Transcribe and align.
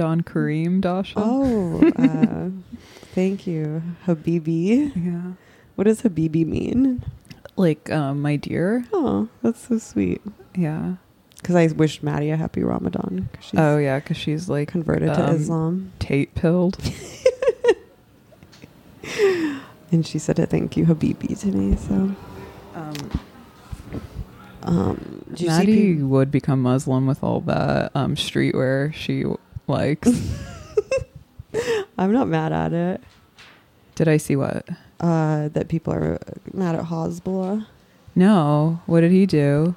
Ramadan 0.00 0.22
Kareem, 0.22 0.80
Dasha. 0.80 1.14
Oh, 1.16 1.80
uh, 1.98 2.50
thank 3.14 3.46
you, 3.46 3.82
Habibi. 4.06 4.92
Yeah. 4.96 5.32
What 5.74 5.84
does 5.84 6.00
Habibi 6.02 6.46
mean? 6.46 7.04
Like, 7.56 7.90
um, 7.90 8.22
my 8.22 8.36
dear. 8.36 8.86
Oh, 8.92 9.28
that's 9.42 9.68
so 9.68 9.78
sweet. 9.78 10.22
Yeah. 10.54 10.94
Because 11.36 11.54
I 11.54 11.66
wished 11.68 12.02
Maddie 12.02 12.30
a 12.30 12.36
happy 12.36 12.62
Ramadan. 12.62 13.28
Oh, 13.56 13.76
yeah, 13.78 13.98
because 13.98 14.16
she's 14.16 14.48
like 14.48 14.68
converted 14.68 15.12
to 15.14 15.28
um, 15.28 15.36
Islam. 15.36 15.92
Tate 15.98 16.34
pilled. 16.34 16.78
And 19.92 20.06
she 20.06 20.20
said 20.20 20.38
a 20.38 20.46
thank 20.46 20.76
you, 20.76 20.84
Habibi, 20.86 21.36
to 21.40 21.48
me. 21.48 21.74
So, 21.76 22.14
Um, 22.76 22.94
um, 24.62 25.24
did 25.30 25.40
you 25.40 25.48
see 25.48 25.56
Maddie 25.56 25.94
would 25.96 26.30
become 26.30 26.62
Muslim 26.62 27.08
with 27.08 27.24
all 27.24 27.40
that 27.40 27.90
um, 27.96 28.14
streetwear 28.14 28.94
she 28.94 29.24
likes. 29.70 30.08
I'm 31.98 32.12
not 32.12 32.28
mad 32.28 32.52
at 32.52 32.72
it. 32.72 33.00
Did 33.94 34.08
I 34.08 34.16
see 34.16 34.36
what? 34.36 34.68
Uh, 35.00 35.48
that 35.48 35.68
people 35.68 35.92
are 35.92 36.18
mad 36.52 36.74
at 36.74 36.84
Hasbulla. 36.86 37.66
No. 38.14 38.80
What 38.86 39.00
did 39.00 39.12
he 39.12 39.26
do? 39.26 39.74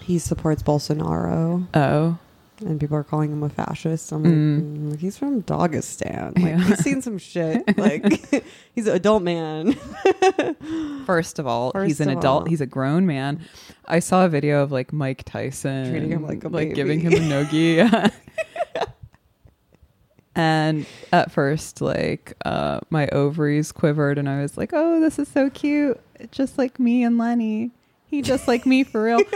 He 0.00 0.18
supports 0.18 0.62
Bolsonaro, 0.62 1.66
Oh. 1.74 2.18
and 2.64 2.78
people 2.80 2.96
are 2.96 3.02
calling 3.04 3.32
him 3.32 3.42
a 3.42 3.48
fascist. 3.48 4.12
I'm 4.12 4.22
Mm. 4.24 4.90
like, 4.90 4.98
mm, 4.98 5.00
he's 5.00 5.16
from 5.18 5.42
Dagestan. 5.42 6.34
Like, 6.38 6.44
Yeah. 6.44 6.58
he's 6.64 6.78
seen 6.78 7.02
some 7.02 7.18
shit. 7.18 7.62
Like, 7.78 8.44
he's 8.74 8.86
an 8.86 8.94
adult 8.96 9.22
man. 9.22 9.72
First 11.06 11.38
of 11.38 11.46
all, 11.46 11.70
First 11.72 11.86
he's 11.88 12.00
an 12.00 12.10
adult. 12.10 12.42
all. 12.44 12.48
He's 12.48 12.60
a 12.60 12.66
grown 12.66 13.06
man. 13.06 13.40
I 13.86 13.98
saw 14.00 14.24
a 14.24 14.28
video 14.28 14.62
of 14.62 14.70
like 14.72 14.92
Mike 14.92 15.22
Tyson 15.24 15.90
Treating 15.90 16.10
him 16.12 16.26
like 16.26 16.44
a 16.44 16.48
like 16.48 16.68
baby. 16.68 16.74
giving 16.74 17.00
him 17.00 17.12
a 17.14 17.16
noogie. 17.16 18.12
And 20.36 20.86
at 21.12 21.32
first, 21.32 21.80
like 21.80 22.34
uh, 22.44 22.80
my 22.90 23.08
ovaries 23.08 23.72
quivered, 23.72 24.18
and 24.18 24.28
I 24.28 24.42
was 24.42 24.56
like, 24.56 24.70
"Oh, 24.72 25.00
this 25.00 25.18
is 25.18 25.26
so 25.26 25.50
cute! 25.50 25.98
Just 26.30 26.58
like 26.58 26.78
me 26.78 27.02
and 27.02 27.18
Lenny. 27.18 27.72
He 28.06 28.22
just 28.22 28.46
like 28.46 28.64
me 28.66 28.84
for 28.84 29.02
real." 29.02 29.20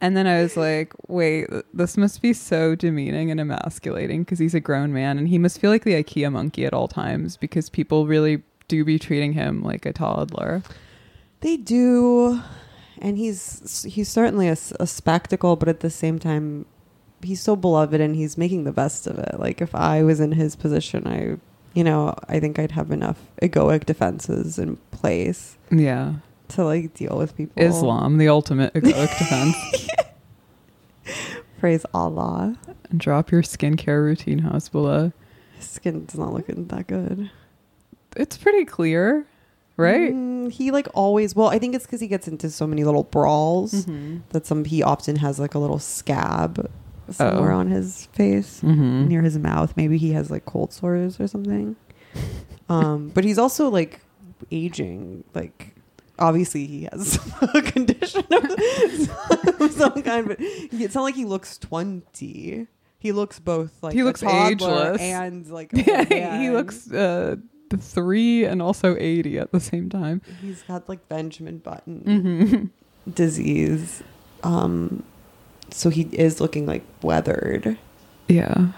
And 0.00 0.16
then 0.16 0.26
I 0.26 0.42
was 0.42 0.56
like, 0.56 0.92
wait, 1.08 1.46
this 1.72 1.96
must 1.96 2.20
be 2.20 2.34
so 2.34 2.74
demeaning 2.74 3.30
and 3.30 3.40
emasculating 3.40 4.24
because 4.24 4.38
he's 4.38 4.54
a 4.54 4.60
grown 4.60 4.92
man 4.92 5.16
and 5.16 5.26
he 5.28 5.38
must 5.38 5.58
feel 5.58 5.70
like 5.70 5.84
the 5.84 5.94
IKEA 5.94 6.30
monkey 6.30 6.66
at 6.66 6.74
all 6.74 6.86
times 6.86 7.36
because 7.36 7.70
people 7.70 8.06
really 8.06 8.42
do 8.68 8.84
be 8.84 8.98
treating 8.98 9.32
him 9.32 9.62
like 9.62 9.86
a 9.86 9.92
toddler. 9.92 10.62
They 11.40 11.56
do, 11.56 12.42
and 12.98 13.16
he's 13.16 13.84
he's 13.84 14.08
certainly 14.08 14.48
a 14.48 14.56
spectacle, 14.56 15.56
but 15.56 15.68
at 15.68 15.80
the 15.80 15.90
same 15.90 16.18
time, 16.18 16.66
he's 17.26 17.40
so 17.42 17.56
beloved, 17.56 18.00
and 18.00 18.16
he's 18.16 18.38
making 18.38 18.64
the 18.64 18.72
best 18.72 19.06
of 19.06 19.18
it. 19.18 19.38
Like 19.38 19.60
if 19.60 19.74
I 19.74 20.02
was 20.02 20.20
in 20.20 20.32
his 20.32 20.56
position, 20.56 21.06
I, 21.06 21.36
you 21.74 21.84
know, 21.84 22.14
I 22.28 22.40
think 22.40 22.58
I'd 22.58 22.72
have 22.72 22.90
enough 22.90 23.18
egoic 23.42 23.84
defenses 23.84 24.58
in 24.58 24.76
place 24.90 25.56
Yeah. 25.70 26.14
to 26.48 26.64
like 26.64 26.94
deal 26.94 27.16
with 27.18 27.36
people. 27.36 27.62
Islam, 27.62 28.18
the 28.18 28.28
ultimate 28.28 28.72
egoic 28.74 29.18
defense. 29.18 29.56
praise 31.58 31.84
Allah. 31.94 32.56
And 32.90 33.00
drop 33.00 33.30
your 33.30 33.42
skincare 33.42 34.02
routine, 34.02 34.40
Hasbullah. 34.42 35.12
His 35.56 35.68
skin's 35.68 36.14
not 36.16 36.32
looking 36.32 36.66
that 36.68 36.86
good, 36.86 37.30
It's 38.16 38.36
pretty 38.36 38.64
clear, 38.64 39.26
right? 39.76 40.12
Mm, 40.12 40.50
he 40.52 40.70
like 40.70 40.86
always. 40.94 41.34
Well, 41.34 41.48
I 41.48 41.58
think 41.58 41.74
it's 41.74 41.84
because 41.86 42.00
he 42.00 42.06
gets 42.08 42.28
into 42.28 42.50
so 42.50 42.66
many 42.66 42.84
little 42.84 43.04
brawls 43.04 43.72
Mm-hmm. 43.86 44.18
that 44.30 44.46
some 44.46 44.64
he 44.64 44.82
often 44.82 45.16
has 45.16 45.38
like 45.40 45.54
a 45.54 45.58
little 45.58 45.78
scab 45.78 46.70
somewhere 47.10 47.52
Oh. 47.52 47.58
on 47.58 47.70
his 47.70 48.06
face. 48.12 48.60
Mm-hmm. 48.62 49.08
near 49.08 49.22
his 49.22 49.38
mouth. 49.38 49.76
Maybe 49.76 49.98
he 49.98 50.12
has 50.12 50.30
like 50.30 50.44
cold 50.44 50.72
sores 50.72 51.18
or 51.20 51.26
something. 51.28 51.76
Um, 52.68 53.10
but 53.14 53.22
he's 53.22 53.38
also 53.38 53.68
like 53.68 54.00
aging. 54.50 55.22
Like 55.34 55.74
obviously 56.18 56.66
he 56.66 56.88
has 56.90 57.16
a 57.54 57.62
condition 57.62 58.24
of, 58.32 59.70
some 59.72 60.02
kind, 60.02 60.26
but 60.26 60.36
it's 60.40 60.94
not 60.96 61.02
like 61.02 61.14
he 61.14 61.24
looks 61.26 61.58
twenty. 61.58 62.66
He 62.98 63.12
looks 63.12 63.38
both 63.38 63.70
like 63.84 63.92
He 63.94 64.00
a 64.00 64.04
looks 64.04 64.20
toddler 64.20 64.48
ageless. 64.94 65.00
and 65.00 65.46
like 65.48 65.72
a 65.74 65.80
Yeah, 65.82 66.04
he 66.38 66.48
man. 66.48 66.52
looks 66.54 66.90
uh, 66.90 67.36
three 67.78 68.44
and 68.44 68.60
also 68.60 68.96
80 68.96 69.38
at 69.38 69.52
the 69.52 69.60
same 69.60 69.88
time. 69.88 70.22
He's 70.40 70.62
got 70.62 70.88
like 70.88 71.08
Benjamin 71.08 71.58
Button 71.58 72.02
Mm-hmm. 72.04 73.12
disease. 73.12 74.02
Um, 74.42 75.04
so 75.70 75.90
he 75.90 76.02
is 76.12 76.40
looking 76.40 76.66
like 76.66 76.84
weathered. 77.02 77.78
Yeah. 78.28 78.68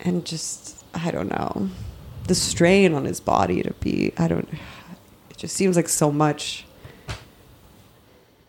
and 0.00 0.24
just 0.24 0.82
I 0.94 1.10
don't 1.10 1.28
know 1.28 1.68
the 2.26 2.34
strain 2.34 2.94
on 2.94 3.04
his 3.04 3.20
body 3.20 3.62
to 3.62 3.72
be 3.80 4.12
I 4.16 4.28
don't 4.28 4.48
it 5.30 5.36
just 5.36 5.54
seems 5.56 5.76
like 5.76 5.88
so 5.88 6.10
much 6.12 6.64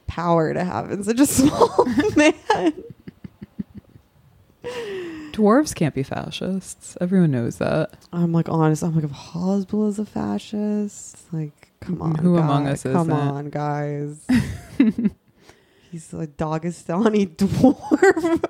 power 0.07 0.53
to 0.53 0.63
have 0.63 0.91
in 0.91 1.03
such 1.03 1.19
a 1.19 1.25
small 1.37 1.85
man. 2.15 2.33
Dwarves 5.31 5.73
can't 5.73 5.95
be 5.95 6.03
fascists. 6.03 6.97
Everyone 7.01 7.31
knows 7.31 7.57
that. 7.57 7.93
I'm 8.13 8.31
like 8.33 8.47
honest. 8.49 8.83
I'm 8.83 8.93
like 8.95 9.05
if 9.05 9.11
Hasbulla 9.11 9.89
is 9.89 9.99
a 9.99 10.05
fascist, 10.05 11.17
like 11.33 11.69
come 11.79 12.01
on, 12.01 12.15
Who 12.15 12.37
among 12.37 12.67
us 12.67 12.83
Come 12.83 13.09
isn't? 13.09 13.11
on, 13.11 13.49
guys. 13.49 14.25
He's 15.91 16.13
a 16.13 16.27
Dagestani 16.27 17.27
dwarf. 17.35 18.43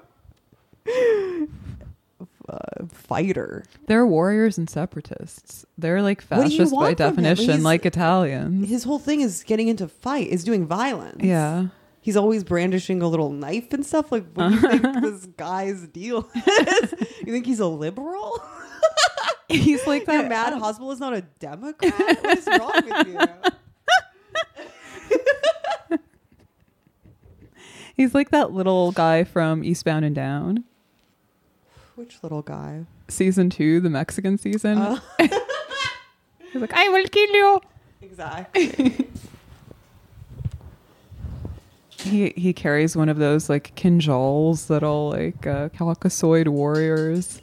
Uh, 2.50 2.85
fighter. 2.91 3.63
They're 3.88 4.06
warriors 4.06 4.57
and 4.57 4.69
separatists. 4.69 5.66
They're 5.78 6.02
like 6.02 6.24
What 6.24 6.47
do 6.47 6.52
you 6.53 6.57
fascist 6.59 6.72
by 6.72 6.75
want 6.75 6.97
from 6.97 7.07
him? 7.18 7.24
definition, 7.24 7.63
like 7.63 7.85
Italians. 7.85 8.68
His 8.69 8.84
whole 8.84 9.00
thing 9.00 9.22
is 9.22 9.44
getting 9.44 9.68
into 9.69 9.88
fight, 9.88 10.28
is 10.28 10.44
doing 10.44 10.66
violence. 10.68 11.24
Yeah. 11.24 11.68
He's 12.02 12.18
always 12.18 12.44
brandishing 12.44 13.02
a 13.02 13.07
little 13.07 13.31
knife 13.31 13.72
and 13.73 13.85
stuff. 13.85 14.12
Like, 14.12 14.25
what 14.34 14.50
do 14.50 14.56
you 14.56 14.62
think 14.79 14.84
this 15.02 15.25
guy's 15.38 15.88
deal 15.88 16.28
is? 16.35 16.94
You 17.25 17.31
think 17.31 17.46
he's 17.46 17.59
a 17.59 17.68
liberal? 17.68 18.40
He's 19.47 19.85
like 19.85 20.08
Your 20.08 20.23
that. 20.23 20.29
mad 20.29 20.53
hospital 20.53 20.91
is 20.91 21.00
not 21.00 21.13
a 21.13 21.22
Democrat? 21.40 21.94
What 22.23 22.38
is 22.38 22.47
wrong 22.47 22.72
with 22.85 23.08
you? 23.08 23.52
He's 27.96 28.13
like 28.16 28.29
that 28.31 28.52
little 28.52 28.91
guy 28.91 29.24
from 29.24 29.63
Eastbound 29.63 30.06
and 30.06 30.16
Down. 30.16 30.63
Which 31.96 32.22
little 32.24 32.41
guy? 32.41 32.85
Season 33.07 33.50
two, 33.50 33.79
the 33.79 33.90
Mexican 33.90 34.38
season. 34.38 34.78
Uh, 34.78 35.00
He's 35.19 36.62
like, 36.62 36.74
I 36.74 36.90
will 36.90 37.06
kill 37.07 37.29
you. 37.29 37.62
exactly. 38.02 39.07
He 42.03 42.34
he 42.35 42.52
carries 42.52 42.96
one 42.97 43.09
of 43.09 43.18
those 43.18 43.47
like 43.47 43.75
kinjals 43.75 44.66
that 44.68 44.81
all 44.81 45.12
like 45.12 45.46
uh, 45.46 45.69
Caucasoid 45.69 46.47
warriors 46.47 47.41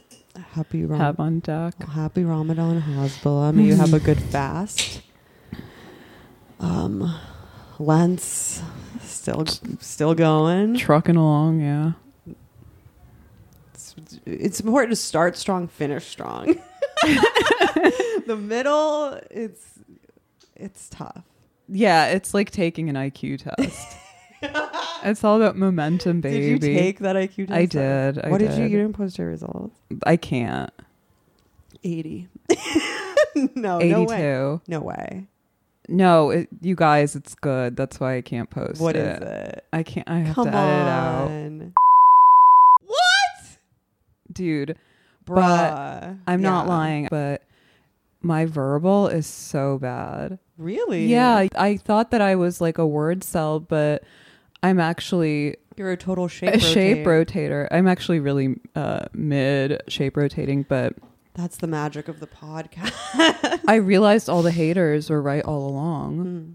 Happy 0.51 0.83
Ram- 0.85 0.99
have 0.99 1.19
on 1.19 1.39
deck. 1.39 1.81
Happy 1.81 2.25
Ramadan 2.25 2.81
Hasbulla. 2.81 3.53
May 3.53 3.63
you 3.63 3.75
have 3.75 3.93
a 3.93 4.01
good 4.01 4.19
fast. 4.21 5.01
Um, 6.59 7.15
Lent's 7.79 8.61
still 9.29 9.77
still 9.79 10.15
going. 10.15 10.77
Trucking 10.77 11.15
along, 11.15 11.61
yeah. 11.61 11.91
It's, 13.73 13.95
it's 14.25 14.59
important 14.59 14.91
to 14.91 14.95
start 14.95 15.37
strong, 15.37 15.67
finish 15.67 16.05
strong. 16.05 16.55
the 18.25 18.37
middle, 18.39 19.19
it's 19.31 19.79
it's 20.55 20.89
tough. 20.89 21.23
Yeah, 21.67 22.07
it's 22.07 22.33
like 22.33 22.51
taking 22.51 22.89
an 22.89 22.95
IQ 22.95 23.43
test. 23.43 23.97
it's 25.03 25.23
all 25.23 25.37
about 25.37 25.55
momentum, 25.55 26.19
baby. 26.21 26.59
Did 26.59 26.63
you 26.63 26.75
take 26.75 26.99
that 26.99 27.15
IQ 27.15 27.47
test? 27.47 27.51
I 27.51 27.65
did. 27.65 28.19
I 28.19 28.29
what 28.29 28.39
did, 28.39 28.51
you? 28.51 28.57
did. 28.57 28.71
You 28.71 28.77
didn't 28.79 28.93
post 28.95 29.17
your 29.17 29.27
results. 29.27 29.75
I 30.03 30.17
can't. 30.17 30.71
Eighty. 31.83 32.27
no, 33.55 33.79
no 33.79 34.03
way. 34.03 34.59
No 34.67 34.81
way. 34.81 35.27
No, 35.89 36.29
it, 36.29 36.47
you 36.61 36.75
guys, 36.75 37.15
it's 37.15 37.35
good. 37.35 37.75
That's 37.75 37.99
why 37.99 38.15
I 38.17 38.21
can't 38.21 38.49
post 38.49 38.79
What 38.79 38.95
it. 38.95 39.21
is 39.23 39.27
it? 39.29 39.65
I 39.73 39.83
can't. 39.83 40.09
I 40.09 40.19
have 40.19 40.35
Come 40.35 40.45
to 40.51 40.55
edit 40.55 40.81
it 40.81 40.87
out. 40.87 41.71
What? 42.85 43.57
dude. 44.31 44.77
Bruh. 45.25 46.17
I'm 46.27 46.41
not 46.41 46.67
lying, 46.67 47.07
but 47.09 47.43
my 48.21 48.45
verbal 48.45 49.07
is 49.07 49.27
so 49.27 49.77
bad. 49.77 50.39
Really? 50.57 51.05
Yeah, 51.05 51.47
I 51.55 51.77
thought 51.77 52.11
that 52.11 52.21
I 52.21 52.35
was 52.35 52.59
like 52.61 52.77
a 52.77 52.87
word 52.87 53.23
cell, 53.23 53.59
but 53.59 54.03
I'm 54.63 54.79
actually 54.79 55.55
You're 55.77 55.91
a 55.91 55.97
total 55.97 56.27
shape 56.27 56.53
a 56.53 56.59
shape 56.59 57.05
rotator. 57.05 57.67
I'm 57.71 57.87
actually 57.87 58.19
really 58.19 58.55
uh, 58.75 59.05
mid 59.13 59.81
shape 59.87 60.17
rotating, 60.17 60.63
but 60.67 60.93
That's 61.39 61.55
the 61.57 61.67
magic 61.67 62.09
of 62.09 62.19
the 62.19 62.27
podcast. 62.27 63.61
I 63.67 63.75
realized 63.75 64.27
all 64.29 64.41
the 64.41 64.51
haters 64.51 65.09
were 65.09 65.21
right 65.21 65.43
all 65.45 65.67
along. 65.69 66.17
Hmm. 66.17 66.51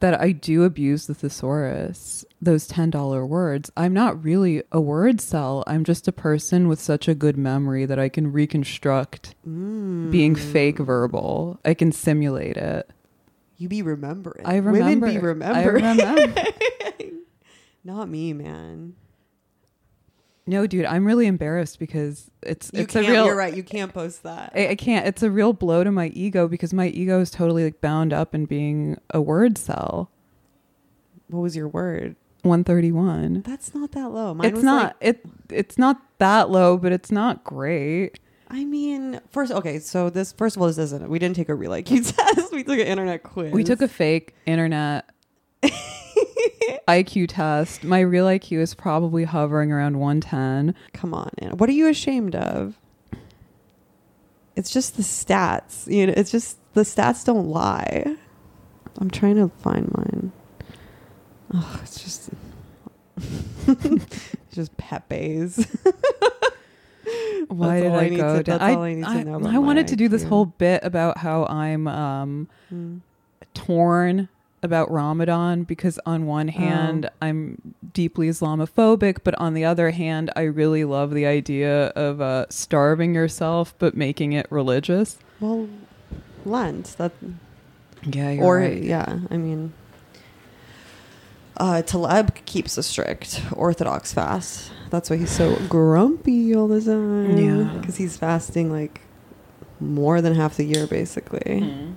that 0.00 0.20
I 0.20 0.32
do 0.32 0.64
abuse 0.64 1.06
the 1.06 1.14
thesaurus, 1.14 2.24
those 2.42 2.68
$10 2.68 3.26
words. 3.28 3.70
I'm 3.78 3.94
not 3.94 4.22
really 4.22 4.62
a 4.70 4.78
word 4.80 5.20
cell. 5.22 5.64
I'm 5.66 5.84
just 5.84 6.06
a 6.06 6.12
person 6.12 6.68
with 6.68 6.78
such 6.80 7.08
a 7.08 7.14
good 7.14 7.38
memory 7.38 7.86
that 7.86 7.98
I 7.98 8.08
can 8.10 8.30
reconstruct 8.32 9.34
Mm. 9.48 10.10
being 10.10 10.34
fake 10.34 10.78
verbal. 10.78 11.58
I 11.64 11.72
can 11.72 11.92
simulate 11.92 12.56
it. 12.58 12.90
You 13.56 13.68
be 13.70 13.80
remembering. 13.80 14.44
I 14.44 14.56
remember. 14.56 15.06
Women 15.06 15.14
be 15.14 15.16
I 15.16 15.20
remember. 15.20 15.72
remember. 15.72 16.42
Not 17.84 18.08
me, 18.10 18.32
man. 18.34 18.94
No, 20.46 20.66
dude, 20.66 20.84
I'm 20.84 21.04
really 21.04 21.26
embarrassed 21.26 21.78
because 21.78 22.30
it's 22.42 22.70
You 22.72 22.82
it's 22.82 22.94
a 22.94 23.00
real 23.00 23.26
you're 23.26 23.36
right. 23.36 23.54
You 23.54 23.62
can't 23.64 23.92
post 23.92 24.22
that. 24.22 24.52
I, 24.54 24.68
I 24.68 24.74
can't. 24.76 25.06
It's 25.06 25.22
a 25.22 25.30
real 25.30 25.52
blow 25.52 25.82
to 25.84 25.90
my 25.90 26.06
ego 26.08 26.46
because 26.48 26.72
my 26.72 26.86
ego 26.88 27.20
is 27.20 27.30
totally 27.30 27.64
like 27.64 27.80
bound 27.80 28.12
up 28.12 28.34
in 28.34 28.46
being 28.46 28.96
a 29.10 29.20
word 29.20 29.58
cell. 29.58 30.10
what 31.28 31.40
was 31.40 31.56
your 31.56 31.68
word? 31.68 32.16
131. 32.42 33.42
That's 33.42 33.74
not 33.74 33.90
that 33.92 34.10
low. 34.12 34.34
Mine 34.34 34.46
it's 34.46 34.54
was 34.56 34.64
not 34.64 34.84
like- 34.84 34.94
it 35.00 35.20
it's 35.50 35.78
not 35.78 36.00
that 36.18 36.48
low, 36.48 36.76
but 36.76 36.92
it's 36.92 37.10
not 37.10 37.42
great. 37.42 38.20
I 38.48 38.64
mean, 38.64 39.20
first, 39.30 39.50
okay. 39.50 39.80
So 39.80 40.08
this, 40.08 40.30
first 40.30 40.54
of 40.54 40.62
all, 40.62 40.68
this 40.68 40.78
isn't. 40.78 41.08
We 41.10 41.18
didn't 41.18 41.34
take 41.34 41.48
a 41.48 41.54
real 41.56 41.72
IQ 41.72 42.14
test. 42.36 42.52
We 42.52 42.62
took 42.62 42.78
an 42.78 42.86
internet 42.86 43.24
quiz. 43.24 43.50
We 43.52 43.64
took 43.64 43.82
a 43.82 43.88
fake 43.88 44.36
internet 44.46 45.10
IQ 46.88 47.28
test. 47.28 47.84
My 47.84 48.00
real 48.00 48.26
IQ 48.26 48.58
is 48.58 48.74
probably 48.74 49.24
hovering 49.24 49.72
around 49.72 49.98
110. 49.98 50.74
Come 50.92 51.14
on, 51.14 51.30
Anna. 51.38 51.54
What 51.56 51.68
are 51.68 51.72
you 51.72 51.88
ashamed 51.88 52.34
of? 52.34 52.78
It's 54.54 54.70
just 54.70 54.96
the 54.96 55.02
stats. 55.02 55.86
You 55.92 56.06
know, 56.08 56.14
it's 56.16 56.30
just 56.30 56.58
the 56.74 56.82
stats 56.82 57.24
don't 57.24 57.48
lie. 57.48 58.16
I'm 58.98 59.10
trying 59.10 59.36
to 59.36 59.48
find 59.58 59.90
mine. 59.94 60.32
Oh, 61.54 61.80
it's 61.82 62.02
just 62.02 62.30
it's 63.68 64.30
just 64.52 64.76
Pepe's. 64.76 65.66
Why 67.48 67.80
did 67.80 67.92
I, 67.92 67.98
I 68.00 68.08
go 68.08 68.36
to- 68.38 68.42
down? 68.42 68.58
that's 68.58 68.76
all 68.76 68.82
I 68.82 68.94
need 68.94 69.02
to 69.04 69.08
I, 69.08 69.22
know 69.22 69.40
I 69.48 69.58
wanted 69.58 69.86
to 69.88 69.96
do 69.96 70.08
this 70.08 70.24
IQ. 70.24 70.28
whole 70.28 70.46
bit 70.46 70.82
about 70.82 71.18
how 71.18 71.44
I'm 71.46 71.86
um, 71.86 72.48
Mm. 72.72 73.00
torn 73.54 74.28
about 74.66 74.90
Ramadan 74.90 75.62
because 75.62 75.98
on 76.04 76.26
one 76.26 76.48
hand 76.48 77.08
I'm 77.22 77.74
deeply 77.94 78.28
Islamophobic, 78.28 79.18
but 79.24 79.34
on 79.36 79.54
the 79.54 79.64
other 79.64 79.92
hand 79.92 80.30
I 80.36 80.42
really 80.42 80.84
love 80.84 81.14
the 81.14 81.24
idea 81.24 81.86
of 81.96 82.20
uh, 82.20 82.44
starving 82.50 83.14
yourself 83.14 83.74
but 83.78 83.96
making 83.96 84.34
it 84.34 84.46
religious. 84.50 85.18
Well, 85.40 85.68
Lent. 86.44 86.94
That 86.98 87.12
Yeah, 88.02 88.30
you're 88.32 88.44
or 88.44 88.58
right. 88.58 88.82
yeah, 88.82 89.20
I 89.30 89.36
mean, 89.38 89.72
uh, 91.56 91.80
Taleb 91.82 92.34
keeps 92.44 92.76
a 92.76 92.82
strict 92.82 93.40
Orthodox 93.52 94.12
fast. 94.12 94.70
That's 94.90 95.08
why 95.10 95.16
he's 95.16 95.30
so 95.30 95.56
grumpy 95.68 96.54
all 96.54 96.68
the 96.68 96.80
time. 96.82 97.36
Yeah. 97.38 97.78
because 97.78 97.96
he's 97.96 98.16
fasting 98.16 98.70
like 98.70 99.00
more 99.80 100.20
than 100.20 100.34
half 100.34 100.56
the 100.56 100.64
year, 100.64 100.86
basically. 100.86 101.40
Mhm. 101.62 101.94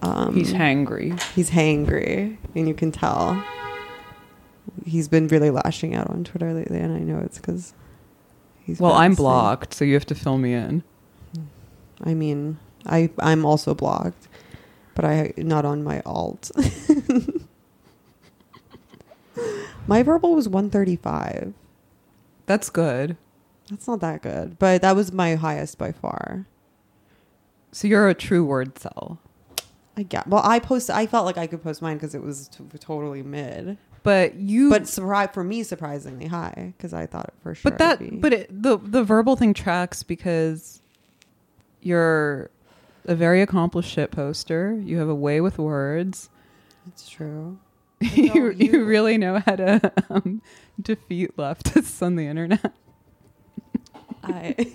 Um, 0.00 0.34
He's 0.34 0.52
hangry. 0.52 1.20
he's 1.34 1.50
hangry, 1.50 2.36
and 2.54 2.68
you 2.68 2.74
can 2.74 2.92
tell. 2.92 3.42
He's 4.84 5.08
been 5.08 5.26
really 5.28 5.50
lashing 5.50 5.94
out 5.94 6.08
on 6.08 6.22
Twitter 6.24 6.52
lately, 6.54 6.78
and 6.78 6.92
I 6.94 7.00
know 7.00 7.18
it's 7.18 7.38
because 7.38 7.74
he's. 8.64 8.78
Well, 8.80 8.92
I'm 8.92 9.14
blocked, 9.14 9.74
so 9.74 9.84
you 9.84 9.94
have 9.94 10.06
to 10.06 10.14
fill 10.14 10.38
me 10.38 10.54
in. 10.54 10.82
I 12.04 12.14
mean, 12.14 12.58
I 12.86 13.10
I'm 13.18 13.44
also 13.44 13.74
blocked, 13.74 14.28
but 14.94 15.04
I 15.04 15.32
not 15.36 15.64
on 15.64 15.82
my 15.82 16.00
alt. 16.06 16.52
my 19.88 20.02
verbal 20.02 20.34
was 20.34 20.48
135. 20.48 21.54
That's 22.46 22.70
good. 22.70 23.16
That's 23.68 23.86
not 23.86 24.00
that 24.00 24.22
good, 24.22 24.58
but 24.58 24.80
that 24.82 24.96
was 24.96 25.12
my 25.12 25.34
highest 25.34 25.76
by 25.76 25.92
far. 25.92 26.46
So 27.72 27.86
you're 27.88 28.08
a 28.08 28.14
true 28.14 28.44
word 28.44 28.78
cell. 28.78 29.18
I 29.98 30.04
get. 30.04 30.28
Well, 30.28 30.42
I 30.44 30.60
post. 30.60 30.88
I 30.90 31.06
felt 31.06 31.26
like 31.26 31.36
I 31.36 31.46
could 31.48 31.62
post 31.62 31.82
mine 31.82 31.96
because 31.96 32.14
it 32.14 32.22
was 32.22 32.46
t- 32.48 32.62
totally 32.78 33.22
mid, 33.24 33.76
But 34.04 34.36
you 34.36 34.70
but 34.70 34.86
surprise 34.86 35.30
for 35.34 35.42
me 35.42 35.64
surprisingly 35.64 36.28
high 36.28 36.72
because 36.76 36.94
I 36.94 37.06
thought 37.06 37.26
it 37.26 37.34
for 37.42 37.52
sure. 37.54 37.72
But 37.72 37.78
that 37.78 38.20
but 38.20 38.32
it, 38.32 38.62
the 38.62 38.78
the 38.78 39.02
verbal 39.02 39.34
thing 39.34 39.54
tracks 39.54 40.04
because 40.04 40.82
you're 41.82 42.50
a 43.06 43.16
very 43.16 43.42
accomplished 43.42 43.90
shit 43.90 44.12
poster. 44.12 44.80
You 44.84 44.98
have 44.98 45.08
a 45.08 45.14
way 45.16 45.40
with 45.40 45.58
words. 45.58 46.28
it's 46.86 47.08
true. 47.08 47.58
you, 48.00 48.50
you 48.52 48.52
you- 48.52 48.84
really 48.84 49.18
know 49.18 49.40
how 49.44 49.56
to 49.56 49.92
um, 50.10 50.42
defeat 50.80 51.36
leftists 51.36 52.00
on 52.02 52.14
the 52.14 52.26
internet. 52.26 52.72
I 54.22 54.54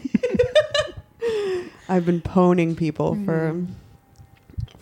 I've 1.90 2.06
been 2.06 2.22
poning 2.22 2.76
people 2.76 3.16
Mm. 3.16 3.26
for 3.26 3.66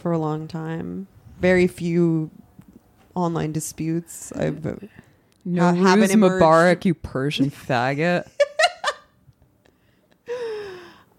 a 0.10 0.18
long 0.18 0.48
time. 0.48 1.08
Very 1.42 1.68
few 1.68 2.32
online 3.14 3.52
disputes. 3.52 4.32
I've 4.34 4.66
No, 5.46 5.64
Ha- 5.66 5.74
haven't. 5.74 6.10
Mubarak, 6.12 6.86
you 6.86 6.94
Persian 6.94 7.52
faggot. 7.52 8.28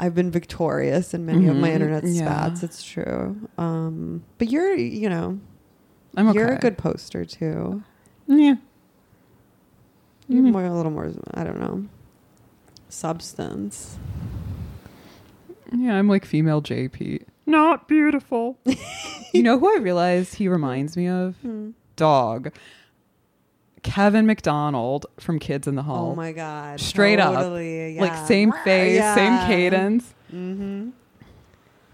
I've 0.01 0.15
been 0.17 0.31
victorious 0.33 1.15
in 1.15 1.27
many 1.27 1.47
of 1.47 1.55
my 1.57 1.69
Mhm, 1.69 1.75
internet 1.75 2.05
yeah. 2.05 2.25
spats. 2.25 2.63
It's 2.65 2.83
true. 2.83 3.37
Um, 3.57 4.25
but 4.39 4.49
you're 4.51 4.75
you 4.75 5.09
know 5.09 5.39
I'm 6.17 6.29
okay. 6.29 6.39
you're 6.39 6.53
a 6.53 6.59
good 6.59 6.77
poster 6.77 7.25
too. 7.25 7.83
Yeah. 8.27 8.57
You're 10.29 10.43
Mhm. 10.43 10.53
more 10.53 10.65
a 10.65 10.75
little 10.75 10.91
more. 10.91 11.11
I 11.35 11.45
don't 11.45 11.61
know. 11.61 11.85
Substance. 12.89 13.97
Yeah, 15.73 15.95
I'm 15.97 16.09
like 16.09 16.25
female 16.25 16.61
JP. 16.63 17.23
Not 17.47 17.89
beautiful. 17.89 18.59
you 19.33 19.43
know 19.43 19.59
who 19.59 19.75
I 19.75 19.81
realized 19.81 20.35
he 20.37 20.49
reminds 20.49 20.97
me 20.97 21.09
of? 21.09 21.37
Hmm. 21.37 21.71
Dog. 21.97 22.53
Kevin 23.83 24.27
McDonald 24.27 25.07
from 25.19 25.39
Kids 25.39 25.67
in 25.67 25.75
the 25.75 25.83
Hall. 25.83 26.13
Oh 26.13 26.15
my 26.15 26.31
god! 26.33 26.79
Straight 26.81 27.19
up. 27.19 27.35
totally, 27.35 27.99
Like 27.99 28.27
same 28.29 28.53
face, 28.65 29.01
same 29.15 29.47
cadence. 29.47 30.15
Mm-hmm. 30.33 30.91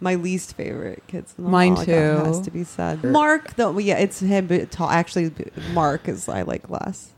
My 0.01 0.15
least 0.15 0.55
favorite 0.55 1.03
kids. 1.09 1.35
In 1.39 1.45
the 1.45 1.51
Mine 1.51 1.77
Hall, 1.77 1.85
that 1.87 2.27
has 2.27 2.41
to 2.43 2.51
be 2.51 2.63
said. 2.63 3.03
Mark, 3.03 3.55
though, 3.57 3.77
yeah, 3.79 3.99
it's 3.99 4.21
him. 4.21 4.47
But 4.47 4.71
ta- 4.71 4.91
actually, 4.91 5.33
Mark 5.73 6.09
is 6.09 6.29
I 6.29 6.43
like 6.43 6.69
less. 6.71 7.13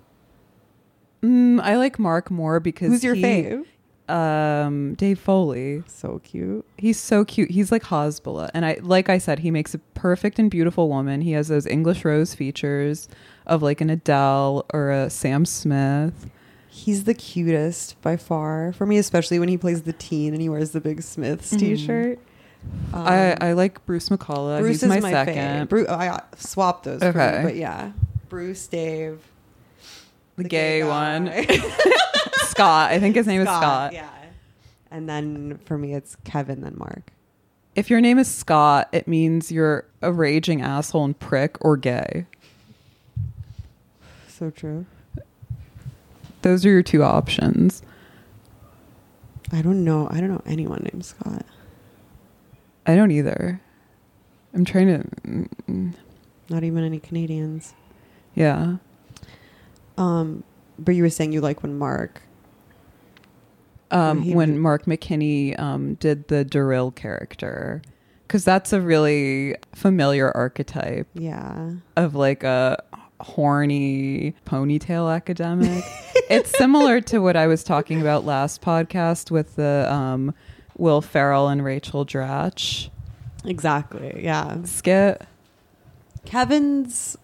Mm, 1.23 1.61
I 1.61 1.77
like 1.77 1.99
Mark 1.99 2.31
more 2.31 2.61
because 2.61 2.89
Who's 2.89 3.05
your 3.05 3.15
he- 3.15 3.23
fave? 3.23 3.67
Um, 4.11 4.95
Dave 4.95 5.19
Foley. 5.19 5.83
So 5.87 6.21
cute. 6.25 6.64
He's 6.76 6.99
so 6.99 7.25
cute. 7.25 7.50
He's 7.50 7.71
like 7.71 7.85
Hasbulla, 7.85 8.50
and 8.55 8.64
I 8.67 8.79
like 8.83 9.09
I 9.09 9.19
said, 9.19 9.40
he 9.40 9.50
makes 9.50 9.75
a 9.75 9.79
perfect 9.79 10.38
and 10.38 10.50
beautiful 10.50 10.88
woman. 10.88 11.21
He 11.21 11.33
has 11.33 11.49
those 11.49 11.67
English 11.67 12.05
rose 12.05 12.35
features 12.35 13.09
of 13.47 13.62
like 13.62 13.81
an 13.81 13.90
Adele 13.90 14.64
or 14.73 14.90
a 14.90 15.11
Sam 15.11 15.45
Smith. 15.47 16.31
He's 16.69 17.05
the 17.05 17.14
cutest 17.14 18.00
by 18.00 18.17
far 18.17 18.73
for 18.73 18.87
me, 18.87 18.97
especially 18.99 19.38
when 19.38 19.49
he 19.49 19.57
plays 19.59 19.83
the 19.83 19.93
teen 19.93 20.33
and 20.33 20.40
he 20.43 20.49
wears 20.49 20.71
the 20.71 20.81
big 20.81 21.02
Smiths 21.02 21.52
Mhm. 21.52 21.59
T-shirt. 21.59 22.19
Um, 22.93 23.07
I 23.07 23.37
I 23.40 23.52
like 23.52 23.85
Bruce 23.87 24.09
McCulloch. 24.09 24.61
Bruce 24.61 24.81
He's 24.81 24.83
is 24.85 24.88
my, 24.88 25.00
my, 25.00 25.11
second. 25.11 25.69
Bruce, 25.69 25.88
I 25.88 26.21
swapped 26.37 26.85
those. 26.85 27.02
Okay, 27.02 27.09
Okay. 27.19 27.40
but 27.43 27.57
yeah, 27.57 27.93
Bruce, 28.29 28.67
Dave, 28.67 29.19
the, 30.45 30.49
gay, 30.49 30.85
one. 30.85 31.27
Scott. 32.49 32.91
I 32.91 32.99
think 33.01 33.17
his 33.17 33.27
name 33.27 33.41
is 33.41 33.49
Scott. 33.49 33.93
Yeah, 33.93 34.09
and 34.91 35.09
then 35.09 35.59
for 35.65 35.79
me, 35.79 35.95
it's 35.95 36.17
Kevin, 36.25 36.61
then 36.61 36.75
Mark. 36.77 37.13
If 37.75 37.89
your 37.89 38.01
name 38.01 38.19
is 38.19 38.29
Scott, 38.29 38.89
it 38.93 39.07
means 39.07 39.53
you're 39.53 39.87
a 40.03 40.13
raging 40.13 40.61
asshole 40.61 41.05
and 41.05 41.19
prick 41.19 41.57
or 41.61 41.77
gay. 41.77 42.27
So 44.29 44.51
true. 44.51 44.87
Those 46.43 46.65
are 46.65 46.71
your 46.71 46.83
two 46.83 47.03
options. 47.03 47.83
I 49.53 49.63
don't 49.63 49.85
know. 49.85 50.09
I 50.11 50.21
don't 50.21 50.31
know 50.31 50.43
anyone 50.47 50.89
named 50.93 51.05
Scott. 51.05 51.45
I 52.87 52.97
don't 52.97 53.11
either. 53.11 53.61
I'm 54.55 54.65
trying 54.65 54.87
to. 54.89 54.99
mm, 55.27 55.49
mm, 55.69 55.95
Not 56.49 56.65
even 56.65 56.83
any 56.83 56.99
Canadians. 56.99 57.75
Yeah. 58.35 58.77
Um, 60.00 60.42
but 60.78 60.95
you 60.95 61.02
were 61.02 61.11
saying 61.11 61.33
you 61.33 61.40
like 61.40 61.62
when 61.62 61.78
Mark. 61.78 62.23
Um, 63.90 64.23
He 64.23 64.35
when 64.35 64.59
Mark 64.59 64.87
McKinney 64.87 65.59
um, 65.59 65.95
did 65.95 66.28
the 66.28 66.45
Durrell 66.45 66.90
character, 66.92 67.83
because 68.26 68.45
that's 68.45 68.73
a 68.73 68.80
really 68.80 69.57
familiar 69.75 70.30
archetype 70.37 71.09
Yeah. 71.14 71.73
of 71.97 72.14
like 72.14 72.45
a 72.45 72.83
horny 73.21 74.35
ponytail 74.47 75.12
academic. 75.14 75.85
it's 76.30 76.57
similar 76.57 77.00
to 77.02 77.19
what 77.19 77.37
I 77.37 77.47
was 77.49 77.64
talking 77.64 78.00
about 78.00 78.25
last 78.25 78.62
podcast 78.62 79.30
with 79.33 79.57
the 79.57 79.87
um, 79.92 80.35
Will 80.78 81.00
Ferrell 81.02 81.49
and 81.49 81.64
Rachel 81.64 82.07
Dratch 82.07 82.88
Exactly. 83.45 84.21
Yeah. 84.23 84.62
skit. 84.64 85.23
Kevin's. 86.25 87.16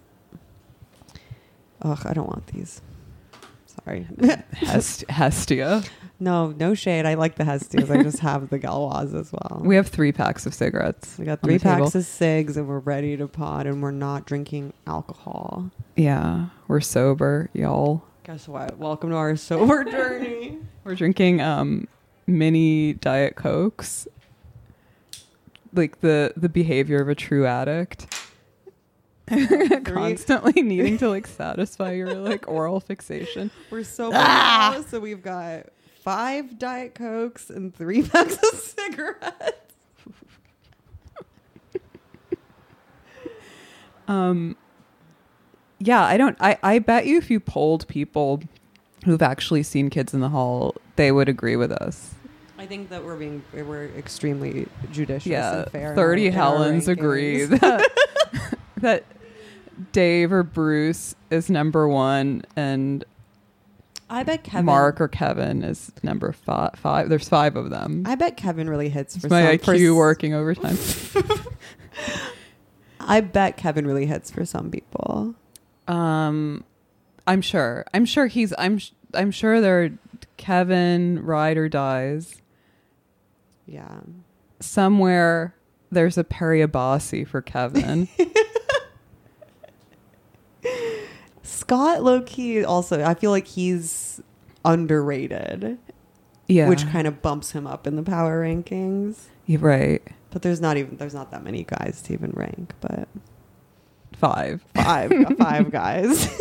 Ugh, 1.87 2.03
I 2.05 2.13
don't 2.13 2.27
want 2.29 2.47
these. 2.49 2.81
Sorry. 3.85 4.07
Hest- 4.53 5.05
Hestia. 5.09 5.83
no, 6.19 6.51
no 6.53 6.75
shade. 6.75 7.07
I 7.07 7.15
like 7.15 7.37
the 7.37 7.45
Hestias. 7.45 7.91
I 7.91 8.03
just 8.03 8.19
have 8.21 8.49
the 8.51 8.59
Gauloises 8.59 9.15
as 9.15 9.33
well. 9.33 9.61
We 9.65 9.77
have 9.77 9.87
three 9.89 10.11
packs 10.13 10.47
of 10.47 10.55
cigarettes. 10.55 11.17
We 11.19 11.27
got 11.27 11.33
on 11.33 11.49
three 11.49 11.59
the 11.59 11.65
table. 11.65 11.85
packs 11.85 11.95
of 11.95 12.05
cigs 12.05 12.57
and 12.57 12.67
we're 12.67 12.79
ready 12.81 13.17
to 13.19 13.29
pod 13.29 13.67
and 13.67 13.83
we're 13.83 13.91
not 13.91 14.27
drinking 14.27 14.73
alcohol. 14.87 15.71
Yeah, 15.95 16.47
we're 16.69 16.81
sober, 16.81 17.51
y'all. 17.53 18.03
Guess 18.25 18.49
what? 18.49 18.77
Welcome 18.79 19.11
to 19.11 19.17
our 19.17 19.37
sober 19.37 19.85
journey. 19.91 20.59
We're 20.83 20.95
drinking 20.97 21.41
um 21.43 21.87
mini 22.27 22.95
diet 22.95 23.37
cokes. 23.37 24.09
Like 25.73 26.01
the 26.01 26.33
the 26.37 26.49
behavior 26.49 27.01
of 27.03 27.09
a 27.09 27.15
true 27.15 27.47
addict. 27.47 28.13
Constantly 29.85 30.63
needing 30.63 30.99
to 30.99 31.09
like 31.09 31.27
satisfy 31.27 31.93
your 31.93 32.15
like 32.15 32.47
oral 32.49 32.81
fixation. 32.81 33.51
We're 33.71 33.83
so 33.85 34.11
Ah! 34.15 34.83
so 34.89 35.01
we've 35.01 35.23
got 35.23 35.67
five 36.03 36.59
Diet 36.59 36.95
Cokes 36.95 37.51
and 37.51 37.75
three 37.75 38.03
packs 38.09 38.37
of 38.37 38.59
cigarettes. 38.61 39.75
Um 44.09 44.57
yeah, 45.79 46.03
I 46.05 46.17
don't 46.17 46.37
I 46.41 46.59
I 46.63 46.79
bet 46.79 47.07
you 47.07 47.19
if 47.19 47.31
you 47.31 47.41
polled 47.41 47.87
people 47.89 48.43
who've 49.05 49.23
actually 49.23 49.63
seen 49.63 49.91
kids 49.91 50.15
in 50.15 50.21
the 50.21 50.29
hall, 50.29 50.75
they 50.97 51.11
would 51.13 51.29
agree 51.29 51.57
with 51.57 51.73
us. 51.73 52.15
I 52.59 52.67
think 52.67 52.89
that 52.91 53.05
we're 53.05 53.17
being 53.17 53.43
we're 53.53 53.87
extremely 53.99 54.67
judicious 54.93 55.27
yeah, 55.27 55.63
and 55.63 55.71
fair. 55.73 55.95
30 55.95 56.23
our- 56.23 56.29
in 56.29 56.35
our 56.39 56.43
Helens 56.45 56.89
agree 56.89 57.45
that, 57.45 57.87
that 58.79 59.05
Dave 59.93 60.33
or 60.33 60.43
Bruce 60.43 61.15
is 61.31 61.51
number 61.51 61.87
one 61.89 62.43
and 62.57 63.05
I 64.09 64.23
bet 64.23 64.45
Kevin. 64.45 64.67
Mark 64.67 65.01
or 65.01 65.09
Kevin 65.09 65.63
is 65.65 65.91
number 66.03 66.31
five. 66.33 66.71
five. 66.77 67.09
There's 67.09 67.29
five 67.29 67.57
of 67.57 67.71
them. 67.71 68.05
I 68.07 68.15
bet 68.15 68.37
Kevin 68.37 68.71
really 68.71 68.89
hits 68.89 69.17
It's 69.17 69.25
for 69.25 69.29
my 69.31 69.57
some. 69.59 69.75
IQ 69.75 69.97
working 69.97 70.33
overtime. 70.33 70.79
I 73.01 73.21
bet 73.21 73.57
Kevin 73.57 73.87
really 73.87 74.07
hits 74.07 74.31
for 74.31 74.45
some 74.45 74.71
people. 74.71 75.35
um, 75.89 76.65
I'm 77.27 77.43
sure. 77.43 77.85
I'm 77.93 78.05
sure 78.05 78.29
he's. 78.29 78.55
I'm. 78.59 78.79
sh- 78.79 78.93
I'm 79.13 79.33
sure 79.33 79.61
there. 79.61 79.85
Are 79.85 79.91
Kevin 80.37 81.25
ride 81.25 81.57
or 81.57 81.69
dies 81.69 82.41
Yeah. 83.67 84.01
somewhere. 84.61 85.55
There's 85.91 86.17
a 86.19 86.23
Periabasi 86.25 87.27
for 87.27 87.41
Kevin. 87.43 88.07
Scott 91.47 92.03
low 92.03 92.21
key 92.23 92.65
also 92.65 93.03
I 93.05 93.15
feel 93.15 93.31
like 93.31 93.47
he's 93.47 94.21
underrated, 94.65 95.79
yeah, 96.49 96.69
which 96.69 96.87
kind 96.89 97.07
of 97.07 97.23
bumps 97.23 97.53
him 97.53 97.67
up 97.67 97.87
in 97.87 97.97
the 97.97 98.03
power 98.03 98.43
rankings. 98.43 99.25
You're 99.47 99.61
right. 99.61 100.03
But 100.31 100.43
there's 100.43 100.61
not 100.61 100.77
even 100.77 100.97
there's 100.97 101.15
not 101.15 101.31
that 101.31 101.43
many 101.45 101.65
guys 101.65 102.03
to 102.03 102.13
even 102.13 102.33
rank, 102.33 102.75
but 102.81 103.09
Five. 104.19 104.65
five 104.75 105.13
five 105.39 105.71
guys. 105.71 106.29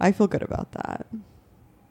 I 0.00 0.12
feel 0.12 0.26
good 0.28 0.42
about 0.42 0.72
that. 0.72 1.06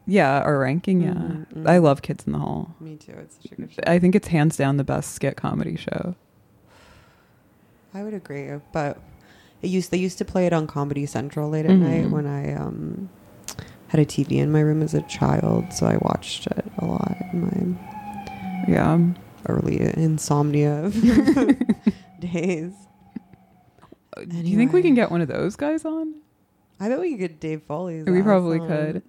Yeah, 0.05 0.39
our 0.39 0.57
ranking. 0.59 1.01
Yeah, 1.01 1.09
Mhm, 1.13 1.53
mhm. 1.53 1.67
I 1.69 1.79
love 1.79 2.01
Kids 2.01 2.25
in 2.25 2.31
the 2.33 2.39
Hall. 2.39 2.73
Me 2.79 2.95
too. 2.95 3.11
It's 3.17 3.35
such 3.41 3.51
a 3.51 3.55
good 3.55 3.71
show. 3.73 3.81
I 3.85 3.99
think 3.99 4.15
it's 4.15 4.29
hands 4.29 4.55
down 4.55 4.77
the 4.77 4.85
best 4.85 5.11
skit 5.13 5.35
comedy 5.35 5.75
show. 5.75 6.15
I 7.93 8.03
would 8.03 8.13
agree, 8.13 8.49
but 8.71 8.99
it 9.61 9.67
used 9.67 9.91
they 9.91 9.97
used 9.97 10.17
to 10.19 10.25
play 10.25 10.45
it 10.45 10.53
on 10.53 10.67
Comedy 10.67 11.05
Central 11.05 11.49
late 11.49 11.65
at 11.65 11.71
Mhm. 11.71 11.79
night 11.79 12.09
when 12.11 12.25
I 12.27 12.53
um 12.53 13.09
had 13.89 13.99
a 14.01 14.05
TV 14.05 14.37
in 14.39 14.51
my 14.51 14.59
room 14.59 14.81
as 14.83 14.93
a 14.93 15.01
child, 15.03 15.71
so 15.73 15.85
I 15.85 15.97
watched 16.01 16.47
it 16.47 16.65
a 16.77 16.85
lot 16.85 17.15
in 17.33 17.41
my 17.41 18.71
Yeah. 18.71 18.99
early 19.47 19.79
insomnia 19.95 20.89
days. 22.19 22.73
Do 24.17 24.35
you 24.37 24.57
think 24.57 24.73
we 24.73 24.81
can 24.81 24.93
get 24.95 25.11
one 25.11 25.21
of 25.21 25.27
those 25.27 25.55
guys 25.55 25.85
on? 25.85 26.15
I 26.79 26.89
bet 26.89 26.99
we 26.99 27.11
could 27.11 27.19
get 27.19 27.39
Dave 27.39 27.61
Foley's. 27.67 28.05
We 28.05 28.21
probably 28.21 28.59
on. 28.59 28.67
could. 28.67 29.03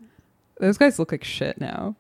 Those 0.61 0.77
guys 0.79 0.99
look 0.99 1.13
like 1.13 1.25
shit 1.25 1.61
now. 1.61 1.97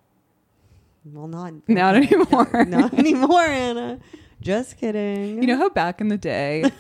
Well, 1.04 1.26
not 1.28 1.54
Not 1.68 1.94
anymore. 1.96 2.64
Not 2.68 2.92
anymore, 2.94 3.40
Anna. 3.46 3.98
Just 4.40 4.76
kidding. 4.76 5.40
You 5.42 5.46
know 5.48 5.56
how 5.56 5.68
back 5.70 6.00
in 6.00 6.08
the 6.08 6.18
day, 6.18 6.70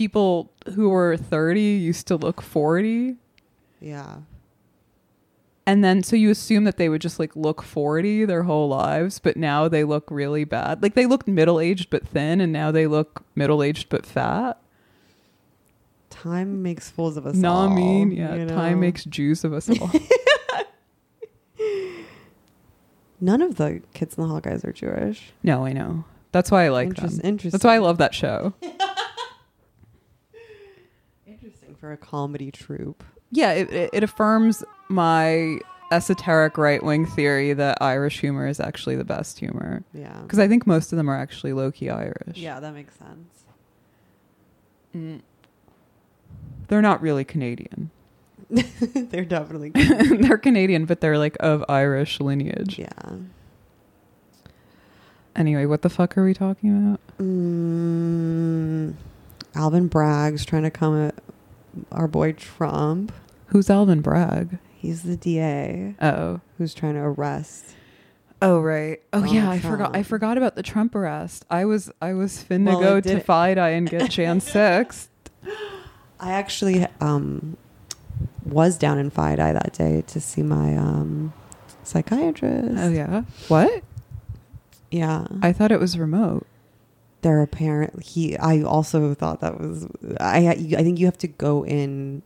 people 0.00 0.50
who 0.76 0.88
were 0.88 1.14
30 1.14 1.60
used 1.60 2.06
to 2.06 2.16
look 2.16 2.40
40? 2.40 3.16
Yeah. 3.80 4.20
And 5.66 5.84
then, 5.84 6.02
so 6.02 6.16
you 6.16 6.30
assume 6.30 6.64
that 6.64 6.78
they 6.78 6.88
would 6.88 7.02
just 7.02 7.18
like 7.18 7.36
look 7.36 7.60
40 7.60 8.24
their 8.24 8.44
whole 8.44 8.66
lives, 8.70 9.18
but 9.18 9.36
now 9.36 9.68
they 9.68 9.84
look 9.84 10.04
really 10.10 10.44
bad. 10.44 10.82
Like 10.82 10.94
they 10.94 11.04
looked 11.04 11.28
middle 11.28 11.60
aged 11.60 11.90
but 11.90 12.08
thin, 12.08 12.40
and 12.40 12.50
now 12.50 12.70
they 12.70 12.86
look 12.86 13.22
middle 13.34 13.62
aged 13.62 13.90
but 13.90 14.06
fat. 14.06 14.58
Time 16.08 16.62
makes 16.62 16.88
fools 16.88 17.18
of 17.18 17.26
us 17.26 17.34
No, 17.36 17.52
all. 17.52 17.68
I 17.70 17.74
mean, 17.74 18.10
yeah, 18.10 18.34
you 18.36 18.46
time 18.48 18.80
makes 18.80 19.04
Jews 19.04 19.44
of 19.44 19.52
us 19.52 19.68
all. 19.68 19.90
None 23.20 23.42
of 23.42 23.56
the 23.56 23.82
kids 23.92 24.16
in 24.16 24.22
the 24.22 24.28
hall 24.30 24.40
guys 24.40 24.64
are 24.64 24.72
Jewish. 24.72 25.32
no, 25.42 25.66
I 25.66 25.74
know. 25.74 26.04
That's 26.32 26.50
why 26.50 26.64
I 26.64 26.68
like 26.70 26.88
Interest- 26.88 27.18
them. 27.18 27.26
Interesting. 27.26 27.50
That's 27.50 27.64
why 27.64 27.74
I 27.74 27.78
love 27.78 27.98
that 27.98 28.14
show. 28.14 28.54
For 31.80 31.92
a 31.92 31.96
comedy 31.96 32.50
troupe. 32.50 33.02
Yeah, 33.30 33.52
it, 33.52 33.70
it, 33.70 33.90
it 33.92 34.02
affirms 34.02 34.62
my 34.88 35.58
esoteric 35.92 36.56
right 36.58 36.82
wing 36.82 37.06
theory 37.06 37.52
that 37.52 37.78
Irish 37.80 38.20
humor 38.20 38.46
is 38.46 38.60
actually 38.60 38.96
the 38.96 39.04
best 39.04 39.38
humor. 39.38 39.82
Yeah. 39.92 40.20
Because 40.22 40.38
I 40.38 40.46
think 40.46 40.66
most 40.66 40.92
of 40.92 40.96
them 40.96 41.08
are 41.08 41.16
actually 41.16 41.52
low 41.52 41.70
key 41.72 41.90
Irish. 41.90 42.36
Yeah, 42.36 42.60
that 42.60 42.74
makes 42.74 42.94
sense. 42.96 43.44
Mm. 44.94 45.20
They're 46.68 46.82
not 46.82 47.00
really 47.00 47.24
Canadian. 47.24 47.90
They're 48.50 49.24
definitely. 49.24 49.70
they're 49.74 50.38
Canadian, 50.38 50.84
but 50.84 51.00
they're 51.00 51.18
like 51.18 51.36
of 51.38 51.64
Irish 51.68 52.18
lineage. 52.18 52.78
yeah. 52.78 53.12
Anyway, 55.36 55.64
what 55.66 55.82
the 55.82 55.88
fuck 55.88 56.18
are 56.18 56.24
we 56.24 56.34
talking 56.34 56.70
about? 56.70 57.00
Mm, 57.18 58.94
Alvin 59.54 59.86
Bragg's 59.86 60.44
trying 60.44 60.64
to 60.64 60.70
come 60.70 61.00
at 61.00 61.14
our 61.92 62.08
boy 62.08 62.32
Trump. 62.32 63.12
Who's 63.46 63.68
Alvin 63.70 64.00
Bragg? 64.00 64.58
He's 64.76 65.02
the 65.02 65.16
DA 65.16 65.94
Oh. 66.00 66.40
who's 66.58 66.72
trying 66.74 66.94
to 66.94 67.00
arrest. 67.00 67.74
Oh 68.42 68.60
right. 68.60 69.00
Oh 69.12 69.18
Donald 69.20 69.34
yeah, 69.34 69.50
I 69.50 69.58
forgot. 69.58 69.94
I 69.94 70.02
forgot 70.02 70.38
about 70.38 70.54
the 70.56 70.62
Trump 70.62 70.94
arrest. 70.94 71.44
I 71.50 71.64
was 71.66 71.90
I 72.00 72.14
was 72.14 72.42
finna 72.48 72.66
Well, 72.68 72.80
go 72.80 73.00
to 73.00 73.20
FIDI 73.20 73.76
and 73.76 73.88
get 73.90 74.10
Jan 74.12 74.40
six. 74.40 75.08
I 76.18 76.32
actually 76.32 76.86
um, 77.00 77.56
was 78.44 78.78
down 78.78 78.98
in 78.98 79.10
FIDI 79.10 79.36
that 79.52 79.72
day 79.74 80.02
to 80.06 80.20
see 80.20 80.42
my 80.42 80.76
um, 80.76 81.32
psychiatrist. 81.82 82.74
Oh 82.78 82.88
yeah. 82.90 83.22
What? 83.48 83.82
Yeah. 84.90 85.26
I 85.42 85.52
thought 85.52 85.70
it 85.70 85.80
was 85.80 85.98
remote. 85.98 86.46
They're 87.22 87.42
apparent 87.42 88.02
he 88.02 88.36
i 88.38 88.62
also 88.62 89.12
thought 89.14 89.40
that 89.40 89.60
was 89.60 89.86
i 90.20 90.48
i 90.48 90.82
think 90.82 90.98
you 90.98 91.06
have 91.06 91.18
to 91.18 91.28
go 91.28 91.64
in 91.64 92.22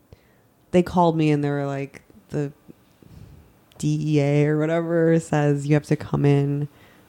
they 0.71 0.83
called 0.83 1.17
me 1.17 1.31
and 1.31 1.43
they 1.43 1.51
were 1.51 1.67
like 1.67 2.03
the 2.31 2.53
dea 3.79 4.47
or 4.47 4.59
whatever 4.59 5.19
says 5.19 5.67
you 5.67 5.75
have 5.75 5.85
to 5.85 5.97
come 5.97 6.25
in 6.25 6.69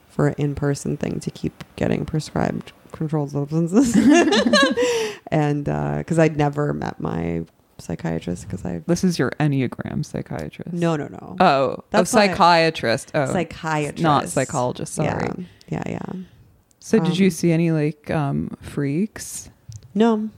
for 0.10 0.27
an 0.27 0.36
in-person 0.38 0.98
thing 0.98 1.20
to 1.20 1.30
keep 1.30 1.63
getting 1.75 2.06
prescribed 2.06 2.72
controlled 2.92 3.32
substances 3.32 3.96
and 5.27 5.68
uh, 5.70 5.98
because 6.00 6.18
i'd 6.18 6.38
never 6.38 6.74
met 6.74 7.00
my 7.00 7.44
psychiatrist 7.77 8.44
because 8.48 8.63
i 8.65 8.82
This 8.88 9.04
is 9.04 9.20
your 9.20 9.32
Enneagram 9.32 10.06
psychiatrist. 10.06 10.72
no 10.74 10.96
no 10.96 11.08
no 11.08 11.36
Oh, 11.42 11.84
That's 11.89 12.10
psychiatrist. 12.10 13.12
Oh, 13.13 13.25
psychiatrist 13.32 14.01
not 14.01 14.30
psychologist. 14.30 14.94
Sorry. 14.94 15.46
yeah 15.68 15.84
yeah 15.86 16.00
yeah 16.06 16.13
So, 16.86 17.00
did 17.00 17.18
you 17.18 17.27
Um, 17.27 17.32
see 17.32 17.51
any 17.51 17.72
like 17.72 18.12
um 18.12 18.56
freaks? 18.62 19.50
No, 19.96 20.30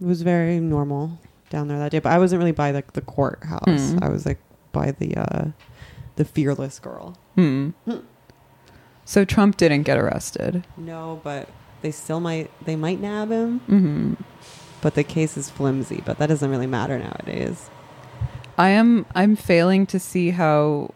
it 0.00 0.06
was 0.06 0.22
very 0.22 0.60
normal 0.60 1.18
down 1.50 1.66
there 1.66 1.80
that 1.80 1.90
day. 1.90 1.98
But 1.98 2.12
I 2.12 2.18
wasn't 2.18 2.38
really 2.38 2.52
by 2.52 2.70
like 2.70 2.92
the 2.92 3.00
courthouse. 3.00 3.90
Mm. 3.90 4.02
I 4.04 4.08
was 4.08 4.24
like 4.24 4.38
by 4.70 4.92
the 4.92 5.16
uh 5.16 5.44
the 6.14 6.24
fearless 6.24 6.78
girl. 6.78 7.18
Hmm. 7.34 7.70
Hmm. 7.86 8.06
So 9.04 9.24
Trump 9.24 9.56
didn't 9.56 9.82
get 9.82 9.98
arrested. 9.98 10.64
No, 10.76 11.20
but 11.24 11.48
they 11.82 11.90
still 11.90 12.20
might 12.20 12.52
they 12.64 12.76
might 12.76 13.00
nab 13.00 13.30
him. 13.32 13.58
hmm 13.66 14.14
But 14.82 14.94
the 14.94 15.02
case 15.02 15.36
is 15.36 15.50
flimsy. 15.50 16.02
But 16.06 16.18
that 16.18 16.28
doesn't 16.28 16.50
really 16.50 16.68
matter 16.68 16.98
nowadays. 17.00 17.68
I 18.56 18.68
am. 18.70 19.06
I'm 19.12 19.34
failing 19.34 19.86
to 19.86 19.98
see 19.98 20.30
how 20.30 20.94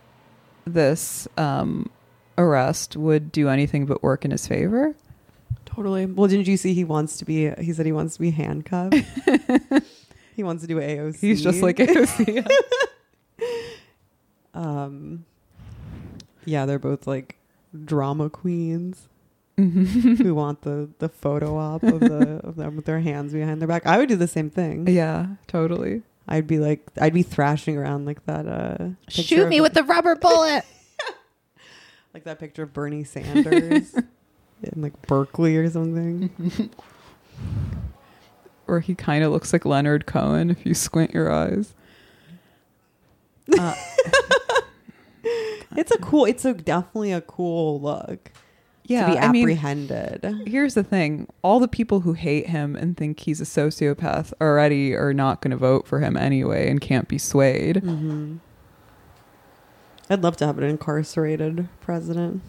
this 0.64 1.26
um 1.36 1.90
arrest 2.38 2.96
would 2.96 3.32
do 3.32 3.48
anything 3.48 3.86
but 3.86 4.02
work 4.02 4.24
in 4.24 4.30
his 4.30 4.46
favor. 4.46 4.94
Totally. 5.66 6.06
Well, 6.06 6.28
didn't 6.28 6.48
you 6.48 6.56
see 6.56 6.74
he 6.74 6.84
wants 6.84 7.18
to 7.18 7.24
be? 7.24 7.50
He 7.60 7.72
said 7.72 7.86
he 7.86 7.92
wants 7.92 8.14
to 8.14 8.20
be 8.20 8.30
handcuffed. 8.30 8.94
he 10.36 10.42
wants 10.42 10.62
to 10.62 10.68
do 10.68 10.76
AOC. 10.76 11.20
He's 11.20 11.42
just 11.42 11.62
like 11.62 11.76
AOC. 11.76 12.46
um, 14.54 15.24
yeah, 16.44 16.66
they're 16.66 16.78
both 16.78 17.06
like 17.06 17.36
drama 17.84 18.30
queens 18.30 19.06
Mhm. 19.58 20.18
who 20.22 20.34
want 20.34 20.62
the 20.62 20.88
the 21.00 21.08
photo 21.08 21.56
op 21.58 21.82
of 21.82 22.00
the 22.00 22.40
of 22.44 22.56
them 22.56 22.76
with 22.76 22.86
their 22.86 23.00
hands 23.00 23.32
behind 23.32 23.60
their 23.60 23.68
back. 23.68 23.86
I 23.86 23.98
would 23.98 24.08
do 24.08 24.16
the 24.16 24.28
same 24.28 24.50
thing. 24.50 24.86
yeah, 24.88 25.26
totally. 25.46 26.02
I'd 26.26 26.46
be 26.46 26.58
like, 26.58 26.86
I'd 27.00 27.12
be 27.12 27.22
thrashing 27.22 27.76
around 27.76 28.06
like 28.06 28.24
that. 28.26 28.46
Uh, 28.46 28.90
picture 29.08 29.48
with 29.60 29.74
the 29.74 29.82
rubber 29.84 30.14
bullet. 30.14 30.64
Like 32.14 32.24
that 32.24 32.38
picture 32.38 32.62
of 32.62 32.72
Bernie 32.72 33.04
Sanders 33.04 33.94
in 34.62 34.82
like 34.82 35.00
Berkeley 35.06 35.56
or 35.56 35.68
something. 35.70 36.30
or 38.66 38.80
he 38.80 38.94
kind 38.94 39.24
of 39.24 39.32
looks 39.32 39.52
like 39.52 39.64
Leonard 39.64 40.06
Cohen 40.06 40.50
if 40.50 40.64
you 40.66 40.74
squint 40.74 41.12
your 41.14 41.30
eyes. 41.30 41.74
Uh, 43.58 43.74
It's 45.76 45.92
a 45.92 45.98
cool. 45.98 46.24
It's 46.24 46.44
a 46.44 46.52
definitely 46.52 47.12
a 47.12 47.20
cool 47.20 47.80
look. 47.80 48.32
yeah, 48.84 49.06
to 49.06 49.12
be 49.12 49.18
I 49.18 49.30
mean, 49.30 49.46
here's 50.46 50.74
the 50.74 50.82
thing: 50.82 51.28
all 51.42 51.60
the 51.60 51.68
people 51.68 52.00
who 52.00 52.12
hate 52.14 52.48
him 52.48 52.74
and 52.74 52.96
think 52.96 53.20
he's 53.20 53.40
a 53.40 53.44
sociopath 53.44 54.32
already 54.40 54.94
are 54.94 55.14
not 55.14 55.40
going 55.40 55.52
to 55.52 55.56
vote 55.56 55.86
for 55.86 56.00
him 56.00 56.16
anyway 56.16 56.68
and 56.68 56.80
can't 56.80 57.06
be 57.08 57.18
swayed. 57.18 57.76
mm-hmm. 57.76 58.36
I'd 60.10 60.22
love 60.22 60.36
to 60.38 60.46
have 60.46 60.58
an 60.58 60.64
incarcerated 60.64 61.68
president, 61.80 62.42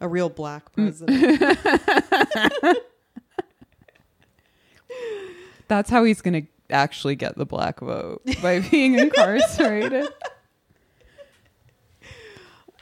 a 0.00 0.06
real 0.08 0.28
black 0.28 0.72
president. 0.72 1.58
That's 5.68 5.90
how 5.90 6.04
he's 6.04 6.22
going 6.22 6.42
to 6.42 6.48
actually 6.74 7.16
get 7.16 7.36
the 7.36 7.44
black 7.44 7.80
vote 7.80 8.22
by 8.40 8.60
being 8.70 8.94
incarcerated. 8.98 10.08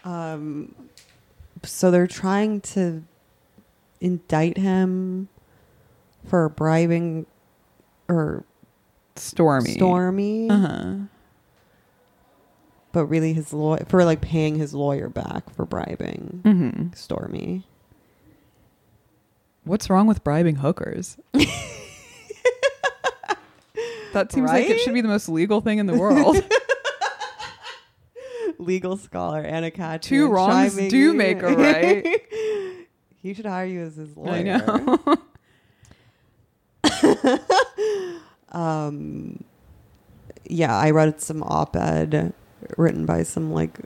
um, 0.05 0.75
so 1.65 1.91
they're 1.91 2.07
trying 2.07 2.61
to 2.61 3.03
indict 4.01 4.57
him 4.59 5.29
for 6.27 6.49
bribing 6.49 7.27
or 8.09 8.45
Stormy. 9.17 9.73
Stormy, 9.73 10.51
Uh 10.51 10.59
huh. 10.59 10.95
But 12.97 13.07
really 13.09 13.35
his 13.35 13.53
lawyer 13.53 13.85
for 13.91 14.07
like 14.07 14.23
paying 14.23 14.55
his 14.55 14.73
lawyer 14.73 15.11
back 15.11 15.55
for 15.55 15.67
bribing 15.67 16.41
hmm 16.43 16.87
Stormy. 16.95 17.63
What's 19.65 19.91
wrong 19.91 20.07
with 20.07 20.25
bribing 20.25 20.57
hookers? 20.57 21.19
that 24.15 24.33
seems 24.33 24.49
like 24.49 24.71
it 24.71 24.81
should 24.81 24.95
be 24.95 25.03
the 25.03 25.09
most 25.09 25.29
legal 25.29 25.61
thing 25.61 25.77
in 25.77 25.85
the 25.85 25.99
world. 25.99 26.43
Legal 28.59 28.97
scholar 28.97 29.43
Anna 29.43 29.71
Katch. 29.71 30.01
Two 30.01 30.31
wrongs 30.31 30.75
do 30.75 31.11
in. 31.11 31.19
make 31.19 31.43
a 31.43 31.49
right. 31.55 32.23
he 33.21 33.35
should 33.35 33.45
hire 33.45 33.67
you 33.67 33.83
as 33.83 33.97
his 33.97 34.17
lawyer. 34.17 34.41
I 34.41 34.43
know. 34.43 34.99
um 38.53 39.45
yeah 40.49 40.75
i 40.75 40.91
read 40.91 41.21
some 41.21 41.43
op-ed 41.43 42.33
written 42.77 43.07
by 43.07 43.23
some 43.23 43.53
like 43.53 43.79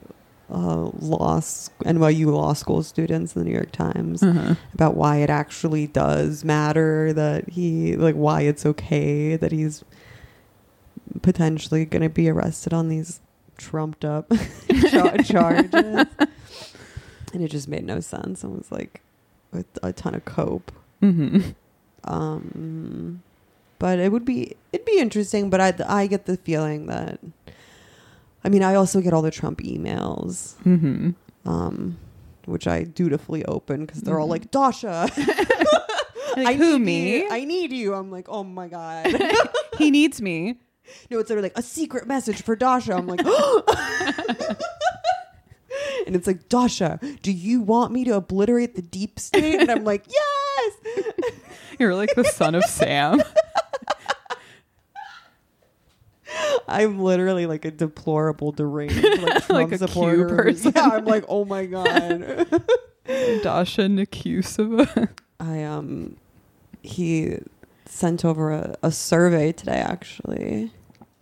uh 0.52 0.90
law 0.98 1.38
nyu 1.40 2.26
law 2.32 2.52
school 2.52 2.82
students 2.82 3.36
in 3.36 3.42
the 3.42 3.48
new 3.48 3.54
york 3.54 3.70
times 3.70 4.22
Uh-huh. 4.22 4.54
about 4.74 4.96
why 4.96 5.18
it 5.18 5.30
actually 5.30 5.86
does 5.86 6.44
matter 6.44 7.12
that 7.12 7.48
he 7.50 7.94
like 7.96 8.16
why 8.16 8.42
it's 8.42 8.66
okay 8.66 9.36
that 9.36 9.52
he's 9.52 9.84
potentially 11.22 11.84
going 11.84 12.02
to 12.02 12.08
be 12.08 12.28
arrested 12.28 12.72
on 12.72 12.88
these 12.88 13.20
trumped 13.56 14.04
up 14.04 14.30
char- 14.90 15.18
charges. 15.24 15.74
And 17.32 17.42
it 17.44 17.48
just 17.48 17.68
made 17.68 17.84
no 17.84 18.00
sense 18.00 18.42
and 18.42 18.56
was 18.56 18.72
like 18.72 19.02
a, 19.52 19.64
a 19.82 19.92
ton 19.92 20.14
of 20.14 20.24
cope. 20.24 20.72
Hmm 21.00 21.40
um 22.04 23.22
but 23.78 23.98
it 23.98 24.10
would 24.10 24.24
be 24.24 24.56
it'd 24.72 24.86
be 24.86 24.98
interesting 24.98 25.50
but 25.50 25.60
i 25.60 25.74
i 25.86 26.06
get 26.06 26.24
the 26.24 26.38
feeling 26.38 26.86
that 26.86 27.18
i 28.44 28.48
mean 28.48 28.62
i 28.62 28.74
also 28.74 29.00
get 29.00 29.12
all 29.12 29.22
the 29.22 29.30
trump 29.30 29.60
emails 29.62 30.54
hmm 30.62 31.10
um 31.44 31.96
which 32.46 32.66
i 32.66 32.82
dutifully 32.82 33.44
open 33.44 33.84
because 33.86 34.00
they're 34.02 34.18
all 34.18 34.26
Mhm. 34.26 34.30
like 34.30 34.50
dasha 34.50 35.08
Like, 36.36 36.56
who, 36.58 36.78
me? 36.78 37.18
you. 37.22 37.28
i 37.30 37.44
need 37.44 37.72
you 37.72 37.94
i'm 37.94 38.10
like 38.10 38.26
oh 38.28 38.44
my 38.44 38.68
god 38.68 39.06
he 39.78 39.90
needs 39.90 40.22
me. 40.22 40.58
no 41.10 41.18
it's 41.18 41.28
literally 41.28 41.46
like 41.50 41.58
a 41.58 41.62
secret 41.62 42.06
message 42.06 42.42
for 42.42 42.54
dasha 42.56 42.94
i'm 42.94 43.06
like 43.08 43.20
and 46.06 46.16
it's 46.16 46.26
like 46.26 46.48
dasha 46.48 46.98
do 47.22 47.30
you 47.32 47.60
want 47.60 47.92
me 47.92 48.04
to 48.04 48.12
obliterate 48.14 48.74
the 48.74 48.82
deep 48.82 49.18
state 49.20 49.60
and 49.60 49.70
i'm 49.70 49.84
like 49.84 50.04
yes 50.08 50.72
You're 51.78 51.94
like 51.94 52.14
the 52.14 52.24
son 52.24 52.54
of 52.54 52.62
Sam. 52.64 53.22
I'm 56.68 56.98
literally 57.00 57.46
like 57.46 57.64
a 57.64 57.70
deplorable 57.70 58.52
deranged 58.52 59.02
like 59.22 59.46
Trump 59.46 59.48
Like 59.50 59.66
a 59.72 59.78
Q 59.78 59.86
supporter. 59.88 60.36
person. 60.42 60.72
Yeah, 60.74 60.88
I'm 60.92 61.04
like, 61.04 61.24
oh 61.28 61.44
my 61.44 61.66
god. 61.66 61.86
Dasha 63.42 63.82
Nekrasova. 63.82 65.08
I 65.40 65.62
um, 65.64 66.16
he 66.82 67.38
sent 67.86 68.24
over 68.24 68.52
a, 68.52 68.76
a 68.82 68.92
survey 68.92 69.52
today. 69.52 69.78
Actually, 69.78 70.70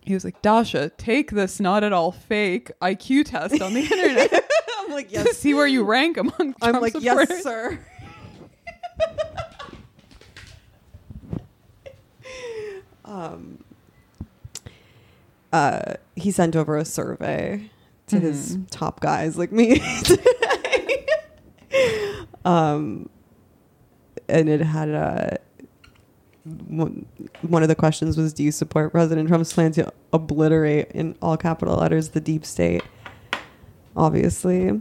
He 0.02 0.12
was 0.14 0.24
like, 0.24 0.42
Dasha, 0.42 0.90
take 0.98 1.30
this 1.30 1.60
not 1.60 1.82
at 1.84 1.92
all 1.92 2.12
fake 2.12 2.70
IQ 2.82 3.24
test 3.26 3.62
on 3.62 3.72
the 3.74 3.80
internet 3.80 4.44
I'm 4.80 4.90
like, 4.92 5.08
to 5.08 5.14
yes. 5.14 5.36
see 5.38 5.54
where 5.54 5.66
you 5.66 5.84
rank 5.84 6.16
among 6.16 6.34
Trump 6.36 6.56
I'm 6.62 6.80
like, 6.80 6.92
supporters. 6.92 7.28
yes, 7.30 7.42
sir. 7.42 7.78
um, 13.04 13.58
uh, 15.52 15.94
he 16.16 16.30
sent 16.30 16.54
over 16.56 16.76
a 16.76 16.84
survey 16.84 17.70
to 18.08 18.18
his 18.20 18.56
Mhm. 18.56 18.66
top 18.70 19.00
guys 19.00 19.36
like 19.38 19.52
me 19.52 19.80
um, 22.44 23.08
and 24.28 24.48
it 24.48 24.60
had 24.60 24.88
a. 24.88 25.38
One, 26.66 27.04
one 27.42 27.62
of 27.62 27.68
the 27.68 27.74
questions 27.74 28.16
was 28.16 28.32
Do 28.32 28.42
you 28.42 28.52
support 28.52 28.92
President 28.92 29.28
Trump's 29.28 29.52
plan 29.52 29.72
to 29.72 29.92
obliterate, 30.14 30.90
in 30.92 31.14
all 31.20 31.36
capital 31.36 31.76
letters, 31.76 32.10
the 32.10 32.20
deep 32.20 32.46
state? 32.46 32.82
Obviously. 33.94 34.80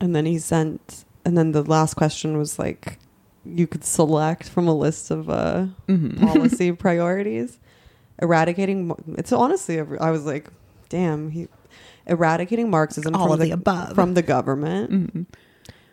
And 0.00 0.16
then 0.16 0.24
he 0.24 0.38
sent, 0.38 1.04
and 1.24 1.36
then 1.36 1.52
the 1.52 1.62
last 1.64 1.94
question 1.94 2.38
was 2.38 2.58
like, 2.58 2.98
you 3.44 3.66
could 3.66 3.84
select 3.84 4.48
from 4.48 4.68
a 4.68 4.74
list 4.74 5.10
of 5.10 5.28
uh, 5.28 5.66
Mhm. 5.86 6.18
policy 6.20 6.72
priorities. 6.86 7.58
Eradicating, 8.20 8.92
it's 9.16 9.32
honestly, 9.32 9.78
I 9.80 10.10
was 10.10 10.24
like, 10.24 10.48
damn, 10.88 11.30
he, 11.30 11.48
eradicating 12.06 12.70
Marxism 12.70 13.14
All 13.14 13.24
from 13.26 13.32
of 13.34 13.38
the 13.40 13.50
above. 13.52 13.94
from 13.94 14.14
the 14.14 14.22
government, 14.22 14.90
Mhm. 14.90 15.26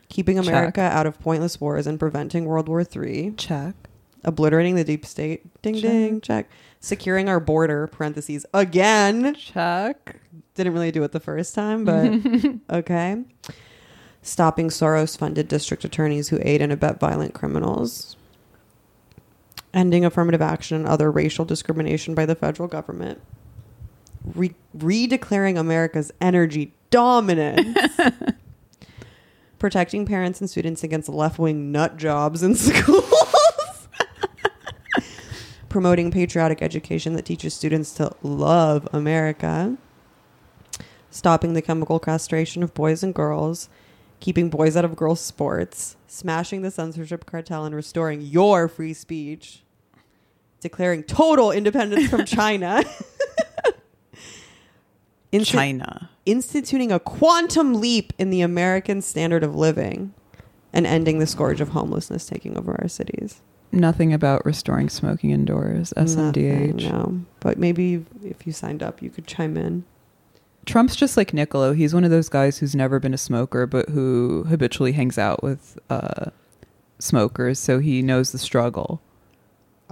keeping 0.09 0.37
Check. 0.37 0.47
America 0.47 0.81
out 0.81 1.05
of 1.05 1.19
pointless 1.19 1.59
wars 1.61 1.85
and 1.87 1.99
preventing 1.99 2.45
World 2.45 2.67
War 2.67 2.81
III, 2.81 3.33
Check. 3.37 3.75
obliterating 4.23 4.75
the 4.75 4.83
deep 4.83 5.05
state, 5.05 5.43
ding 5.61 5.75
ding, 5.79 6.19
check, 6.21 6.49
securing 6.79 7.29
our 7.29 7.39
border, 7.39 7.85
parentheses, 7.87 8.45
again, 8.53 9.35
Check. 9.35 10.15
didn't 10.55 10.73
really 10.73 10.91
do 10.91 11.03
it 11.03 11.11
the 11.11 11.19
first 11.19 11.53
time, 11.53 11.85
but 11.85 12.11
okay. 12.75 13.23
Stopping 14.23 14.69
Soros 14.69 15.15
funded 15.15 15.47
district 15.47 15.85
attorneys 15.85 16.29
who 16.29 16.39
aid 16.41 16.59
and 16.61 16.71
abet 16.71 16.99
violent 16.99 17.35
criminals. 17.35 18.17
Ending 19.75 20.05
affirmative 20.05 20.41
action 20.41 20.77
and 20.77 20.87
other 20.87 21.11
racial 21.11 21.45
discrimination 21.45 22.15
by 22.15 22.25
the 22.25 22.33
federal 22.33 22.67
government. 22.67 23.21
Re- 24.23 24.55
redeclaring 24.75 25.59
America's 25.59 26.11
energy 26.19 26.73
dominance. 26.89 27.77
Protecting 29.59 30.05
parents 30.05 30.41
and 30.41 30.49
students 30.49 30.83
against 30.83 31.09
left 31.09 31.37
wing 31.37 31.71
nut 31.71 31.97
jobs 31.97 32.41
in 32.41 32.55
schools. 32.55 33.87
Promoting 35.69 36.09
patriotic 36.09 36.61
education 36.61 37.13
that 37.13 37.25
teaches 37.25 37.53
students 37.53 37.93
to 37.95 38.15
love 38.23 38.87
America 38.93 39.77
stopping 41.15 41.53
the 41.53 41.61
chemical 41.61 41.97
castration 41.97 42.61
of 42.61 42.73
boys 42.73 43.01
and 43.01 43.15
girls, 43.15 43.69
keeping 44.19 44.49
boys 44.49 44.75
out 44.75 44.83
of 44.83 44.97
girls' 44.97 45.21
sports, 45.21 45.95
smashing 46.07 46.61
the 46.61 46.69
censorship 46.69 47.25
cartel, 47.25 47.63
and 47.63 47.73
restoring 47.73 48.21
your 48.21 48.67
free 48.67 48.93
speech, 48.93 49.63
declaring 50.65 51.03
total 51.03 51.51
independence 51.51 52.09
from 52.09 52.25
China, 52.25 52.83
Insti- 55.31 55.45
China. 55.45 56.09
instituting 56.25 56.91
a 56.91 56.99
quantum 56.99 57.75
leap 57.75 58.13
in 58.17 58.29
the 58.29 58.41
American 58.41 59.01
standard 59.01 59.43
of 59.43 59.55
living, 59.55 60.13
and 60.73 60.87
ending 60.87 61.19
the 61.19 61.27
scourge 61.27 61.61
of 61.61 61.69
homelessness 61.69 62.25
taking 62.25 62.57
over 62.57 62.77
our 62.81 62.87
cities. 62.87 63.41
Nothing 63.71 64.13
about 64.13 64.45
restoring 64.45 64.89
smoking 64.89 65.31
indoors. 65.31 65.93
SMDH. 65.97 66.73
Nothing, 66.73 66.75
no, 66.77 67.21
but 67.41 67.57
maybe 67.57 68.05
if 68.23 68.47
you 68.47 68.53
signed 68.53 68.81
up, 68.81 69.01
you 69.01 69.09
could 69.09 69.27
chime 69.27 69.57
in. 69.57 69.83
Trump's 70.65 70.95
just 70.95 71.15
like 71.17 71.33
Niccolo. 71.33 71.73
He's 71.73 71.93
one 71.93 72.03
of 72.03 72.09
those 72.11 72.29
guys 72.29 72.57
who's 72.57 72.75
never 72.75 72.99
been 72.99 73.13
a 73.13 73.17
smoker, 73.19 73.67
but 73.67 73.89
who 73.89 74.45
habitually 74.47 74.93
hangs 74.93 75.17
out 75.17 75.43
with 75.43 75.77
uh, 75.89 76.31
smokers, 76.97 77.59
so 77.59 77.79
he 77.79 78.01
knows 78.01 78.31
the 78.31 78.37
struggle. 78.39 79.01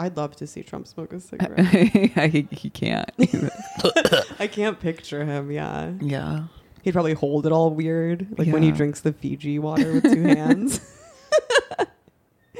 I'd 0.03 0.17
love 0.17 0.35
to 0.37 0.47
see 0.47 0.63
Trump 0.63 0.85
smoke 0.87 1.13
a 1.13 1.19
cigarette. 1.19 1.65
he, 2.31 2.47
he 2.51 2.69
can't. 2.69 3.09
I 4.39 4.47
can't 4.47 4.79
picture 4.79 5.23
him. 5.25 5.49
Yeah, 5.49 5.93
yeah. 6.01 6.45
he'd 6.81 6.91
probably 6.91 7.13
hold 7.13 7.45
it 7.45 7.51
all 7.51 7.71
weird, 7.71 8.27
like 8.37 8.49
when 8.49 8.63
he 8.63 8.69
Yeah. 8.69 8.75
drinks 8.75 8.99
the 8.99 9.13
Fiji 9.13 9.59
water 9.59 9.93
with 9.93 10.03
two 10.03 10.23
hands. 10.23 10.81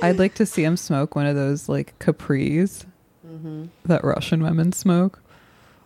I'd 0.02 0.20
like 0.20 0.36
to 0.36 0.46
see 0.46 0.64
him 0.64 0.78
smoke 0.78 1.16
one 1.16 1.26
of 1.26 1.36
those 1.36 1.70
like 1.70 1.98
capris 2.00 2.86
mm-hmm. 3.26 3.66
that 3.86 4.04
Russian 4.04 4.42
women 4.42 4.72
smoke, 4.72 5.22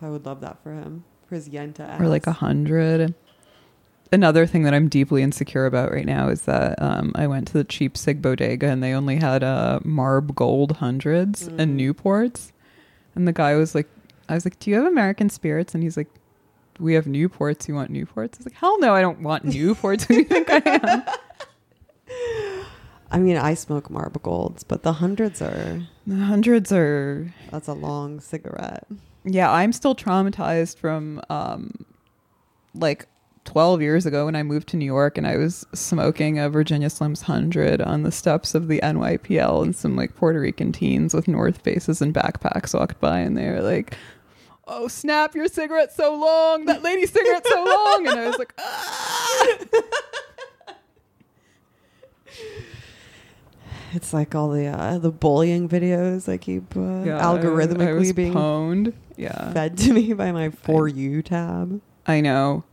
I 0.00 0.08
would 0.08 0.24
love 0.24 0.40
that 0.42 0.62
for 0.62 0.72
him, 0.72 1.04
for 1.26 1.34
his 1.34 1.48
yenta 1.48 1.80
ass. 1.80 2.00
or 2.00 2.08
like 2.08 2.26
a 2.26 2.32
hundred. 2.32 3.14
Another 4.10 4.46
thing 4.46 4.62
that 4.62 4.72
I'm 4.72 4.88
deeply 4.88 5.22
insecure 5.22 5.66
about 5.66 5.92
right 5.92 6.06
now 6.06 6.28
is 6.28 6.42
that 6.42 6.80
um, 6.80 7.12
I 7.14 7.26
went 7.26 7.46
to 7.48 7.52
the 7.52 7.64
cheap 7.64 7.96
Sig 7.96 8.22
Bodega 8.22 8.66
and 8.66 8.82
they 8.82 8.94
only 8.94 9.16
had 9.16 9.42
uh, 9.44 9.80
Marb 9.84 10.34
Gold 10.34 10.78
hundreds 10.78 11.46
and 11.46 11.78
Mm. 11.78 11.94
Newports, 11.94 12.52
and 13.14 13.28
the 13.28 13.32
guy 13.32 13.54
was 13.54 13.74
like, 13.74 13.88
"I 14.28 14.34
was 14.34 14.46
like, 14.46 14.58
do 14.58 14.70
you 14.70 14.76
have 14.76 14.86
American 14.86 15.28
spirits?" 15.28 15.74
And 15.74 15.82
he's 15.82 15.96
like, 15.98 16.08
"We 16.78 16.94
have 16.94 17.04
Newports. 17.04 17.68
You 17.68 17.74
want 17.74 17.92
Newports?" 17.92 18.36
I 18.36 18.38
was 18.38 18.46
like, 18.46 18.54
"Hell 18.54 18.78
no, 18.80 18.94
I 18.94 19.02
don't 19.02 19.20
want 19.20 19.44
Newports. 19.44 20.04
Who 20.06 20.14
do 20.14 20.20
you 20.20 20.24
think 20.24 20.48
I 20.50 20.62
am?" 20.64 21.02
I 23.10 23.18
mean, 23.18 23.36
I 23.36 23.54
smoke 23.54 23.90
Marb 23.90 24.22
golds, 24.22 24.64
but 24.64 24.82
the 24.82 24.94
hundreds 24.94 25.40
are 25.42 25.82
The 26.06 26.16
hundreds 26.16 26.72
are 26.72 27.32
that's 27.50 27.68
a 27.68 27.72
long 27.74 28.20
cigarette. 28.20 28.86
Yeah, 29.24 29.50
I'm 29.50 29.72
still 29.72 29.94
traumatized 29.94 30.78
from 30.78 31.20
um 31.28 31.84
like 32.74 33.06
12 33.48 33.80
years 33.80 34.04
ago 34.04 34.26
when 34.26 34.36
I 34.36 34.42
moved 34.42 34.68
to 34.68 34.76
New 34.76 34.84
York 34.84 35.16
and 35.16 35.26
I 35.26 35.38
was 35.38 35.66
smoking 35.72 36.38
a 36.38 36.50
Virginia 36.50 36.88
Slims 36.88 37.26
100 37.26 37.80
on 37.80 38.02
the 38.02 38.12
steps 38.12 38.54
of 38.54 38.68
the 38.68 38.78
NYPL 38.82 39.62
and 39.62 39.74
some 39.74 39.96
like 39.96 40.14
Puerto 40.14 40.38
Rican 40.38 40.70
teens 40.70 41.14
with 41.14 41.26
North 41.26 41.62
Faces 41.62 42.02
and 42.02 42.12
backpacks 42.14 42.78
walked 42.78 43.00
by 43.00 43.20
and 43.20 43.38
they 43.38 43.48
were 43.48 43.62
like, 43.62 43.96
"Oh, 44.66 44.86
snap, 44.86 45.34
your 45.34 45.48
cigarette's 45.48 45.96
so 45.96 46.14
long. 46.14 46.66
That 46.66 46.82
lady's 46.82 47.10
cigarette's 47.10 47.48
so 47.48 47.64
long." 47.64 48.06
And 48.08 48.20
I 48.20 48.26
was 48.28 48.38
like, 48.38 48.52
"Ah." 48.58 49.46
It's 53.94 54.12
like 54.12 54.34
all 54.34 54.50
the 54.50 54.66
uh, 54.66 54.98
the 54.98 55.10
bullying 55.10 55.66
videos 55.70 56.28
I 56.30 56.36
keep 56.36 56.76
uh, 56.76 57.04
Yeah, 57.06 57.16
I- 57.16 57.32
I 57.32 57.38
algorithmically 57.38 57.98
was 57.98 58.12
being 58.12 58.34
pwned. 58.34 58.92
Yeah. 59.16 59.52
fed 59.54 59.78
to 59.78 59.94
me 59.94 60.12
by 60.12 60.32
my 60.32 60.50
for 60.50 60.86
you 60.86 61.22
tab. 61.22 61.80
I 62.06 62.20
know. 62.20 62.64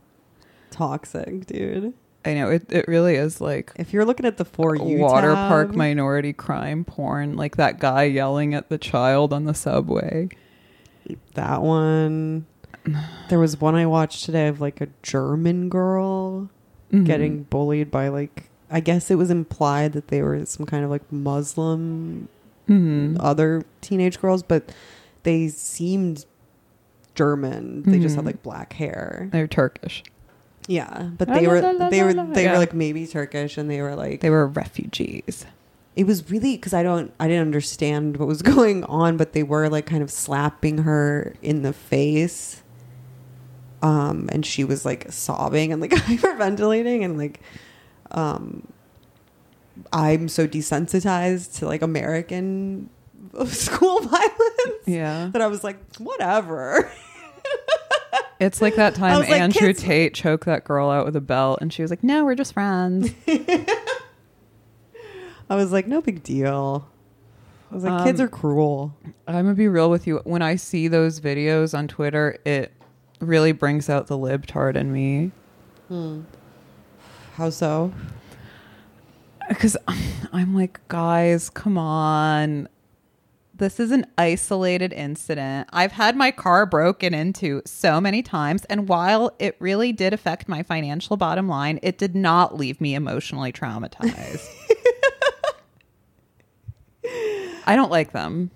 Toxic, 0.76 1.46
dude. 1.46 1.94
I 2.24 2.34
know 2.34 2.50
it 2.50 2.66
it 2.72 2.86
really 2.88 3.14
is 3.14 3.40
like 3.40 3.72
If 3.76 3.92
you're 3.92 4.04
looking 4.04 4.26
at 4.26 4.36
the 4.36 4.44
for 4.44 4.74
you 4.74 4.98
water 4.98 5.32
tab, 5.34 5.48
park 5.48 5.74
minority 5.74 6.32
crime 6.32 6.84
porn, 6.84 7.36
like 7.36 7.56
that 7.56 7.78
guy 7.78 8.02
yelling 8.04 8.52
at 8.54 8.68
the 8.68 8.78
child 8.78 9.32
on 9.32 9.44
the 9.44 9.54
subway. 9.54 10.28
that 11.34 11.62
one. 11.62 12.46
There 13.28 13.38
was 13.38 13.60
one 13.60 13.74
I 13.76 13.86
watched 13.86 14.24
today 14.24 14.48
of 14.48 14.60
like 14.60 14.80
a 14.80 14.88
German 15.02 15.68
girl 15.68 16.50
Mhm. 16.92 17.04
getting 17.04 17.42
bullied 17.44 17.90
by 17.90 18.08
like 18.08 18.50
I 18.70 18.80
guess 18.80 19.10
it 19.10 19.14
was 19.14 19.30
implied 19.30 19.92
that 19.92 20.08
they 20.08 20.20
were 20.22 20.44
some 20.46 20.66
kind 20.66 20.84
of 20.84 20.90
like 20.90 21.10
Muslim 21.12 22.28
Mhm. 22.68 23.16
other 23.20 23.62
teenage 23.80 24.20
girls, 24.20 24.42
but 24.42 24.72
they 25.22 25.46
seemed 25.46 26.26
German. 27.14 27.82
They 27.84 28.00
just 28.00 28.16
had 28.16 28.24
Mhm. 28.24 28.26
like 28.26 28.42
black 28.42 28.72
hair. 28.74 29.28
they're 29.30 29.46
Turkish. 29.46 30.02
Yeah, 30.68 31.10
but 31.16 31.28
they 31.28 31.46
were 31.46 31.60
la, 31.62 31.70
la, 31.70 31.88
they 31.90 32.02
were 32.02 32.12
they 32.12 32.44
Yeah. 32.44 32.52
were 32.52 32.58
like 32.58 32.74
maybe 32.74 33.06
Turkish, 33.06 33.56
and 33.56 33.70
they 33.70 33.80
were 33.82 33.94
like 33.94 34.20
They 34.20 34.30
were 34.30 34.46
refugees. 34.48 35.46
it 35.94 36.06
was 36.06 36.28
really 36.30 36.56
because 36.56 36.74
I 36.74 36.82
don't 36.82 37.12
I 37.20 37.28
didn't 37.28 37.42
understand 37.46 38.16
what 38.16 38.26
was 38.28 38.42
going 38.54 38.82
on, 38.84 39.16
but 39.16 39.32
they 39.32 39.42
were 39.44 39.68
like 39.68 39.86
kind 39.86 40.02
of 40.02 40.10
slapping 40.10 40.78
her 40.78 41.34
in 41.42 41.62
the 41.62 41.72
face. 41.72 42.62
Um, 43.82 44.28
and 44.32 44.44
she 44.44 44.64
was 44.64 44.84
like 44.84 45.06
sobbing 45.12 45.70
and 45.72 45.80
like 45.80 45.90
hyperventilating 46.08 47.04
and 47.04 47.16
like 47.18 47.40
um 48.10 48.66
I'm 49.92 50.28
so 50.28 50.48
desensitized 50.48 51.58
to 51.58 51.66
like 51.66 51.82
American 51.82 52.88
school 53.46 54.00
violence 54.00 54.82
Yeah. 54.86 55.28
that 55.32 55.42
I 55.42 55.46
was 55.46 55.62
like, 55.62 55.78
whatever. 55.98 56.90
It's 58.40 58.60
like 58.62 58.76
that 58.76 58.94
time 58.96 59.18
like, 59.20 59.30
Andrew 59.30 59.68
kids- 59.68 59.82
Tate 59.82 60.14
choked 60.14 60.44
that 60.46 60.64
girl 60.64 60.90
out 60.90 61.04
with 61.06 61.16
a 61.16 61.20
belt 61.20 61.58
and 61.60 61.72
she 61.72 61.82
was 61.82 61.90
like, 61.90 62.02
No, 62.04 62.24
we're 62.24 62.34
just 62.34 62.52
friends. 62.52 63.10
I 65.48 65.54
was 65.54 65.70
like, 65.72 65.86
no 65.86 66.00
big 66.00 66.22
deal. 66.24 66.88
I 67.70 67.74
was 67.74 67.84
like, 67.84 68.04
kids 68.04 68.20
Um, 68.20 68.26
are 68.26 68.28
cruel. 68.28 68.96
I'm 69.28 69.44
gonna 69.44 69.54
be 69.54 69.68
real 69.68 69.90
with 69.90 70.06
you. 70.06 70.20
When 70.24 70.42
I 70.42 70.56
see 70.56 70.88
those 70.88 71.20
videos 71.20 71.76
on 71.76 71.86
Twitter, 71.88 72.38
it 72.44 72.72
really 73.20 73.52
brings 73.52 73.88
out 73.88 74.08
the 74.08 74.18
libtard 74.18 74.74
in 74.76 74.92
me. 74.92 75.30
How 77.34 77.50
so? 77.50 77.92
because 79.48 79.76
I'm 80.32 80.54
like, 80.54 80.80
guys, 80.88 81.48
come 81.48 81.78
on. 81.78 82.68
This 83.58 83.80
is 83.80 83.90
an 83.90 84.04
isolated 84.18 84.92
incident. 84.92 85.70
I've 85.72 85.92
had 85.92 86.14
my 86.14 86.30
car 86.30 86.66
broken 86.66 87.14
into 87.14 87.62
so 87.64 88.02
many 88.02 88.22
times. 88.22 88.66
And 88.66 88.86
while 88.86 89.34
it 89.38 89.56
really 89.60 89.92
did 89.92 90.12
affect 90.12 90.46
my 90.46 90.62
financial 90.62 91.16
bottom 91.16 91.48
line, 91.48 91.78
it 91.82 91.96
did 91.96 92.14
not 92.14 92.54
leave 92.54 92.82
me 92.82 92.94
emotionally 92.94 93.52
traumatized. 93.52 94.46
I 97.66 97.74
don't 97.74 97.90
like 97.90 98.12
them. 98.12 98.50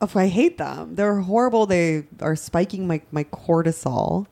Oh, 0.00 0.10
I 0.14 0.28
hate 0.28 0.58
them. 0.58 0.94
They're 0.94 1.18
horrible. 1.18 1.66
They 1.66 2.04
are 2.20 2.36
spiking 2.36 2.86
my, 2.86 3.00
my 3.10 3.24
cortisol. 3.24 4.26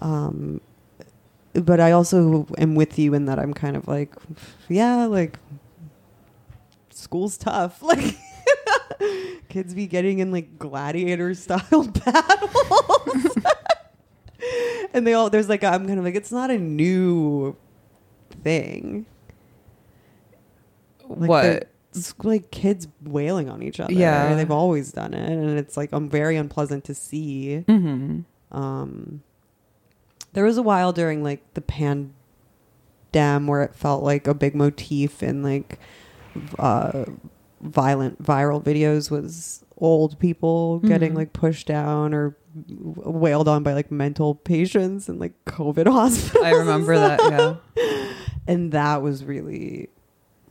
Um, 0.00 0.62
but 1.52 1.78
I 1.78 1.92
also 1.92 2.46
am 2.56 2.74
with 2.74 2.98
you 2.98 3.12
in 3.12 3.26
that 3.26 3.38
I'm 3.38 3.52
kind 3.52 3.76
of 3.76 3.86
like, 3.86 4.14
yeah, 4.68 5.04
like 5.04 5.38
school's 6.88 7.36
tough. 7.36 7.82
Like 7.90 8.16
kids 9.48 9.74
be 9.74 9.86
getting 9.86 10.18
in 10.18 10.30
like 10.32 10.58
gladiator 10.58 11.34
style 11.34 11.84
battles. 12.04 13.36
and 14.94 15.06
they 15.06 15.14
all 15.14 15.30
there's 15.30 15.48
like 15.48 15.64
I'm 15.64 15.86
kind 15.86 15.98
of 15.98 16.04
like 16.04 16.14
it's 16.14 16.32
not 16.32 16.50
a 16.50 16.58
new 16.58 17.56
thing. 18.42 19.06
Like 21.08 21.28
what? 21.28 21.70
it's 21.90 22.14
like 22.22 22.50
kids 22.50 22.86
wailing 23.02 23.48
on 23.48 23.62
each 23.62 23.80
other. 23.80 23.92
Yeah. 23.92 24.34
they've 24.34 24.50
always 24.50 24.92
done 24.92 25.12
it, 25.14 25.30
and 25.30 25.58
it's 25.58 25.76
like 25.76 25.90
I'm 25.92 26.08
very 26.08 26.36
unpleasant 26.36 26.84
to 26.84 26.94
see. 26.94 27.58
hmm 27.60 28.20
Um, 28.52 29.22
there 30.32 30.44
was 30.44 30.56
a 30.56 30.62
while 30.62 30.92
during 30.92 31.24
like 31.24 31.42
the 31.54 31.60
pandem 31.60 32.12
where 33.46 33.62
it 33.62 33.74
felt 33.74 34.04
like 34.04 34.26
a 34.28 34.34
big 34.34 34.54
motif 34.54 35.22
in 35.22 35.42
like 35.42 35.80
uh, 36.58 37.06
violent 37.62 38.22
viral 38.22 38.62
videos 38.62 39.10
was 39.10 39.64
old 39.78 40.18
people 40.18 40.78
getting 40.80 41.12
Mhm. 41.12 41.16
like 41.16 41.32
pushed 41.32 41.66
down 41.66 42.12
or 42.14 42.36
wailed 42.76 43.48
on 43.48 43.62
by 43.62 43.72
like 43.74 43.90
mental 43.90 44.34
patients 44.34 45.08
and 45.08 45.18
like 45.20 45.32
COVID 45.46 45.86
hospitals. 45.92 46.44
I 46.44 46.50
remember 46.50 46.96
that. 46.96 47.20
Yeah. 47.30 47.56
and 48.46 48.72
that 48.72 49.02
was 49.02 49.24
really 49.24 49.88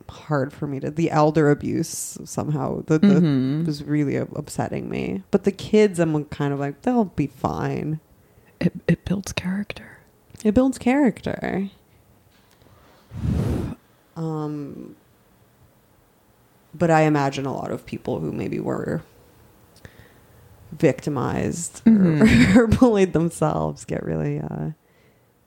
hard 0.08 0.52
for 0.52 0.66
me 0.66 0.80
to 0.80 0.90
the 0.90 1.08
elder 1.10 1.50
abuse 1.52 2.18
somehow 2.24 2.82
the, 2.86 2.98
the 2.98 3.06
Mhm. 3.20 3.64
was 3.66 3.84
really 3.84 4.16
upsetting 4.16 4.88
me 4.88 5.22
but 5.30 5.44
the 5.44 5.52
kids 5.52 6.00
i'm 6.00 6.24
kind 6.24 6.52
of 6.52 6.58
like 6.58 6.82
they'll 6.82 7.04
be 7.04 7.28
fine 7.28 8.00
It, 8.60 8.72
it 8.88 9.04
builds 9.04 9.32
character. 9.32 9.98
it 10.42 10.52
builds 10.52 10.78
character 10.78 11.70
um 14.16 14.96
but 16.80 16.90
i 16.90 17.02
imagine 17.02 17.46
a 17.46 17.52
lot 17.54 17.70
of 17.70 17.86
people 17.86 18.18
who 18.18 18.32
maybe 18.32 18.58
were 18.58 19.02
victimized 20.72 21.82
or, 21.86 21.90
Mhm. 21.92 22.56
or 22.56 22.66
bullied 22.66 23.12
themselves 23.12 23.84
get 23.84 24.02
really 24.04 24.38
uh 24.40 24.70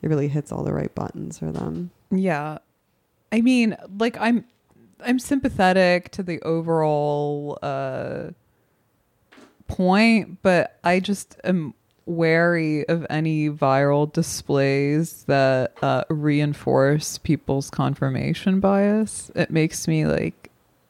it 0.02 0.08
really 0.10 0.28
hits 0.28 0.52
all 0.52 0.64
the 0.64 0.74
right 0.74 0.94
buttons 0.96 1.40
for 1.40 1.52
them 1.52 1.92
Yeah. 2.12 2.60
I 3.32 3.42
mean, 3.42 3.76
like 4.00 4.16
I'm 4.20 4.46
I'm 5.06 5.18
sympathetic 5.20 6.12
to 6.12 6.24
the 6.24 6.40
overall 6.44 7.58
uh 7.64 8.32
point, 9.68 10.42
but 10.44 10.78
I 10.84 11.00
just 11.00 11.40
am 11.44 11.74
wary 12.06 12.88
of 12.90 13.08
any 13.10 13.50
viral 13.50 14.12
displays 14.12 15.24
that 15.24 15.74
uh, 15.82 16.04
reinforce 16.10 17.18
people's 17.18 17.70
confirmation 17.70 18.60
bias. 18.60 19.32
It 19.36 19.50
makes 19.50 19.88
me 19.88 20.06
like 20.06 20.43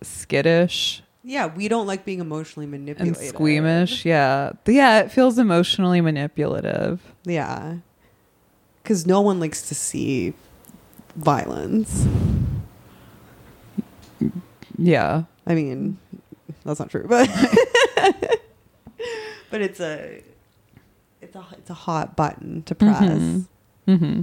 skittish 0.04 1.02
Yeah, 1.24 1.48
we 1.48 1.68
don't 1.68 1.88
like 1.88 2.04
being 2.06 2.20
emotionally 2.20 2.66
and 2.66 2.72
manipulated. 2.72 3.18
squeamish. 3.30 4.06
Yeah. 4.06 4.52
Yeah, 4.68 5.00
it 5.00 5.12
feels 5.12 5.38
emotionally 5.40 6.02
manipulative. 6.02 7.02
Yeah. 7.26 7.78
Because 8.82 9.08
no 9.08 9.22
one 9.22 9.40
likes 9.40 9.68
to 9.70 9.76
see 9.76 10.34
violence. 11.16 12.06
Yeah. 14.78 15.24
I 15.48 15.56
mean, 15.56 15.98
that's 16.66 16.80
not 16.80 16.90
true, 16.90 17.06
but 17.08 17.30
but 19.50 19.62
it's 19.62 19.80
a 19.80 20.24
it's 21.22 21.36
a 21.36 21.46
it's 21.58 21.70
a 21.70 21.74
hot 21.74 22.16
button 22.16 22.64
to 22.64 22.76
press 22.76 23.02
Mhm. 23.02 23.46
Mm-hmm. 23.88 24.22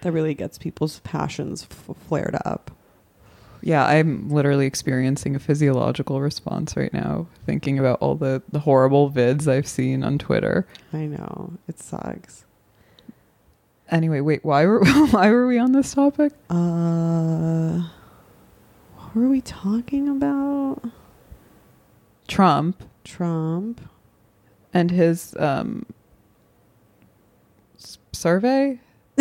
that 0.00 0.12
really 0.12 0.34
gets 0.34 0.58
people's 0.58 1.00
passions 1.00 1.66
f- 1.70 1.96
flared 2.08 2.36
up. 2.44 2.70
Yeah, 3.62 3.86
I'm 3.86 4.28
literally 4.28 4.66
experiencing 4.66 5.36
a 5.36 5.38
physiological 5.38 6.20
response 6.20 6.76
right 6.76 6.92
now, 6.92 7.28
thinking 7.46 7.78
about 7.78 8.00
all 8.00 8.16
the, 8.16 8.42
the 8.50 8.58
horrible 8.58 9.10
vids 9.10 9.46
I've 9.46 9.68
seen 9.68 10.02
on 10.02 10.18
Twitter. 10.18 10.66
I 10.92 11.06
know 11.06 11.52
it 11.68 11.78
sucks. 11.78 12.44
Anyway, 13.88 14.20
wait, 14.20 14.44
why 14.44 14.66
were 14.66 14.84
why 15.10 15.30
were 15.30 15.46
we 15.46 15.58
on 15.58 15.72
this 15.72 15.94
topic? 15.94 16.32
Uh, 16.50 17.82
what 18.96 19.14
were 19.14 19.28
we 19.28 19.40
talking 19.40 20.08
about? 20.08 20.80
Trump 22.26 22.82
Trump. 23.04 23.80
and 24.72 24.90
his 24.90 25.36
um 25.38 25.84
survey. 28.12 28.80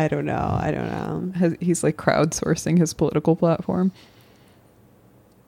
I 0.00 0.08
don't 0.08 0.24
know. 0.24 0.58
I 0.60 0.70
don't 0.70 0.90
know. 0.90 1.32
Has, 1.38 1.56
he's 1.60 1.84
like 1.84 1.96
crowdsourcing 1.96 2.78
his 2.78 2.94
political 2.94 3.36
platform. 3.36 3.92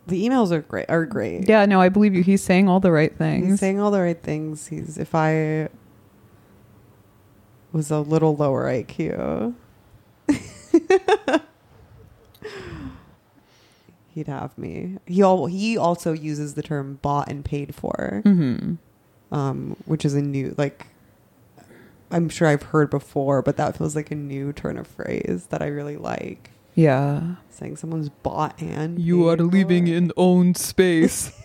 The 0.06 0.28
emails 0.28 0.50
are 0.50 0.60
great. 0.60 0.86
Are 0.90 1.06
great. 1.06 1.48
Yeah, 1.48 1.64
no, 1.64 1.80
I 1.80 1.88
believe 1.88 2.14
you. 2.14 2.22
He's 2.22 2.42
saying 2.42 2.68
all 2.68 2.80
the 2.80 2.92
right 2.92 3.16
things. 3.16 3.46
He's 3.46 3.60
saying 3.60 3.80
all 3.80 3.90
the 3.90 4.00
right 4.00 4.20
things. 4.20 4.66
He's 4.66 4.98
if 4.98 5.14
I 5.14 5.68
was 7.72 7.90
a 7.90 8.00
little 8.00 8.36
lower 8.36 8.64
IQ, 8.64 9.54
he'd 14.14 14.26
have 14.26 14.58
me. 14.58 14.98
He 15.06 15.22
all 15.22 15.46
he 15.46 15.78
also 15.78 16.12
uses 16.12 16.54
the 16.54 16.62
term 16.62 16.98
bought 17.00 17.30
and 17.30 17.44
paid 17.44 17.74
for, 17.74 18.20
hmm 18.24 18.74
um, 19.30 19.76
which 19.86 20.04
is 20.04 20.14
a 20.14 20.20
new 20.20 20.54
like. 20.58 20.88
I'm 22.12 22.28
sure 22.28 22.46
I've 22.46 22.62
heard 22.62 22.90
before, 22.90 23.42
but 23.42 23.56
that 23.56 23.76
feels 23.76 23.96
like 23.96 24.10
a 24.10 24.14
new 24.14 24.52
turn 24.52 24.76
of 24.78 24.86
phrase 24.86 25.46
that 25.50 25.62
I 25.62 25.66
really 25.66 25.96
like. 25.96 26.50
Yeah. 26.74 27.36
Saying 27.50 27.76
someone's 27.76 28.08
bought 28.10 28.60
and 28.62 28.98
You 29.00 29.28
are 29.28 29.36
living 29.36 29.86
for. 29.86 29.92
in 29.92 30.12
own 30.16 30.54
space. 30.54 31.32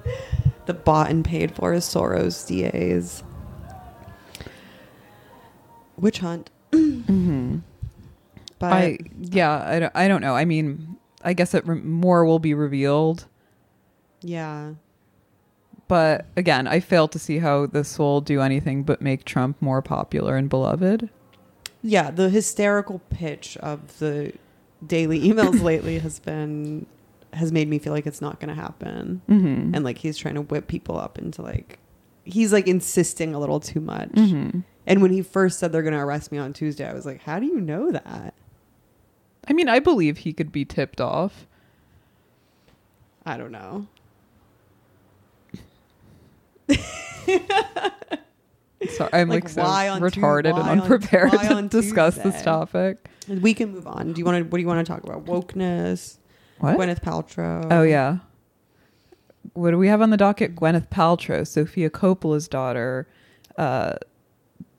the 0.66 0.74
bought 0.74 1.10
and 1.10 1.24
paid 1.24 1.54
for 1.54 1.72
is 1.72 1.84
Soros 1.84 2.46
DAs. 2.48 3.22
Witch 5.96 6.18
hunt. 6.20 6.50
hmm 6.72 7.58
But 8.58 8.72
I 8.72 8.98
yeah, 9.20 9.62
I 9.66 9.78
don't, 9.80 9.92
I 9.94 10.08
don't 10.08 10.20
know. 10.22 10.34
I 10.34 10.44
mean, 10.44 10.96
I 11.22 11.34
guess 11.34 11.54
it 11.54 11.66
re- 11.66 11.80
more 11.80 12.24
will 12.24 12.38
be 12.38 12.54
revealed, 12.54 13.26
yeah. 14.22 14.72
But 15.90 16.24
again, 16.36 16.68
I 16.68 16.78
fail 16.78 17.08
to 17.08 17.18
see 17.18 17.38
how 17.38 17.66
this 17.66 17.98
will 17.98 18.20
do 18.20 18.40
anything 18.40 18.84
but 18.84 19.02
make 19.02 19.24
Trump 19.24 19.60
more 19.60 19.82
popular 19.82 20.36
and 20.36 20.48
beloved. 20.48 21.10
Yeah, 21.82 22.12
the 22.12 22.30
hysterical 22.30 23.00
pitch 23.10 23.56
of 23.56 23.98
the 23.98 24.32
daily 24.86 25.18
emails 25.28 25.60
lately 25.60 25.98
has 25.98 26.20
been 26.20 26.86
has 27.32 27.50
made 27.50 27.68
me 27.68 27.80
feel 27.80 27.92
like 27.92 28.06
it's 28.06 28.20
not 28.20 28.38
going 28.38 28.54
to 28.54 28.54
happen. 28.54 29.20
Mm-hmm. 29.28 29.74
And 29.74 29.82
like 29.84 29.98
he's 29.98 30.16
trying 30.16 30.36
to 30.36 30.42
whip 30.42 30.68
people 30.68 30.96
up 30.96 31.18
into 31.18 31.42
like 31.42 31.80
he's 32.22 32.52
like 32.52 32.68
insisting 32.68 33.34
a 33.34 33.40
little 33.40 33.58
too 33.58 33.80
much. 33.80 34.12
hmm 34.14 34.60
And 34.86 35.02
when 35.02 35.10
he 35.10 35.22
first 35.22 35.58
said 35.58 35.72
they're 35.72 35.82
going 35.82 35.94
to 35.94 35.98
arrest 35.98 36.30
me 36.30 36.38
on 36.38 36.52
Tuesday, 36.52 36.88
I 36.88 36.94
was 36.94 37.04
like, 37.04 37.22
"How 37.22 37.40
do 37.40 37.46
you 37.46 37.60
know 37.60 37.90
that?" 37.90 38.34
I 39.48 39.52
mean, 39.54 39.68
I 39.68 39.80
believe 39.80 40.18
he 40.18 40.32
could 40.32 40.52
be 40.52 40.64
tipped 40.64 41.00
off. 41.00 41.48
I 43.26 43.36
don't 43.36 43.50
know. 43.50 43.88
Sorry, 48.90 49.10
I'm 49.12 49.28
like, 49.28 49.44
Like, 49.44 49.48
so 49.50 49.62
why 49.62 49.88
on 49.88 50.00
Tu- 50.00 50.06
retarded 50.20 50.52
why 50.52 50.70
and 50.72 50.80
unprepared 50.80 51.32
to 51.32 51.68
discuss 51.68 52.16
this 52.16 52.42
topic. 52.42 53.08
We 53.28 53.52
can 53.54 53.72
move 53.72 53.86
on. 53.86 54.12
Do 54.14 54.18
you 54.18 54.24
want 54.24 54.38
to 54.38 54.44
what 54.44 54.56
do 54.56 54.60
you 54.62 54.66
want 54.66 54.84
to 54.86 54.90
talk 54.92 55.04
about? 55.04 55.26
Wokeness, 55.26 56.16
What? 56.58 56.76
Gwyneth 56.78 57.00
Paltrow. 57.02 57.66
Oh 57.70 57.82
yeah. 57.82 58.18
What 59.52 59.72
do 59.72 59.78
we 59.78 59.88
have 59.88 60.00
on 60.00 60.10
the 60.10 60.16
docket? 60.16 60.56
Gwyneth 60.56 60.88
Paltrow, 60.88 61.46
Sofia 61.46 61.90
Coppola's 61.90 62.48
daughter. 62.48 63.06
Uh, 63.58 63.94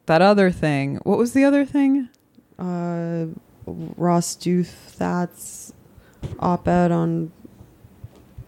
that 0.08 0.22
other 0.22 0.50
thing. 0.50 0.96
What 1.04 1.18
was 1.20 1.34
the 1.34 1.44
other 1.44 1.66
thing? 1.66 2.10
uh, 2.58 3.26
Ross 3.66 4.36
Douthat's 4.36 5.74
op-ed 6.40 6.92
on 6.92 7.32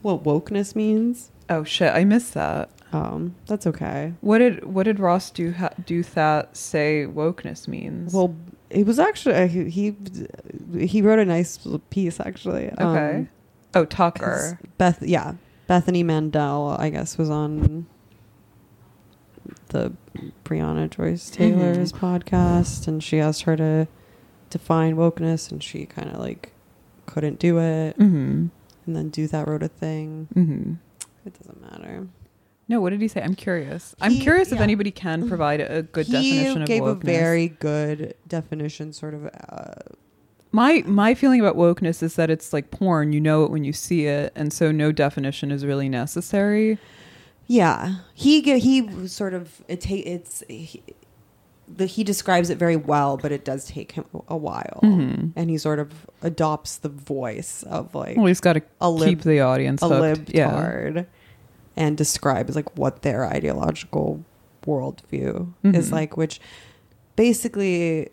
what 0.02 0.24
wokeness 0.24 0.76
means. 0.76 1.30
Oh 1.50 1.64
shit, 1.64 1.94
I 1.94 2.04
missed 2.04 2.34
that. 2.34 2.70
Um, 2.94 3.36
that's 3.48 3.66
okay. 3.68 4.14
What 4.22 4.38
did 4.38 4.66
what 4.66 4.84
did 4.84 5.00
Ross 5.00 5.32
do 5.32 5.52
ha- 5.52 5.72
do 5.86 6.04
that 6.04 6.56
say 6.56 7.08
wokeness 7.10 7.68
means? 7.68 8.14
Well, 8.14 8.36
it 8.70 8.86
was 8.86 9.00
actually 9.00 9.36
uh, 9.36 9.48
he 9.48 9.96
he, 10.78 11.02
wrote 11.02 11.20
a 11.20 11.26
nice 11.26 11.60
piece 11.90 12.20
actually. 12.20 12.72
okay. 12.72 13.16
Um, 13.16 13.30
oh 13.74 13.86
Tucker. 13.86 14.60
Beth, 14.78 15.02
yeah, 15.02 15.34
Bethany 15.68 16.04
Mandel, 16.04 16.76
I 16.80 16.90
guess, 16.90 17.18
was 17.18 17.30
on 17.30 17.88
the 19.70 19.92
Brianna 20.46 20.90
Joyce 20.90 21.30
Taylor's 21.32 21.92
podcast, 21.92 22.88
and 22.88 23.04
she 23.04 23.20
asked 23.20 23.44
her 23.44 23.56
to 23.58 23.88
define 24.52 24.96
wokeness, 24.96 25.52
and 25.52 25.64
she 25.64 25.86
kind 25.88 26.10
of 26.10 26.20
like 26.20 26.54
couldn't 27.08 27.40
do 27.40 27.58
it. 27.58 27.98
Mm-hmm. 27.98 28.48
And 28.86 28.96
then 28.96 29.10
Douthat 29.10 29.48
wrote 29.48 29.64
a 29.64 29.68
thing. 29.68 30.28
Mm-hmm. 30.36 30.74
It 31.26 31.40
doesn't 31.40 31.62
matter. 31.62 32.08
No, 32.74 32.82
what 32.82 32.90
did 32.90 33.02
he 33.02 33.08
say? 33.08 33.22
I'm 33.22 33.36
curious. 33.36 33.96
I'm 34.02 34.14
He- 34.14 34.22
curious 34.22 34.52
if 34.52 34.58
yeah. 34.58 34.64
anybody 34.64 34.90
can 34.90 35.28
provide 35.30 35.62
a, 35.62 35.84
good 35.84 36.08
definition 36.08 36.64
of 36.64 36.68
wokeness. 36.68 36.68
He 36.68 36.74
gave 36.74 36.82
wokeness. 36.84 37.02
a 37.04 37.06
very 37.06 37.48
good 37.50 38.16
definition, 38.28 38.94
sort 38.94 39.14
of. 39.14 39.26
Uh, 39.28 39.74
my 40.52 40.84
my 40.88 41.14
feeling 41.14 41.40
about 41.40 41.56
wokeness 41.56 42.02
is 42.02 42.16
that 42.16 42.30
it's 42.30 42.52
like 42.52 42.72
porn. 42.72 43.14
You 43.14 43.20
know 43.22 43.44
it 43.44 43.52
when 43.52 43.64
you 43.64 43.74
see 43.74 44.06
it, 44.08 44.32
and 44.36 44.52
so 44.52 44.72
no 44.72 44.92
definition 44.92 45.52
is 45.52 45.66
really 45.66 45.88
necessary. 45.88 46.78
yeah, 47.48 47.96
he 48.16 48.42
ge- 48.42 48.62
he 48.64 49.08
sort 49.08 49.34
of 49.36 49.62
it 49.68 49.82
ta- 49.82 49.94
it's 50.06 50.44
he, 50.48 50.82
the, 51.68 51.86
he 51.86 52.04
describes 52.04 52.50
it 52.50 52.58
very 52.58 52.76
well, 52.76 53.18
but 53.18 53.32
it 53.32 53.46
does 53.46 53.66
take 53.66 53.92
him 53.94 54.06
a 54.28 54.38
while, 54.38 54.80
Mhm. 54.84 55.32
and 55.36 55.50
he 55.50 55.58
sort 55.58 55.80
of 55.80 55.92
adopts 56.22 56.78
the 56.78 56.90
voice 56.90 57.64
of 57.64 57.94
like 57.96 58.16
Well, 58.18 58.28
he's 58.28 58.40
got 58.42 58.54
to 58.54 58.62
a 58.82 58.90
lib- 58.90 59.10
keep 59.10 59.22
the 59.22 59.42
audience 59.42 59.82
a 59.84 59.88
hooked. 59.90 60.32
Yeah. 60.34 60.50
libtard 60.52 61.06
and 61.76 61.98
describes 61.98 62.56
like 62.56 62.78
what 62.78 63.02
their 63.02 63.26
ideological 63.26 64.24
worldview 64.66 65.54
is 65.64 65.90
Mhm. 65.90 65.92
like, 65.92 66.18
which 66.18 66.40
basically 67.16 68.10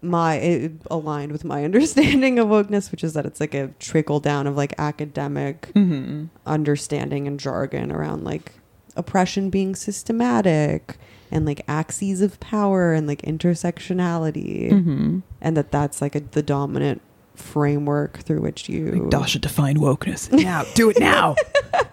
my 0.00 0.34
it 0.36 0.72
aligned 0.90 1.32
with 1.32 1.44
my 1.44 1.64
understanding 1.68 2.38
of 2.38 2.46
wokeness, 2.48 2.90
which 2.90 3.02
is 3.02 3.14
that 3.14 3.26
it's 3.26 3.40
like 3.40 3.54
a 3.54 3.68
trickle 3.80 4.20
down 4.20 4.46
of 4.46 4.56
like 4.56 4.72
academic 4.78 5.70
hmm 5.74 6.24
understanding 6.46 7.26
and 7.26 7.40
jargon 7.40 7.90
around 7.90 8.24
like 8.24 8.52
oppression 8.96 9.50
being 9.50 9.74
systematic 9.74 10.96
and 11.30 11.44
like 11.46 11.62
axes 11.68 12.20
of 12.22 12.38
power 12.40 12.92
and 12.92 13.06
like 13.06 13.22
intersectionality 13.22 14.70
hmm 14.70 15.18
and 15.40 15.56
that 15.56 15.70
that's 15.70 16.00
like 16.00 16.14
a, 16.14 16.20
the 16.20 16.42
dominant 16.42 17.00
framework 17.34 18.18
through 18.18 18.40
which 18.40 18.68
you 18.68 18.86
Like 19.02 19.10
Dasha 19.10 19.38
define 19.38 19.76
wokeness 19.76 20.32
now. 20.32 20.64
Do 20.74 20.90
it 20.90 20.98
now. 20.98 21.36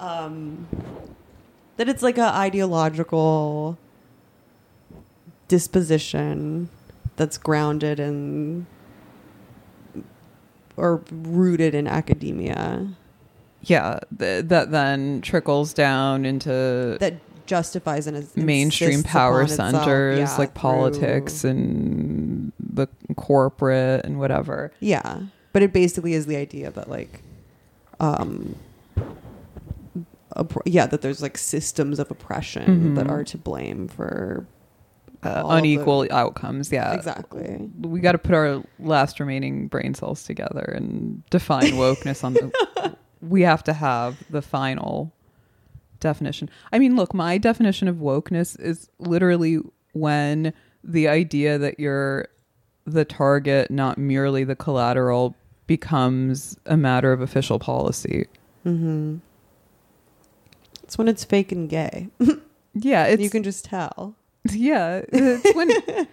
um, 0.00 0.66
that 1.76 1.88
it's 1.88 2.02
like 2.02 2.18
an 2.18 2.24
ideological 2.24 3.78
disposition 5.48 6.68
that's 7.16 7.38
grounded 7.38 8.00
in 8.00 8.66
or 10.76 11.02
rooted 11.10 11.74
in 11.74 11.86
academia 11.86 12.88
yeah, 13.62 13.98
th- 14.16 14.44
that 14.46 14.70
then 14.70 15.20
trickles 15.22 15.72
down 15.72 16.24
into 16.24 16.96
that 17.00 17.14
justifies 17.46 18.06
and 18.06 18.16
is, 18.16 18.36
mainstream 18.36 19.02
power 19.02 19.40
upon 19.40 19.50
itself, 19.50 19.72
centers 19.84 20.18
yeah, 20.18 20.36
like 20.36 20.52
through- 20.52 20.60
politics 20.60 21.42
and 21.44 22.52
the 22.60 22.86
corporate 23.16 24.04
and 24.04 24.18
whatever. 24.18 24.72
yeah 24.80 25.20
but 25.52 25.62
it 25.62 25.72
basically 25.72 26.12
is 26.12 26.26
the 26.26 26.36
idea 26.36 26.70
that 26.70 26.88
like 26.90 27.22
um 27.98 28.54
yeah 30.66 30.86
that 30.86 31.00
there's 31.02 31.22
like 31.22 31.38
systems 31.38 31.98
of 31.98 32.10
oppression 32.10 32.94
that 32.94 33.06
Mhm. 33.06 33.10
are 33.10 33.24
to 33.24 33.38
blame 33.38 33.88
for 33.88 34.46
uh, 35.22 35.42
all 35.42 35.48
the- 35.50 35.56
unequal 35.56 36.06
outcomes. 36.10 36.70
Yeah, 36.70 36.92
exactly 36.94 37.70
we 37.80 38.00
got 38.00 38.12
to 38.12 38.18
put 38.18 38.34
our 38.34 38.62
last 38.78 39.18
remaining 39.18 39.66
brain 39.68 39.94
cells 39.94 40.24
together 40.24 40.60
and 40.76 41.22
define 41.30 41.72
wokeness 41.72 42.22
on 42.22 42.34
the. 42.34 42.96
we 43.22 43.42
have 43.42 43.64
to 43.64 43.72
have 43.72 44.22
the 44.30 44.42
final 44.42 45.12
definition. 46.00 46.50
I 46.70 46.78
mean, 46.78 46.96
look, 46.96 47.14
my 47.14 47.38
definition 47.38 47.88
of 47.88 47.96
wokeness 47.96 48.60
is 48.60 48.90
literally 48.98 49.58
when 49.94 50.52
the 50.84 51.08
idea 51.08 51.56
that 51.58 51.80
you're 51.80 52.28
the 52.84 53.04
target, 53.06 53.70
not 53.70 53.96
merely 53.98 54.44
the 54.44 54.54
collateral, 54.54 55.34
becomes 55.66 56.56
a 56.66 56.76
matter 56.76 57.12
of 57.12 57.20
official 57.22 57.58
policy. 57.58 58.26
Mm-hmm. 58.66 59.16
it's 60.82 60.98
when 60.98 61.08
it's 61.08 61.24
fake 61.24 61.52
and 61.52 61.68
gay. 61.68 62.08
Yeah, 62.78 63.06
it's 63.06 63.22
you 63.22 63.30
can 63.30 63.42
just 63.42 63.64
tell. 63.64 64.14
Yeah 64.50 65.00
it's 65.08 65.56
when 65.56 65.70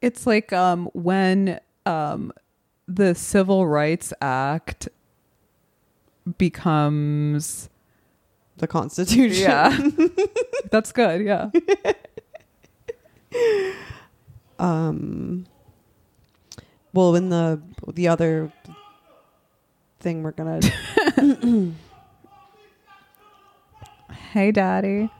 it's 0.00 0.26
like 0.26 0.52
um 0.52 0.88
when 0.92 1.60
um 1.84 2.32
the 2.88 3.14
civil 3.14 3.66
rights 3.66 4.12
act 4.20 4.88
becomes 6.38 7.68
the 8.56 8.66
constitution. 8.66 9.42
Yeah. 9.42 9.78
That's 10.70 10.90
good 10.90 11.20
yeah. 11.22 11.50
Um 14.58 15.46
well 16.92 17.14
in 17.14 17.28
the 17.28 17.60
the 17.86 18.08
other 18.08 18.50
thing 20.06 20.22
we're 20.22 20.30
gonna 20.30 20.60
hey 24.30 24.52
daddy. 24.52 25.10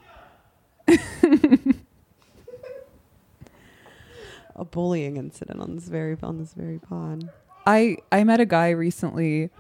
A 4.55 4.64
bullying 4.64 5.16
incident 5.16 5.61
on 5.61 5.75
this 5.75 5.88
very 5.88 6.16
on 6.22 6.38
this 6.38 6.53
very 6.53 6.79
pod. 6.79 7.29
I 7.66 7.96
i 8.12 8.22
met 8.22 8.38
a 8.38 8.46
guy 8.46 8.70
recently 8.70 9.51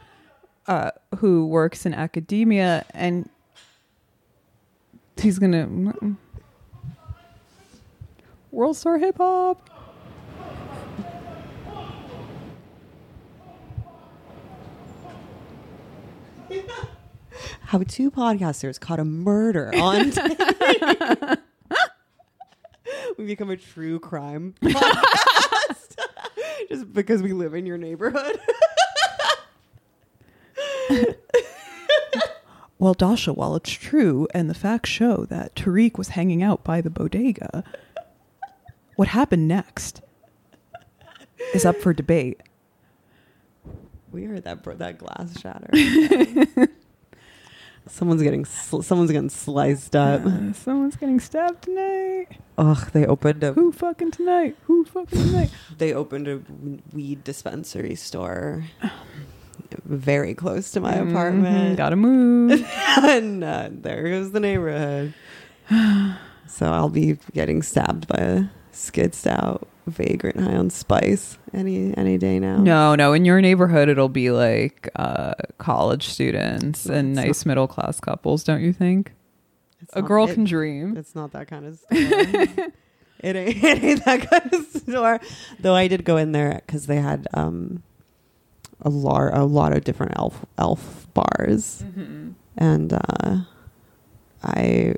uh 0.68 0.92
who 1.18 1.48
works 1.48 1.84
in 1.84 1.92
academia 1.92 2.84
and 2.94 3.28
he's 5.16 5.40
gonna 5.40 5.90
world 8.52 8.76
star 8.76 8.98
hip 8.98 9.16
hop 9.16 9.75
how 17.62 17.82
two 17.82 18.10
podcasters 18.10 18.78
caught 18.80 19.00
a 19.00 19.04
murder 19.04 19.72
on 19.76 20.10
tape. 20.10 20.38
we 23.18 23.26
become 23.26 23.50
a 23.50 23.56
true 23.56 23.98
crime 23.98 24.54
podcast 24.62 25.96
just 26.68 26.92
because 26.92 27.22
we 27.22 27.32
live 27.32 27.54
in 27.54 27.66
your 27.66 27.78
neighborhood 27.78 28.38
Well, 32.78 32.92
Dasha, 32.94 33.32
while 33.32 33.56
it's 33.56 33.70
true 33.70 34.28
and 34.34 34.50
the 34.50 34.54
facts 34.54 34.90
show 34.90 35.24
that 35.26 35.54
Tariq 35.54 35.96
was 35.96 36.08
hanging 36.08 36.42
out 36.42 36.62
by 36.62 36.82
the 36.82 36.90
bodega, 36.90 37.64
what 38.96 39.08
happened 39.08 39.48
next 39.48 40.02
is 41.54 41.64
up 41.64 41.76
for 41.76 41.94
debate. 41.94 42.42
We 44.16 44.24
heard 44.24 44.42
that 44.44 44.62
bro- 44.62 44.74
that 44.74 44.98
glass 44.98 45.38
shatter 45.40 45.70
someone's 47.88 48.22
getting 48.22 48.44
sl- 48.44 48.80
someone's 48.80 49.12
getting 49.12 49.30
sliced 49.30 49.94
up 49.94 50.22
someone's 50.56 50.96
getting 50.96 51.20
stabbed 51.20 51.62
tonight. 51.62 52.26
ugh 52.58 52.90
they 52.92 53.06
opened 53.06 53.44
a 53.44 53.52
Who 53.52 53.70
fucking 53.70 54.10
tonight? 54.10 54.56
Who 54.64 54.84
fucking 54.84 55.20
tonight? 55.22 55.50
they 55.78 55.92
opened 55.94 56.26
a 56.26 56.40
weed 56.92 57.22
dispensary 57.22 57.94
store 57.94 58.64
very 59.84 60.34
close 60.34 60.70
to 60.72 60.80
my 60.80 60.94
Mhm, 60.94 61.10
apartment 61.10 61.76
Gotta 61.76 61.96
move. 61.96 62.64
and 62.98 63.44
uh, 63.44 63.68
there 63.70 64.02
goes 64.08 64.32
the 64.32 64.40
neighborhood 64.40 65.12
so 66.48 66.66
i'll 66.72 66.88
be 66.88 67.18
getting 67.34 67.62
stabbed 67.62 68.06
by 68.08 68.16
a 68.18 68.44
skid 68.72 69.14
stout 69.14 69.66
vagrant 69.86 70.40
high 70.40 70.56
on 70.56 70.68
spice 70.70 71.38
any 71.54 71.96
any 71.96 72.18
day 72.18 72.38
now 72.40 72.56
no, 72.56 72.94
no. 72.96 73.12
In 73.12 73.24
your 73.24 73.40
neighborhood, 73.40 73.88
it'll 73.88 74.08
be 74.08 74.30
like 74.30 74.88
uh, 74.96 75.34
college 75.58 76.08
students 76.08 76.86
and 76.86 77.16
it's 77.16 77.26
nice 77.26 77.46
middle 77.46 77.66
class 77.68 78.00
couples, 78.00 78.42
don't 78.44 78.62
you 78.62 78.72
think? 78.72 79.12
A 79.92 80.00
not- 80.00 80.08
girl 80.08 80.26
it- 80.28 80.34
can 80.34 80.44
dream. 80.44 80.96
It's 80.96 81.14
not 81.14 81.32
that 81.32 81.46
kind 81.48 81.66
of 81.66 81.78
store. 81.78 81.92
it, 83.20 83.36
ain't, 83.36 83.56
it 83.64 83.84
ain't 83.84 84.04
that 84.04 84.28
kind 84.28 84.52
of 84.54 84.66
store. 84.66 85.20
Though 85.60 85.74
I 85.74 85.86
did 85.88 86.04
go 86.04 86.16
in 86.16 86.32
there 86.32 86.62
because 86.66 86.86
they 86.86 86.96
had 86.96 87.28
um, 87.34 87.82
a 88.82 88.88
lot 88.90 89.32
a 89.34 89.44
lot 89.44 89.72
of 89.76 89.84
different 89.84 90.12
elf 90.16 90.44
elf 90.58 91.06
bars, 91.14 91.84
Mhm. 91.96 92.34
and 92.58 92.92
uh, 92.92 93.38
I 94.42 94.96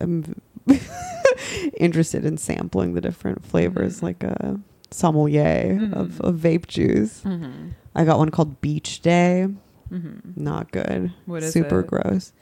am 0.00 0.40
interested 1.76 2.24
in 2.24 2.36
sampling 2.36 2.94
the 2.94 3.00
different 3.00 3.44
flavors, 3.44 4.00
Mhm. 4.00 4.02
like 4.02 4.22
a 4.22 4.60
sommelier 4.90 5.72
of, 5.92 6.08
Mhm. 6.12 6.20
of 6.20 6.36
vape 6.36 6.66
juice. 6.66 7.22
Mhm. 7.24 7.70
I 7.94 8.04
got 8.04 8.18
one 8.18 8.30
called 8.30 8.60
Beach 8.60 9.00
Day. 9.00 9.48
Mhm. 9.92 10.36
Not 10.36 10.70
good. 10.72 11.12
What 11.26 11.42
is 11.42 11.52
Super 11.52 11.80
it? 11.80 11.86
gross. 11.86 12.32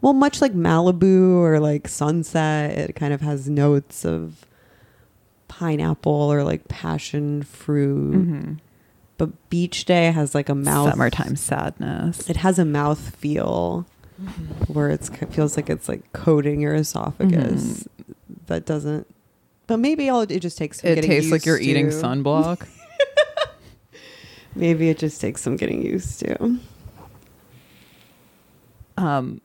Well, 0.00 0.12
much 0.12 0.40
like 0.40 0.52
Malibu 0.54 1.36
or 1.36 1.60
like 1.60 1.86
Sunset, 1.88 2.76
it 2.76 2.96
kind 2.96 3.12
of 3.12 3.20
has 3.20 3.48
notes 3.48 4.04
of 4.04 4.46
pineapple 5.48 6.12
or 6.32 6.42
like 6.42 6.68
passion 6.68 7.42
fruit. 7.42 8.14
Mhm. 8.14 8.58
But 9.18 9.30
Beach 9.50 9.84
Day 9.84 10.10
has 10.10 10.34
like 10.34 10.48
a 10.48 10.54
mouth. 10.54 10.90
Summertime 10.90 11.36
sadness. 11.36 12.28
It 12.28 12.38
has 12.38 12.58
a 12.58 12.64
mouth 12.64 13.14
feel 13.16 13.86
where 14.68 14.90
it's, 14.90 15.08
it 15.08 15.32
feels 15.32 15.56
like 15.56 15.68
it's 15.70 15.88
like 15.88 16.12
coating 16.12 16.60
your 16.60 16.74
esophagus. 16.74 17.86
That 18.46 18.66
doesn't. 18.66 19.06
But 19.66 19.78
maybe 19.78 20.08
all 20.08 20.20
it 20.22 20.38
just 20.40 20.58
takes. 20.58 20.82
It 20.84 21.02
tastes 21.02 21.30
like 21.32 21.46
you're 21.46 21.58
eating 21.60 21.86
sunblock. 21.88 22.66
Maybe 24.54 24.90
it 24.90 24.98
just 24.98 25.18
takes 25.20 25.40
some 25.40 25.56
getting 25.56 25.80
used 25.82 26.20
to. 26.20 26.58
um, 28.98 29.40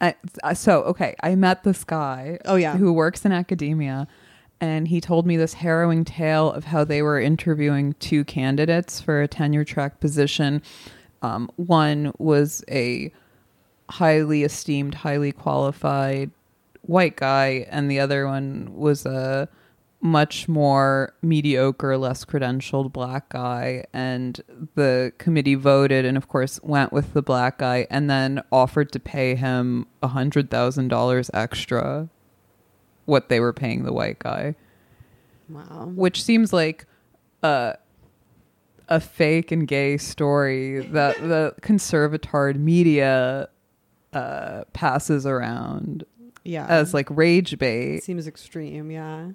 I, 0.00 0.14
I- 0.44 0.52
so 0.54 0.82
okay, 0.82 1.14
I 1.22 1.34
met 1.34 1.64
this 1.64 1.84
guy 1.84 2.38
Oh 2.44 2.56
yeah. 2.56 2.76
who 2.76 2.92
works 2.92 3.24
in 3.24 3.32
academia, 3.32 4.06
and 4.60 4.88
he 4.88 5.00
told 5.00 5.26
me 5.26 5.36
this 5.36 5.54
harrowing 5.54 6.04
tale 6.04 6.52
of 6.52 6.64
how 6.64 6.84
they 6.84 7.00
were 7.02 7.18
interviewing 7.20 7.94
two 8.00 8.24
candidates 8.24 9.00
for 9.00 9.22
a 9.22 9.28
tenure 9.28 9.64
track 9.64 10.00
position. 10.00 10.62
Um, 11.22 11.50
one 11.56 12.12
was 12.18 12.62
a 12.70 13.12
highly 13.90 14.42
esteemed, 14.44 14.94
highly 14.94 15.32
qualified 15.32 16.30
white 16.82 17.16
guy, 17.16 17.66
and 17.70 17.90
the 17.90 18.00
other 18.00 18.26
one 18.26 18.70
was 18.74 19.04
a 19.04 19.48
much 20.02 20.48
more 20.48 21.12
mediocre, 21.20 21.98
less 21.98 22.24
credentialed 22.24 22.90
black 22.92 23.28
guy. 23.28 23.84
And 23.92 24.40
the 24.74 25.12
committee 25.18 25.56
voted 25.56 26.06
and, 26.06 26.16
of 26.16 26.26
course, 26.28 26.58
went 26.62 26.90
with 26.92 27.12
the 27.12 27.20
black 27.22 27.58
guy 27.58 27.86
and 27.90 28.08
then 28.08 28.42
offered 28.50 28.92
to 28.92 28.98
pay 29.00 29.34
him 29.34 29.86
a 30.02 30.08
$100,000 30.08 31.30
extra 31.34 32.08
what 33.04 33.28
they 33.28 33.40
were 33.40 33.52
paying 33.52 33.84
the 33.84 33.92
white 33.92 34.18
guy, 34.20 34.54
Wow. 35.48 35.90
which 35.94 36.22
seems 36.22 36.52
like 36.52 36.86
a, 37.42 37.76
a 38.88 39.00
fake 39.00 39.50
and 39.52 39.66
gay 39.68 39.96
story 39.98 40.80
that 40.80 41.18
the 41.18 41.54
conservatard 41.60 42.56
media 42.56 43.48
uh, 44.12 44.64
passes 44.72 45.26
around 45.26 46.04
Yeah. 46.44 46.66
as 46.66 46.92
like 46.94 47.08
rage 47.10 47.58
bait 47.58 48.02
seems 48.02 48.26
extreme. 48.26 48.90
Yeah. 48.90 49.30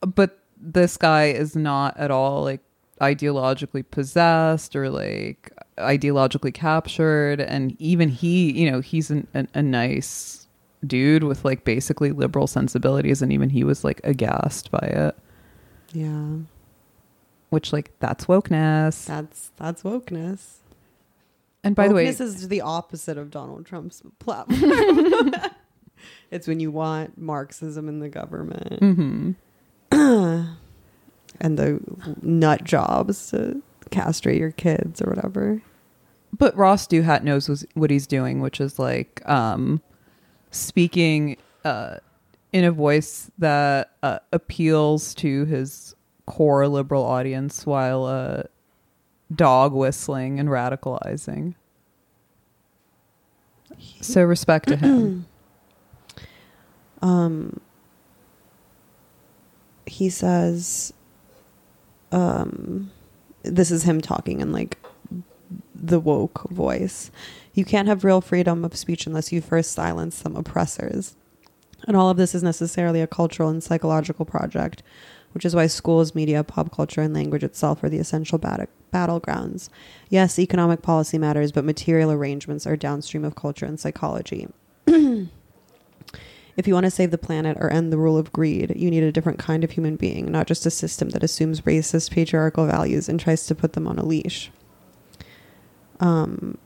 but 0.00 0.38
this 0.60 0.96
guy 0.96 1.26
is 1.26 1.54
not 1.56 1.96
at 1.96 2.10
all 2.10 2.42
like 2.42 2.60
ideologically 3.00 3.84
possessed 3.90 4.74
or 4.74 4.90
like 4.90 5.52
ideologically 5.78 6.52
captured 6.52 7.40
and 7.40 7.74
even 7.80 8.08
he 8.08 8.50
you 8.52 8.68
know 8.70 8.80
he's 8.80 9.08
an, 9.10 9.24
an, 9.34 9.48
a 9.54 9.62
nice 9.62 10.48
dude 10.84 11.22
with 11.22 11.44
like 11.44 11.62
basically 11.64 12.10
liberal 12.10 12.48
sensibilities 12.48 13.22
and 13.22 13.32
even 13.32 13.50
he 13.50 13.62
was 13.62 13.84
like 13.84 14.00
aghast 14.02 14.70
by 14.72 14.78
it 14.80 15.16
Yeah. 15.92 16.38
which 17.50 17.72
like 17.72 17.92
that's 18.00 18.26
wokeness 18.26 19.04
That's 19.06 19.52
that's 19.56 19.82
wokeness. 19.84 20.57
And 21.64 21.74
by 21.74 21.88
the 21.88 21.94
way 21.94 22.06
this 22.06 22.20
is 22.20 22.48
the 22.48 22.60
opposite 22.60 23.18
of 23.18 23.30
Donald 23.30 23.66
Trump's 23.66 24.02
platform. 24.18 25.32
it's 26.30 26.46
when 26.46 26.60
you 26.60 26.70
want 26.70 27.18
Marxism 27.18 27.88
in 27.88 27.98
the 27.98 28.08
government 28.08 28.80
mhm. 28.80 29.34
and 31.40 31.58
the 31.58 31.80
nut 32.22 32.64
jobs 32.64 33.30
to 33.30 33.62
castrate 33.90 34.38
your 34.38 34.52
kids 34.52 35.02
or 35.02 35.10
whatever. 35.10 35.62
But 36.36 36.56
Ross 36.56 36.86
Douthat 36.86 37.22
knows 37.22 37.64
what 37.74 37.90
he's 37.90 38.06
doing, 38.06 38.40
which 38.40 38.60
is 38.60 38.78
like 38.78 39.26
um, 39.28 39.80
speaking 40.50 41.36
uh, 41.64 41.96
in 42.52 42.64
a 42.64 42.72
voice 42.72 43.30
that 43.38 43.92
uh, 44.02 44.18
appeals 44.32 45.14
to 45.14 45.44
his 45.46 45.94
core 46.26 46.68
liberal 46.68 47.04
audience 47.04 47.64
while 47.64 48.04
uh, 48.04 48.42
dog 49.34 49.72
whistling 49.72 50.38
and 50.38 50.48
radicalizing. 50.48 51.54
So 54.00 54.22
respect 54.22 54.68
to 54.68 54.76
him. 54.76 55.26
um 57.02 57.60
he 59.86 60.10
says 60.10 60.92
um 62.12 62.90
this 63.42 63.70
is 63.70 63.84
him 63.84 64.00
talking 64.00 64.40
in 64.40 64.52
like 64.52 64.76
the 65.74 66.00
woke 66.00 66.48
voice 66.50 67.10
you 67.54 67.64
can't 67.64 67.88
have 67.88 68.04
real 68.04 68.20
freedom 68.20 68.64
of 68.64 68.76
speech 68.76 69.06
unless 69.06 69.32
you 69.32 69.40
first 69.40 69.72
silence 69.72 70.16
some 70.16 70.36
oppressors 70.36 71.14
and 71.86 71.96
all 71.96 72.10
of 72.10 72.16
this 72.16 72.34
is 72.34 72.42
necessarily 72.42 73.00
a 73.00 73.06
cultural 73.06 73.48
and 73.48 73.62
psychological 73.62 74.24
project 74.24 74.82
which 75.32 75.44
is 75.44 75.54
why 75.54 75.66
schools 75.66 76.14
media 76.14 76.42
pop 76.42 76.74
culture 76.74 77.00
and 77.00 77.14
language 77.14 77.44
itself 77.44 77.82
are 77.84 77.88
the 77.88 77.98
essential 77.98 78.38
bat- 78.38 78.68
battlegrounds 78.90 79.68
yes 80.08 80.38
economic 80.38 80.82
policy 80.82 81.18
matters 81.18 81.52
but 81.52 81.64
material 81.64 82.10
arrangements 82.10 82.66
are 82.66 82.76
downstream 82.76 83.24
of 83.24 83.34
culture 83.34 83.66
and 83.66 83.78
psychology 83.78 84.48
if 86.58 86.66
you 86.66 86.74
want 86.74 86.84
to 86.84 86.90
save 86.90 87.12
the 87.12 87.16
planet 87.16 87.56
or 87.60 87.72
end 87.72 87.92
the 87.92 87.96
rule 87.96 88.18
of 88.18 88.32
greed, 88.32 88.72
you 88.74 88.90
need 88.90 89.04
a 89.04 89.12
different 89.12 89.38
kind 89.38 89.62
of 89.62 89.70
human 89.70 89.94
being, 89.94 90.30
not 90.32 90.48
just 90.48 90.66
a 90.66 90.70
system 90.70 91.10
that 91.10 91.22
assumes 91.22 91.60
racist 91.60 92.10
patriarchal 92.10 92.66
values 92.66 93.08
and 93.08 93.20
tries 93.20 93.46
to 93.46 93.54
put 93.54 93.74
them 93.74 93.86
on 93.86 93.96
a 93.96 94.04
leash. 94.04 94.50
Um, 96.00 96.58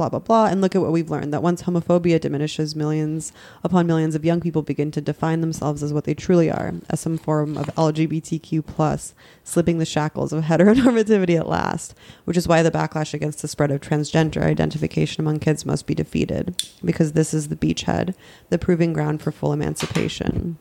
blah, 0.00 0.08
blah, 0.08 0.18
blah. 0.18 0.46
And 0.46 0.62
look 0.62 0.74
at 0.74 0.80
what 0.80 0.92
we've 0.92 1.10
learned 1.10 1.30
that 1.34 1.42
once 1.42 1.64
homophobia 1.64 2.18
diminishes, 2.18 2.74
millions 2.74 3.34
upon 3.62 3.86
millions 3.86 4.14
of 4.14 4.24
young 4.24 4.40
people 4.40 4.62
begin 4.62 4.90
to 4.92 5.00
define 5.02 5.42
themselves 5.42 5.82
as 5.82 5.92
what 5.92 6.04
they 6.04 6.14
truly 6.14 6.50
are, 6.50 6.72
as 6.88 7.00
some 7.00 7.18
form 7.18 7.58
of 7.58 7.66
LGBTQ, 7.66 8.64
plus, 8.64 9.12
slipping 9.44 9.76
the 9.76 9.84
shackles 9.84 10.32
of 10.32 10.44
heteronormativity 10.44 11.38
at 11.38 11.46
last, 11.46 11.94
which 12.24 12.38
is 12.38 12.48
why 12.48 12.62
the 12.62 12.70
backlash 12.70 13.12
against 13.12 13.42
the 13.42 13.48
spread 13.48 13.70
of 13.70 13.82
transgender 13.82 14.42
identification 14.42 15.20
among 15.20 15.38
kids 15.38 15.66
must 15.66 15.86
be 15.86 15.94
defeated, 15.94 16.66
because 16.82 17.12
this 17.12 17.34
is 17.34 17.48
the 17.48 17.56
beachhead, 17.56 18.14
the 18.48 18.58
proving 18.58 18.94
ground 18.94 19.20
for 19.20 19.30
full 19.30 19.52
emancipation. 19.52 20.56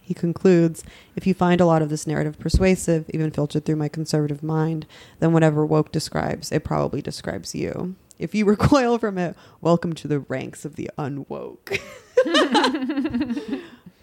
He 0.00 0.14
concludes 0.14 0.84
If 1.16 1.26
you 1.26 1.34
find 1.34 1.60
a 1.60 1.66
lot 1.66 1.82
of 1.82 1.88
this 1.88 2.06
narrative 2.06 2.38
persuasive, 2.38 3.10
even 3.12 3.32
filtered 3.32 3.64
through 3.64 3.74
my 3.74 3.88
conservative 3.88 4.40
mind, 4.40 4.86
then 5.18 5.32
whatever 5.32 5.66
woke 5.66 5.90
describes, 5.90 6.52
it 6.52 6.62
probably 6.62 7.02
describes 7.02 7.56
you. 7.56 7.96
If 8.18 8.34
you 8.34 8.44
recoil 8.46 8.98
from 8.98 9.18
it, 9.18 9.36
welcome 9.60 9.92
to 9.94 10.08
the 10.08 10.20
ranks 10.20 10.64
of 10.64 10.76
the 10.76 10.90
unwoke. 10.98 11.78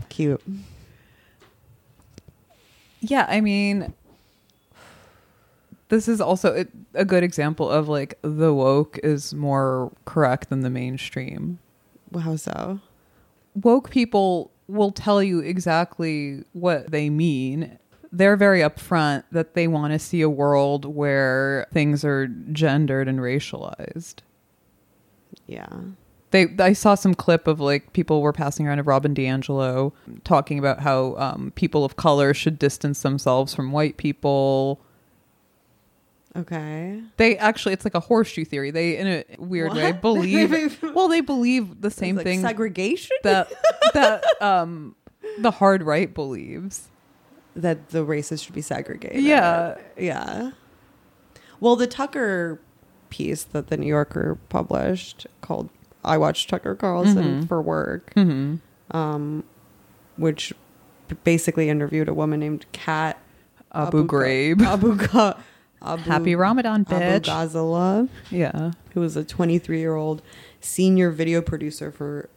Cute. 0.10 0.42
Yeah, 3.02 3.26
I 3.28 3.42
mean, 3.42 3.94
this 5.90 6.08
is 6.08 6.22
also 6.22 6.66
a, 6.94 7.06
good 7.06 7.24
example 7.24 7.70
of 7.70 7.90
like 7.90 8.18
the 8.22 8.54
woke 8.54 9.00
is 9.04 9.34
more 9.34 9.92
correct 10.06 10.50
than 10.50 10.62
the 10.62 10.70
mainstream. 10.70 11.60
How 12.18 12.36
so? 12.36 12.80
Woke 13.56 13.90
people 13.90 14.52
will 14.68 14.92
tell 14.92 15.22
you 15.22 15.40
exactly 15.40 16.44
what 16.54 16.92
they 16.92 17.10
mean. 17.10 17.78
They're 18.16 18.38
very 18.38 18.60
upfront 18.60 19.24
that 19.32 19.56
they 19.56 19.68
want 19.68 19.92
to 19.92 19.98
see 20.00 20.22
a 20.22 20.30
world 20.30 20.86
where 20.86 21.66
things 21.74 22.06
are 22.06 22.28
gendered 22.28 23.08
and 23.08 23.20
racialized. 23.20 24.18
Yeah. 25.48 25.68
They, 26.30 26.48
I 26.60 26.74
saw 26.74 26.94
some 26.96 27.16
clip 27.16 27.48
of 27.48 27.60
like 27.60 27.94
people 27.94 28.22
were 28.22 28.32
passing 28.34 28.68
around 28.68 28.80
of 28.80 28.88
Robin 28.88 29.16
DiAngelo 29.16 29.94
talking 30.24 30.60
about 30.60 30.80
how 30.80 31.16
um, 31.18 31.52
people 31.56 31.84
of 31.84 31.96
color 31.96 32.36
should 32.36 32.60
distance 32.60 33.02
themselves 33.02 33.54
from 33.56 33.72
white 33.72 33.98
people. 33.98 34.80
Okay. 36.36 37.02
They 37.18 37.38
actually, 37.38 37.74
it's 37.74 37.84
like 37.86 37.94
a 37.96 38.00
horseshoe 38.00 38.46
theory. 38.46 38.72
They, 38.72 38.98
in 38.98 39.08
a 39.08 39.24
weird 39.38 39.74
way, 39.74 39.92
believe. 40.02 40.82
well, 40.96 41.08
they 41.08 41.22
believe 41.22 41.82
the 41.82 41.92
same 41.92 42.16
Like 42.16 42.26
thing 42.26 42.42
Segregation? 42.42 43.16
that 43.24 43.52
that 43.94 44.24
um 44.42 44.96
the 45.40 45.52
hard 45.52 45.84
right 45.84 46.14
believes. 46.14 46.90
That 47.56 47.90
the 47.90 48.04
races 48.04 48.42
should 48.42 48.56
be 48.56 48.62
segregated. 48.62 49.22
Yeah. 49.24 49.76
Yeah. 49.98 50.52
Well, 51.60 51.76
the 51.76 51.88
Tucker 51.88 52.60
piece 53.10 53.44
that 53.44 53.68
the 53.68 53.78
New 53.78 53.88
Yorker 53.88 54.38
published 54.50 55.28
called 55.42 55.70
I 56.04 56.18
Watched 56.18 56.50
Tucker 56.50 56.76
Carlson 56.76 57.44
Mhm. 57.44 57.48
for 57.48 57.62
Work, 57.62 58.14
Mm-hmm. 58.16 58.96
um, 58.98 59.44
which 60.18 60.52
basically 61.24 61.70
interviewed 61.70 62.10
a 62.10 62.14
woman 62.14 62.40
named 62.40 62.66
Kat 62.74 63.18
Abu 63.72 64.06
Ga- 64.06 64.18
Ghraib. 64.18 64.62
Abu, 64.66 64.96
Ga- 64.98 65.38
Abu 65.82 66.02
Happy 66.10 66.36
Ramadan, 66.36 66.82
Abu 66.90 66.96
bitch. 66.96 67.26
Ghazala, 67.26 68.10
yeah. 68.32 68.72
who 68.94 69.00
was 69.00 69.16
a 69.16 69.24
23 69.24 69.80
year 69.80 69.96
old 69.96 70.22
senior 70.60 71.10
video 71.12 71.42
producer 71.42 71.92
for 71.92 72.30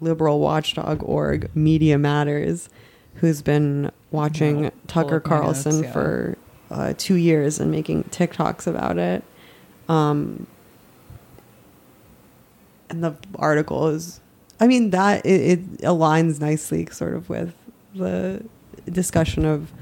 liberal 0.00 0.40
watchdog 0.40 1.02
org 1.02 1.50
Media 1.54 1.98
Matters, 1.98 2.68
who's 3.22 3.40
been 3.40 3.88
watching 4.10 4.72
Tucker 4.88 5.20
Carlson 5.20 5.76
notes, 5.76 5.84
yeah. 5.86 5.92
for 5.92 6.38
uh, 6.72 6.92
two 6.98 7.14
years 7.14 7.60
and 7.60 7.70
making 7.70 8.02
TikToks 8.10 8.66
about 8.66 8.98
it. 8.98 9.22
Um, 9.88 10.48
and 12.90 13.04
the 13.04 13.14
article 13.36 13.86
is, 13.86 14.20
I 14.58 14.66
mean, 14.66 14.90
that 14.90 15.24
it, 15.24 15.40
it 15.40 15.78
aligns 15.82 16.40
nicely 16.40 16.86
sort 16.86 17.14
of 17.14 17.28
with 17.28 17.54
the 17.94 18.42
discussion 18.90 19.44
of 19.44 19.72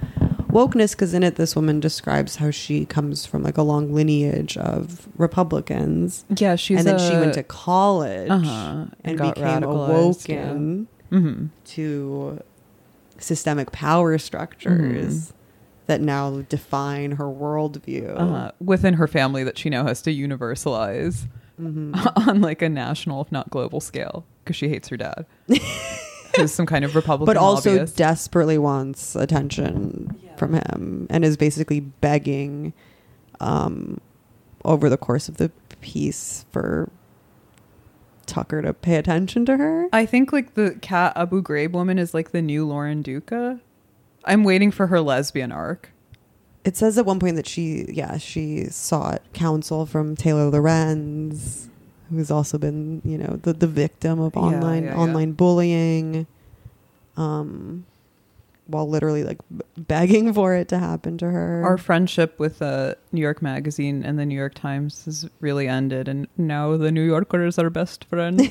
wokeness 0.49 0.91
because 0.91 1.15
in 1.15 1.23
it 1.23 1.37
this 1.37 1.57
woman 1.57 1.81
describes 1.81 2.37
how 2.37 2.51
she 2.51 2.85
comes 2.85 3.25
from 3.25 3.43
like 3.43 3.57
a 3.57 3.63
long 3.63 3.95
lineage 3.95 4.57
of 4.59 5.09
republicans 5.17 6.25
Yeah, 6.37 6.57
she's 6.57 6.79
and 6.79 6.89
then 6.89 6.99
she 6.99 7.17
went 7.17 7.35
to 7.35 7.45
college 7.45 8.29
uh-huh, 8.29 8.87
and, 9.05 9.17
got 9.17 9.37
became 9.37 9.63
awoken 9.63 10.89
yeah. 11.13 11.19
Mhm. 11.19 11.51
to 11.67 12.43
systemic 13.21 13.71
power 13.73 14.19
structures 14.19 15.29
Mhm. 15.29 15.33
that 15.87 16.01
now 16.01 16.43
define 16.49 17.13
her 17.13 17.25
worldview 17.27 18.15
Uh, 18.19 18.51
within 18.61 18.95
her 18.95 19.07
family 19.07 19.45
that 19.45 19.57
she 19.59 19.69
now 19.71 19.85
has 19.87 20.03
to 20.03 20.11
universalize 20.15 21.27
Mhm. 21.61 21.93
on 22.29 22.41
like 22.41 22.63
a 22.63 22.69
national, 22.69 23.21
if 23.23 23.31
not 23.33 23.51
global 23.51 23.81
scale, 23.81 24.25
because 24.43 24.57
she 24.57 24.69
hates 24.69 24.89
her 24.89 24.97
dad, 24.97 25.27
who's 26.37 26.53
some 26.53 26.67
kind 26.67 26.85
of 26.85 26.95
Republican. 26.97 27.27
but 27.27 27.37
also 27.37 27.71
lobbyist. 27.73 27.97
desperately 27.97 28.57
wants 28.59 29.15
attention 29.17 30.17
from 30.37 30.55
him 30.55 31.07
and 31.11 31.25
is 31.25 31.37
basically 31.37 31.81
begging 31.81 32.73
um, 33.41 34.01
over 34.65 34.89
the 34.89 34.97
course 34.97 35.29
of 35.29 35.37
the 35.39 35.51
piece 35.81 36.45
for 36.51 36.89
Tucker 38.31 38.63
to 38.63 38.73
pay 38.73 38.97
attention 38.97 39.45
to 39.47 39.57
her. 39.57 39.89
I 39.93 40.07
think 40.07 40.33
like 40.33 40.55
the 40.55 40.79
Kat 40.81 41.13
Abu 41.17 41.43
Ghraib 41.43 41.73
woman 41.73 41.99
is 41.99 42.15
like 42.15 42.31
the 42.31 42.41
new 42.41 42.67
Lauren 42.67 43.03
Duca. 43.03 43.61
I'm 44.25 44.45
waiting 44.45 44.71
for 44.71 44.87
her 44.87 45.01
lesbian 45.01 45.53
arc. 45.53 45.91
It 46.65 46.77
says 46.77 46.97
at 46.97 47.07
one 47.07 47.19
point 47.19 47.37
that 47.37 47.47
she, 47.47 47.87
yeah, 47.89 48.19
she 48.19 48.67
sought 48.67 49.23
counsel 49.33 49.87
from 49.87 50.15
Taylor 50.15 50.49
Lorenz, 50.51 51.69
who's 52.11 52.31
also 52.31 52.59
been, 52.59 53.03
you 53.05 53.19
know, 53.19 53.39
the, 53.43 53.53
the 53.53 53.67
victim 53.67 54.21
of 54.21 54.37
online 54.37 54.85
yeah, 54.85 54.91
yeah. 54.91 54.97
online 54.97 55.33
bullying, 55.33 56.27
um, 57.17 57.87
while 58.71 58.89
literally 58.89 59.25
like 59.25 59.39
begging 59.77 60.33
for 60.39 60.55
it 60.55 60.69
to 60.69 60.79
happen 60.79 61.19
to 61.19 61.31
her. 61.31 61.63
Our 61.65 61.79
friendship 61.79 62.39
with 62.39 62.63
uh, 62.63 62.95
New 63.13 63.21
York 63.21 63.43
Magazine 63.43 64.03
and 64.05 64.19
the 64.19 64.25
New 64.27 64.37
York 64.37 64.55
Times 64.55 65.05
has 65.05 65.29
really 65.41 65.69
ended, 65.69 66.09
and 66.09 66.29
now 66.37 66.77
the 66.77 66.93
New 66.93 67.05
Yorker 67.05 67.45
is 67.45 67.59
our 67.59 67.71
best 67.71 68.05
friend. 68.05 68.39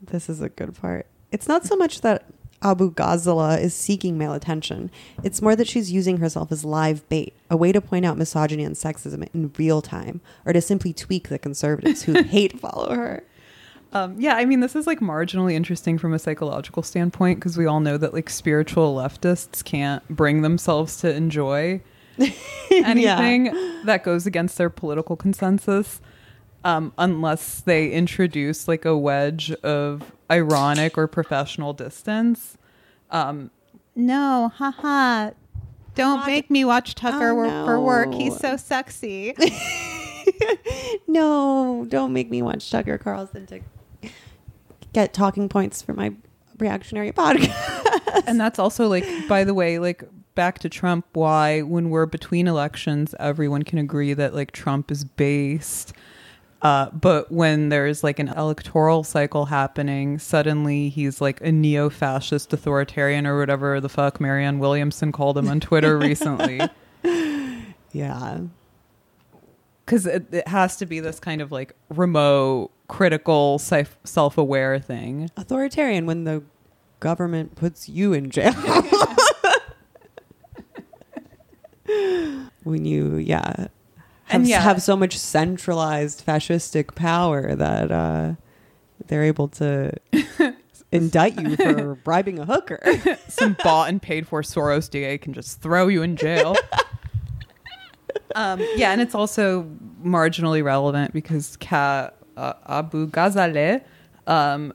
this 0.00 0.28
is 0.28 0.40
a 0.40 0.48
good 0.48 0.74
part. 0.74 1.06
It's 1.30 1.48
not 1.48 1.66
so 1.66 1.76
much 1.76 2.00
that 2.02 2.24
Abughazaleh 2.64 3.60
is 3.60 3.74
seeking 3.74 4.16
male 4.16 4.32
attention. 4.32 4.90
It's 5.22 5.42
more 5.42 5.54
that 5.54 5.68
she's 5.68 5.92
using 5.92 6.16
herself 6.16 6.50
as 6.50 6.64
live 6.64 7.06
bait, 7.08 7.34
a 7.50 7.56
way 7.56 7.72
to 7.72 7.80
point 7.80 8.06
out 8.06 8.16
misogyny 8.16 8.64
and 8.64 8.74
sexism 8.74 9.28
in 9.34 9.52
real 9.58 9.82
time, 9.82 10.22
or 10.46 10.52
to 10.54 10.62
simply 10.62 10.94
tweak 10.94 11.28
the 11.28 11.38
conservatives 11.38 12.04
who 12.04 12.22
hate 12.22 12.58
follow 12.58 12.94
her. 12.94 13.22
Um, 13.94 14.20
yeah, 14.20 14.34
I 14.34 14.44
mean, 14.44 14.58
this 14.58 14.74
is 14.74 14.88
like 14.88 14.98
marginally 14.98 15.52
interesting 15.52 15.98
from 15.98 16.12
a 16.12 16.18
psychological 16.18 16.82
standpoint 16.82 17.38
because 17.38 17.56
we 17.56 17.64
all 17.64 17.78
know 17.78 17.96
that 17.96 18.12
like 18.12 18.28
spiritual 18.28 18.96
leftists 18.96 19.64
can't 19.64 20.06
bring 20.08 20.42
themselves 20.42 20.96
to 20.98 21.14
enjoy 21.14 21.80
anything 22.70 23.44
that 23.84 24.02
goes 24.02 24.26
against 24.26 24.58
their 24.58 24.68
political 24.68 25.14
consensus 25.16 26.00
um, 26.64 26.92
unless 26.98 27.60
they 27.60 27.90
introduce 27.90 28.66
like 28.66 28.84
a 28.84 28.96
wedge 28.96 29.52
of 29.62 30.12
ironic 30.30 30.98
or 30.98 31.06
professional 31.06 31.72
distance. 31.72 32.58
Um, 33.10 33.50
no, 33.94 34.50
haha. 34.56 35.30
Don't 35.94 36.26
make 36.26 36.50
me 36.50 36.64
watch 36.64 36.96
Tucker 36.96 37.30
Oh, 37.30 37.34
work 37.36 37.64
for 37.64 37.80
work. 37.80 38.12
He's 38.12 38.36
so 38.36 38.56
sexy. 38.56 39.36
no, 41.06 41.86
don't 41.88 42.12
make 42.12 42.28
me 42.28 42.42
watch 42.42 42.68
Tucker 42.68 42.98
Carlson 42.98 43.46
to 43.46 43.60
get 44.94 45.12
talking 45.12 45.48
points 45.48 45.82
for 45.82 45.92
my 45.92 46.14
reactionary 46.58 47.12
podcast. 47.12 48.24
and 48.26 48.40
that's 48.40 48.58
also 48.58 48.88
like, 48.88 49.04
by 49.28 49.44
the 49.44 49.52
way, 49.52 49.78
like 49.78 50.04
back 50.34 50.60
to 50.60 50.68
Trump, 50.68 51.06
why 51.12 51.60
when 51.62 51.90
we're 51.90 52.06
between 52.06 52.48
elections, 52.48 53.14
everyone 53.20 53.62
can 53.62 53.78
agree 53.78 54.14
that 54.14 54.34
like 54.34 54.52
Trump 54.52 54.90
is 54.90 55.04
based. 55.04 55.92
Uh, 56.62 56.88
but 56.90 57.30
when 57.30 57.68
there's 57.68 58.02
like 58.02 58.18
an 58.18 58.28
electoral 58.28 59.04
cycle 59.04 59.46
happening, 59.46 60.18
suddenly 60.18 60.88
he's 60.88 61.20
like 61.20 61.40
a 61.42 61.52
neo 61.52 61.90
fascist 61.90 62.52
authoritarian 62.54 63.26
or 63.26 63.38
whatever 63.38 63.80
the 63.80 63.88
fuck 63.88 64.18
Marianne 64.18 64.58
Williamson 64.58 65.12
called 65.12 65.36
him 65.36 65.48
on 65.48 65.60
Twitter 65.60 65.98
recently. 65.98 66.60
yeah. 67.92 68.38
because 69.84 70.06
it, 70.06 70.32
it 70.32 70.48
has 70.48 70.78
to 70.78 70.86
be 70.86 71.00
this 71.00 71.20
kind 71.20 71.42
of 71.42 71.52
like 71.52 71.76
remote 71.90 72.70
critical 72.88 73.58
self 73.58 73.98
self-aware 74.04 74.78
thing 74.78 75.30
Authoritarian 75.36 76.06
when 76.06 76.24
the 76.24 76.42
government 77.00 77.54
puts 77.54 77.88
you 77.88 78.12
in 78.12 78.30
jail. 78.30 78.52
when 82.64 82.84
you, 82.84 83.16
yeah. 83.16 83.54
Have, 83.56 83.70
And 84.30 84.48
yeah. 84.48 84.60
have 84.60 84.82
so 84.82 84.96
much 84.96 85.18
centralized 85.18 86.26
fascistic 86.26 86.94
power 86.94 87.54
that 87.54 87.92
uh, 87.92 88.34
they're 89.06 89.24
able 89.24 89.48
to 89.48 89.92
indict 90.92 91.38
you 91.38 91.56
for 91.56 91.94
bribing 91.96 92.38
a 92.38 92.46
hooker. 92.46 92.80
some 93.28 93.54
bought 93.62 93.90
and 93.90 94.00
paid 94.00 94.26
for 94.26 94.40
soros 94.40 94.90
da 94.90 95.18
can 95.18 95.34
just 95.34 95.60
throw 95.60 95.88
you 95.88 96.02
in 96.02 96.16
jail 96.16 96.56
um, 98.34 98.60
yeah 98.76 98.92
and 98.92 99.00
it's 99.00 99.14
also 99.14 99.64
marginally 100.02 100.64
relevant 100.64 101.12
because 101.12 101.56
Ka 101.58 102.10
uh, 102.36 102.82
Abughazaleh 102.82 103.82
um, 104.26 104.72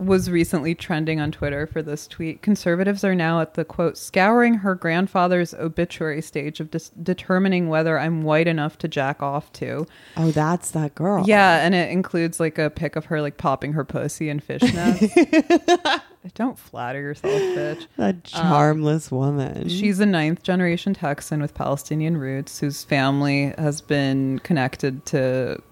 was 0.00 0.30
recently 0.30 0.74
trending 0.74 1.20
on 1.20 1.30
Twitter 1.30 1.66
for 1.66 1.82
this 1.82 2.06
tweet. 2.06 2.42
Conservatives 2.42 3.04
are 3.04 3.14
now 3.14 3.40
at 3.40 3.54
the 3.54 3.64
quote, 3.64 3.98
scouring 3.98 4.54
her 4.54 4.74
grandfather's 4.74 5.52
obituary 5.54 6.22
stage 6.22 6.58
of 6.58 6.70
dis- 6.70 6.90
determining 7.02 7.68
whether 7.68 7.98
I'm 7.98 8.22
white 8.22 8.48
enough 8.48 8.78
to 8.78 8.88
jack 8.88 9.22
off 9.22 9.52
to. 9.54 9.86
Oh, 10.16 10.30
that's 10.30 10.70
that 10.70 10.94
girl. 10.94 11.24
Yeah, 11.26 11.64
and 11.64 11.74
it 11.74 11.90
includes 11.90 12.40
like 12.40 12.58
a 12.58 12.70
pic 12.70 12.96
of 12.96 13.06
her 13.06 13.20
like 13.20 13.36
popping 13.36 13.74
her 13.74 13.84
pussy 13.84 14.30
in 14.30 14.40
fishnets. 14.40 16.00
Don't 16.34 16.58
flatter 16.58 17.00
yourself, 17.00 17.34
bitch. 17.34 17.86
That 17.96 18.24
charmless 18.24 19.10
woman. 19.10 19.68
She's 19.68 20.00
a 20.00 20.06
ninth 20.06 20.42
generation 20.42 20.94
Texan 20.94 21.40
with 21.40 21.54
Palestinian 21.54 22.16
roots 22.16 22.60
whose 22.60 22.84
family 22.84 23.54
has 23.58 23.80
been 23.80 24.38
connected 24.40 25.04
to 25.06 25.62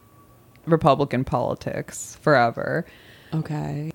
Republican 0.70 1.24
politics 1.24 2.16
forever. 2.20 2.84
okay. 3.34 3.90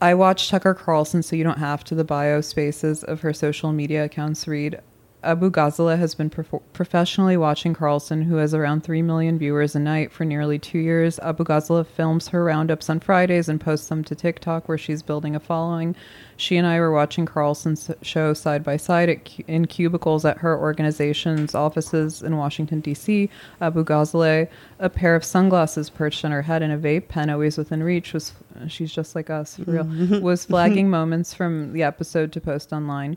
I 0.00 0.14
watched 0.14 0.50
Tucker 0.50 0.74
Carlson, 0.74 1.22
so 1.22 1.36
you 1.36 1.44
don't 1.44 1.58
have 1.58 1.84
to. 1.84 1.94
The 1.94 2.02
bio 2.02 2.40
spaces 2.40 3.04
of 3.04 3.20
her 3.20 3.32
social 3.32 3.72
media 3.72 4.04
accounts 4.04 4.48
read 4.48 4.80
Abughazaleh 5.24 5.98
has 5.98 6.14
been 6.14 6.30
prof- 6.30 6.62
professionally 6.72 7.36
watching 7.36 7.74
Carlson, 7.74 8.22
who 8.22 8.36
has 8.36 8.54
around 8.54 8.82
3 8.82 9.02
million 9.02 9.38
viewers 9.38 9.76
a 9.76 9.80
night, 9.80 10.10
for 10.10 10.24
nearly 10.24 10.58
two 10.58 10.78
years. 10.78 11.18
Abughazaleh 11.22 11.86
films 11.86 12.28
her 12.28 12.44
roundups 12.44 12.90
on 12.90 13.00
Fridays 13.00 13.48
and 13.48 13.60
posts 13.60 13.88
them 13.88 14.02
to 14.04 14.14
TikTok, 14.14 14.68
where 14.68 14.78
she's 14.78 15.02
building 15.02 15.36
a 15.36 15.40
following. 15.40 15.94
She 16.36 16.56
and 16.56 16.66
I 16.66 16.80
were 16.80 16.90
watching 16.90 17.24
Carlson's 17.24 17.90
show 18.02 18.34
side 18.34 18.64
by 18.64 18.76
side 18.76 19.08
at, 19.08 19.40
in 19.46 19.66
cubicles 19.66 20.24
at 20.24 20.38
her 20.38 20.58
organization's 20.58 21.54
offices 21.54 22.22
in 22.22 22.36
Washington, 22.36 22.80
D.C. 22.80 23.30
Abughazaleh, 23.60 24.48
a 24.80 24.90
pair 24.90 25.14
of 25.14 25.24
sunglasses 25.24 25.88
perched 25.88 26.24
on 26.24 26.32
her 26.32 26.42
head 26.42 26.62
and 26.62 26.72
a 26.72 26.78
vape 26.78 27.06
pen 27.06 27.30
always 27.30 27.56
within 27.56 27.82
reach, 27.82 28.12
was 28.12 28.32
she's 28.66 28.92
just 28.92 29.14
like 29.14 29.30
us, 29.30 29.56
for 29.56 29.70
real, 29.70 29.84
mm-hmm. 29.84 30.20
was 30.20 30.44
flagging 30.44 30.90
moments 30.98 31.32
from 31.32 31.72
the 31.72 31.84
episode 31.84 32.32
to 32.32 32.40
post 32.40 32.72
online. 32.72 33.16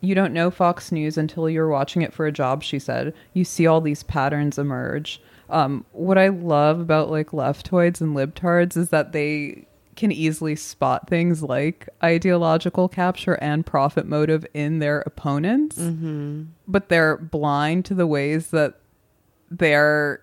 You 0.00 0.14
don't 0.14 0.32
know 0.32 0.50
Fox 0.50 0.92
News 0.92 1.16
until 1.16 1.48
you're 1.48 1.68
watching 1.68 2.02
it 2.02 2.12
for 2.12 2.26
a 2.26 2.32
job, 2.32 2.62
she 2.62 2.78
said. 2.78 3.14
You 3.32 3.44
see 3.44 3.66
all 3.66 3.80
these 3.80 4.02
patterns 4.02 4.58
emerge. 4.58 5.20
Um, 5.48 5.84
what 5.92 6.18
I 6.18 6.28
love 6.28 6.80
about 6.80 7.10
like 7.10 7.30
leftoids 7.30 8.00
and 8.00 8.16
libtards 8.16 8.76
is 8.76 8.90
that 8.90 9.12
they 9.12 9.66
can 9.94 10.12
easily 10.12 10.54
spot 10.56 11.08
things 11.08 11.42
like 11.42 11.88
ideological 12.04 12.88
capture 12.88 13.34
and 13.40 13.64
profit 13.64 14.06
motive 14.06 14.44
in 14.52 14.78
their 14.80 15.00
opponents, 15.06 15.78
but 16.68 16.88
they're 16.90 17.16
blind 17.16 17.84
to 17.86 17.94
the 17.94 18.06
ways 18.06 18.48
that 18.50 18.74
they're 19.50 20.20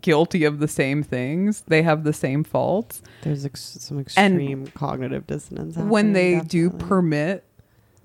guilty 0.00 0.44
of 0.44 0.58
the 0.60 0.68
same 0.68 1.02
things. 1.02 1.62
They 1.68 1.82
have 1.82 2.04
the 2.04 2.12
same 2.12 2.42
faults. 2.44 3.02
There's 3.22 3.44
ex- 3.44 3.76
some 3.80 3.98
extreme 4.00 4.66
cognitive 4.68 5.26
dissonance. 5.26 5.76
when 5.76 6.12
they 6.14 6.40
do 6.40 6.70
permit 6.70 7.44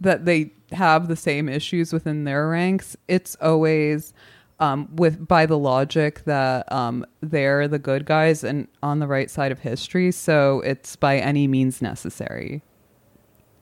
that 0.02 0.26
they 0.26 0.52
have 0.72 1.08
the 1.08 1.16
same 1.16 1.50
issues 1.50 1.92
within 1.94 2.24
their 2.24 2.48
ranks, 2.48 2.96
it's 3.08 3.36
always 3.42 4.14
um, 4.60 4.90
with 4.96 5.28
by 5.28 5.46
the 5.46 5.58
logic 5.58 6.24
that 6.26 6.70
um, 6.72 7.06
they're 7.22 7.68
the 7.68 7.80
good 7.80 8.06
guys 8.06 8.44
and 8.44 8.68
on 8.84 9.00
the 9.00 9.08
right 9.08 9.30
side 9.32 9.52
of 9.52 9.60
history. 9.60 10.12
So 10.12 10.60
it's 10.62 10.96
by 10.96 11.18
any 11.18 11.48
means 11.48 11.82
necessary. 11.82 12.62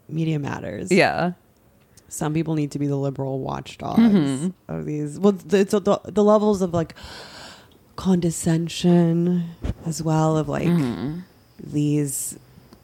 media 0.09 0.39
matters. 0.39 0.91
Yeah. 0.91 1.33
some 2.09 2.33
people 2.33 2.55
need 2.55 2.71
to 2.71 2.79
be 2.79 2.87
the 2.87 2.95
liberal 2.95 3.39
watchdogs 3.41 3.99
Mhm. 3.99 4.53
of 4.69 4.85
these. 4.85 5.19
Well, 5.19 5.35
it's 5.51 5.71
the 5.71 5.99
the 6.05 6.23
levels 6.23 6.61
of 6.61 6.73
like 6.73 6.95
condescension 7.97 9.43
as 9.85 10.01
well 10.01 10.37
of 10.37 10.47
like 10.47 10.67
Mm-hmm. 10.67 11.19
these 11.61 12.37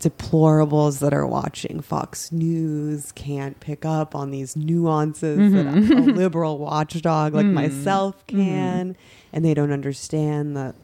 deplorables 0.03 0.99
that 0.99 1.13
are 1.13 1.25
watching 1.25 1.81
Fox 1.81 2.31
News 2.31 3.11
can't 3.13 3.59
pick 3.59 3.85
up 3.85 4.13
on 4.15 4.31
these 4.31 4.55
nuances 4.55 5.51
that 5.53 5.65
a 5.67 5.71
liberal 6.11 6.57
watchdog 6.59 7.33
like 7.33 7.45
Mm. 7.45 7.53
myself 7.53 8.25
can, 8.27 8.95
and 9.31 9.43
they 9.45 9.53
don't 9.53 9.71
understand 9.71 10.55
that 10.57 10.75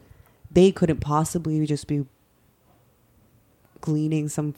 they 0.50 0.72
couldn't 0.72 1.00
possibly 1.00 1.64
just 1.66 1.86
be 1.86 2.04
gleaning 3.80 4.28
some 4.28 4.54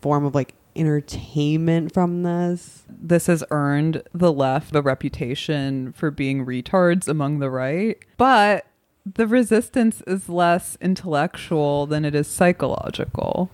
form 0.00 0.24
of 0.24 0.34
like 0.34 0.54
entertainment 0.74 1.92
from 1.92 2.22
this. 2.22 2.82
This 2.88 3.26
has 3.26 3.44
earned 3.50 4.02
the 4.12 4.32
left 4.32 4.72
the 4.72 4.82
reputation 4.82 5.92
for 5.92 6.10
being 6.10 6.44
retards 6.44 7.08
among 7.08 7.38
the 7.38 7.50
right, 7.50 7.98
but 8.16 8.66
the 9.04 9.26
resistance 9.26 10.02
is 10.06 10.28
less 10.28 10.76
intellectual 10.80 11.86
than 11.86 12.04
it 12.04 12.14
is 12.14 12.26
psychological. 12.26 13.50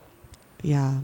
Yeah. 0.62 1.00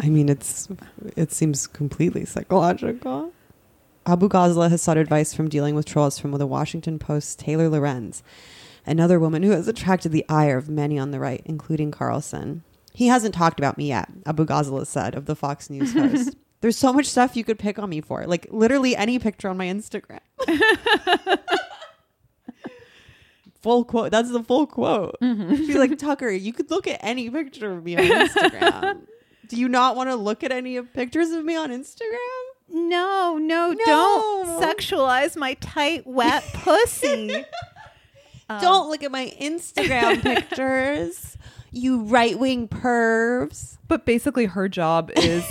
I 0.00 0.08
mean, 0.08 0.28
it's 0.28 0.68
it 1.16 1.32
seems 1.32 1.66
completely 1.66 2.24
psychological. 2.24 3.32
Abughazaleh 4.06 4.70
has 4.70 4.80
sought 4.80 4.96
advice 4.96 5.34
from 5.34 5.48
dealing 5.48 5.74
with 5.74 5.84
trolls 5.86 6.18
from 6.18 6.30
the 6.32 6.46
Washington 6.46 6.98
Post's 6.98 7.34
Taylor 7.34 7.68
Lorenz, 7.68 8.22
another 8.86 9.18
woman 9.18 9.42
who 9.42 9.50
has 9.50 9.68
attracted 9.68 10.12
the 10.12 10.24
ire 10.28 10.56
of 10.56 10.68
many 10.68 10.98
on 10.98 11.10
the 11.10 11.20
right, 11.20 11.42
including 11.44 11.90
Carlson. 11.90 12.62
He 12.94 13.08
hasn't 13.08 13.34
talked 13.34 13.60
about 13.60 13.76
me 13.76 13.88
yet, 13.88 14.08
Abughazaleh 14.24 14.86
said 14.86 15.14
of 15.14 15.26
the 15.26 15.36
Fox 15.36 15.68
News 15.68 15.92
host. 15.92 16.36
There's 16.60 16.76
so 16.78 16.92
much 16.92 17.06
stuff 17.06 17.36
you 17.36 17.44
could 17.44 17.58
pick 17.58 17.78
on 17.78 17.90
me 17.90 18.00
for, 18.00 18.24
like 18.26 18.46
literally 18.50 18.96
any 18.96 19.18
picture 19.18 19.48
on 19.48 19.56
my 19.56 19.66
Instagram. 19.66 20.20
full 23.68 23.84
quote. 23.84 24.10
That's 24.10 24.30
the 24.30 24.42
full 24.42 24.66
quote. 24.66 25.16
She's 25.20 25.76
like, 25.76 25.98
Tucker, 25.98 26.30
you 26.30 26.54
could 26.54 26.70
look 26.70 26.86
at 26.86 26.98
any 27.02 27.28
picture 27.28 27.70
of 27.72 27.84
me 27.84 27.96
on 27.98 28.04
Instagram. 28.04 29.00
Do 29.48 29.56
you 29.56 29.68
not 29.68 29.94
want 29.94 30.08
to 30.08 30.16
look 30.16 30.42
at 30.42 30.52
any 30.52 30.76
of 30.78 30.90
pictures 30.94 31.30
of 31.32 31.44
me 31.44 31.54
on 31.54 31.70
Instagram? 31.70 32.16
No, 32.70 33.36
no, 33.38 33.72
No. 33.72 33.76
don't 33.86 34.62
sexualize 34.62 35.36
my 35.36 35.52
tight, 35.54 36.06
wet 36.06 36.42
pussy. 36.54 37.44
Um, 38.50 38.62
Don't 38.62 38.88
look 38.88 39.02
at 39.02 39.10
my 39.12 39.30
Instagram 39.38 40.22
pictures, 40.22 41.36
you 41.70 42.04
right 42.04 42.38
wing 42.38 42.66
pervs. 42.66 43.76
But 43.88 44.06
basically, 44.06 44.46
her 44.46 44.70
job 44.70 45.10
is 45.16 45.44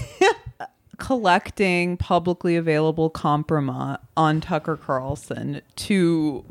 collecting 0.97 1.97
publicly 1.97 2.55
available 2.55 3.11
compromise 3.11 3.99
on 4.15 4.41
Tucker 4.41 4.75
Carlson 4.77 5.61
to 5.75 6.43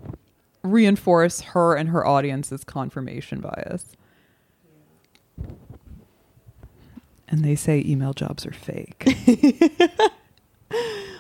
reinforce 0.70 1.40
her 1.40 1.74
and 1.74 1.88
her 1.90 2.06
audience's 2.06 2.64
confirmation 2.64 3.40
bias. 3.40 3.96
And 7.28 7.44
they 7.44 7.56
say 7.56 7.82
email 7.84 8.12
jobs 8.12 8.46
are 8.46 8.52
fake. 8.52 9.04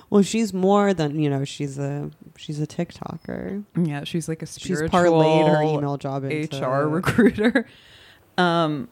Well, 0.08 0.22
she's 0.22 0.54
more 0.54 0.94
than 0.94 1.18
you 1.20 1.28
know. 1.28 1.44
She's 1.44 1.78
a 1.78 2.10
she's 2.36 2.60
a 2.60 2.66
TikToker. 2.66 3.64
yeah, 3.76 4.04
she's 4.04 4.28
like 4.28 4.40
a 4.42 4.46
She's 4.46 4.80
parlayed 4.82 5.48
her 5.48 5.62
email 5.62 5.96
job 5.96 6.24
into 6.24 6.64
HR 6.64 6.88
recruiter. 6.88 7.66
Um, 8.38 8.88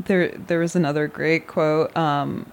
there, 0.00 0.30
there 0.30 0.58
was 0.58 0.74
another 0.74 1.06
great 1.06 1.46
quote. 1.46 1.96
Um, 1.96 2.50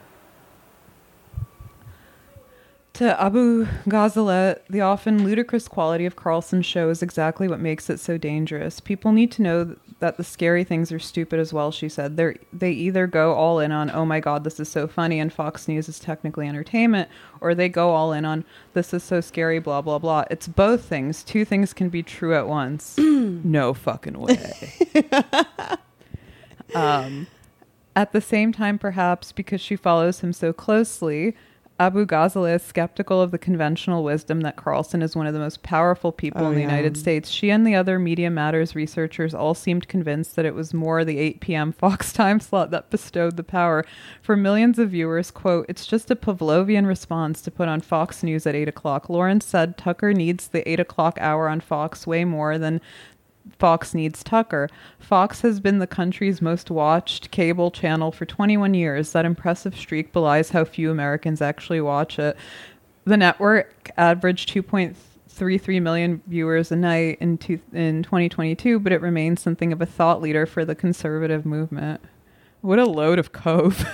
To 2.98 3.22
Abu 3.22 3.66
Ghazalet, 3.88 4.62
the 4.72 4.82
often 4.82 5.24
ludicrous 5.24 5.68
quality 5.68 6.08
of 6.08 6.16
Carlson's 6.16 6.66
show 6.66 6.90
is 6.90 7.04
exactly 7.04 7.48
what 7.48 7.60
makes 7.60 7.92
it 7.92 8.00
so 8.00 8.18
dangerous. 8.18 8.80
People 8.80 9.12
need 9.12 9.32
to 9.34 9.44
know 9.44 9.76
that 10.00 10.18
the 10.18 10.24
scary 10.24 10.64
things 10.64 10.92
are 10.92 10.98
stupid 10.98 11.40
as 11.40 11.54
well, 11.54 11.70
she 11.70 11.90
said. 11.90 12.18
They 12.18 12.40
they 12.52 12.72
either 12.72 13.06
go 13.06 13.36
all 13.36 13.60
in 13.60 13.72
on, 13.72 13.92
oh 13.92 14.04
my 14.04 14.20
god, 14.20 14.44
this 14.44 14.60
is 14.60 14.68
so 14.68 14.88
funny, 14.88 15.20
and 15.20 15.32
Fox 15.32 15.68
News 15.68 15.88
is 15.88 16.00
technically 16.00 16.48
entertainment, 16.48 17.08
or 17.40 17.54
they 17.54 17.70
go 17.70 17.92
all 17.92 18.14
in 18.14 18.26
on, 18.26 18.44
this 18.74 18.92
is 18.96 19.04
so 19.04 19.22
scary, 19.22 19.60
blah, 19.60 19.84
blah, 19.84 20.00
blah. 20.00 20.24
It's 20.32 20.48
both 20.48 20.86
things. 20.86 21.24
Two 21.24 21.46
things 21.46 21.74
can 21.74 21.90
be 21.90 22.02
true 22.02 22.34
at 22.34 22.48
once. 22.48 22.98
no 22.98 23.76
fucking 23.76 24.18
way. 24.18 24.74
um, 26.74 27.28
at 27.96 28.12
the 28.12 28.22
same 28.22 28.52
time, 28.52 28.80
perhaps 28.80 29.32
because 29.32 29.62
she 29.62 29.76
follows 29.76 30.22
him 30.22 30.34
so 30.34 30.52
closely, 30.52 31.36
Abughazaleh 31.80 32.56
is 32.56 32.64
skeptical 32.64 33.22
of 33.22 33.30
the 33.30 33.38
conventional 33.38 34.04
wisdom 34.04 34.42
that 34.42 34.56
Carlson 34.56 35.04
is 35.04 35.16
one 35.16 35.28
of 35.28 35.34
the 35.34 35.40
most 35.40 35.62
powerful 35.62 36.12
people 36.12 36.44
Oh, 36.44 36.48
in 36.50 36.56
the 36.56 36.62
yeah. 36.62 36.68
United 36.68 36.98
States. 36.98 37.30
She 37.30 37.52
and 37.52 37.68
the 37.68 37.76
other 37.76 38.00
Media 38.00 38.32
Matters 38.32 38.74
researchers 38.74 39.36
all 39.36 39.54
seemed 39.54 39.88
convinced 39.88 40.36
that 40.36 40.46
it 40.46 40.56
was 40.56 40.74
more 40.74 41.06
the 41.06 41.20
8 41.20 41.40
p.m. 41.40 41.72
Fox 41.72 42.12
time 42.22 42.40
slot 42.40 42.72
that 42.72 42.90
bestowed 42.90 43.38
the 43.38 43.44
power. 43.44 43.86
For 44.24 44.36
millions 44.36 44.80
of 44.80 44.90
viewers, 44.90 45.30
quote, 45.30 45.68
it's 45.70 45.86
just 45.86 46.10
a 46.10 46.16
Pavlovian 46.16 46.88
response 46.88 47.42
to 47.44 47.52
put 47.52 47.68
on 47.68 47.82
Fox 47.82 48.24
News 48.24 48.48
at 48.48 48.56
8 48.56 48.68
o'clock. 48.68 49.08
Lawrence 49.08 49.46
said 49.46 49.78
Tucker 49.78 50.14
needs 50.14 50.48
the 50.48 50.68
8 50.68 50.80
o'clock 50.80 51.18
hour 51.22 51.48
on 51.48 51.60
Fox 51.60 52.08
way 52.08 52.26
more 52.26 52.58
than 52.58 52.82
Fox 53.60 53.94
needs 53.94 54.24
Tucker. 54.24 54.70
Fox 55.00 55.42
has 55.42 55.60
been 55.60 55.80
the 55.80 55.88
country's 55.88 56.42
most 56.42 56.72
watched 56.72 57.32
cable 57.32 57.72
channel 57.72 58.12
for 58.12 58.26
21 58.26 58.74
years. 58.74 59.12
That 59.12 59.26
impressive 59.26 59.76
streak 59.76 60.12
belies 60.12 60.50
how 60.50 60.66
few 60.66 60.92
Americans 60.92 61.42
actually 61.42 61.82
watch 61.82 62.20
it. 62.20 62.38
The 63.06 63.18
network 63.18 63.92
averaged 63.98 64.50
2.33 64.54 65.82
million 65.82 66.22
viewers 66.28 66.72
a 66.72 66.76
night 66.76 67.18
in, 67.22 67.38
two, 67.38 67.60
in 67.74 68.04
2022, 68.04 68.80
but 68.80 68.92
it 68.92 69.02
remains 69.02 69.42
something 69.42 69.72
of 69.72 69.82
a 69.82 69.86
thought 69.86 70.22
leader 70.22 70.46
for 70.46 70.66
the 70.66 70.76
conservative 70.76 71.46
movement. 71.46 72.02
What 72.62 72.80
a 72.80 72.86
load 72.86 73.20
of 73.20 73.32
cove. 73.32 73.88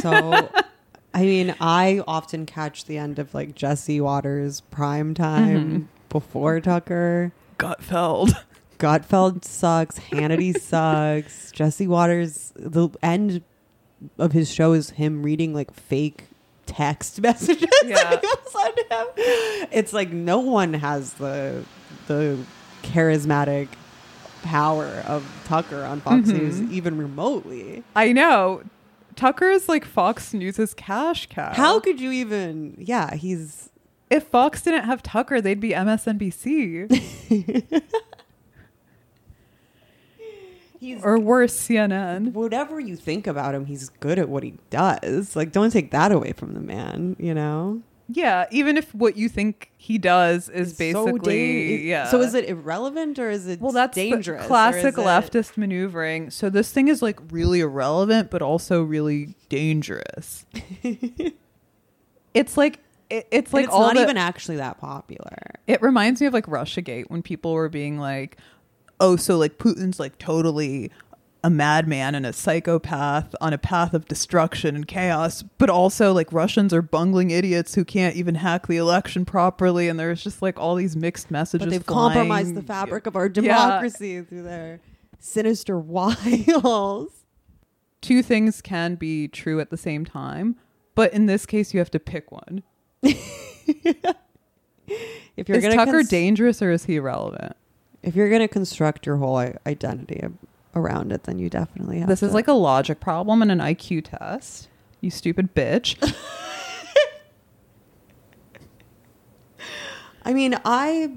so 0.00 0.50
I 1.12 1.22
mean, 1.22 1.54
I 1.60 2.02
often 2.06 2.46
catch 2.46 2.84
the 2.84 2.98
end 2.98 3.18
of 3.18 3.34
like 3.34 3.54
Jesse 3.54 4.00
Watters 4.00 4.60
prime 4.60 5.14
time 5.14 5.70
mm-hmm. 5.70 5.82
before 6.08 6.60
Tucker. 6.60 7.32
Gutfeld. 7.58 8.32
Gutfeld 8.80 9.44
sucks. 9.44 9.98
Hannity 9.98 10.58
sucks. 10.60 11.52
Jesse 11.52 11.86
Watters. 11.86 12.52
The 12.56 12.88
end 13.02 13.42
of 14.18 14.32
his 14.32 14.50
show 14.52 14.72
is 14.72 14.90
him 14.90 15.22
reading 15.22 15.54
like 15.54 15.72
fake 15.72 16.24
text 16.66 17.20
messages. 17.22 17.68
Yeah. 17.84 18.10
that 18.10 18.22
people 18.22 18.50
send 18.50 18.78
him. 18.78 19.68
It's 19.72 19.92
like 19.92 20.10
no 20.10 20.38
one 20.40 20.74
has 20.74 21.14
the 21.14 21.64
the 22.06 22.38
charismatic 22.82 23.68
power 24.42 25.04
of 25.06 25.24
Tucker 25.44 25.84
on 25.84 26.00
Fox 26.00 26.28
Mhm. 26.30 26.32
News 26.40 26.60
even 26.72 26.96
remotely. 26.96 27.84
I 27.94 28.12
know. 28.12 28.62
Tucker 29.16 29.50
is 29.50 29.68
like 29.68 29.84
Fox 29.84 30.32
News' 30.32 30.72
cash 30.74 31.26
cow. 31.28 31.52
How 31.52 31.78
could 31.78 32.00
you 32.00 32.10
even? 32.10 32.74
Yeah, 32.78 33.14
he's 33.16 33.68
if 34.08 34.24
Fox 34.28 34.62
didn't 34.62 34.84
have 34.84 35.02
Tucker, 35.02 35.40
they'd 35.42 35.60
be 35.60 35.70
MSNBC 35.70 36.88
he's 40.80 41.04
or 41.04 41.18
worse, 41.20 41.54
CNN. 41.56 42.32
whatever 42.32 42.80
you 42.80 42.96
think 42.96 43.26
about 43.28 43.54
him, 43.54 43.66
he's 43.66 43.88
good 44.00 44.18
at 44.18 44.28
what 44.28 44.42
he 44.42 44.54
does. 44.70 45.36
Like, 45.36 45.52
don't 45.52 45.70
take 45.70 45.90
that 45.92 46.10
away 46.10 46.32
from 46.32 46.54
the 46.54 46.60
man. 46.60 47.14
You 47.20 47.34
know, 47.34 47.82
Yeah, 48.08 48.46
even 48.50 48.76
if 48.76 48.92
what 48.94 49.16
you 49.16 49.28
think 49.28 49.70
he 49.76 49.96
does 49.98 50.48
is 50.48 50.70
It's 50.80 50.92
so 50.92 51.04
basically 51.06 51.86
yeah. 51.88 52.08
So 52.10 52.20
is 52.20 52.34
it 52.34 52.48
irrelevant 52.48 53.18
or 53.20 53.30
is 53.30 53.46
it 53.46 53.60
well, 53.60 53.70
that's 53.72 53.94
dangerous? 53.94 54.44
classic 54.46 54.94
is 54.94 54.98
it- 54.98 55.06
leftist 55.06 55.56
maneuvering. 55.56 56.30
So 56.30 56.50
this 56.50 56.72
thing 56.72 56.88
is 56.88 57.02
like 57.02 57.20
really 57.30 57.60
irrelevant, 57.60 58.30
but 58.30 58.42
also 58.42 58.82
really 58.82 59.36
dangerous. 59.48 60.44
it's 62.34 62.56
like 62.56 62.80
it, 63.10 63.26
it's 63.30 63.52
And 63.52 63.54
like 63.54 63.64
it's 63.66 63.74
not 63.74 63.94
the- 63.94 64.02
even 64.02 64.16
actually 64.16 64.56
that 64.58 64.78
popular. 64.78 65.36
It 65.66 65.82
reminds 65.82 66.20
me 66.20 66.26
of 66.26 66.32
like 66.32 66.46
Russiagate 66.46 67.04
when 67.10 67.22
people 67.22 67.52
were 67.52 67.68
being 67.68 67.98
like, 67.98 68.36
"Oh, 69.00 69.16
so 69.16 69.36
like 69.38 69.58
Putin's 69.58 69.98
like 69.98 70.18
totally 70.18 70.90
a 71.42 71.48
madman 71.48 72.14
and 72.14 72.26
a 72.26 72.34
psychopath 72.34 73.34
on 73.40 73.54
a 73.54 73.58
path 73.58 73.94
of 73.94 74.06
destruction 74.06 74.76
and 74.76 74.86
chaos, 74.86 75.42
but 75.56 75.70
also 75.70 76.12
like 76.12 76.30
Russians 76.32 76.74
are 76.74 76.82
bungling 76.82 77.30
idiots 77.30 77.74
who 77.74 77.84
can't 77.84 78.14
even 78.14 78.34
hack 78.36 78.66
the 78.66 78.76
election 78.76 79.24
properly." 79.24 79.88
And 79.88 79.98
there's 79.98 80.22
just 80.22 80.42
like 80.42 80.60
all 80.60 80.74
these 80.74 80.94
mixed 80.96 81.30
messages. 81.30 81.64
But 81.66 81.70
they've 81.70 81.82
flying. 81.84 82.12
compromised 82.12 82.54
the 82.54 82.62
fabric 82.62 83.06
of 83.06 83.16
our 83.16 83.26
Yeah. 83.26 83.30
democracy 83.32 84.20
through 84.22 84.42
their 84.42 84.80
sinister 85.18 85.78
wiles. 85.80 87.24
Two 88.02 88.22
things 88.22 88.62
can 88.62 88.94
be 88.94 89.28
true 89.28 89.60
at 89.60 89.70
the 89.70 89.76
same 89.76 90.04
time, 90.06 90.56
but 90.94 91.12
in 91.12 91.26
this 91.26 91.44
case, 91.46 91.72
you 91.74 91.80
have 91.80 91.90
to 91.90 92.00
pick 92.00 92.30
one. 92.32 92.62
If 95.36 95.48
you're 95.48 95.58
is 95.58 95.74
Tucker 95.74 95.92
cons- 95.92 96.08
dangerous 96.08 96.60
or 96.60 96.70
is 96.72 96.84
he 96.84 96.96
irrelevant? 96.96 97.56
If 98.02 98.14
you're 98.16 98.30
gonna 98.30 98.48
construct 98.48 99.06
your 99.06 99.16
whole 99.16 99.36
identity 99.66 100.22
around 100.74 101.12
it, 101.12 101.24
then 101.24 101.38
you 101.38 101.50
definitely 101.50 101.98
have. 102.00 102.08
This 102.08 102.22
is 102.22 102.32
like 102.34 102.48
a 102.48 102.52
logic 102.52 103.00
problem 103.00 103.42
and 103.42 103.50
an 103.50 103.58
IQ 103.58 104.04
test. 104.04 104.68
You 105.00 105.10
stupid 105.10 105.54
bitch. 105.54 105.96
I 110.22 110.32
mean, 110.34 110.54
I 110.64 111.12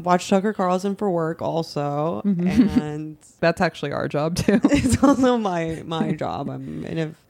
watch 0.00 0.28
Tucker 0.28 0.52
Carlson 0.52 0.96
for 0.96 1.10
work 1.10 1.40
also, 1.40 2.22
Mhm. 2.24 2.76
and 2.80 3.16
That's 3.40 3.60
actually 3.60 3.92
our 3.92 4.08
job 4.08 4.36
too. 4.36 4.60
it's 4.64 5.02
also 5.02 5.38
my 5.38 5.82
my 5.86 6.12
job. 6.12 6.48
I'm 6.50 6.84
and 6.84 6.98
if 6.98 7.24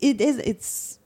it 0.00 0.20
is, 0.20 0.38
it's. 0.38 0.98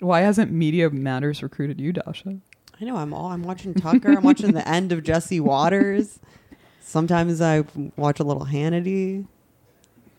Why 0.00 0.20
hasn't 0.20 0.52
Media 0.52 0.90
Matters 0.90 1.42
recruited 1.42 1.80
you, 1.80 1.92
Dasha? 1.92 2.38
I 2.80 2.84
know 2.84 2.96
I'm 2.96 3.12
all. 3.12 3.26
I'm 3.26 3.42
watching 3.42 3.74
Tucker. 3.74 4.12
I'm 4.12 4.22
watching 4.22 4.52
the 4.52 4.66
end 4.68 4.92
of 4.92 5.02
Jesse 5.02 5.40
Watters. 5.40 6.18
Sometimes 6.80 7.40
I 7.40 7.64
watch 7.96 8.20
a 8.20 8.24
little 8.24 8.46
Hannity, 8.46 9.26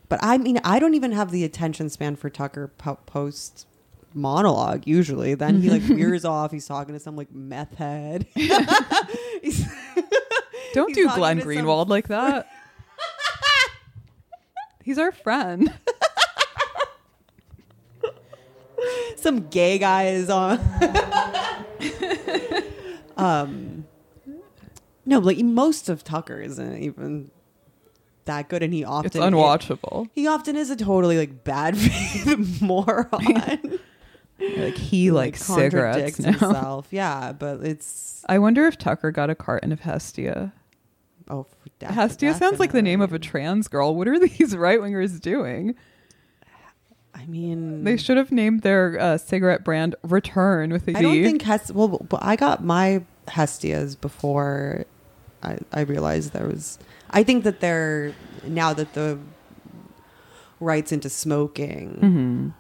but 0.07 0.19
I 0.21 0.37
mean, 0.37 0.59
I 0.63 0.77
don't 0.79 0.93
even 0.93 1.13
have 1.13 1.31
the 1.31 1.43
attention 1.43 1.89
span 1.89 2.15
for 2.15 2.29
Tucker 2.29 2.67
po- 2.77 2.99
post 3.05 3.65
monologue. 4.13 4.85
Usually, 4.85 5.33
then 5.33 5.61
he 5.61 5.69
like 5.69 5.81
veers 5.83 6.25
off. 6.25 6.51
He's 6.51 6.67
talking 6.67 6.93
to 6.93 6.99
some 6.99 7.15
like 7.15 7.31
meth 7.33 7.75
head. 7.75 8.27
Don't 10.73 10.93
do 10.93 11.09
Glenn 11.15 11.39
Greenwald 11.39 11.87
like 11.89 12.09
that. 12.09 12.47
He's 14.83 14.99
our 14.99 15.11
friend. 15.11 15.73
some 19.15 19.47
gay 19.49 19.77
guys 19.79 20.29
on. 20.29 20.59
Um, 23.17 23.85
no, 25.05 25.19
like 25.19 25.39
most 25.39 25.89
of 25.89 26.03
Tucker 26.03 26.39
isn't 26.41 26.77
even 26.83 27.31
that 28.25 28.47
good, 28.49 28.61
and 28.63 28.73
he 28.73 28.83
often 28.83 29.07
It's 29.07 29.15
unwatchable. 29.15 30.09
He 30.13 30.27
often 30.27 30.55
is 30.55 30.69
a 30.69 30.75
totally 30.75 31.17
like 31.17 31.43
bad 31.43 31.77
faith 31.77 32.61
moron. 32.61 33.09
Like 34.55 34.75
he 34.77 35.11
likes 35.11 35.43
cigarettes 35.43 36.15
himself. 36.15 36.87
Yeah, 36.91 37.33
but 37.33 37.59
it's 37.61 38.23
I 38.29 38.39
wonder 38.39 38.67
if 38.67 38.77
Tucker 38.77 39.11
got 39.11 39.29
a 39.29 39.35
carton 39.35 39.73
of 39.73 39.81
Hestia. 39.81 40.53
oh, 41.29 41.45
Hestia 41.81 42.33
sounds 42.33 42.57
like 42.57 42.71
the 42.71 42.81
name 42.81 43.01
of 43.01 43.11
a 43.11 43.19
trans 43.19 43.67
girl. 43.67 43.95
What 43.95 44.07
are 44.07 44.17
these 44.17 44.55
right 44.55 44.79
wingers 44.79 45.19
doing? 45.19 45.75
I 47.19 47.25
mean, 47.25 47.83
They 47.83 47.97
should 47.97 48.15
have 48.15 48.31
named 48.31 48.61
their 48.61 48.97
uh, 48.99 49.17
cigarette 49.17 49.65
brand 49.65 49.95
Return 50.03 50.71
with 50.71 50.87
a. 50.87 50.97
I 50.97 51.01
don't 51.01 51.21
think 51.23 51.41
Hest. 51.41 51.71
Well, 51.71 51.99
I 52.19 52.37
got 52.37 52.63
my 52.63 53.03
Hestias 53.27 53.95
before 53.99 54.85
I, 55.43 55.57
I 55.73 55.81
realized 55.81 56.31
there 56.31 56.47
was. 56.47 56.79
I 57.09 57.23
think 57.23 57.43
that 57.43 57.59
they're 57.59 58.13
now 58.47 58.73
that 58.73 58.93
the 58.93 59.19
rights 60.61 60.91
into 60.93 61.09
smoking, 61.09 61.97
Mhm. 62.01 62.53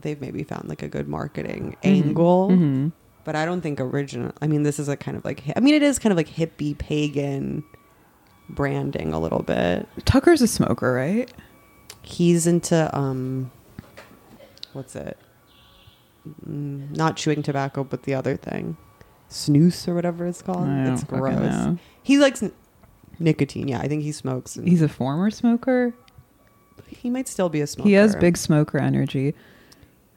they've 0.00 0.20
maybe 0.20 0.42
found 0.42 0.68
like 0.68 0.82
a 0.82 0.88
good 0.88 1.08
marketing 1.08 1.76
Mhm. 1.82 1.86
angle. 2.08 2.48
Mhm. 2.50 2.92
But 3.24 3.34
I 3.36 3.44
don't 3.44 3.60
think 3.60 3.80
original. 3.80 4.32
I 4.40 4.46
mean, 4.46 4.62
this 4.62 4.78
is 4.78 4.88
a 4.88 4.96
kind 4.96 5.16
of 5.16 5.24
like. 5.24 5.42
I 5.54 5.60
mean, 5.60 5.74
it 5.74 5.82
is 5.82 5.98
kind 5.98 6.12
of 6.12 6.16
like 6.16 6.28
hippie 6.28 6.78
pagan 6.78 7.62
branding 8.48 9.12
a 9.12 9.18
little 9.18 9.42
bit. 9.42 9.86
Tucker's 10.04 10.40
a 10.40 10.46
smoker, 10.46 10.92
right? 10.92 11.30
He's 12.06 12.46
into 12.46 12.96
um, 12.96 13.50
what's 14.72 14.94
it? 14.96 15.18
Mm, 16.48 16.96
not 16.96 17.16
chewing 17.16 17.42
tobacco, 17.42 17.84
but 17.84 18.04
the 18.04 18.14
other 18.14 18.36
thing, 18.36 18.76
snus 19.30 19.86
or 19.88 19.94
whatever 19.94 20.26
it's 20.26 20.40
called. 20.42 20.66
I 20.68 20.84
don't 20.84 20.92
It's 20.94 21.02
fucking 21.04 21.18
gross. 21.18 21.38
know. 21.38 21.78
He 22.02 22.18
likes 22.18 22.42
n- 22.42 22.52
nicotine. 23.18 23.68
Yeah, 23.68 23.80
I 23.80 23.88
think 23.88 24.02
he 24.02 24.12
smokes. 24.12 24.56
And 24.56 24.68
He's 24.68 24.82
a 24.82 24.88
former 24.88 25.30
smoker. 25.30 25.94
he 26.88 27.10
might 27.10 27.26
still 27.28 27.48
be 27.48 27.60
a 27.60 27.66
smoker. 27.66 27.88
He 27.88 27.94
has 27.94 28.14
big 28.16 28.36
smoker 28.36 28.78
energy. 28.78 29.34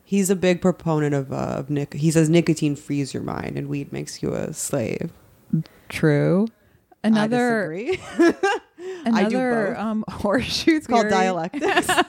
He's 0.03 0.29
a 0.31 0.35
big 0.35 0.61
proponent 0.61 1.13
of 1.15 1.31
uh, 1.31 1.35
of 1.57 1.69
nic- 1.69 1.93
He 1.95 2.09
says 2.11 2.29
nicotine 2.29 2.75
frees 2.75 3.13
your 3.13 3.23
mind, 3.23 3.57
and 3.57 3.67
weed 3.67 3.91
makes 3.91 4.21
you 4.23 4.33
a 4.33 4.53
slave. 4.53 5.11
True. 5.89 6.47
Another 7.03 7.71
I 7.73 7.97
disagree. 7.97 8.33
Another 9.05 9.77
um 9.77 10.03
horseshoe 10.09 10.75
it's 10.75 10.87
called 10.87 11.09
dialectics. 11.09 11.87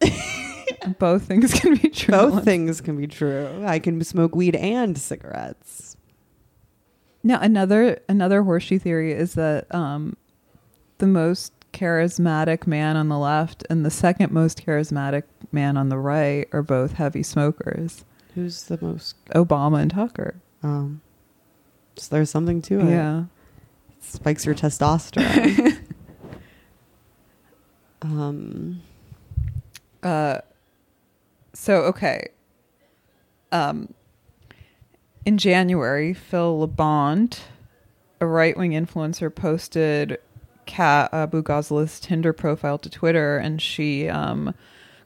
Both 0.98 1.24
things 1.24 1.52
can 1.52 1.76
be 1.76 1.88
true. 1.90 2.12
Both 2.12 2.44
things 2.44 2.80
can 2.80 2.96
be 2.96 3.06
true. 3.06 3.62
I 3.64 3.78
can 3.78 4.02
smoke 4.04 4.34
weed 4.34 4.56
and 4.56 4.96
cigarettes. 4.96 5.96
Now 7.22 7.40
another 7.40 8.00
another 8.08 8.42
horseshoe 8.42 8.78
theory 8.78 9.12
is 9.12 9.34
that 9.34 9.72
um, 9.74 10.16
the 10.98 11.06
most 11.06 11.52
charismatic 11.72 12.66
man 12.66 12.96
on 12.96 13.08
the 13.08 13.18
left 13.18 13.64
and 13.68 13.84
the 13.84 13.90
second 13.90 14.32
most 14.32 14.64
charismatic 14.64 15.24
man 15.52 15.76
on 15.76 15.88
the 15.88 15.98
right 15.98 16.48
are 16.52 16.62
both 16.62 16.94
heavy 16.94 17.22
smokers. 17.22 18.04
Who's 18.34 18.64
the 18.64 18.78
most? 18.80 19.16
Obama 19.34 19.80
and 19.80 19.90
Tucker. 19.90 20.36
Um, 20.62 21.02
so 22.00 22.14
there's 22.14 22.30
something 22.30 22.62
to 22.62 22.80
it. 22.80 22.90
Yeah. 22.90 23.24
spikes 24.00 24.46
your 24.46 24.54
testosterone. 24.54 25.78
um, 28.02 28.80
Uh, 30.02 30.38
so 31.52 31.76
okay. 31.82 32.28
Um, 33.50 33.94
in 35.24 35.38
January, 35.38 36.14
Phil 36.14 36.66
Labonte, 36.66 37.40
a 38.20 38.26
right-wing 38.26 38.72
influencer, 38.72 39.34
posted 39.34 40.18
Kat 40.66 41.12
Abu 41.12 41.42
Ghazal's 41.42 41.98
Tinder 41.98 42.32
profile 42.32 42.78
to 42.78 42.90
Twitter, 42.90 43.38
and 43.38 43.60
she 43.60 44.08
um, 44.08 44.54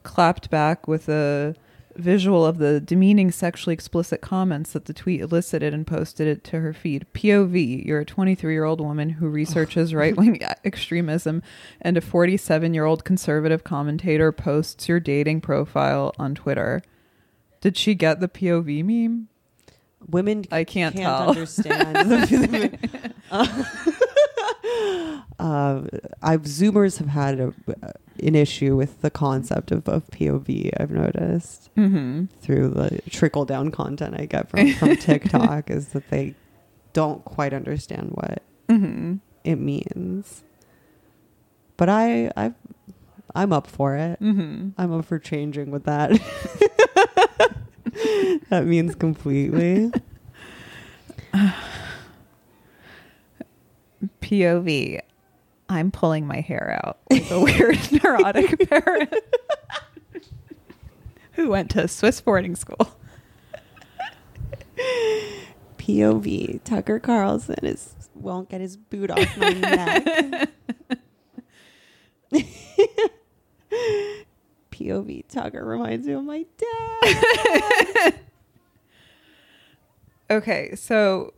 clapped 0.03 0.49
back 0.49 0.87
with 0.87 1.09
a 1.09 1.55
visual 1.95 2.45
of 2.45 2.57
the 2.57 2.79
demeaning 2.79 3.31
sexually 3.31 3.73
explicit 3.73 4.21
comments 4.21 4.73
that 4.73 4.85
the 4.85 4.93
tweet 4.93 5.21
elicited 5.21 5.73
and 5.73 5.85
posted 5.85 6.27
it 6.27 6.43
to 6.45 6.59
her 6.59 6.73
feed. 6.73 7.05
POV, 7.13 7.85
you're 7.85 7.99
a 7.99 8.05
23 8.05 8.53
year 8.53 8.63
old 8.65 8.81
woman 8.81 9.09
who 9.11 9.27
researches 9.27 9.93
right 9.95 10.15
wing 10.15 10.41
extremism, 10.63 11.41
and 11.81 11.97
a 11.97 12.01
47 12.01 12.73
year 12.73 12.85
old 12.85 13.03
conservative 13.03 13.63
commentator 13.63 14.31
posts 14.31 14.87
your 14.87 14.99
dating 14.99 15.41
profile 15.41 16.13
on 16.17 16.35
Twitter. 16.35 16.81
Did 17.61 17.77
she 17.77 17.95
get 17.95 18.19
the 18.19 18.27
POV 18.27 18.83
meme? 18.83 19.27
women 20.09 20.45
I 20.51 20.63
can't, 20.63 20.95
can't 20.95 21.05
tell. 21.05 21.29
understand. 21.29 21.95
the- 21.95 22.79
uh, 25.39 25.81
I've 26.21 26.43
Zoomers 26.43 26.97
have 26.97 27.07
had 27.07 27.39
a, 27.39 27.53
an 28.23 28.35
issue 28.35 28.75
with 28.75 29.01
the 29.01 29.09
concept 29.09 29.71
of, 29.71 29.87
of 29.87 30.07
POV. 30.11 30.71
I've 30.79 30.91
noticed 30.91 31.69
hmm 31.75 32.25
through 32.41 32.69
the 32.69 32.99
trickle 33.09 33.45
down 33.45 33.71
content 33.71 34.15
I 34.19 34.25
get 34.25 34.49
from 34.49 34.73
from 34.73 34.95
TikTok 34.97 35.69
is 35.69 35.89
that 35.89 36.09
they 36.09 36.35
don't 36.93 37.23
quite 37.25 37.53
understand 37.53 38.11
what 38.11 38.43
hmm 38.69 39.15
it 39.43 39.55
means. 39.57 40.43
But 41.77 41.89
I 41.89 42.31
I 42.37 42.53
I'm 43.35 43.51
up 43.53 43.67
for 43.67 43.95
it. 43.95 44.19
hmm 44.19 44.69
I'm 44.77 44.93
up 44.93 45.05
for 45.05 45.19
changing 45.19 45.71
with 45.71 45.83
that. 45.85 46.11
that 48.49 48.65
means 48.65 48.95
completely. 48.95 49.91
POV. 54.21 54.99
I'm 55.73 55.89
pulling 55.91 56.27
my 56.27 56.39
hair 56.39 56.79
out 56.83 56.99
like 57.09 57.29
a 57.31 57.39
weird 57.39 57.79
neurotic 58.03 58.69
parent 58.69 59.13
who 61.31 61.49
went 61.49 61.71
to 61.71 61.87
Swiss 61.87 62.21
boarding 62.21 62.55
school. 62.55 62.95
POV 65.77 66.63
Tucker 66.63 66.99
Carlson 66.99 67.65
is 67.65 67.95
won't 68.13 68.49
get 68.49 68.61
his 68.61 68.77
boot 68.77 69.09
off 69.09 69.37
my 69.37 69.49
neck. 69.49 70.49
POV 74.71 75.27
Tucker 75.27 75.65
reminds 75.65 76.07
me 76.07 76.13
of 76.13 76.23
my 76.23 76.45
dad. 76.57 78.19
Okay, 80.29 80.75
so 80.75 81.33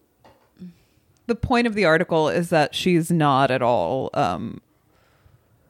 the 1.28 1.36
point 1.36 1.68
of 1.68 1.74
the 1.74 1.86
article 1.86 2.30
is 2.30 2.50
that 2.50 2.76
she's 2.76 3.12
not 3.12 3.52
at 3.52 3.62
all 3.62 4.10
um, 4.14 4.62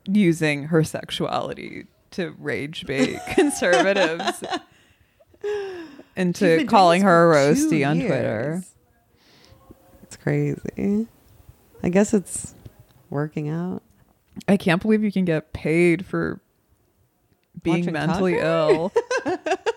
using 0.05 0.65
her 0.65 0.83
sexuality 0.83 1.85
to 2.11 2.35
rage 2.39 2.85
bait 2.85 3.19
conservatives 3.33 4.43
into 6.15 6.65
calling 6.65 7.01
her 7.01 7.31
a 7.31 7.35
roasty 7.35 7.87
on. 7.87 7.99
Twitter. 7.99 8.63
It's 10.03 10.17
crazy. 10.17 11.07
I 11.83 11.89
guess 11.89 12.13
it's 12.13 12.53
working 13.09 13.49
out. 13.49 13.81
I 14.47 14.57
can't 14.57 14.81
believe 14.81 15.03
you 15.03 15.11
can 15.11 15.25
get 15.25 15.53
paid 15.53 16.05
for 16.05 16.39
being 17.63 17.79
Watching 17.79 17.93
mentally 17.93 18.35
Tucker? 18.35 18.45
ill. 18.45 18.93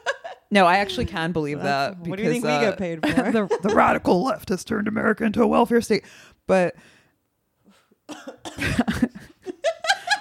no, 0.51 0.67
I 0.67 0.77
actually 0.79 1.07
can 1.07 1.33
believe 1.33 1.61
that. 1.63 1.99
what 2.01 2.17
do 2.17 2.23
you 2.23 2.31
think 2.31 2.45
we 2.45 2.51
get 2.51 2.75
uh, 2.75 2.77
paid 2.77 3.01
for? 3.07 3.31
the, 3.33 3.59
the 3.63 3.75
radical 3.75 4.23
left 4.25 4.49
has 4.49 4.65
turned 4.65 4.89
America 4.89 5.25
into 5.25 5.43
a 5.43 5.47
welfare 5.47 5.81
state. 5.81 6.05
But 6.47 6.75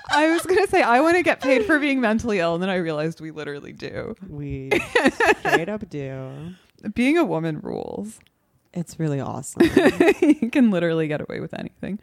I 0.09 0.31
was 0.31 0.45
going 0.45 0.63
to 0.65 0.67
say, 0.69 0.81
I 0.81 0.99
want 1.01 1.17
to 1.17 1.23
get 1.23 1.41
paid 1.41 1.65
for 1.65 1.79
being 1.79 2.01
mentally 2.01 2.39
ill. 2.39 2.53
And 2.55 2.63
then 2.63 2.69
I 2.69 2.75
realized 2.75 3.21
we 3.21 3.31
literally 3.31 3.71
do. 3.73 4.15
We 4.27 4.69
straight 5.39 5.69
up 5.69 5.87
do. 5.89 6.53
Being 6.93 7.17
a 7.17 7.25
woman 7.25 7.59
rules. 7.59 8.19
It's 8.73 8.99
really 8.99 9.19
awesome. 9.19 9.61
you 10.21 10.49
can 10.51 10.69
literally 10.71 11.07
get 11.07 11.21
away 11.21 11.39
with 11.39 11.53
anything. 11.53 11.99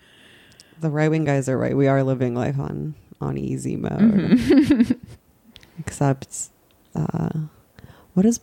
the 0.80 0.90
right 0.90 1.08
wing 1.10 1.24
guys 1.24 1.48
are 1.48 1.56
right. 1.58 1.76
We 1.76 1.86
are 1.88 2.02
living 2.02 2.34
life 2.34 2.58
on 2.58 2.94
on 3.20 3.38
easy 3.38 3.76
mode. 3.76 3.92
Mhm. 4.00 4.98
Except, 5.78 6.48
uh, 6.96 7.28
what 8.14 8.22
does 8.22 8.40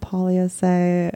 Paglia 0.00 0.48
say 0.48 1.12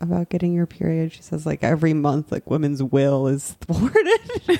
about 0.00 0.28
getting 0.28 0.52
your 0.52 0.66
period? 0.66 1.12
She 1.12 1.22
says 1.22 1.46
like 1.46 1.62
every 1.64 1.94
month, 1.94 2.30
like 2.30 2.48
women's 2.50 2.82
will 2.82 3.26
is 3.28 3.52
thwarted, 3.60 4.20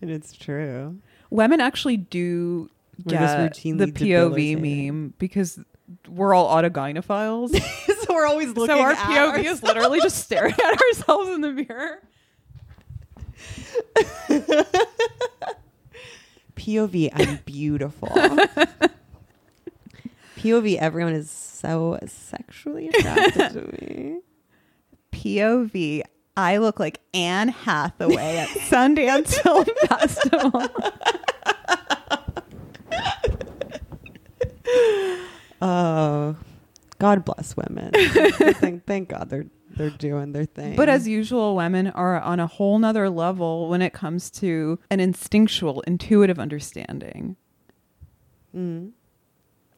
and 0.00 0.10
it's 0.10 0.32
true. 0.32 0.98
Women 1.30 1.60
actually 1.60 1.98
do 1.98 2.70
We're 3.04 3.10
get 3.10 3.54
the 3.54 3.92
POV 3.92 4.86
meme 4.86 5.14
because 5.18 5.60
we're 6.08 6.34
all 6.34 6.48
autogynephiles. 6.54 7.50
so 8.04 8.14
we're 8.14 8.26
always 8.26 8.48
looking. 8.54 8.76
so 8.76 8.80
our 8.80 8.94
POV 8.94 9.44
is 9.44 9.62
literally 9.62 10.00
just 10.00 10.18
staring 10.24 10.54
at 10.54 10.80
ourselves 10.92 11.30
in 11.30 11.40
the 11.40 11.52
mirror. 11.52 12.02
POV. 16.56 17.10
I'm 17.14 17.38
beautiful. 17.44 18.08
POV. 20.38 20.76
Everyone 20.78 21.14
is 21.14 21.30
so 21.30 21.98
sexually 22.06 22.88
attracted 22.88 23.50
to 23.50 23.62
me. 23.84 24.20
POV. 25.12 26.02
I 26.36 26.58
look 26.58 26.78
like 26.78 27.00
Anne 27.12 27.48
Hathaway 27.48 28.36
at 28.36 28.48
Sundance 28.48 29.34
Film 29.42 29.64
Festival. 29.88 30.68
Oh, 35.60 36.36
God 37.00 37.24
bless 37.24 37.56
women. 37.56 37.90
thank, 37.92 38.86
thank 38.86 39.08
God 39.08 39.28
they're 39.28 39.46
they're 39.76 39.90
doing 39.90 40.32
their 40.32 40.44
thing. 40.44 40.76
But 40.76 40.88
as 40.88 41.08
usual, 41.08 41.56
women 41.56 41.88
are 41.88 42.20
on 42.20 42.38
a 42.38 42.46
whole 42.46 42.78
nother 42.78 43.10
level 43.10 43.68
when 43.68 43.82
it 43.82 43.92
comes 43.92 44.30
to 44.32 44.78
an 44.90 45.00
instinctual, 45.00 45.80
intuitive 45.82 46.38
understanding. 46.38 47.36
Mm. 48.54 48.92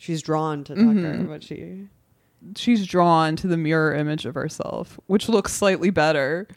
She's 0.01 0.23
drawn 0.23 0.65
to 0.65 0.75
Tucker, 0.75 0.87
Mhm. 0.91 1.29
but 1.29 1.45
she 1.45 1.87
She's 2.57 2.87
drawn 2.87 3.37
to 3.37 3.47
the 3.47 3.59
mirror 3.59 3.95
image 3.95 4.25
of 4.25 4.35
herself, 4.35 4.99
which 5.07 5.29
looks 5.29 5.53
slightly 5.53 5.91
better 5.91 6.49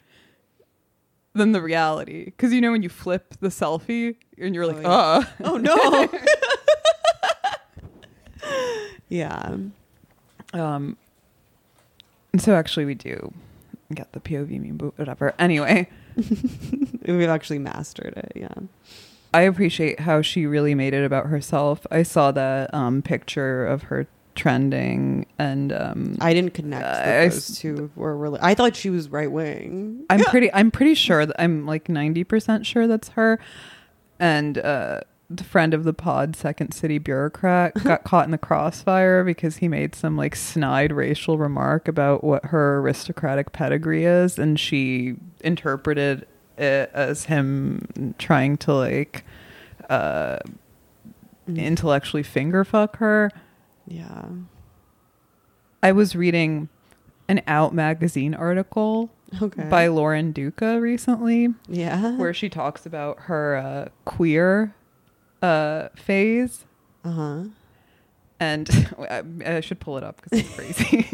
than 1.34 1.52
the 1.52 1.60
reality. 1.60 2.24
Because 2.24 2.54
you 2.54 2.62
know 2.62 2.72
when 2.72 2.82
you 2.82 2.88
flip 2.88 3.34
the 3.40 3.48
selfie 3.48 4.16
and 4.38 4.54
you're 4.54 4.64
Oh, 4.64 4.68
like, 4.68 4.82
yeah. 4.82 4.88
uh 4.88 5.24
oh 5.44 5.56
no. 5.58 6.08
yeah. 9.08 9.56
Um, 10.54 10.96
and 12.32 12.40
so 12.40 12.54
actually, 12.54 12.86
we 12.86 12.94
do 12.94 13.32
get 13.94 14.10
the 14.12 14.20
POV 14.20 14.58
meme, 14.60 14.76
but 14.78 14.98
whatever. 14.98 15.34
Anyway, 15.38 15.88
We've 17.06 17.28
actually 17.28 17.58
mastered 17.58 18.14
it. 18.16 18.32
Yeah. 18.36 18.48
I 19.34 19.42
appreciate 19.42 20.00
how 20.00 20.22
she 20.22 20.46
really 20.46 20.74
made 20.74 20.94
it 20.94 21.04
about 21.04 21.26
herself. 21.26 21.86
I 21.90 22.02
saw 22.04 22.30
that 22.32 22.72
um, 22.72 23.02
picture 23.02 23.66
of 23.66 23.84
her 23.84 24.06
trending, 24.34 25.26
and 25.38 25.72
um, 25.72 26.16
I 26.20 26.32
didn't 26.34 26.54
connect 26.54 26.84
I 26.84 27.24
those 27.28 27.50
s- 27.50 27.58
two 27.58 27.90
were 27.96 28.16
really. 28.16 28.38
I 28.42 28.54
thought 28.54 28.76
she 28.76 28.90
was 28.90 29.08
right 29.08 29.30
wing. 29.30 30.04
I'm 30.10 30.20
pretty. 30.24 30.52
I'm 30.52 30.70
pretty 30.70 30.94
sure 30.94 31.26
that 31.26 31.40
I'm 31.40 31.66
like 31.66 31.88
ninety 31.88 32.24
percent 32.24 32.64
sure 32.66 32.86
that's 32.86 33.08
her, 33.10 33.38
and 34.18 34.58
uh, 34.58 35.00
the 35.30 35.44
friend 35.44 35.74
of 35.74 35.84
the 35.84 35.92
pod, 35.94 36.36
Second 36.36 36.72
City 36.72 36.98
bureaucrat, 36.98 37.74
got 37.84 38.04
caught 38.04 38.24
in 38.26 38.30
the 38.30 38.38
crossfire 38.38 39.24
because 39.24 39.56
he 39.58 39.68
made 39.68 39.94
some 39.94 40.16
like 40.16 40.36
snide 40.36 40.92
racial 40.92 41.38
remark 41.38 41.88
about 41.88 42.22
what 42.24 42.46
her 42.46 42.78
aristocratic 42.78 43.52
pedigree 43.52 44.04
is, 44.04 44.38
and 44.38 44.58
she 44.60 45.16
interpreted 45.40 46.26
it 46.58 46.90
as 46.94 47.24
him 47.24 48.14
trying 48.18 48.56
to 48.58 48.74
like 48.74 49.24
uh, 49.90 50.38
Mm. 51.48 51.58
intellectually 51.62 52.22
finger 52.22 52.64
fuck 52.64 52.96
her. 52.96 53.30
Yeah. 53.86 54.24
I 55.82 55.92
was 55.92 56.16
reading 56.16 56.70
an 57.28 57.42
Out 57.46 57.74
magazine 57.74 58.34
article 58.34 59.10
Okay. 59.42 59.64
by 59.68 59.88
Lauren 59.88 60.32
Duca 60.32 60.80
recently 60.80 61.48
yeah. 61.68 62.16
where 62.16 62.32
she 62.32 62.48
talks 62.48 62.86
about 62.86 63.20
her 63.24 63.56
uh, 63.56 63.88
queer 64.06 64.74
uh, 65.42 65.88
phase. 65.96 66.64
Uh 67.04 67.10
huh. 67.10 67.42
And 68.40 68.94
I, 69.10 69.22
I 69.44 69.60
should 69.60 69.80
pull 69.80 69.98
it 69.98 70.04
up 70.04 70.22
because 70.22 70.40
it's 70.40 70.54
crazy. 70.54 71.06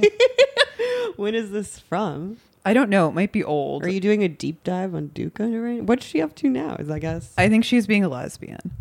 when 1.17 1.35
is 1.35 1.51
this 1.51 1.81
from? 1.81 2.37
I 2.65 2.75
don't 2.75 2.91
know. 2.91 3.09
It 3.09 3.13
might 3.13 3.33
be 3.33 3.43
old. 3.43 3.85
Are 3.85 3.89
you 3.89 4.01
doing 4.01 4.23
a 4.23 4.29
deep 4.29 4.63
dive 4.65 4.95
on 4.95 5.09
Duca 5.09 5.45
right? 5.45 5.83
What's 5.83 6.05
she 6.05 6.21
up 6.21 6.35
to 6.37 6.49
now? 6.49 6.77
Is 6.79 6.91
I 6.91 6.99
guess. 6.99 7.33
I 7.39 7.49
think 7.49 7.65
she's 7.65 7.87
being 7.87 8.05
a 8.05 8.09
lesbian. 8.09 8.73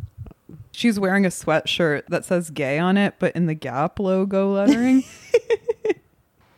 She's 0.72 1.00
wearing 1.00 1.26
a 1.26 1.30
sweatshirt 1.30 2.08
that 2.08 2.26
says 2.26 2.50
gay 2.50 2.80
on 2.80 2.96
it, 2.98 3.16
but 3.20 3.36
in 3.36 3.48
the 3.48 3.54
Gap 3.54 4.00
logo 4.00 4.54
lettering. 4.54 5.04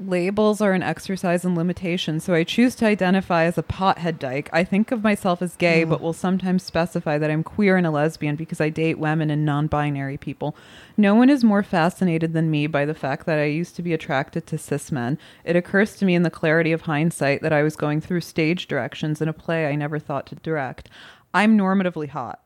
Labels 0.03 0.61
are 0.61 0.71
an 0.73 0.81
exercise 0.81 1.45
in 1.45 1.53
limitation, 1.53 2.19
so 2.19 2.33
I 2.33 2.43
choose 2.43 2.73
to 2.75 2.87
identify 2.87 3.43
as 3.43 3.57
a 3.59 3.63
pothead 3.63 4.17
dyke. 4.17 4.49
I 4.51 4.63
think 4.63 4.91
of 4.91 5.03
myself 5.03 5.43
as 5.43 5.55
gay, 5.55 5.85
Mm. 5.85 5.89
but 5.89 6.01
will 6.01 6.13
sometimes 6.13 6.63
specify 6.63 7.19
that 7.19 7.29
I'm 7.29 7.43
queer 7.43 7.77
and 7.77 7.85
a 7.85 7.91
lesbian 7.91 8.35
because 8.35 8.59
I 8.59 8.69
date 8.69 8.97
women 8.97 9.29
and 9.29 9.45
non 9.45 9.67
binary 9.67 10.17
people. 10.17 10.55
No 10.97 11.13
one 11.13 11.29
is 11.29 11.43
more 11.43 11.61
fascinated 11.61 12.33
than 12.33 12.49
me 12.49 12.65
by 12.65 12.83
the 12.83 12.95
fact 12.95 13.27
that 13.27 13.37
I 13.37 13.45
used 13.45 13.75
to 13.75 13.83
be 13.83 13.93
attracted 13.93 14.47
to 14.47 14.57
cis 14.57 14.91
men. 14.91 15.19
It 15.45 15.55
occurs 15.55 15.95
to 15.97 16.05
me 16.05 16.15
in 16.15 16.23
the 16.23 16.31
clarity 16.31 16.71
of 16.71 16.81
hindsight 16.81 17.43
that 17.43 17.53
I 17.53 17.61
was 17.61 17.75
going 17.75 18.01
through 18.01 18.21
stage 18.21 18.67
directions 18.67 19.21
in 19.21 19.27
a 19.29 19.33
play 19.33 19.67
I 19.67 19.75
never 19.75 19.99
thought 19.99 20.25
to 20.27 20.35
direct. 20.35 20.89
I'm 21.33 21.55
normatively 21.57 22.09
hot. 22.09 22.40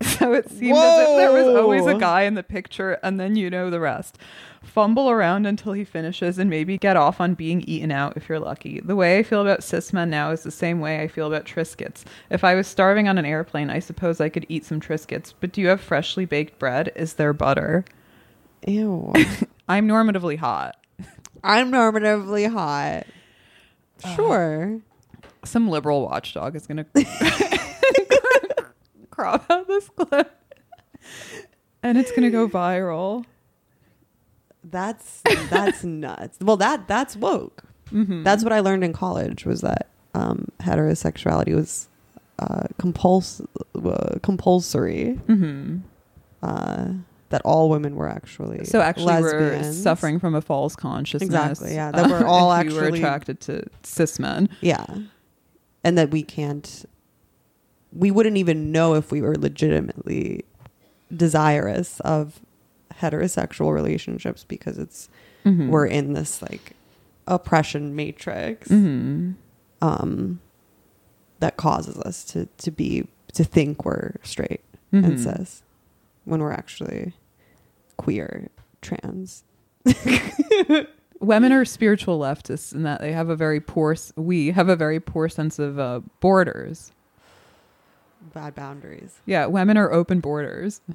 So 0.18 0.32
it 0.32 0.50
seemed 0.50 0.76
as 0.76 1.08
if 1.08 1.16
there 1.16 1.32
was 1.32 1.46
always 1.56 1.86
a 1.86 1.94
guy 1.94 2.22
in 2.22 2.34
the 2.34 2.42
picture, 2.42 2.98
and 3.02 3.18
then 3.18 3.34
you 3.36 3.50
know 3.50 3.70
the 3.70 3.80
rest. 3.80 4.18
Fumble 4.62 5.10
around 5.10 5.46
until 5.46 5.72
he 5.72 5.84
finishes, 5.84 6.38
and 6.38 6.48
maybe 6.50 6.78
get 6.78 6.96
off 6.96 7.20
on 7.20 7.34
being 7.34 7.62
eaten 7.62 7.90
out 7.90 8.16
if 8.16 8.28
you're 8.28 8.38
lucky. 8.38 8.80
The 8.80 8.94
way 8.96 9.18
I 9.18 9.22
feel 9.22 9.42
about 9.42 9.64
cis 9.64 9.92
men 9.92 10.10
now 10.10 10.30
is 10.30 10.42
the 10.42 10.50
same 10.50 10.80
way 10.80 11.00
I 11.02 11.08
feel 11.08 11.26
about 11.26 11.46
Triscuits. 11.46 12.04
If 12.30 12.44
I 12.44 12.54
was 12.54 12.66
starving 12.66 13.08
on 13.08 13.18
an 13.18 13.24
airplane, 13.24 13.70
I 13.70 13.78
suppose 13.80 14.20
I 14.20 14.28
could 14.28 14.46
eat 14.48 14.64
some 14.64 14.80
Triscuits. 14.80 15.34
But 15.40 15.52
do 15.52 15.60
you 15.60 15.68
have 15.68 15.80
freshly 15.80 16.24
baked 16.24 16.58
bread? 16.58 16.92
Is 16.94 17.14
there 17.14 17.32
butter? 17.32 17.84
Ew. 18.66 19.12
I'm 19.68 19.88
normatively 19.88 20.38
hot. 20.38 20.76
I'm 21.42 21.70
normatively 21.70 22.50
hot. 22.50 23.06
Uh, 24.04 24.14
sure. 24.14 24.80
Some 25.44 25.68
liberal 25.68 26.02
watchdog 26.02 26.56
is 26.56 26.66
gonna 26.66 26.86
crop 29.18 29.44
out 29.50 29.66
this 29.66 29.88
clip, 29.90 30.30
and 31.82 31.98
it's 31.98 32.12
gonna 32.12 32.30
go 32.30 32.48
viral. 32.48 33.24
That's 34.64 35.22
that's 35.50 35.84
nuts. 35.84 36.38
Well, 36.40 36.56
that 36.58 36.86
that's 36.88 37.16
woke. 37.16 37.64
Mhm. 37.90 38.22
That's 38.24 38.44
what 38.44 38.52
I 38.52 38.60
learned 38.60 38.84
in 38.84 38.92
college 38.92 39.44
was 39.46 39.60
that 39.62 39.88
um, 40.14 40.48
heterosexuality 40.60 41.54
was 41.54 41.88
uh, 42.38 42.64
compuls- 42.78 43.40
uh, 43.74 44.18
compulsory. 44.22 45.18
Mhm. 45.26 45.80
Uh, 46.42 46.88
that 47.30 47.42
all 47.44 47.68
women 47.68 47.94
were 47.94 48.08
actually 48.08 48.64
So 48.64 48.80
actually, 48.80 49.20
we're 49.20 49.62
suffering 49.72 50.18
from 50.18 50.34
a 50.34 50.40
false 50.40 50.74
consciousness. 50.74 51.26
Exactly, 51.28 51.74
yeah, 51.74 51.90
that 51.90 52.08
we're 52.08 52.24
all 52.26 52.50
if 52.54 52.66
you 52.68 52.74
were 52.74 52.84
actually- 52.84 52.98
attracted 53.00 53.40
to 53.42 53.64
cis 53.82 54.18
men. 54.18 54.48
Yeah, 54.62 54.86
and 55.84 55.98
that 55.98 56.10
we 56.10 56.22
can't. 56.22 56.84
We 57.92 58.10
wouldn't 58.10 58.36
even 58.36 58.70
know 58.72 58.94
if 58.94 59.10
we 59.10 59.20
were 59.22 59.34
legitimately 59.36 60.44
desirous 61.14 62.00
of 62.00 62.40
heterosexual 63.00 63.72
relationships 63.72 64.44
because 64.44 64.76
it's 64.78 65.08
Mhm. 65.44 65.68
we're 65.68 65.86
in 65.86 66.12
this 66.12 66.42
like 66.42 66.72
oppression 67.26 67.94
matrix 67.96 68.68
Mhm. 68.68 69.34
um, 69.80 70.40
that 71.40 71.56
causes 71.56 71.96
us 71.98 72.24
to 72.26 72.46
to 72.58 72.70
be 72.70 73.06
to 73.34 73.44
think 73.44 73.84
we're 73.84 74.14
straight 74.22 74.62
Mhm. 74.92 75.04
and 75.04 75.20
cis 75.20 75.62
when 76.24 76.40
we're 76.40 76.52
actually 76.52 77.12
queer, 77.96 78.48
trans. 78.82 79.44
Women 81.20 81.52
are 81.52 81.64
spiritual 81.64 82.18
leftists 82.20 82.72
in 82.74 82.84
that 82.84 83.00
they 83.00 83.12
have 83.12 83.28
a 83.28 83.34
very 83.36 83.60
poor. 83.60 83.96
We 84.16 84.50
have 84.52 84.68
a 84.68 84.76
very 84.76 85.00
poor 85.00 85.28
sense 85.28 85.58
of 85.58 85.78
uh, 85.78 86.00
borders. 86.20 86.92
Bad 88.34 88.54
boundaries. 88.54 89.20
Yeah, 89.26 89.46
women 89.46 89.76
are 89.76 89.92
open 89.92 90.20
borders. 90.20 90.80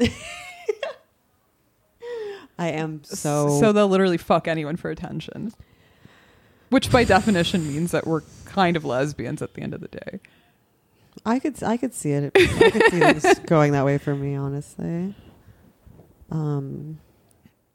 I 2.60 2.68
am 2.70 3.04
so 3.04 3.60
so 3.60 3.72
they'll 3.72 3.88
literally 3.88 4.18
fuck 4.18 4.48
anyone 4.48 4.76
for 4.78 4.92
attention, 4.92 5.52
which 6.70 6.92
by 6.92 7.04
definition 7.04 7.68
means 7.68 7.92
that 7.92 8.06
we're 8.06 8.22
kind 8.46 8.78
of 8.78 8.86
lesbians 8.86 9.42
at 9.42 9.56
the 9.56 9.62
end 9.62 9.74
of 9.74 9.82
the 9.82 9.88
day. 9.88 10.20
I 11.26 11.40
could 11.40 11.62
I 11.64 11.78
could 11.78 11.94
see 11.94 12.12
it. 12.12 12.32
I 12.36 12.70
could 12.70 12.92
see 12.92 13.00
this 13.00 13.40
going 13.48 13.72
that 13.72 13.86
way 13.86 13.98
for 13.98 14.16
me, 14.16 14.36
honestly. 14.36 15.16
Um, 16.30 17.00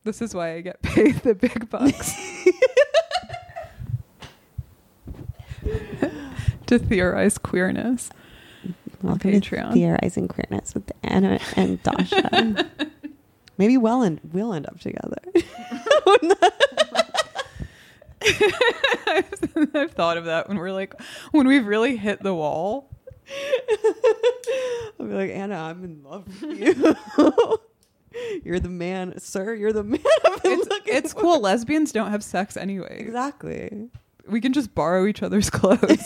This 0.05 0.23
is 0.23 0.35
why 0.35 0.55
I 0.55 0.61
get 0.61 0.81
paid 0.83 1.17
the 1.17 1.35
big 1.35 1.69
bucks. 1.71 2.15
to 6.67 6.79
theorize 6.79 7.39
queerness. 7.39 8.11
Welcome 9.03 9.31
Patreon. 9.33 9.69
to 9.69 9.73
theorizing 9.75 10.29
queerness 10.29 10.75
with 10.75 10.91
Anna 11.03 11.39
and 11.57 11.83
Dasha. 11.83 12.71
Maybe 13.59 13.77
we'll 13.77 14.03
end 14.03 14.21
we'll 14.33 14.53
end 14.55 14.67
up 14.67 14.79
together. 14.81 15.19
I've 19.07 19.93
thought 19.93 20.17
of 20.17 20.25
that 20.27 20.49
when 20.49 20.59
we're 20.59 20.73
like, 20.73 20.95
when 21.33 21.47
we've 21.49 21.67
really 21.67 21.97
hit 21.97 22.23
the 22.23 22.35
wall. 22.35 22.91
I'll 24.99 25.07
be 25.07 25.13
like 25.15 25.31
Anna, 25.31 25.57
I'm 25.57 25.85
in 25.85 26.03
love 26.03 26.27
with 26.43 26.59
you. 26.61 27.59
you're 28.45 28.61
the 28.61 28.69
man, 28.69 29.19
sir. 29.19 29.55
You're 29.55 29.73
the 29.73 29.85
man. 29.85 30.01
I've 30.27 30.41
It's, 30.45 30.69
it's 30.87 31.13
for." 31.13 31.21
cool. 31.21 31.41
Lesbians 31.41 31.93
don't 31.93 32.11
have 32.11 32.25
sex 32.25 32.57
anyway. 32.57 32.97
Exactly. 33.01 33.89
We 34.27 34.41
can 34.41 34.53
just 34.53 34.75
borrow 34.75 35.07
each 35.07 35.23
other's 35.23 35.51
clothes. 35.51 36.03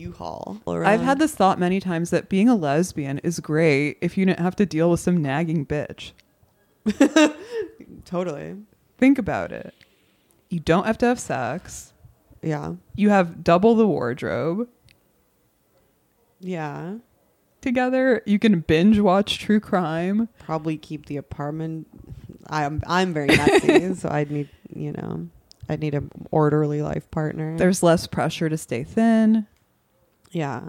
U-Haul. 0.00 0.60
I've 0.66 1.00
had 1.02 1.18
this 1.18 1.34
thought 1.34 1.58
many 1.58 1.78
times 1.80 2.10
that 2.10 2.28
being 2.28 2.48
a 2.48 2.54
lesbian 2.54 3.18
is 3.18 3.38
great 3.40 3.98
if 4.00 4.16
you 4.16 4.24
didn't 4.26 4.40
have 4.40 4.56
to 4.56 4.66
deal 4.66 4.90
with 4.90 5.00
some 5.00 5.20
nagging 5.22 5.66
bitch. 5.66 6.12
totally. 8.04 8.56
Think 8.98 9.18
about 9.18 9.52
it. 9.52 9.74
You 10.48 10.60
don't 10.60 10.86
have 10.86 10.98
to 10.98 11.06
have 11.06 11.20
sex. 11.20 11.92
Yeah. 12.42 12.74
You 12.96 13.10
have 13.10 13.44
double 13.44 13.74
the 13.74 13.86
wardrobe 13.86 14.68
Yeah. 16.40 16.96
together. 17.60 18.22
You 18.26 18.38
can 18.38 18.60
binge 18.60 18.98
watch 18.98 19.38
true 19.38 19.60
crime. 19.60 20.28
Probably 20.38 20.76
keep 20.76 21.06
the 21.06 21.16
apartment. 21.18 21.86
I'm 22.48 22.82
I'm 22.86 23.12
very 23.12 23.28
messy, 23.28 23.94
so 23.94 24.08
I'd 24.08 24.30
need 24.30 24.48
you 24.74 24.92
know 24.92 25.28
I'd 25.68 25.80
need 25.80 25.94
an 25.94 26.10
orderly 26.32 26.82
life 26.82 27.08
partner. 27.10 27.56
There's 27.58 27.82
less 27.82 28.06
pressure 28.08 28.48
to 28.48 28.56
stay 28.56 28.82
thin. 28.82 29.46
Yeah. 30.30 30.62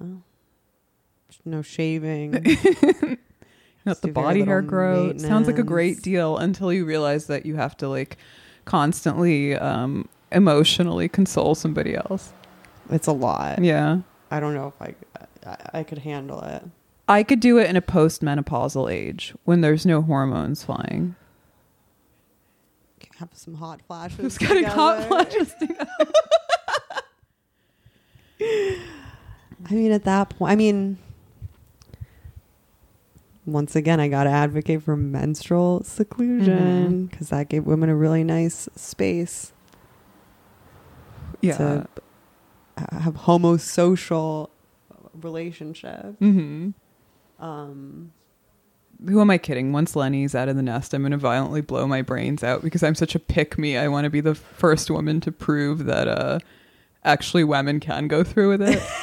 No 1.46 1.62
shaving. 1.62 2.32
Let 3.86 4.02
the 4.02 4.10
body 4.10 4.44
hair 4.44 4.58
little 4.58 4.70
grow. 4.70 5.18
Sounds 5.18 5.48
like 5.48 5.58
a 5.58 5.64
great 5.64 6.02
deal 6.04 6.38
until 6.38 6.72
you 6.72 6.86
realize 6.86 7.26
that 7.28 7.46
you 7.46 7.56
have 7.56 7.76
to 7.78 7.88
like 7.88 8.18
constantly 8.66 9.56
um, 9.56 10.08
emotionally 10.32 11.10
console 11.10 11.56
somebody 11.56 11.96
else. 11.96 12.32
it's 12.92 13.08
a 13.08 13.12
lot. 13.12 13.64
Yeah. 13.64 14.00
I 14.30 14.40
don't 14.40 14.54
know 14.54 14.68
if 14.68 14.82
I, 14.82 14.96
I 15.46 15.80
I 15.80 15.84
could 15.84 15.98
handle 16.00 16.42
it. 16.42 16.64
I 17.08 17.24
could 17.24 17.40
do 17.40 17.58
it 17.58 17.70
in 17.70 17.76
a 17.76 17.82
postmenopausal 17.82 18.92
age 18.92 19.34
when 19.44 19.62
there's 19.62 19.86
no 19.86 20.02
hormones 20.02 20.64
flying. 20.64 21.16
Have 23.18 23.30
some 23.34 23.56
hot 23.56 23.82
flashes. 23.88 24.18
Who's 24.18 24.38
getting 24.38 24.64
hot 24.64 25.04
flashes 25.08 25.54
together? 25.60 25.88
I 29.70 29.74
mean, 29.74 29.92
at 29.92 30.04
that 30.06 30.30
point, 30.30 30.52
I 30.52 30.56
mean, 30.56 30.98
once 33.46 33.76
again, 33.76 34.00
I 34.00 34.08
got 34.08 34.24
to 34.26 34.30
advocate 34.30 34.84
for 34.84 34.96
menstrual 34.96 35.84
seclusion 35.84 37.06
because 37.08 37.30
that 37.30 37.50
gave 37.50 37.66
women 37.66 37.90
a 37.90 37.96
really 37.96 38.24
nice 38.24 38.68
space 38.76 39.52
Yeah. 41.42 41.58
to 41.58 41.88
have 42.92 43.14
homosocial 43.16 44.50
relationships. 45.22 46.18
hmm 46.20 46.70
Um, 47.40 48.12
Who 49.08 49.20
am 49.22 49.30
I 49.32 49.38
kidding? 49.40 49.72
Once 49.74 49.96
Lenny's 49.96 50.36
out 50.36 50.48
of 50.50 50.56
the 50.56 50.62
nest, 50.62 50.94
I'm 50.94 51.02
going 51.02 51.12
to 51.12 51.18
violently 51.18 51.62
blow 51.62 51.88
my 51.88 52.02
brains 52.04 52.44
out 52.44 52.62
because 52.64 52.84
I'm 52.84 52.96
such 52.96 53.16
a 53.16 53.20
pick 53.20 53.58
me. 53.58 53.76
I 53.78 53.88
want 53.88 54.06
to 54.06 54.10
be 54.12 54.22
the 54.22 54.36
first 54.36 54.90
woman 54.92 55.20
to 55.22 55.32
prove 55.32 55.86
that 55.86 56.08
uh, 56.08 56.40
actually 57.04 57.44
women 57.44 57.80
can 57.80 58.08
go 58.08 58.24
through 58.24 58.50
with 58.50 58.62
it. 58.62 58.82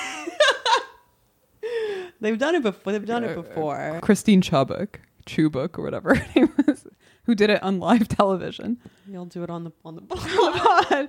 they've 2.21 2.39
done 2.39 2.55
it 2.55 2.63
before. 2.63 2.93
They've 2.93 3.05
done 3.07 3.25
it 3.25 3.37
Uh, 3.37 3.43
before. 3.43 3.99
Christine 4.03 4.41
Chubbuck, 4.43 4.97
Chubbuck 5.27 5.79
or 5.79 5.83
whatever 5.83 6.15
her 6.17 6.27
name 6.35 6.53
was, 6.67 6.87
who 7.25 7.35
did 7.35 7.51
it 7.51 7.63
on 7.63 7.79
live 7.81 8.09
television. 8.19 8.79
You'll 9.07 9.27
do 9.27 9.43
it 9.43 9.51
on 9.51 9.65
the 9.65 9.73
on 9.85 9.97
the 9.97 10.01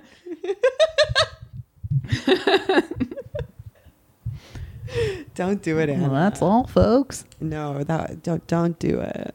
Don't 5.36 5.62
do 5.62 5.78
it, 5.78 5.88
Anna. 5.88 6.02
Well, 6.08 6.12
that's 6.12 6.42
all, 6.42 6.66
folks. 6.66 7.24
No, 7.40 7.84
that 7.84 8.22
don't 8.24 8.44
don't 8.48 8.76
do 8.80 9.00
it. 9.00 9.34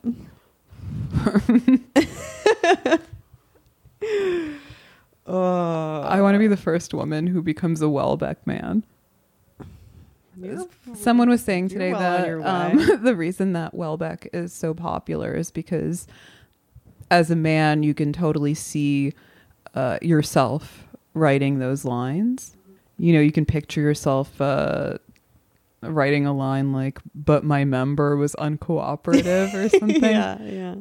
oh, 5.27 6.01
I 6.01 6.21
want 6.21 6.35
to 6.35 6.39
be 6.39 6.47
the 6.47 6.57
first 6.57 6.93
woman 6.93 7.27
who 7.27 7.41
becomes 7.41 7.81
a 7.81 7.85
Houellebecq 7.85 8.37
man. 8.45 8.85
You're- 10.45 10.95
Someone 10.95 11.29
was 11.29 11.43
saying 11.43 11.69
today 11.69 11.91
well 11.93 12.41
that 12.41 12.91
um, 12.95 13.03
the 13.03 13.15
reason 13.15 13.53
that 13.53 13.73
Houellebecq 13.73 14.27
is 14.33 14.53
so 14.53 14.73
popular 14.73 15.33
is 15.33 15.51
because 15.51 16.07
as 17.11 17.29
a 17.31 17.35
man, 17.35 17.83
you 17.83 17.93
can 17.93 18.11
totally 18.13 18.53
see 18.53 19.13
uh, 19.73 19.97
yourself 20.01 20.87
writing 21.13 21.59
those 21.59 21.85
lines. 21.85 22.55
You 22.97 23.13
know, 23.13 23.19
you 23.19 23.31
can 23.31 23.45
picture 23.45 23.81
yourself 23.81 24.39
uh, 24.41 24.97
writing 25.81 26.25
a 26.25 26.33
line 26.33 26.71
like, 26.71 26.99
but 27.13 27.43
my 27.43 27.63
member 27.65 28.15
was 28.15 28.33
uncooperative 28.35 29.53
or 29.53 29.69
something. 29.79 30.03
yeah, 30.03 30.41
yeah. 30.41 30.75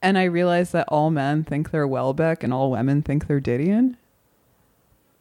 And 0.00 0.16
I 0.16 0.24
realized 0.24 0.72
that 0.74 0.86
all 0.88 1.10
men 1.10 1.42
think 1.44 1.70
they're 1.70 1.86
Houellebecq 1.88 2.42
and 2.44 2.52
all 2.54 2.70
women 2.70 3.02
think 3.02 3.26
they're 3.26 3.40
Didion. 3.40 3.96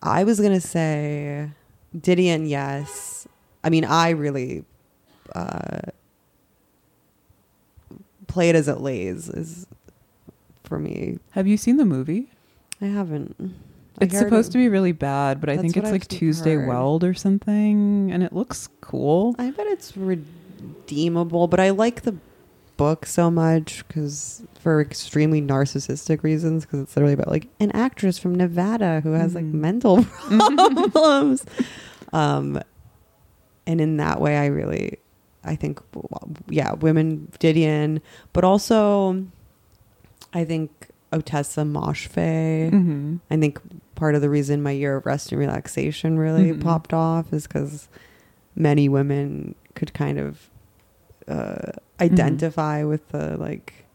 I 0.04 0.24
was 0.24 0.40
gonna 0.40 0.62
say 0.62 1.50
Didion, 1.98 2.48
yes. 2.48 3.28
I 3.64 3.70
mean, 3.70 3.86
I 3.86 4.12
really 4.12 4.64
uh, 5.36 5.80
play 8.28 8.50
it 8.50 8.56
as 8.56 8.68
it 8.68 8.80
lays 8.82 9.30
is 9.30 9.68
for 10.64 10.80
me. 10.80 11.18
Have 11.32 11.48
you 11.48 11.58
seen 11.58 11.78
the 11.78 11.86
movie? 11.86 12.30
I 12.82 12.86
haven't. 12.86 13.36
I 14.00 14.06
It's 14.06 14.18
supposed 14.18 14.50
it- 14.50 14.52
to 14.54 14.58
be 14.60 14.70
really 14.70 14.92
bad, 14.92 15.40
but 15.42 15.50
I 15.50 15.58
think 15.58 15.76
it's 15.78 15.86
I've 15.88 15.92
like 15.92 16.08
Tuesday 16.08 16.56
heard. 16.56 16.68
Weld 16.68 17.04
or 17.04 17.14
something, 17.14 18.12
and 18.12 18.22
it 18.24 18.34
looks 18.34 18.70
cool. 18.82 19.36
I 19.40 19.50
bet 19.52 19.66
it's 19.68 19.98
redeemable, 19.98 21.48
but 21.48 21.60
I 21.60 21.72
like 21.72 22.04
the 22.04 22.16
book 22.78 23.08
so 23.08 23.32
much 23.32 23.84
because 23.88 24.44
for 24.60 24.80
extremely 24.80 25.42
narcissistic 25.42 26.22
reasons. 26.22 26.64
Because 26.66 26.82
it's 26.82 26.96
literally 26.96 27.14
about 27.16 27.30
like 27.30 27.48
an 27.60 27.72
actress 27.72 28.20
from 28.20 28.36
Nevada 28.36 29.02
who 29.02 29.14
has 29.14 29.34
like 29.34 29.46
Mhm. 29.46 29.54
mental 29.54 30.04
problems. 30.92 31.44
um, 32.14 32.62
and 33.68 33.80
in 33.80 33.98
that 33.98 34.20
way, 34.20 34.38
I 34.38 34.48
really, 34.48 34.98
I 35.44 35.56
think, 35.56 35.80
yeah, 36.50 36.74
women 36.74 37.28
Didion, 37.40 38.02
but 38.34 38.44
also, 38.44 39.26
I 40.34 40.44
think 40.46 40.72
Ottessa 41.14 41.64
Moshfegh. 41.70 42.72
hmm 42.72 43.18
I 43.30 43.38
think 43.38 43.60
part 43.96 44.16
of 44.16 44.22
the 44.22 44.30
reason 44.30 44.62
my 44.64 44.72
year 44.72 44.96
of 44.98 45.06
rest 45.06 45.32
and 45.32 45.40
relaxation 45.40 46.18
really 46.18 46.52
Mhm. 46.52 46.62
popped 46.62 46.94
off 46.94 47.32
is 47.34 47.46
because 47.48 47.88
many 48.56 48.90
women 48.90 49.54
could 49.76 49.94
kind 49.94 50.18
of 50.20 50.50
uh, 51.28 51.72
identify 52.00 52.84
with 52.84 53.08
the 53.10 53.38
like 53.38 53.86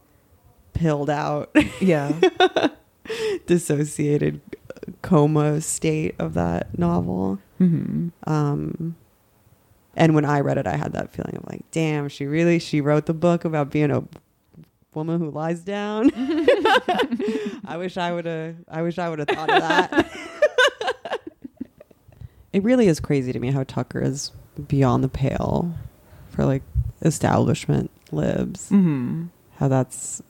pilled 0.74 1.08
out, 1.10 1.54
Yeah. 1.80 2.18
dissociated 3.46 4.40
coma 5.02 5.60
state 5.60 6.14
of 6.18 6.34
that 6.34 6.76
novel. 6.78 7.38
hmm 7.58 8.08
Um, 8.26 8.96
and 9.94 10.14
when 10.14 10.24
I 10.24 10.40
read 10.40 10.58
it, 10.58 10.66
I 10.66 10.76
had 10.76 10.92
that 10.92 11.12
feeling 11.12 11.36
of 11.36 11.44
like, 11.50 11.62
damn, 11.70 12.08
she 12.08 12.26
really 12.26 12.58
she 12.58 12.80
wrote 12.80 13.06
the 13.06 13.14
book 13.14 13.44
about 13.44 13.70
being 13.70 13.90
a 13.90 14.04
woman 14.94 15.20
who 15.20 15.30
lies 15.30 15.60
down. 15.60 16.10
I 17.66 17.76
wish 17.78 17.96
I 17.96 18.12
would 18.12 18.26
have. 18.26 18.56
I 18.68 18.82
wish 18.82 18.98
I 18.98 19.08
would 19.08 19.18
have 19.20 19.28
thought 19.28 19.50
of 19.50 19.60
that. 19.62 20.10
it 22.52 22.62
really 22.62 22.86
is 22.88 23.00
crazy 23.00 23.32
to 23.32 23.38
me 23.38 23.50
how 23.50 23.64
Tucker 23.64 24.00
is 24.00 24.32
beyond 24.68 25.02
the 25.02 25.08
pale 25.08 25.72
for 26.30 26.44
like 26.44 26.62
establishment 27.02 27.90
libs. 28.10 28.68
hmm 28.68 29.26
How 29.56 29.68
that's 29.68 30.22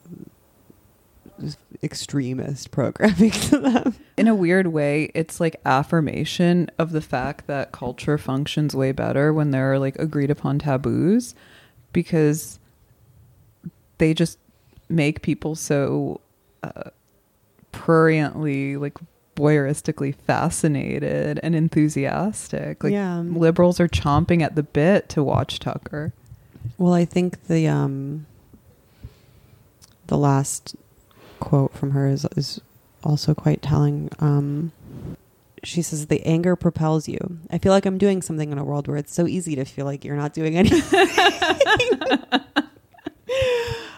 extremist 1.83 2.71
programming 2.71 3.31
to 3.31 3.59
them. 3.59 3.95
In 4.17 4.29
a 4.29 4.35
weird 4.35 4.69
way, 4.69 5.11
it's 5.15 5.41
like 5.41 5.61
affirmation 5.65 6.71
of 6.79 6.93
the 6.93 7.01
fact 7.01 7.47
that 7.47 7.73
culture 7.73 8.19
functions 8.19 8.75
way 8.75 8.93
better 8.93 9.33
when 9.33 9.51
there 9.51 9.73
are 9.73 9.79
like 9.79 9.99
agreed 9.99 10.31
upon 10.31 10.59
taboos 10.59 11.35
because 11.93 12.59
they 13.99 14.15
just 14.15 14.39
make 14.89 15.23
people 15.23 15.55
so 15.55 16.21
uh, 16.63 16.91
pruriently 17.73 18.77
like 18.77 18.97
voyeuristically 19.37 20.15
fascinated 20.15 21.41
and 21.43 21.55
enthusiastic 21.55 22.85
like 22.85 22.93
Yeah. 22.93 23.21
liberals 23.21 23.81
are 23.81 23.89
chomping 23.89 24.43
at 24.43 24.55
the 24.57 24.63
bit 24.63 25.09
to 25.11 25.23
watch 25.25 25.59
tucker 25.59 26.13
Well, 26.77 26.93
I 26.93 27.05
think 27.07 27.47
the 27.47 27.67
um 27.69 28.27
the 30.09 30.19
last 30.19 30.77
quote 31.43 31.75
from 31.75 31.91
her 31.91 32.07
is 32.09 32.27
is 32.37 32.61
also 33.05 33.35
quite 33.35 33.63
telling. 33.63 34.11
Um 34.19 34.73
she 35.65 35.83
says 35.83 36.07
the 36.07 36.25
anger 36.27 36.57
propels 36.57 37.09
you. 37.09 37.39
I 37.51 37.59
feel 37.59 37.73
like 37.73 37.87
I'm 37.87 37.99
doing 37.99 38.21
something 38.23 38.51
in 38.51 38.59
a 38.59 38.65
world 38.65 38.89
where 38.89 38.97
it's 38.97 39.15
so 39.15 39.27
easy 39.27 39.55
to 39.57 39.65
feel 39.65 39.85
like 39.85 40.05
you're 40.05 40.17
not 40.17 40.33
doing 40.33 40.57
anything. 40.57 40.83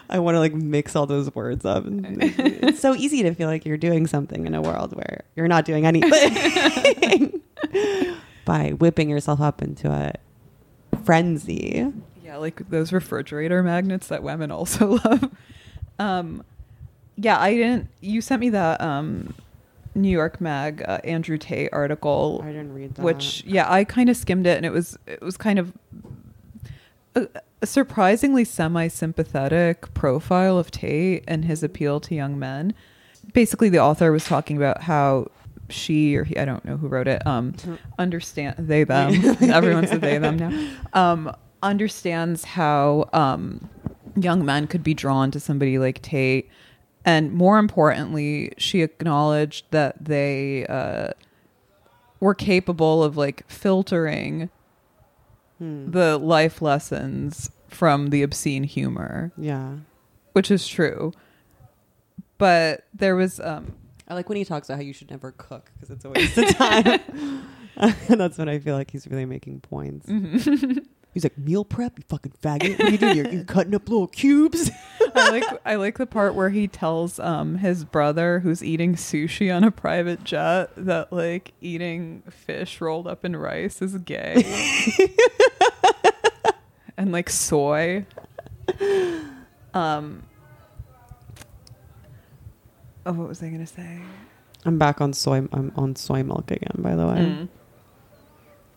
I 0.07 0.19
want 0.19 0.35
to 0.35 0.39
like 0.39 0.53
mix 0.53 0.95
all 0.95 1.07
those 1.07 1.33
words 1.33 1.65
up. 1.65 1.83
It's 1.87 2.79
so 2.79 2.93
easy 2.95 3.23
to 3.23 3.33
feel 3.33 3.47
like 3.47 3.65
you're 3.65 3.77
doing 3.77 4.05
something 4.07 4.45
in 4.45 4.53
a 4.53 4.61
world 4.61 4.95
where 4.95 5.23
you're 5.35 5.47
not 5.47 5.65
doing 5.65 5.85
anything 5.85 7.41
by 8.45 8.69
whipping 8.71 9.09
yourself 9.09 9.41
up 9.41 9.61
into 9.61 9.89
a 9.89 10.13
frenzy. 11.03 11.91
Yeah, 12.23 12.37
like 12.37 12.69
those 12.69 12.93
refrigerator 12.93 13.63
magnets 13.63 14.07
that 14.07 14.21
women 14.23 14.51
also 14.51 14.99
love. 15.03 15.31
Um, 15.99 16.43
yeah, 17.17 17.39
I 17.39 17.53
didn't. 17.53 17.89
You 18.01 18.21
sent 18.21 18.41
me 18.41 18.49
the 18.49 18.83
um, 18.85 19.33
New 19.93 20.09
York 20.09 20.41
Mag 20.41 20.83
uh, 20.87 20.99
Andrew 21.03 21.37
Tate 21.37 21.69
article, 21.71 22.41
I 22.43 22.47
didn't 22.47 22.73
read 22.73 22.95
that. 22.95 23.01
which 23.01 23.43
yeah, 23.45 23.71
I 23.71 23.83
kind 23.83 24.09
of 24.09 24.17
skimmed 24.17 24.47
it, 24.47 24.57
and 24.57 24.65
it 24.65 24.71
was 24.71 24.97
it 25.07 25.21
was 25.21 25.37
kind 25.37 25.57
of 25.59 25.73
a, 27.15 27.27
a 27.61 27.65
surprisingly 27.65 28.43
semi-sympathetic 28.43 29.93
profile 29.93 30.57
of 30.57 30.71
Tate 30.71 31.23
and 31.27 31.45
his 31.45 31.63
appeal 31.63 31.99
to 32.01 32.15
young 32.15 32.37
men. 32.37 32.73
Basically, 33.33 33.69
the 33.69 33.79
author 33.79 34.11
was 34.11 34.25
talking 34.25 34.57
about 34.57 34.83
how 34.83 35.31
she 35.69 36.15
or 36.15 36.23
he, 36.23 36.37
I 36.37 36.45
don't 36.45 36.63
know 36.65 36.77
who 36.77 36.87
wrote 36.87 37.07
it, 37.07 37.25
um, 37.25 37.55
understand 37.97 38.55
they 38.59 38.83
them. 38.83 39.13
Everyone's 39.41 39.91
a 39.91 39.97
they 39.97 40.17
them 40.17 40.37
now. 40.37 40.71
Um, 40.93 41.35
understands 41.63 42.45
how 42.45 43.09
um, 43.11 43.69
young 44.15 44.45
men 44.45 44.67
could 44.67 44.83
be 44.83 44.93
drawn 44.93 45.31
to 45.31 45.39
somebody 45.39 45.79
like 45.79 46.01
Tate, 46.01 46.49
and 47.05 47.31
more 47.31 47.57
importantly, 47.59 48.51
she 48.57 48.81
acknowledged 48.81 49.65
that 49.71 50.03
they 50.03 50.65
uh, 50.67 51.09
were 52.19 52.33
capable 52.35 53.03
of 53.03 53.15
like 53.15 53.47
filtering 53.49 54.49
Hmm. 55.57 55.89
the 55.91 56.17
life 56.17 56.61
lessons 56.61 57.49
from 57.69 58.09
the 58.09 58.23
obscene 58.23 58.63
humor, 58.65 59.31
yeah. 59.37 59.75
which 60.33 60.51
is 60.51 60.67
true. 60.67 61.13
But 62.37 62.85
there 62.93 63.15
was 63.15 63.39
um, 63.39 63.73
I 64.09 64.15
like 64.15 64.27
when 64.27 64.37
he 64.37 64.43
talks 64.43 64.67
about 64.67 64.75
how 64.79 64.81
you 64.83 64.91
should 64.91 65.09
never 65.09 65.31
cook 65.31 65.71
because 65.73 65.89
it's 65.91 66.03
a 66.03 66.09
waste 66.09 66.37
of 66.37 66.49
time. 66.57 66.99
And 67.77 67.95
that's 68.19 68.37
when 68.37 68.49
I 68.49 68.59
feel 68.59 68.75
like 68.75 68.91
he's 68.91 69.07
really 69.07 69.25
making 69.25 69.61
points. 69.61 70.09
He's 71.15 71.23
like, 71.23 71.37
meal 71.37 71.63
prep, 71.63 71.97
you 71.97 72.03
fucking 72.09 72.33
faggot. 72.43 72.77
What 72.77 72.87
are 72.89 72.91
you 72.91 72.97
doing? 72.97 73.15
You're, 73.15 73.29
you're 73.29 73.43
cutting 73.45 73.73
up 73.73 73.87
little 73.87 74.07
cubes. 74.07 74.69
I 75.15 75.29
like 75.29 75.61
I 75.65 75.75
like 75.75 75.97
the 75.97 76.05
part 76.05 76.35
where 76.35 76.49
he 76.49 76.67
tells 76.67 77.19
um 77.19 77.57
his 77.57 77.83
brother 77.83 78.39
who's 78.39 78.63
eating 78.63 78.95
sushi 78.95 79.55
on 79.55 79.63
a 79.63 79.71
private 79.71 80.23
jet 80.23 80.71
that 80.77 81.11
like 81.11 81.53
eating 81.61 82.23
fish 82.29 82.81
rolled 82.81 83.07
up 83.07 83.25
in 83.25 83.35
rice 83.35 83.81
is 83.81 83.97
gay. 83.99 84.43
and 86.97 87.11
like 87.11 87.29
soy. 87.29 88.05
Um 89.73 90.23
Oh, 93.07 93.13
what 93.13 93.27
was 93.27 93.43
I 93.43 93.49
gonna 93.49 93.67
say? 93.67 93.99
I'm 94.65 94.79
back 94.79 94.99
on 94.99 95.13
soy. 95.13 95.47
I'm 95.51 95.71
on 95.75 95.95
soy 95.95 96.23
milk 96.23 96.49
again, 96.49 96.73
by 96.77 96.95
the 96.95 97.05
way. 97.05 97.17
Mm. 97.17 97.47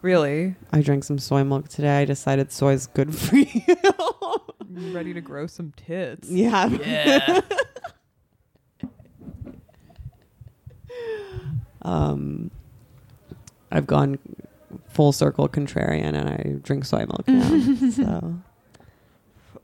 Really? 0.03 0.55
I 0.73 0.81
drank 0.81 1.05
some 1.05 1.19
soy 1.19 1.45
milk 1.45 1.69
today. 1.69 2.03
I 2.03 2.05
decided 2.05 2.53
soy's 2.53 2.87
good 2.87 3.15
for 3.15 3.37
you. 3.37 3.63
You 4.71 4.93
ready 4.93 5.13
to 5.15 5.21
grow 5.21 5.47
some 5.47 5.73
tits? 5.77 6.31
yeah. 6.31 6.67
Yeah. 6.69 7.41
um, 11.83 12.51
I've 13.73 13.87
gone 13.87 14.19
full 14.89 15.13
circle 15.13 15.49
contrarian 15.49 16.15
and 16.15 16.29
I 16.29 16.59
drink 16.63 16.85
soy 16.85 17.07
milk 17.07 17.27
now. 17.27 17.91
so 17.91 18.35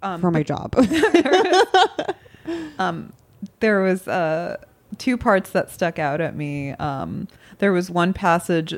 Um, 0.02 0.20
for 0.20 0.30
my 0.30 0.42
but 0.42 0.46
job. 0.46 0.74
um, 2.78 3.12
there 3.60 3.80
was 3.80 4.06
uh, 4.06 4.58
two 4.98 5.16
parts 5.16 5.48
that 5.50 5.70
stuck 5.70 5.98
out 5.98 6.20
at 6.20 6.36
me. 6.36 6.72
Um, 6.72 7.26
there 7.58 7.72
was 7.72 7.90
one 7.90 8.12
passage 8.12 8.74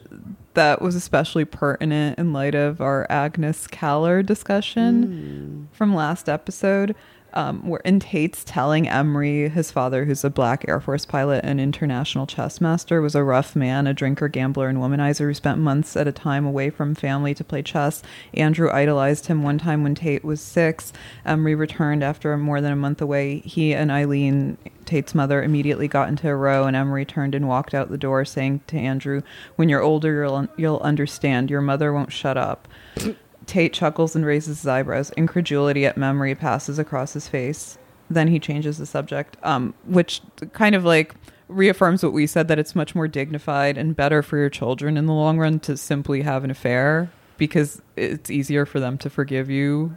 that 0.55 0.81
was 0.81 0.95
especially 0.95 1.45
pertinent 1.45 2.19
in 2.19 2.33
light 2.33 2.55
of 2.55 2.81
our 2.81 3.07
Agnes 3.11 3.67
Callard 3.67 4.27
discussion 4.27 5.69
Mm. 5.71 5.77
from 5.77 5.95
last 5.95 6.29
episode. 6.29 6.95
Um, 7.35 7.69
where 7.69 7.81
in 7.85 8.01
Tate's 8.01 8.43
telling 8.45 8.89
Emery, 8.89 9.51
his 9.51 9.71
father, 9.71 10.07
who's 10.07 10.25
a 10.25 10.31
black 10.31 10.65
Air 10.69 10.81
Force 10.81 11.05
pilot 11.05 11.45
and 11.45 11.61
international 11.61 12.27
chess 12.27 12.63
master, 12.63 13.03
was 13.03 13.15
a 13.15 13.23
rough 13.23 13.55
man, 13.55 13.87
a 13.87 13.93
drinker, 13.93 14.27
gambler, 14.29 14.69
and 14.69 14.79
womanizer 14.79 15.27
who 15.27 15.35
spent 15.35 15.59
months 15.59 15.99
at 15.99 16.09
a 16.09 16.13
time 16.13 16.47
away 16.47 16.71
from 16.71 16.95
family 16.95 17.35
to 17.35 17.45
play 17.45 17.61
chess. 17.61 18.03
Andrew 18.33 18.71
idolized 18.71 19.27
him 19.27 19.43
one 19.43 19.59
time 19.59 19.83
when 19.83 19.95
Tate 19.95 20.25
was 20.25 20.41
six. 20.41 20.95
Emery 21.27 21.55
returned 21.55 22.03
after 22.03 22.35
more 22.39 22.63
than 22.63 22.73
a 22.73 22.77
month 22.77 23.03
away. 23.03 23.41
He 23.41 23.75
and 23.75 23.91
Eileen, 23.93 24.57
Tate's 24.87 25.15
mother, 25.15 25.43
immediately 25.43 25.89
got 25.89 26.09
into 26.09 26.29
a 26.29 26.35
row, 26.35 26.65
and 26.65 26.77
Emery 26.77 27.05
turned 27.05 27.35
and 27.35 27.49
walked 27.49 27.75
out 27.75 27.91
the 27.91 27.99
door, 27.99 28.25
saying 28.25 28.61
to 28.69 28.79
Andrew, 28.79 29.23
"When 29.57 29.69
you're 29.69 29.83
older, 29.83 30.23
you'll 30.23 30.49
you'll 30.57 30.81
understand. 30.81 31.51
Your 31.51 31.61
mother 31.61 31.93
won't 31.93 32.13
shut 32.13 32.37
up." 32.37 32.69
Tate 33.47 33.73
chuckles 33.73 34.17
and 34.17 34.25
raises 34.25 34.59
his 34.59 34.67
eyebrows. 34.67 35.11
Incredulity 35.17 35.87
at 35.87 35.97
memory 35.97 36.35
passes 36.35 36.79
across 36.79 37.13
his 37.13 37.29
face. 37.29 37.79
Then 38.11 38.29
he 38.29 38.39
changes 38.39 38.79
the 38.79 38.87
subject, 38.87 39.37
um, 39.43 39.75
which 39.85 40.21
kind 40.53 40.75
of 40.75 40.85
like 40.85 41.15
reaffirms 41.49 42.03
what 42.03 42.13
we 42.13 42.27
said 42.27 42.49
that 42.49 42.59
it's 42.59 42.75
much 42.75 42.95
more 42.95 43.07
dignified 43.07 43.79
and 43.79 43.95
better 43.95 44.23
for 44.23 44.37
your 44.37 44.51
children 44.51 44.97
in 44.97 45.07
the 45.07 45.13
long 45.13 45.39
run 45.39 45.61
to 45.61 45.77
simply 45.77 46.23
have 46.23 46.43
an 46.43 46.51
affair 46.51 47.11
because 47.37 47.81
it's 47.95 48.31
easier 48.31 48.67
for 48.67 48.81
them 48.81 48.99
to 48.99 49.11
forgive 49.11 49.49
you 49.49 49.97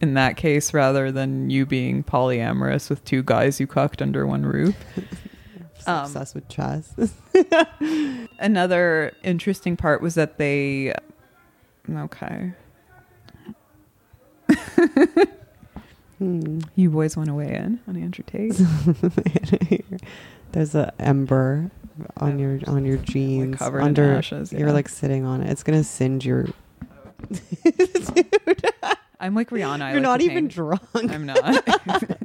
in 0.00 0.14
that 0.14 0.36
case 0.36 0.72
rather 0.72 1.10
than 1.10 1.50
you 1.50 1.66
being 1.66 2.02
polyamorous 2.04 2.88
with 2.90 3.04
two 3.04 3.22
guys 3.22 3.58
you 3.60 3.66
cucked 3.66 4.00
under 4.02 4.26
one 4.26 4.44
roof. 4.44 4.76
Um, 5.86 6.04
obsessed 6.04 6.34
with 6.34 6.46
chess. 6.48 6.92
Another 8.38 9.12
interesting 9.22 9.76
part 9.76 10.02
was 10.02 10.16
that 10.16 10.36
they. 10.36 10.92
Okay. 11.88 12.52
Hmm. 16.18 16.58
You 16.74 16.90
boys 16.90 17.16
want 17.16 17.28
to 17.28 17.34
weigh 17.34 17.54
in 17.54 17.80
on 17.86 17.96
Andrew 17.96 18.24
Tate? 18.26 18.60
There's 20.52 20.74
a 20.74 20.92
ember 20.98 21.70
on 22.16 22.38
your 22.38 22.58
on 22.66 22.84
your 22.84 22.96
jeans 22.98 23.56
covered 23.56 23.82
under 23.82 24.14
ashes, 24.14 24.52
You're 24.52 24.72
like 24.72 24.88
sitting 24.88 25.24
on 25.24 25.42
it. 25.42 25.50
It's 25.50 25.62
gonna 25.62 25.84
singe 25.84 26.26
your. 26.26 26.48
I'm 29.20 29.34
like 29.34 29.50
Rihanna. 29.50 29.82
I 29.82 29.90
You're 29.92 30.00
like 30.00 30.02
not 30.02 30.16
to 30.20 30.24
even 30.24 30.44
paint. 30.44 30.52
drunk. 30.52 30.82
I'm 30.94 31.26
not. 31.26 31.64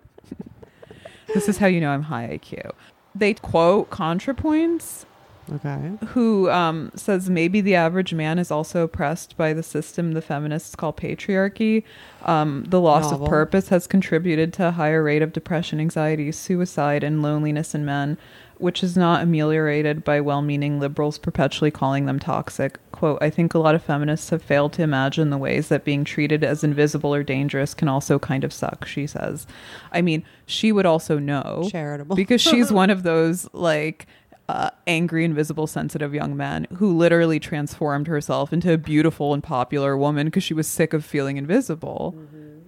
this 1.33 1.49
is 1.49 1.57
how 1.57 1.67
you 1.67 1.81
know 1.81 1.89
I'm 1.91 2.03
high 2.03 2.39
IQ. 2.39 2.71
They 3.15 3.33
quote 3.33 3.89
ContraPoints, 3.89 5.05
Okay. 5.53 5.91
who 6.07 6.49
um, 6.49 6.91
says 6.95 7.29
maybe 7.29 7.61
the 7.61 7.75
average 7.75 8.13
man 8.13 8.39
is 8.39 8.49
also 8.49 8.83
oppressed 8.83 9.37
by 9.37 9.53
the 9.53 9.61
system 9.63 10.13
the 10.13 10.21
feminists 10.21 10.75
call 10.75 10.93
patriarchy. 10.93 11.83
Um, 12.23 12.63
the 12.67 12.79
loss 12.79 13.11
Novel. 13.11 13.25
of 13.25 13.29
purpose 13.29 13.67
has 13.69 13.85
contributed 13.85 14.53
to 14.53 14.69
a 14.69 14.71
higher 14.71 15.03
rate 15.03 15.21
of 15.21 15.33
depression, 15.33 15.79
anxiety, 15.79 16.31
suicide, 16.31 17.03
and 17.03 17.21
loneliness 17.21 17.75
in 17.75 17.85
men, 17.85 18.17
which 18.64 18.82
is 18.82 18.95
not 18.95 19.22
ameliorated 19.22 20.05
by 20.05 20.22
well 20.22 20.41
meaning 20.41 20.80
liberals 20.80 21.18
perpetually 21.18 21.70
calling 21.70 22.05
them 22.05 22.18
toxic. 22.18 22.80
Quote, 22.93 23.18
I 23.22 23.30
think 23.30 23.53
a 23.53 23.59
lot 23.59 23.76
of 23.76 23.84
feminists 23.84 24.30
have 24.30 24.41
failed 24.41 24.72
to 24.74 24.82
imagine 24.84 25.30
the 25.30 25.38
ways 25.38 25.68
that 25.68 25.84
being 25.84 26.05
treated 26.05 26.45
as 26.45 26.64
invisible 26.64 27.14
or 27.14 27.24
dangerous 27.24 27.74
can 27.74 27.89
also 27.89 28.18
kind 28.18 28.45
of 28.45 28.53
suck, 28.53 28.86
she 28.86 29.05
says. 29.05 29.45
I 29.91 30.01
mean, 30.01 30.24
she 30.45 30.72
would 30.72 30.86
also 30.86 31.20
know 31.20 31.68
Charitable. 31.70 32.16
because 32.16 32.39
she's 32.39 32.72
one 32.72 32.89
of 32.89 33.03
those 33.03 33.49
like 33.51 34.07
uh, 34.47 34.70
angry, 34.88 35.26
invisible, 35.26 35.68
sensitive 35.68 36.14
young 36.14 36.38
men 36.38 36.66
who 36.78 36.95
literally 36.95 37.41
transformed 37.41 38.07
herself 38.07 38.53
into 38.53 38.72
a 38.72 38.78
beautiful 38.78 39.34
and 39.34 39.43
popular 39.43 39.97
woman 39.97 40.28
because 40.28 40.43
she 40.43 40.53
was 40.53 40.68
sick 40.68 40.93
of 40.93 41.03
feeling 41.03 41.36
invisible. 41.36 42.16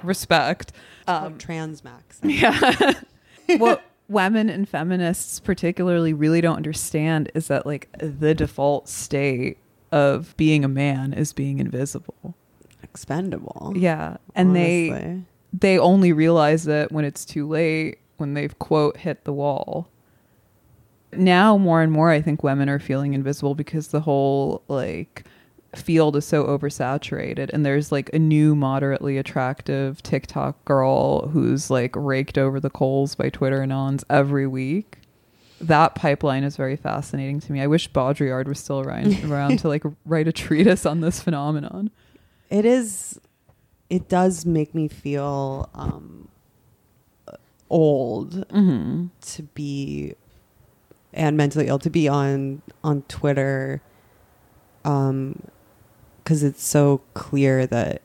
Respect. 0.04 0.74
Um, 1.08 1.38
Transmax. 1.38 2.20
yeah. 2.24 3.58
what 3.58 3.82
women 4.08 4.50
and 4.50 4.68
feminists 4.68 5.40
particularly 5.40 6.14
really 6.14 6.42
don't 6.42 6.58
understand 6.58 7.32
is 7.34 7.48
that 7.48 7.66
like 7.66 7.90
the 7.98 8.34
default 8.36 8.88
state 8.88 9.58
of 9.92 10.36
being 10.38 10.64
a 10.64 10.68
man 10.68 11.14
is 11.14 11.34
being 11.34 11.60
invisible. 11.60 12.36
Expendable. 12.84 13.74
Yeah. 13.76 14.18
And 14.36 14.56
they 14.56 15.24
they 15.54 15.80
only 15.80 16.12
realize 16.12 16.68
it 16.68 16.92
when 16.92 17.06
it's 17.06 17.26
too 17.26 17.48
late 17.48 18.00
when 18.18 18.34
they've 18.34 18.58
quote 18.60 18.98
hit 18.98 19.24
the 19.24 19.34
wall 19.34 19.90
now 21.14 21.58
more 21.58 21.82
and 21.82 21.92
more 21.92 22.12
i 22.12 22.22
think 22.22 22.44
women 22.44 22.68
are 22.68 22.80
feeling 22.80 23.14
invisible 23.14 23.56
because 23.56 23.90
the 23.90 24.02
whole 24.02 24.64
like 24.68 25.24
field 25.78 26.16
is 26.16 26.26
so 26.26 26.46
oversaturated 26.46 27.50
and 27.54 27.66
there's 27.66 27.92
like 27.92 28.10
a 28.14 28.20
new 28.20 28.56
moderately 28.56 29.18
attractive 29.18 30.02
tiktok 30.04 30.64
girl 30.66 31.28
who's 31.30 31.70
like 31.70 31.96
raked 31.96 32.38
over 32.38 32.60
the 32.60 32.70
coals 32.70 33.16
by 33.16 33.30
twitter 33.30 33.60
anons 33.60 34.04
every 34.10 34.48
week 34.48 34.98
that 35.62 35.96
pipeline 35.96 36.44
is 36.44 36.58
very 36.58 36.76
fascinating 36.76 37.40
to 37.40 37.52
me 37.52 37.62
i 37.62 37.68
wish 37.68 37.90
baudrillard 37.92 38.48
was 38.48 38.60
still 38.60 38.82
around, 38.82 39.24
around 39.32 39.60
to 39.60 39.68
like 39.68 39.84
write 40.06 40.28
a 40.28 40.32
treatise 40.32 40.86
on 40.86 41.02
this 41.02 41.22
phenomenon 41.22 41.90
It 42.50 42.66
is. 42.66 43.20
It 43.90 44.10
does 44.10 44.46
make 44.46 44.74
me 44.74 44.88
feel 44.88 45.70
um, 45.74 46.28
old 47.70 48.48
mm-hmm. 48.50 49.08
to 49.22 49.44
be 49.44 50.16
and 51.14 51.38
mentally 51.38 51.68
ill 51.68 51.80
to 51.80 51.90
be 51.90 52.08
on 52.08 52.62
on 52.84 53.02
Twitter 53.04 53.82
um 54.84 55.42
cuz 56.26 56.44
it's 56.44 56.64
so 56.66 57.02
clear 57.14 57.66
that 57.68 58.02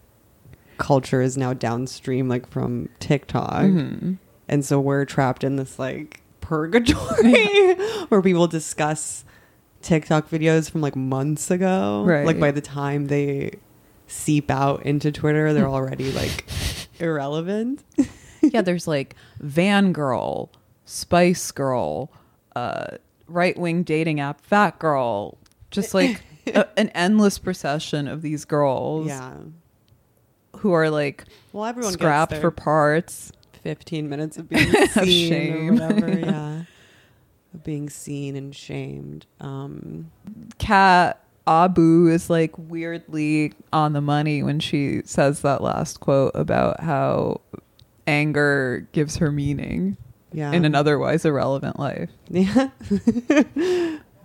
culture 0.79 1.21
is 1.21 1.37
now 1.37 1.53
downstream 1.53 2.29
like 2.29 2.49
from 2.49 2.89
TikTok 3.01 3.63
Mm-hmm. 3.65 4.13
and 4.49 4.65
so 4.65 4.81
we're 4.81 5.05
trapped 5.05 5.43
in 5.45 5.57
this 5.57 5.79
like 5.79 6.21
purgatory 6.41 7.75
where 8.09 8.23
people 8.23 8.47
discuss 8.47 9.25
TikTok 9.83 10.29
videos 10.31 10.71
from 10.71 10.81
like 10.81 10.97
months 10.97 11.51
ago 11.51 12.05
Right. 12.07 12.25
like 12.25 12.39
by 12.41 12.51
the 12.51 12.61
time 12.61 13.07
they 13.07 13.59
seep 14.07 14.51
out 14.51 14.85
into 14.87 15.11
Twitter 15.13 15.53
they're 15.53 15.69
already 15.79 16.13
like 16.13 16.45
irrelevant 16.99 17.83
yeah, 18.43 18.63
there's 18.63 18.89
like 18.89 19.17
Van 19.41 19.93
Girl, 19.93 20.51
Spice 20.87 21.51
Girl, 21.51 22.11
uh, 22.57 22.97
right 23.29 23.55
wing 23.59 23.83
dating 23.83 24.19
app, 24.19 24.41
Fat 24.41 24.79
Girl, 24.79 25.37
just 25.71 25.93
like 25.93 26.23
a, 26.55 26.79
an 26.79 26.89
endless 26.91 27.39
procession 27.39 28.09
of 28.09 28.23
these 28.23 28.45
girls 28.45 29.07
yeah. 29.07 29.35
who 30.57 30.73
are 30.73 30.91
like 30.91 31.25
well 31.53 31.65
everyone 31.65 31.93
scrapped 31.93 32.37
for 32.37 32.51
parts. 32.51 33.33
15 33.63 34.09
minutes 34.09 34.39
of 34.39 34.49
being 34.49 34.75
Of 34.83 34.91
seen 34.91 35.69
or 35.69 35.73
whatever 35.73 36.09
yeah. 36.19 36.63
Of 37.53 37.65
being 37.65 37.91
seen 37.91 38.37
and 38.37 38.55
shamed. 38.55 39.27
Um 39.41 40.11
Kat 40.59 41.23
Abu 41.47 42.09
is 42.09 42.31
like 42.31 42.53
weirdly 42.57 43.53
on 43.73 43.93
the 43.93 44.01
money 44.01 44.43
when 44.43 44.61
she 44.61 45.03
says 45.05 45.43
that 45.43 45.63
last 45.63 46.01
quote 46.01 46.33
about 46.35 46.81
how 46.81 47.41
anger 48.07 48.87
gives 48.93 49.17
her 49.17 49.31
meaning 49.31 49.97
yeah. 50.33 50.53
in 50.53 50.65
an 50.65 50.75
otherwise 50.75 51.25
irrelevant 51.25 51.79
life. 51.79 52.11
yeah 52.29 52.69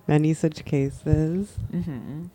many 0.08 0.34
such 0.34 0.66
cases 0.66 1.58
Mm-hmm. 1.74 2.26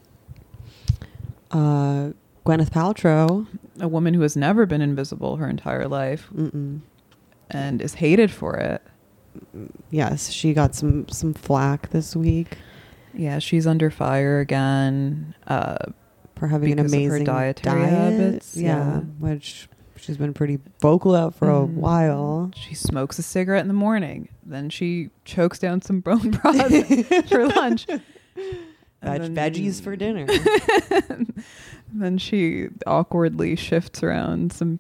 uh 1.50 2.10
gwyneth 2.46 2.70
paltrow 2.70 3.46
A 3.80 3.88
woman 3.88 4.14
who 4.14 4.20
has 4.22 4.36
never 4.36 4.66
been 4.66 4.80
invisible 4.80 5.36
her 5.36 5.48
entire 5.48 5.88
life 5.88 6.28
mm-mm. 6.34 6.80
and 7.50 7.80
is 7.82 7.94
hated 7.94 8.30
for 8.30 8.56
it. 8.56 8.82
yes 9.90 10.30
she 10.30 10.52
got 10.54 10.74
some 10.74 11.08
some 11.08 11.34
flack 11.34 11.90
this 11.90 12.14
week 12.16 12.58
Yeah, 13.14 13.38
she's 13.40 13.66
under 13.66 13.90
fire 13.90 14.38
again. 14.38 15.34
Uh, 15.46 15.76
for 16.36 16.46
having 16.46 16.72
an 16.72 16.78
amazing 16.78 17.24
dietary 17.24 17.80
diet. 17.82 17.92
habits, 17.92 18.56
yeah, 18.56 18.66
yeah. 18.76 18.96
which 19.18 19.68
she's 20.00 20.16
been 20.16 20.32
pretty 20.34 20.58
vocal 20.80 21.14
out 21.14 21.34
for 21.34 21.50
a 21.50 21.54
Mhm. 21.66 21.74
while 21.74 22.50
she 22.54 22.74
smokes 22.74 23.18
a 23.18 23.22
cigarette 23.22 23.62
in 23.62 23.68
the 23.68 23.74
morning. 23.74 24.28
Then 24.44 24.70
she 24.70 25.10
chokes 25.24 25.58
down 25.58 25.82
some 25.82 26.00
bone 26.00 26.30
broth 26.42 27.28
for 27.28 27.46
lunch. 27.48 27.86
Veg- 29.02 29.34
then- 29.34 29.34
veggies 29.34 29.80
for 29.80 29.96
dinner. 29.96 30.26
then 31.92 32.18
she 32.18 32.68
awkwardly 32.86 33.56
shifts 33.56 34.02
around 34.02 34.52
some 34.52 34.78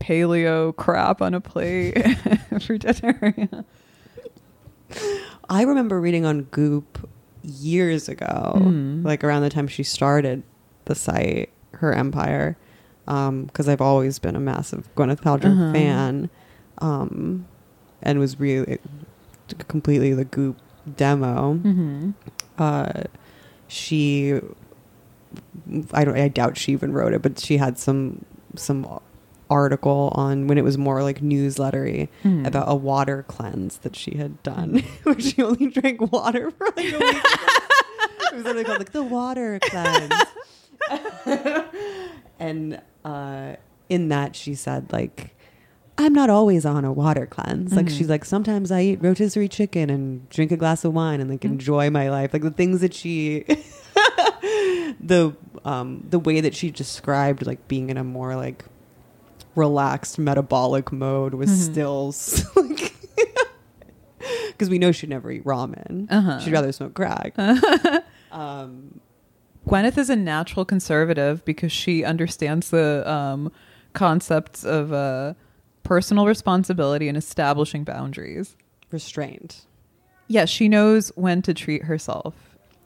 paleo 0.00 0.74
crap 0.74 1.20
on 1.22 1.34
a 1.34 1.40
plate 1.40 1.94
for 2.62 2.78
dinner. 2.78 3.34
I 5.48 5.62
remember 5.62 6.00
reading 6.00 6.24
on 6.24 6.42
Goop 6.44 7.08
years 7.42 8.08
ago, 8.08 8.54
Mhm. 8.56 9.04
like 9.04 9.22
around 9.24 9.42
the 9.42 9.50
time 9.50 9.68
she 9.68 9.82
started 9.82 10.42
the 10.86 10.94
site, 10.94 11.50
her 11.74 11.92
empire, 11.92 12.56
because 13.46 13.68
I've 13.68 13.80
always 13.80 14.18
been 14.20 14.36
a 14.36 14.40
massive 14.40 14.88
Gwyneth 14.94 15.20
Paltrow 15.20 15.52
Uh-huh. 15.52 15.72
fan, 15.72 16.30
um, 16.78 17.46
and 18.02 18.18
was 18.18 18.38
really 18.38 18.78
completely 19.68 20.12
the 20.14 20.24
Goop 20.24 20.56
demo. 20.96 21.54
Mm-hmm. 21.54 22.10
Uh, 22.58 23.02
she, 23.68 24.34
I 25.92 26.04
don't, 26.04 26.16
I 26.16 26.28
doubt 26.28 26.56
she 26.56 26.72
even 26.72 26.92
wrote 26.92 27.12
it, 27.14 27.22
but 27.22 27.38
she 27.40 27.56
had 27.56 27.78
some 27.78 28.24
some 28.56 28.86
article 29.48 30.12
on 30.14 30.46
when 30.46 30.56
it 30.58 30.62
was 30.64 30.78
more 30.78 31.02
like 31.02 31.20
newslettery 31.20 32.08
Hmm. 32.22 32.46
about 32.46 32.66
a 32.68 32.74
water 32.76 33.24
cleanse 33.26 33.78
that 33.78 33.96
she 33.96 34.16
had 34.16 34.40
done, 34.44 34.82
where 35.02 35.18
she 35.18 35.42
only 35.42 35.66
drank 35.68 36.12
water 36.12 36.50
for 36.52 36.66
like 36.76 36.92
a 36.92 36.98
week. 36.98 37.24
it 38.32 38.34
was 38.36 38.44
something 38.44 38.64
called 38.64 38.78
like 38.78 38.92
the 38.92 39.02
water 39.02 39.58
cleanse. 39.62 40.12
and 42.38 42.80
uh, 43.04 43.56
in 43.88 44.08
that, 44.08 44.36
she 44.36 44.54
said 44.54 44.92
like, 44.92 45.34
"I'm 45.98 46.12
not 46.12 46.30
always 46.30 46.64
on 46.66 46.84
a 46.84 46.92
water 46.92 47.26
cleanse. 47.26 47.74
Like 47.74 47.86
Mhm. 47.86 47.96
she's 47.98 48.08
like, 48.08 48.24
sometimes 48.24 48.70
I 48.70 48.82
eat 48.82 49.02
rotisserie 49.02 49.48
chicken 49.48 49.90
and 49.90 50.28
drink 50.30 50.52
a 50.52 50.56
glass 50.56 50.84
of 50.84 50.94
wine 50.94 51.20
and 51.20 51.28
like 51.30 51.40
Mhm. 51.40 51.52
enjoy 51.52 51.90
my 51.90 52.08
life. 52.10 52.32
Like 52.32 52.42
the 52.42 52.50
things 52.50 52.80
that 52.80 52.94
she." 52.94 53.44
the 55.00 55.34
um 55.64 56.04
the 56.08 56.18
way 56.18 56.40
that 56.40 56.54
she 56.54 56.70
described 56.70 57.46
like 57.46 57.66
being 57.68 57.90
in 57.90 57.96
a 57.96 58.04
more 58.04 58.34
like 58.36 58.64
relaxed 59.54 60.18
metabolic 60.18 60.92
mode 60.92 61.34
was 61.34 61.50
Mhm. 61.50 61.72
still 61.72 62.14
like 62.56 62.92
because 64.48 64.68
we 64.70 64.78
know 64.78 64.92
she'd 64.92 65.10
never 65.10 65.30
eat 65.30 65.44
ramen. 65.44 66.06
Uh-huh. 66.10 66.38
She'd 66.40 66.52
rather 66.52 66.72
smoke 66.72 66.94
crack. 66.94 67.34
um, 68.30 69.00
Gwyneth 69.70 69.96
is 69.98 70.10
a 70.10 70.16
natural 70.16 70.64
conservative 70.64 71.44
because 71.44 71.70
she 71.72 72.04
understands 72.04 72.70
the 72.70 73.08
um, 73.10 73.52
concepts 73.92 74.64
of 74.64 74.92
uh, 74.92 75.34
personal 75.84 76.26
responsibility 76.26 77.08
and 77.08 77.16
establishing 77.16 77.84
boundaries. 77.84 78.56
restrained. 78.90 79.56
Yeah, 80.26 80.44
she 80.44 80.68
knows 80.68 81.10
when 81.16 81.42
to 81.42 81.52
treat 81.54 81.84
herself 81.84 82.34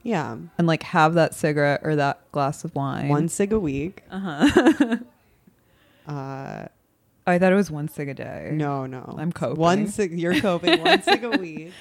Yeah, 0.03 0.37
and 0.59 0.67
like 0.67 0.83
have 0.85 1.15
that 1.15 1.35
cigarette 1.35 1.81
or 1.83 1.95
that 1.97 2.21
glass 2.33 2.65
of 2.65 2.75
wine. 2.75 3.09
one 3.09 3.29
cig 3.29 3.53
a 3.53 3.59
week. 3.61 4.03
Uh 4.11 4.19
huh. 4.21 4.97
Uh, 6.07 6.67
I 7.27 7.39
thought 7.39 7.51
it 7.51 7.57
was 7.57 7.71
one 7.71 7.89
cig 7.89 8.11
a 8.11 8.15
day. 8.15 8.51
no, 8.53 8.85
no, 8.85 9.15
I'm 9.17 9.33
coping. 9.33 9.59
One 9.59 9.87
cig. 9.89 10.21
You're 10.21 10.39
coping. 10.39 10.83
one 10.83 11.01
cig 11.03 11.25
a 11.25 11.31
week. 11.39 11.73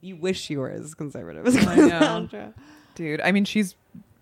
You 0.00 0.16
wish 0.16 0.48
you 0.48 0.60
were 0.60 0.70
as 0.70 0.94
conservative 0.94 1.46
as 1.46 1.56
I 1.58 1.60
Gwyneth 1.76 1.88
know. 1.90 2.00
Paltrow. 2.00 2.54
Dude. 2.96 3.20
I 3.20 3.30
mean, 3.30 3.44
she's 3.44 3.76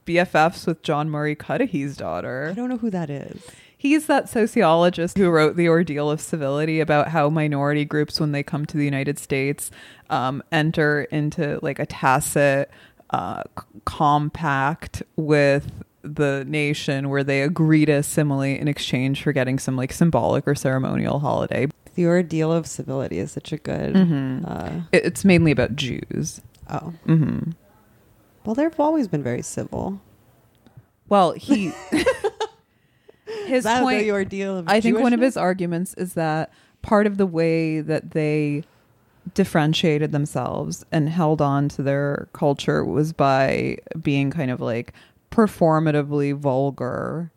BFFs 0.06 0.66
with 0.66 0.82
John 0.82 1.08
Murray 1.08 1.34
Cuddihy's 1.34 1.96
daughter. 1.96 2.48
I 2.50 2.54
don't 2.54 2.68
know 2.68 2.76
who 2.76 2.90
that 2.90 3.08
is. 3.08 3.40
He's 3.76 4.06
that 4.06 4.28
sociologist 4.28 5.16
who 5.18 5.28
wrote 5.30 5.56
The 5.56 5.68
Ordeal 5.68 6.10
of 6.10 6.20
Civility 6.20 6.80
about 6.80 7.08
how 7.08 7.28
minority 7.30 7.84
groups, 7.84 8.18
when 8.20 8.32
they 8.32 8.42
come 8.42 8.64
to 8.66 8.76
the 8.76 8.84
United 8.84 9.18
States, 9.18 9.70
um, 10.10 10.42
enter 10.52 11.02
into 11.04 11.58
like 11.62 11.78
a 11.78 11.86
tacit 11.86 12.70
uh, 13.10 13.42
c- 13.58 13.64
compact 13.84 15.02
with 15.16 15.70
the 16.02 16.44
nation 16.46 17.08
where 17.10 17.24
they 17.24 17.42
agree 17.42 17.84
to 17.86 17.92
assimilate 17.92 18.60
in 18.60 18.68
exchange 18.68 19.22
for 19.22 19.32
getting 19.32 19.58
some 19.58 19.76
like 19.76 19.92
symbolic 19.92 20.46
or 20.48 20.54
ceremonial 20.54 21.18
holiday. 21.20 21.66
The 21.94 22.06
ordeal 22.06 22.52
of 22.52 22.66
civility 22.66 23.18
is 23.18 23.32
such 23.32 23.52
a 23.52 23.56
good. 23.58 23.94
Mhm. 23.94 24.44
Uh, 24.46 24.80
It's 24.92 25.24
mainly 25.24 25.52
about 25.52 25.76
Jews. 25.76 26.40
oh, 26.70 26.92
hmm 27.06 27.38
well, 28.44 28.54
they've 28.54 28.78
always 28.80 29.08
been 29.08 29.22
very 29.22 29.42
civil. 29.42 30.00
Well, 31.08 31.32
he. 31.32 31.72
his 33.46 33.64
that 33.64 33.82
point. 33.82 34.00
the 34.00 34.10
ordeal 34.12 34.58
of 34.58 34.68
I 34.68 34.80
think 34.80 34.98
one 34.98 35.12
of 35.12 35.20
his 35.20 35.36
arguments 35.36 35.94
is 35.94 36.14
that 36.14 36.52
part 36.82 37.06
of 37.06 37.16
the 37.18 37.26
way 37.26 37.80
that 37.80 38.10
they 38.12 38.64
differentiated 39.34 40.12
themselves 40.12 40.84
and 40.92 41.08
held 41.08 41.40
on 41.40 41.68
to 41.70 41.82
their 41.82 42.28
culture 42.34 42.84
was 42.84 43.12
by 43.14 43.78
being 44.02 44.30
kind 44.30 44.50
of 44.50 44.60
like 44.60 44.92
performatively 45.30 46.34
vulgar 46.36 47.30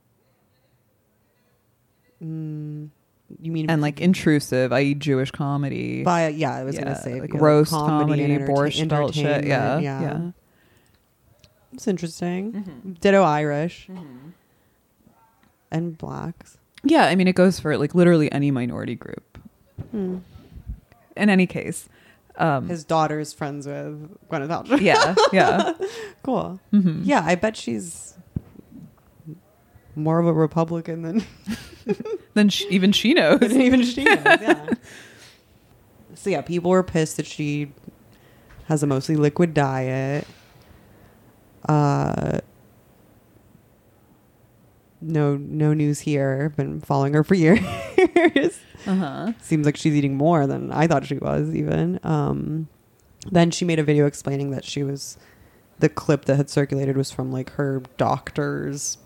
Mm, 2.24 2.90
you 3.42 3.52
mean 3.52 3.70
and 3.70 3.80
like 3.82 4.02
intrusive, 4.02 4.74
i.e., 4.74 4.96
Jewish 4.96 5.30
comedy. 5.30 6.04
by 6.04 6.30
yeah? 6.30 6.56
I 6.56 6.64
was 6.64 6.74
Yeah, 6.76 6.84
gonna 6.86 7.02
say 7.02 7.22
like 7.22 7.32
roast 7.34 7.72
comedy, 7.72 8.24
and 8.24 8.34
entertain- 8.34 8.56
borscht 8.90 9.14
shit. 9.14 9.46
Yeah, 9.46 9.78
yeah, 9.78 10.02
yeah. 10.02 10.32
It's 11.78 11.88
interesting. 11.88 12.54
Mhm. 12.54 13.00
Ditto 13.00 13.22
Irish 13.24 13.88
and 15.72 15.98
blacks. 15.98 16.58
Yeah, 16.84 17.06
I 17.06 17.16
mean, 17.16 17.28
it 17.28 17.36
goes 17.36 17.60
for 17.60 17.78
like 17.78 17.94
literally 17.94 18.32
any 18.32 18.50
minority 18.52 18.96
group. 18.96 19.38
Hmm. 19.92 20.18
In 21.16 21.30
any 21.30 21.46
case, 21.48 21.88
um, 22.38 22.68
His 22.68 22.84
daughter's 22.84 23.32
friends 23.34 23.68
with 23.68 24.10
Gwyneth 24.30 24.48
Paltrow. 24.50 24.80
yeah, 24.82 25.16
yeah, 25.32 25.74
cool. 26.24 26.60
Mhm. 26.74 27.02
Yeah, 27.04 27.22
I 27.26 27.36
bet 27.36 27.56
she's 27.56 28.16
more 29.96 30.20
of 30.20 30.28
a 30.28 30.34
Republican 30.34 31.02
than, 31.04 31.24
Then 32.36 32.50
she, 32.50 32.68
even 32.70 32.92
she 32.92 33.14
knows. 33.14 33.40
than 33.40 33.62
even 33.62 33.84
she 33.84 34.02
is. 34.04 34.24
Yeah. 34.26 34.70
so 36.16 36.30
yeah, 36.30 36.42
people 36.42 36.70
were 36.72 36.84
pissed 36.84 37.18
that 37.18 37.26
she 37.26 37.72
has 38.66 38.84
a 38.84 38.88
mostly 38.88 39.16
liquid 39.16 39.54
diet. 39.54 40.28
Uh, 41.68 42.40
no, 45.02 45.36
no 45.38 45.74
news 45.74 46.00
here. 46.02 46.50
Been 46.58 46.82
following 46.82 47.14
her 47.14 47.24
for 47.24 47.36
years. 47.36 47.60
Uh 48.86 48.96
huh. 48.96 49.34
Seems 49.42 49.66
like 49.66 49.78
she's 49.78 49.94
eating 49.96 50.16
more 50.16 50.48
than 50.48 50.72
I 50.72 50.88
thought 50.88 51.06
she 51.06 51.18
was. 51.18 51.54
Even 51.54 52.00
um, 52.04 52.68
then, 53.32 53.52
she 53.52 53.66
made 53.66 53.80
a 53.80 53.84
video 53.84 54.06
explaining 54.06 54.52
that 54.52 54.66
she 54.66 54.84
was 54.84 55.18
the 55.80 55.90
clip 55.90 56.26
that 56.26 56.36
had 56.38 56.50
circulated 56.50 56.98
was 56.98 57.12
from 57.12 57.32
like 57.32 57.52
her 57.52 57.84
doctor's 57.98 58.98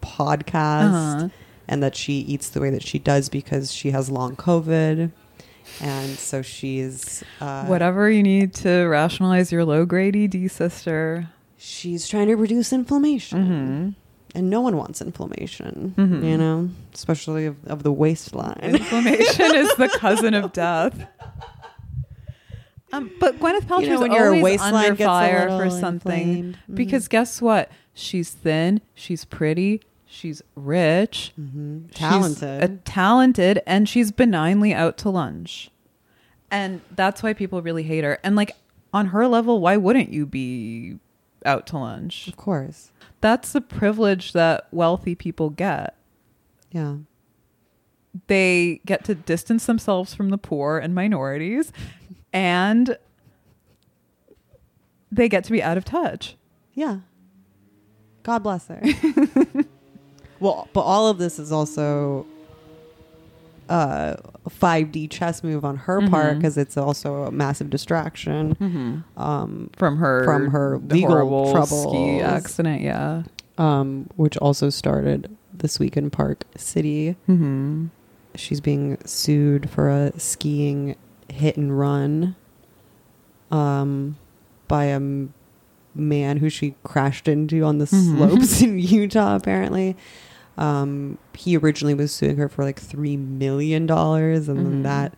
podcast, 0.00 1.14
Uh-huh. 1.18 1.28
and 1.68 1.82
that 1.82 1.94
she 1.96 2.14
eats 2.20 2.48
the 2.48 2.60
way 2.60 2.70
that 2.70 2.82
she 2.82 2.98
does 2.98 3.28
because 3.28 3.72
she 3.72 3.90
has 3.90 4.08
long 4.10 4.36
COVID, 4.36 5.10
and 5.80 6.10
so 6.18 6.40
she's 6.40 7.22
uh, 7.40 7.66
Whatever 7.66 8.10
you 8.10 8.22
need 8.22 8.54
to 8.54 8.84
rationalize 8.86 9.52
your 9.52 9.64
low 9.66 9.84
grade 9.84 10.16
ED 10.16 10.50
sister. 10.50 11.28
She's 11.66 12.06
trying 12.08 12.26
to 12.28 12.34
reduce 12.36 12.72
inflammation. 12.72 13.38
Mm-hmm. 13.38 13.88
And 14.36 14.50
no 14.50 14.60
one 14.60 14.76
wants 14.76 15.00
inflammation, 15.00 15.94
Mhm. 15.96 16.28
you 16.28 16.36
know, 16.36 16.68
especially 16.92 17.46
of, 17.46 17.56
of 17.66 17.84
the 17.84 17.92
waistline. 17.92 18.58
Inflammation 18.62 19.54
is 19.54 19.72
the 19.76 19.88
cousin 19.88 20.34
of 20.34 20.52
death. 20.52 21.06
Um, 22.92 23.10
but 23.20 23.38
Gwyneth 23.40 23.62
Paltrow, 23.62 23.82
You 23.82 23.88
know, 23.90 24.00
when 24.00 24.12
your 24.12 24.26
always 24.28 24.42
waistline 24.42 24.74
under 24.74 24.88
gets 24.90 25.02
a 25.02 25.06
fire 25.06 25.50
little 25.50 25.58
for 25.58 25.70
something. 25.80 26.20
inflamed. 26.28 26.58
Mhm. 26.70 26.74
Because 26.74 27.08
guess 27.08 27.40
what? 27.42 27.70
She's 27.92 28.30
thin. 28.30 28.80
She's 28.94 29.24
pretty. 29.24 29.80
She's 30.06 30.42
rich. 30.54 31.32
Mhm. 31.40 31.88
she's 31.88 31.96
talented. 31.98 32.62
a 32.62 32.68
talented, 32.84 33.62
and 33.66 33.88
she's 33.88 34.12
benignly 34.12 34.72
out 34.72 34.96
to 34.98 35.10
lunch. 35.10 35.70
And 36.50 36.82
that's 36.94 37.22
why 37.22 37.32
people 37.32 37.62
really 37.62 37.82
hate 37.82 38.04
her. 38.04 38.18
And 38.22 38.36
like 38.36 38.52
on 38.92 39.06
her 39.06 39.26
level, 39.26 39.60
why 39.60 39.76
wouldn't 39.76 40.10
you 40.12 40.24
be 40.26 40.98
out 41.44 41.66
to 41.68 41.78
lunch? 41.78 42.28
of 42.28 42.36
course. 42.36 42.90
That's 43.20 43.52
the 43.52 43.60
privilege 43.60 44.32
that 44.32 44.68
wealthy 44.70 45.14
people 45.14 45.50
get. 45.50 45.96
Yeah. 46.70 46.96
They 48.26 48.80
get 48.86 49.04
to 49.04 49.14
distance 49.14 49.66
themselves 49.66 50.14
from 50.14 50.30
the 50.30 50.38
poor 50.38 50.78
and 50.78 50.94
minorities, 50.94 51.72
and 52.32 52.96
they 55.10 55.28
get 55.28 55.44
to 55.44 55.52
be 55.52 55.62
out 55.62 55.76
of 55.76 55.84
touch. 55.84 56.36
Yeah. 56.74 56.98
God 58.22 58.40
bless 58.42 58.68
her. 58.68 58.82
well, 60.40 60.68
but 60.72 60.80
all 60.80 61.08
of 61.08 61.18
this 61.18 61.38
is 61.38 61.52
also 61.52 62.26
uh, 63.68 64.14
a 64.46 64.50
5D 64.50 65.08
chess 65.10 65.42
move 65.42 65.64
on 65.64 65.76
her 65.76 66.06
part 66.08 66.34
Mhm. 66.34 66.38
because 66.38 66.56
it's 66.58 66.76
also 66.76 67.24
a 67.24 67.30
massive 67.32 67.70
distraction 67.70 68.54
Mm-hmm. 68.60 69.20
um, 69.22 69.70
From 69.76 69.96
her 69.98 70.24
From 70.24 70.50
her 70.50 70.78
legal 70.90 71.50
trouble 71.52 71.90
ski 71.90 72.20
accident. 72.20 72.82
Yeah. 72.82 73.22
um, 73.56 74.08
which 74.16 74.36
also 74.38 74.68
started 74.70 75.34
this 75.52 75.78
week 75.78 75.96
in 75.96 76.10
Park 76.10 76.44
City. 76.56 77.16
Mm-hmm. 77.28 77.86
She's 78.34 78.60
being 78.60 78.98
sued 79.06 79.70
for 79.70 79.88
a 79.88 80.18
skiing 80.18 80.96
hit 81.28 81.56
and 81.56 81.78
run 81.78 82.34
um, 83.50 84.16
by 84.68 84.84
a 84.86 85.00
man 85.94 86.38
who 86.38 86.48
she 86.48 86.74
crashed 86.82 87.28
into 87.28 87.62
on 87.62 87.78
the 87.78 87.84
Mhm. 87.84 88.16
slopes 88.16 88.60
in 88.62 88.78
Utah. 88.78 89.36
Apparently, 89.36 89.96
um, 90.56 91.18
he 91.34 91.56
originally 91.56 91.94
was 91.94 92.12
suing 92.12 92.36
her 92.36 92.48
for 92.48 92.64
like 92.64 92.78
three 92.80 93.16
million 93.16 93.86
dollars, 93.86 94.48
and 94.48 94.58
Mhm. 94.58 94.64
then 94.64 94.82
that 94.84 95.14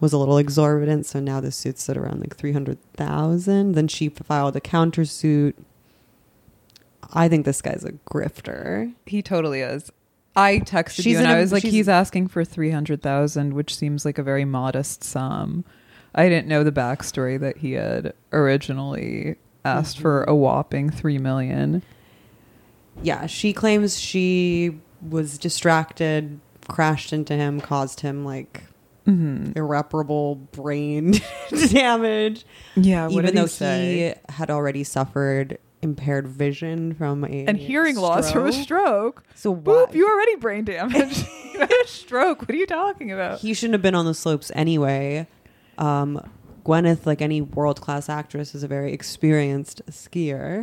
was 0.00 0.12
a 0.12 0.18
little 0.18 0.38
exorbitant. 0.38 1.06
So 1.06 1.20
now 1.20 1.40
the 1.40 1.52
suit's 1.52 1.88
at 1.88 1.96
around 1.96 2.20
like 2.20 2.36
three 2.36 2.52
hundred 2.52 2.78
thousand. 2.94 3.72
Then 3.74 3.88
she 3.88 4.08
filed 4.08 4.56
a 4.56 4.60
countersuit. 4.60 5.54
I 7.12 7.28
think 7.28 7.44
this 7.44 7.60
guy's 7.62 7.84
a 7.84 7.92
grifter. 8.10 8.92
He 9.06 9.22
totally 9.22 9.60
is. 9.60 9.92
I 10.34 10.60
texted 10.60 10.96
She's 11.02 11.06
you 11.06 11.18
and 11.18 11.28
I 11.28 11.36
a- 11.36 11.40
was 11.40 11.52
like, 11.52 11.62
he's 11.62 11.88
asking 11.88 12.28
for 12.28 12.44
three 12.44 12.70
hundred 12.70 13.02
thousand, 13.02 13.52
which 13.54 13.76
seems 13.76 14.04
like 14.04 14.18
a 14.18 14.22
very 14.22 14.44
modest 14.44 15.04
sum. 15.04 15.64
I 16.14 16.28
didn't 16.28 16.46
know 16.48 16.64
the 16.64 16.72
backstory 16.72 17.38
that 17.40 17.58
he 17.58 17.72
had 17.72 18.12
originally 18.32 19.36
asked 19.64 19.98
for 19.98 20.24
Mhm. 20.26 20.30
a 20.30 20.34
whopping 20.34 20.90
three 20.90 21.18
million. 21.18 21.82
Yeah, 23.02 23.26
she 23.26 23.52
claims 23.52 23.98
she 23.98 24.78
was 25.08 25.38
distracted, 25.38 26.40
crashed 26.68 27.12
into 27.12 27.34
him, 27.34 27.60
caused 27.60 28.00
him 28.00 28.24
like 28.24 28.62
Mm-hmm. 29.04 29.58
irreparable 29.58 30.36
brain 30.36 31.14
damage. 31.70 32.46
Yeah, 32.76 33.08
what 33.08 33.24
even 33.24 33.34
though 33.34 33.46
he 33.48 34.04
he 34.06 34.14
had 34.28 34.48
already 34.48 34.84
suffered 34.84 35.58
impaired 35.82 36.28
vision 36.28 36.94
from 36.94 37.24
a 37.24 37.44
and 37.46 37.58
hearing 37.58 37.96
loss 37.96 38.30
from 38.30 38.46
a 38.46 38.52
stroke. 38.52 39.24
So 39.34 39.52
Boop! 39.56 39.88
why? 39.88 39.94
You 39.94 40.08
already 40.08 40.36
brain 40.36 40.64
damaged. 40.64 41.26
you 41.52 41.58
had 41.58 41.72
a 41.84 41.88
stroke. 41.88 42.42
What 42.42 42.50
are 42.50 42.56
you 42.56 42.64
talking 42.66 43.10
about? 43.10 43.40
he 43.40 43.54
shouldn't 43.54 43.74
have 43.74 43.82
been 43.82 43.96
on 43.96 44.04
the 44.06 44.14
slopes 44.14 44.52
anyway. 44.54 45.26
Um, 45.78 46.20
Gwyneth, 46.64 47.06
like 47.06 47.20
any 47.20 47.40
world 47.40 47.80
class 47.80 48.08
actress, 48.08 48.54
is 48.54 48.62
a 48.62 48.68
very 48.68 48.92
experienced 48.92 49.82
skier. 49.90 50.62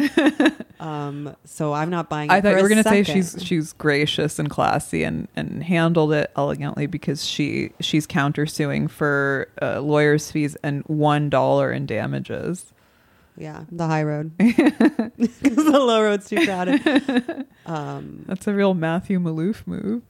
um, 0.80 1.35
so 1.45 1.73
I'm 1.73 1.89
not 1.89 2.09
buying. 2.09 2.30
It 2.30 2.34
I 2.34 2.41
thought 2.41 2.55
you 2.55 2.63
were 2.63 2.69
going 2.69 2.84
to 2.84 2.89
say 2.89 3.03
she's 3.03 3.35
she's 3.39 3.73
gracious 3.73 4.39
and 4.39 4.49
classy 4.49 5.03
and 5.03 5.27
and 5.35 5.63
handled 5.63 6.13
it 6.13 6.31
elegantly 6.35 6.85
because 6.85 7.26
she 7.26 7.71
she's 7.80 8.07
countersuing 8.07 8.89
for 8.89 9.49
uh, 9.61 9.81
lawyers' 9.81 10.31
fees 10.31 10.55
and 10.63 10.84
one 10.88 11.30
dollar 11.30 11.71
in 11.71 11.85
damages. 11.85 12.73
yeah 13.38 13.63
the 13.71 13.88
high 13.88 14.03
road 14.03 14.35
because 14.38 15.38
the 15.41 15.80
low 15.80 16.01
road's 16.01 16.30
too 16.30 16.43
crowded. 16.45 17.45
Um, 17.65 18.26
That's 18.27 18.47
a 18.47 18.53
real 18.53 18.73
Matthew 18.73 19.19
Maloof 19.19 19.67
move. 19.67 20.03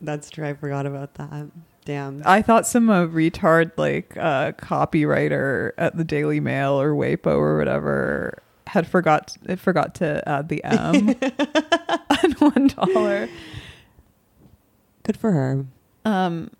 That's 0.00 0.30
true. 0.30 0.46
I 0.46 0.54
forgot 0.54 0.86
about 0.86 1.14
that. 1.14 1.48
Damn. 1.84 2.22
I 2.24 2.42
thought 2.42 2.66
some 2.66 2.90
uh, 2.90 3.06
retard 3.06 3.70
like 3.76 4.16
uh, 4.16 4.52
copywriter 4.52 5.70
at 5.78 5.96
the 5.96 6.04
Daily 6.04 6.40
Mail 6.40 6.80
or 6.80 6.92
WAPO 6.94 7.26
or 7.36 7.56
whatever 7.58 8.42
had 8.66 8.86
forgot 8.88 9.36
forgot 9.58 9.94
to 9.96 10.28
add 10.28 10.48
the 10.48 10.62
M 10.64 11.14
on 12.10 12.32
one 12.52 12.66
dollar. 12.66 13.28
Good 15.04 15.16
for 15.16 15.30
her. 15.30 15.64
Um, 16.04 16.50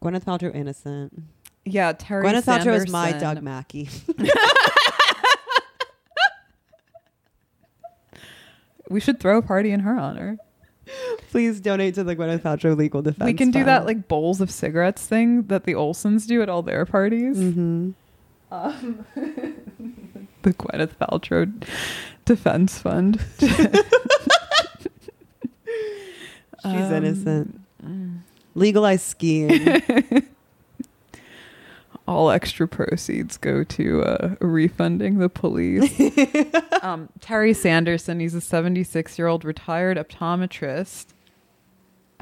Gwyneth 0.00 0.24
Paltrow 0.24 0.54
innocent. 0.54 1.22
yeah, 1.64 1.92
Terry 1.92 2.24
Gwyneth 2.24 2.44
Paltrow 2.44 2.76
is 2.76 2.88
my 2.90 3.10
Sanderson. 3.10 3.34
Doug 3.34 3.42
Mackey. 3.44 3.88
We 8.90 9.00
should 9.00 9.18
throw 9.18 9.38
a 9.38 9.42
party 9.42 9.70
in 9.70 9.80
her 9.80 9.98
honor. 9.98 10.36
Please 11.34 11.58
donate 11.60 11.96
to 11.96 12.04
the 12.04 12.14
Gwyneth 12.14 12.42
Paltrow 12.42 12.76
Legal 12.76 13.02
Defense. 13.02 13.26
we 13.26 13.34
can 13.34 13.50
do 13.50 13.64
that 13.64 13.86
like 13.86 14.06
bowls 14.06 14.40
of 14.40 14.52
cigarettes 14.52 15.04
thing 15.04 15.42
that 15.48 15.64
the 15.64 15.72
Olsens 15.72 16.28
do 16.28 16.40
at 16.42 16.48
all 16.48 16.62
their 16.62 16.86
parties. 16.86 17.36
Mhm. 17.36 17.94
Um, 18.52 19.04
the 20.42 20.52
Gwyneth 20.54 20.92
Paltrow 21.00 21.52
Defense 22.24 22.78
Fund. 22.78 23.20
She's 23.40 23.50
Um, 26.62 26.92
innocent. 26.92 27.60
mm. 27.84 28.18
Legalize 28.54 29.02
skiing. 29.02 29.82
All 32.06 32.30
extra 32.30 32.68
proceeds 32.68 33.38
go 33.38 33.64
to 33.64 34.02
uh, 34.04 34.34
refunding 34.40 35.18
the 35.18 35.28
police. 35.28 35.90
um, 36.82 37.08
Terry 37.20 37.54
Sanderson, 37.54 38.20
he's 38.20 38.34
a 38.34 38.40
76 38.40 39.18
year 39.18 39.26
old 39.26 39.44
retired 39.44 39.96
optometrist. 39.98 41.06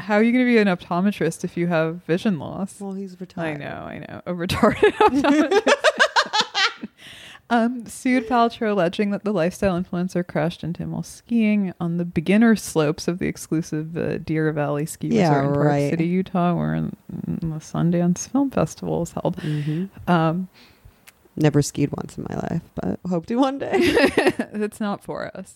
How 0.02 0.14
are 0.16 0.22
you 0.22 0.32
going 0.32 0.44
to 0.44 0.50
be 0.50 0.58
an 0.58 0.68
optometrist 0.68 1.44
if 1.44 1.56
you 1.56 1.66
have 1.68 2.02
vision 2.04 2.38
loss? 2.38 2.80
well, 2.80 2.92
he's 2.92 3.20
retired. 3.20 3.60
I 3.62 3.64
know, 3.64 3.74
I 3.84 3.98
know. 3.98 4.22
A 4.26 4.32
retarded 4.34 4.92
optometrist. 4.94 6.88
um, 7.50 7.86
sued 7.86 8.26
Paltrow 8.28 8.72
alleging 8.72 9.10
that 9.10 9.24
the 9.24 9.32
lifestyle 9.32 9.80
influencer 9.80 10.26
crashed 10.26 10.64
into 10.64 10.82
him 10.82 10.92
while 10.92 11.02
skiing 11.02 11.72
on 11.80 11.98
the 11.98 12.04
beginner 12.04 12.56
slopes 12.56 13.06
of 13.08 13.18
the 13.18 13.26
exclusive 13.26 13.96
uh, 13.96 14.18
Deer 14.18 14.50
Valley 14.52 14.86
Ski 14.86 15.08
Yeah, 15.08 15.28
Resort 15.28 15.44
in 15.44 15.52
Park 15.54 15.66
right. 15.66 15.90
City, 15.90 16.06
Utah, 16.06 16.54
where 16.54 16.74
in, 16.74 16.96
in 17.26 17.50
the 17.50 17.56
Sundance 17.56 18.28
Film 18.28 18.50
Festival 18.50 19.00
was 19.00 19.12
held. 19.12 19.36
Mhm. 19.36 19.88
Um, 20.08 20.48
Never 21.36 21.62
skied 21.62 21.90
once 21.96 22.18
in 22.18 22.26
my 22.28 22.36
life, 22.36 22.62
but 22.74 23.00
hope 23.08 23.24
to 23.26 23.36
one 23.36 23.58
day. 23.58 23.70
it's 23.78 24.80
not 24.80 25.02
for 25.02 25.34
us. 25.34 25.54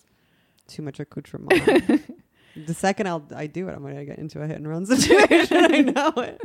Too 0.69 0.81
much 0.83 0.99
accoutrement. 1.01 2.03
The 2.65 2.75
second 2.75 3.07
I'll 3.09 3.23
I 3.35 3.47
do 3.47 3.69
it, 3.69 3.73
I'm 3.73 3.83
gonna 3.83 4.05
get 4.05 4.19
into 4.19 4.41
a 4.43 4.47
hit 4.47 4.57
and 4.57 4.69
run 4.69 4.87
situation. 4.87 5.57
I 5.57 5.81
know 5.81 6.13
it. 6.17 6.41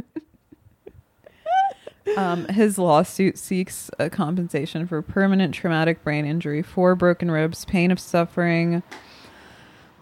Um, 2.17 2.45
his 2.47 2.77
lawsuit 2.77 3.37
seeks 3.37 3.89
a 3.99 4.09
compensation 4.09 4.87
for 4.87 5.01
permanent 5.01 5.53
traumatic 5.53 6.03
brain 6.03 6.25
injury, 6.25 6.61
four 6.61 6.95
broken 6.95 7.31
ribs, 7.31 7.63
pain 7.63 7.91
of 7.91 7.99
suffering, 7.99 8.83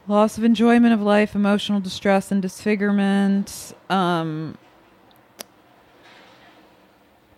loss 0.07 0.38
of 0.38 0.44
enjoyment 0.44 0.94
of 0.94 1.02
life, 1.02 1.36
emotional 1.36 1.80
distress, 1.80 2.31
and 2.31 2.41
disfigurement. 2.41 3.73
Um, 3.90 4.57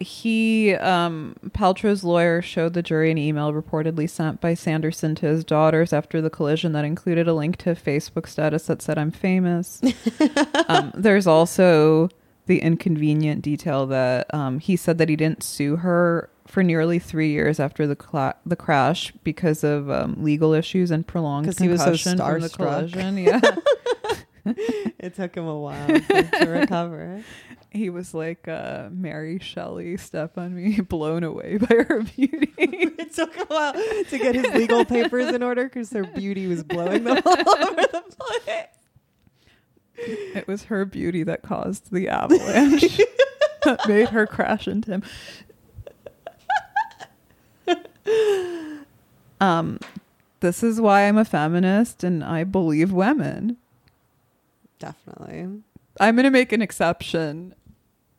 he, 0.01 0.73
um, 0.75 1.35
Paltrow's 1.49 2.03
lawyer, 2.03 2.41
showed 2.41 2.73
the 2.73 2.81
jury 2.81 3.11
an 3.11 3.17
email 3.17 3.53
reportedly 3.53 4.09
sent 4.09 4.41
by 4.41 4.53
Sanderson 4.53 5.15
to 5.15 5.25
his 5.27 5.43
daughters 5.43 5.93
after 5.93 6.21
the 6.21 6.29
collision 6.29 6.71
that 6.73 6.85
included 6.85 7.27
a 7.27 7.33
link 7.33 7.57
to 7.57 7.71
a 7.71 7.75
Facebook 7.75 8.27
status 8.27 8.65
that 8.67 8.81
said, 8.81 8.97
I'm 8.97 9.11
famous. 9.11 9.81
um, 10.67 10.91
there's 10.95 11.27
also 11.27 12.09
the 12.47 12.59
inconvenient 12.59 13.41
detail 13.41 13.85
that 13.87 14.33
um, 14.33 14.59
he 14.59 14.75
said 14.75 14.97
that 14.97 15.09
he 15.09 15.15
didn't 15.15 15.43
sue 15.43 15.77
her 15.77 16.29
for 16.47 16.63
nearly 16.63 16.99
three 16.99 17.31
years 17.31 17.59
after 17.59 17.87
the 17.87 17.95
cla- 17.95 18.35
the 18.45 18.55
crash 18.57 19.13
because 19.23 19.63
of 19.63 19.89
um, 19.89 20.15
legal 20.21 20.51
issues 20.53 20.91
and 20.91 21.07
prolonged 21.07 21.45
'Cause 21.45 21.59
he 21.59 21.69
was 21.69 21.79
so 21.79 21.85
concussion 21.85 22.17
from 22.17 22.41
the 22.41 22.49
collision. 22.49 23.17
Yeah, 23.19 23.39
It 24.99 25.15
took 25.15 25.35
him 25.35 25.45
a 25.47 25.57
while 25.57 25.87
to 25.87 26.45
recover. 26.47 27.23
He 27.71 27.89
was 27.89 28.13
like 28.13 28.47
uh, 28.47 28.89
Mary 28.91 29.39
Shelley, 29.39 29.97
step 29.97 30.37
on 30.37 30.53
me, 30.55 30.81
blown 30.81 31.23
away 31.23 31.57
by 31.57 31.75
her 31.87 32.03
beauty. 32.03 32.53
It 33.01 33.15
took 33.15 33.35
a 33.35 33.45
while 33.45 33.73
to 33.73 34.17
get 34.17 34.35
his 34.35 34.45
legal 34.53 34.85
papers 34.85 35.33
in 35.33 35.43
order 35.43 35.65
because 35.65 35.89
her 35.91 36.05
beauty 36.05 36.47
was 36.47 36.63
blowing 36.63 37.03
them 37.03 37.21
all 37.25 37.39
over 37.39 37.81
the 37.81 38.03
place. 38.17 38.67
it 39.97 40.47
was 40.47 40.65
her 40.65 40.85
beauty 40.85 41.23
that 41.23 41.41
caused 41.41 41.91
the 41.91 42.07
avalanche 42.07 43.01
that 43.65 43.87
made 43.87 44.09
her 44.09 44.25
crash 44.25 44.67
into 44.67 44.91
him. 44.91 45.03
Um, 49.41 49.79
this 50.39 50.63
is 50.63 50.79
why 50.79 51.07
I'm 51.07 51.17
a 51.17 51.25
feminist 51.25 52.03
and 52.03 52.23
I 52.23 52.43
believe 52.43 52.91
women. 52.91 53.57
Definitely. 54.79 55.63
I'm 55.99 56.15
going 56.15 56.23
to 56.23 56.31
make 56.31 56.51
an 56.51 56.61
exception 56.61 57.53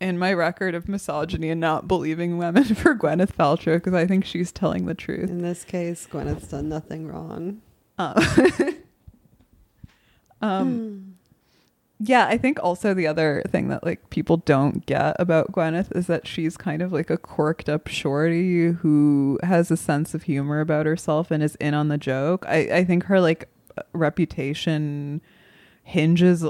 in 0.03 0.19
my 0.19 0.33
record 0.33 0.74
of 0.74 0.89
misogyny 0.89 1.49
and 1.49 1.61
not 1.61 1.87
believing 1.87 2.37
women 2.37 2.65
for 2.74 2.95
Gwyneth 2.95 3.37
Paltrow 3.37 3.77
because 3.77 3.95
I 3.95 4.07
think 4.07 4.24
she's 4.24 4.51
telling 4.51 4.87
the 4.87 4.95
truth. 4.95 5.31
In 5.31 5.43
this 5.43 5.65
case, 5.65 6.09
Gwyneth's 6.11 6.49
done 6.49 6.69
nothing 6.69 7.07
wrong. 7.07 7.62
Um, 10.45 10.51
um, 10.51 11.15
yeah, 12.01 12.27
I 12.27 12.37
think 12.37 12.59
also 12.61 12.95
the 12.95 13.07
other 13.07 13.45
thing 13.49 13.69
that 13.69 13.85
like 13.85 14.11
people 14.11 14.39
don't 14.39 14.85
get 14.87 15.15
about 15.20 15.53
Gwyneth 15.53 15.97
is 15.97 16.09
that 16.09 16.27
she's 16.27 16.57
kind 16.57 16.83
of 16.83 16.93
like 16.93 17.11
a 17.11 17.16
corked 17.16 17.69
up 17.69 17.87
shorty 17.87 18.73
who 18.73 19.39
has 19.45 19.70
a 19.70 19.77
sense 19.77 20.15
of 20.15 20.24
humor 20.24 20.59
about 20.59 20.85
herself 20.85 21.31
and 21.31 21.45
is 21.45 21.55
in 21.61 21.74
on 21.74 21.87
the 21.87 21.97
joke. 21.97 22.45
I, 22.49 22.57
I 22.73 22.85
think 22.85 23.05
her 23.05 23.20
like 23.20 23.49
reputation 23.93 25.23
hinges 25.85 26.45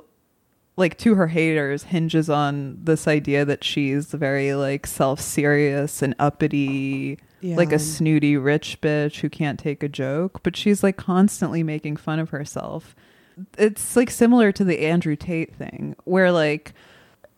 like 0.76 0.96
to 0.98 1.14
her 1.16 1.26
haters 1.28 1.84
hinges 1.84 2.30
on 2.30 2.78
this 2.82 3.06
idea 3.06 3.44
that 3.44 3.62
she's 3.62 4.06
very 4.06 4.54
like 4.54 4.86
self-serious 4.86 6.00
and 6.02 6.14
uppity 6.18 7.18
Yeah. 7.40 7.56
like 7.56 7.72
a 7.72 7.78
snooty 7.78 8.36
rich 8.36 8.80
bitch 8.80 9.20
who 9.20 9.28
can't 9.28 9.58
take 9.58 9.82
a 9.82 9.88
joke, 9.88 10.42
but 10.42 10.56
she's 10.56 10.82
like 10.82 10.96
constantly 10.96 11.62
making 11.62 11.96
fun 11.96 12.18
of 12.18 12.30
herself. 12.30 12.96
It's 13.58 13.96
like 13.96 14.10
similar 14.10 14.52
to 14.52 14.64
the 14.64 14.80
Andrew 14.86 15.16
Tate 15.16 15.54
thing, 15.54 15.94
where 16.04 16.32
like 16.32 16.72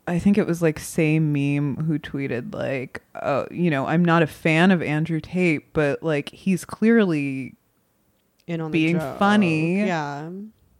I 0.06 0.18
think 0.18 0.36
it 0.36 0.46
was 0.46 0.60
like 0.60 0.78
same 0.78 1.32
meme 1.32 1.76
who 1.86 1.98
tweeted 1.98 2.54
like, 2.54 3.00
oh, 3.22 3.46
you 3.50 3.70
know, 3.70 3.86
I'm 3.86 4.04
not 4.04 4.22
a 4.22 4.26
fan 4.26 4.70
of 4.70 4.82
Andrew 4.82 5.18
Tate, 5.20 5.72
but 5.72 6.02
like 6.02 6.28
he's 6.28 6.64
clearly 6.64 7.54
In 8.46 8.60
on 8.60 8.70
Being 8.70 8.98
the 8.98 9.14
funny. 9.18 9.78
Yeah. 9.78 10.30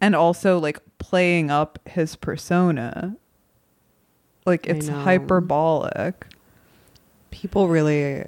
And 0.04 0.14
also 0.14 0.58
like 0.58 0.80
playing 0.98 1.50
up 1.50 1.78
his 1.88 2.14
persona. 2.14 3.16
Like 4.44 4.66
it's 4.66 4.88
hyperbolic. 4.88 6.26
People 7.30 7.68
really 7.68 8.26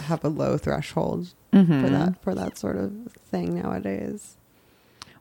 have 0.00 0.22
a 0.24 0.28
low 0.28 0.58
threshold 0.58 1.34
Mhm. 1.52 1.80
for 1.82 1.88
that 1.90 2.22
for 2.22 2.34
that 2.34 2.58
sort 2.58 2.76
of 2.76 2.92
thing 3.30 3.54
nowadays. 3.62 4.36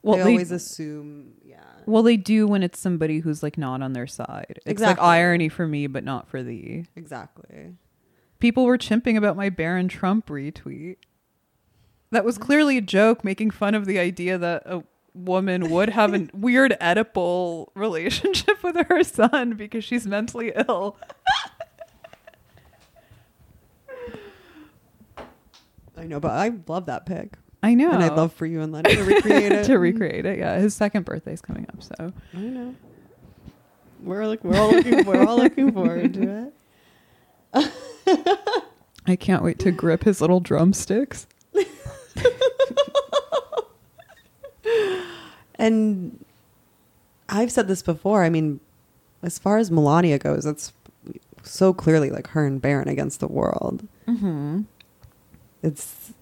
Well, 0.03 0.17
they, 0.17 0.23
they, 0.23 0.29
always 0.31 0.51
assume, 0.51 1.33
yeah. 1.45 1.63
well, 1.85 2.03
they 2.03 2.17
do 2.17 2.45
when 2.47 2.63
it's 2.63 2.79
somebody 2.79 3.19
who's 3.19 3.41
like 3.41 3.57
not 3.57 3.81
on 3.81 3.93
their 3.93 4.07
side. 4.07 4.45
It's 4.57 4.65
Exactly. 4.67 5.01
like 5.01 5.09
irony 5.17 5.47
for 5.49 5.67
me, 5.67 5.87
but 5.87 6.03
not 6.03 6.27
for 6.27 6.43
thee. 6.43 6.85
Exactly. 6.95 7.75
People 8.39 8.65
were 8.65 8.77
chimping 8.77 9.17
about 9.17 9.35
my 9.37 9.49
Barron 9.49 9.87
Trump 9.87 10.27
retweet. 10.27 10.97
That 12.11 12.23
was 12.25 12.37
clearly 12.37 12.77
a 12.77 12.81
joke, 12.81 13.23
making 13.23 13.51
fun 13.51 13.73
of 13.75 13.85
the 13.85 13.97
idea 13.99 14.37
that 14.37 14.63
a 14.65 14.83
woman 15.17 15.69
would 15.69 15.89
have 15.89 16.13
a 16.13 16.27
weird 16.33 16.75
Oedipal 16.81 17.67
relationship 17.75 18.61
with 18.63 18.75
her 18.87 19.03
son 19.03 19.53
because 19.53 19.83
she's 19.83 20.05
mentally 20.07 20.51
ill. 20.67 20.97
I 25.97 26.03
know, 26.03 26.19
but 26.19 26.31
I 26.31 26.51
love 26.67 26.85
that 26.85 27.05
pic. 27.05 27.37
I 27.63 27.73
know. 27.73 27.91
And 27.91 28.03
I'd 28.03 28.15
love 28.15 28.31
for 28.33 28.45
you 28.45 28.61
and 28.61 28.71
Lenny 28.71 28.95
to 28.95 29.03
recreate 29.03 29.51
it. 29.51 29.63
to 29.65 29.77
recreate 29.77 30.25
it. 30.25 30.37
Yeah, 30.37 30.59
his 30.59 30.75
second 30.75 31.05
birthday's 31.05 31.41
coming 31.41 31.65
up, 31.69 31.81
so 31.81 32.13
I 32.35 32.37
know. 32.37 32.75
We're 34.03 34.27
like 34.27 34.43
we're 34.43 34.57
all 34.59 34.71
looking 34.71 35.05
we're 35.05 35.25
all 35.25 35.37
looking 35.37 35.71
forward 35.71 36.13
to 36.13 36.51
it. 37.53 37.71
I 39.07 39.15
can't 39.15 39.41
wait 39.43 39.57
to 39.59 39.71
grip 39.71 40.03
his 40.03 40.21
little 40.21 40.39
drumsticks. 40.39 41.25
And 45.57 46.23
I've 47.29 47.51
said 47.51 47.67
this 47.67 47.81
before. 47.81 48.23
I 48.23 48.29
mean, 48.29 48.59
as 49.23 49.39
far 49.39 49.57
as 49.57 49.71
Melania 49.71 50.19
goes, 50.19 50.45
it's 50.45 50.73
so 51.43 51.73
clearly 51.73 52.09
like 52.09 52.27
her 52.27 52.45
and 52.45 52.61
Barron 52.61 52.87
against 52.87 53.19
the 53.19 53.27
world. 53.27 53.87
Mm-hmm. 54.07 54.61
It's 55.63 56.13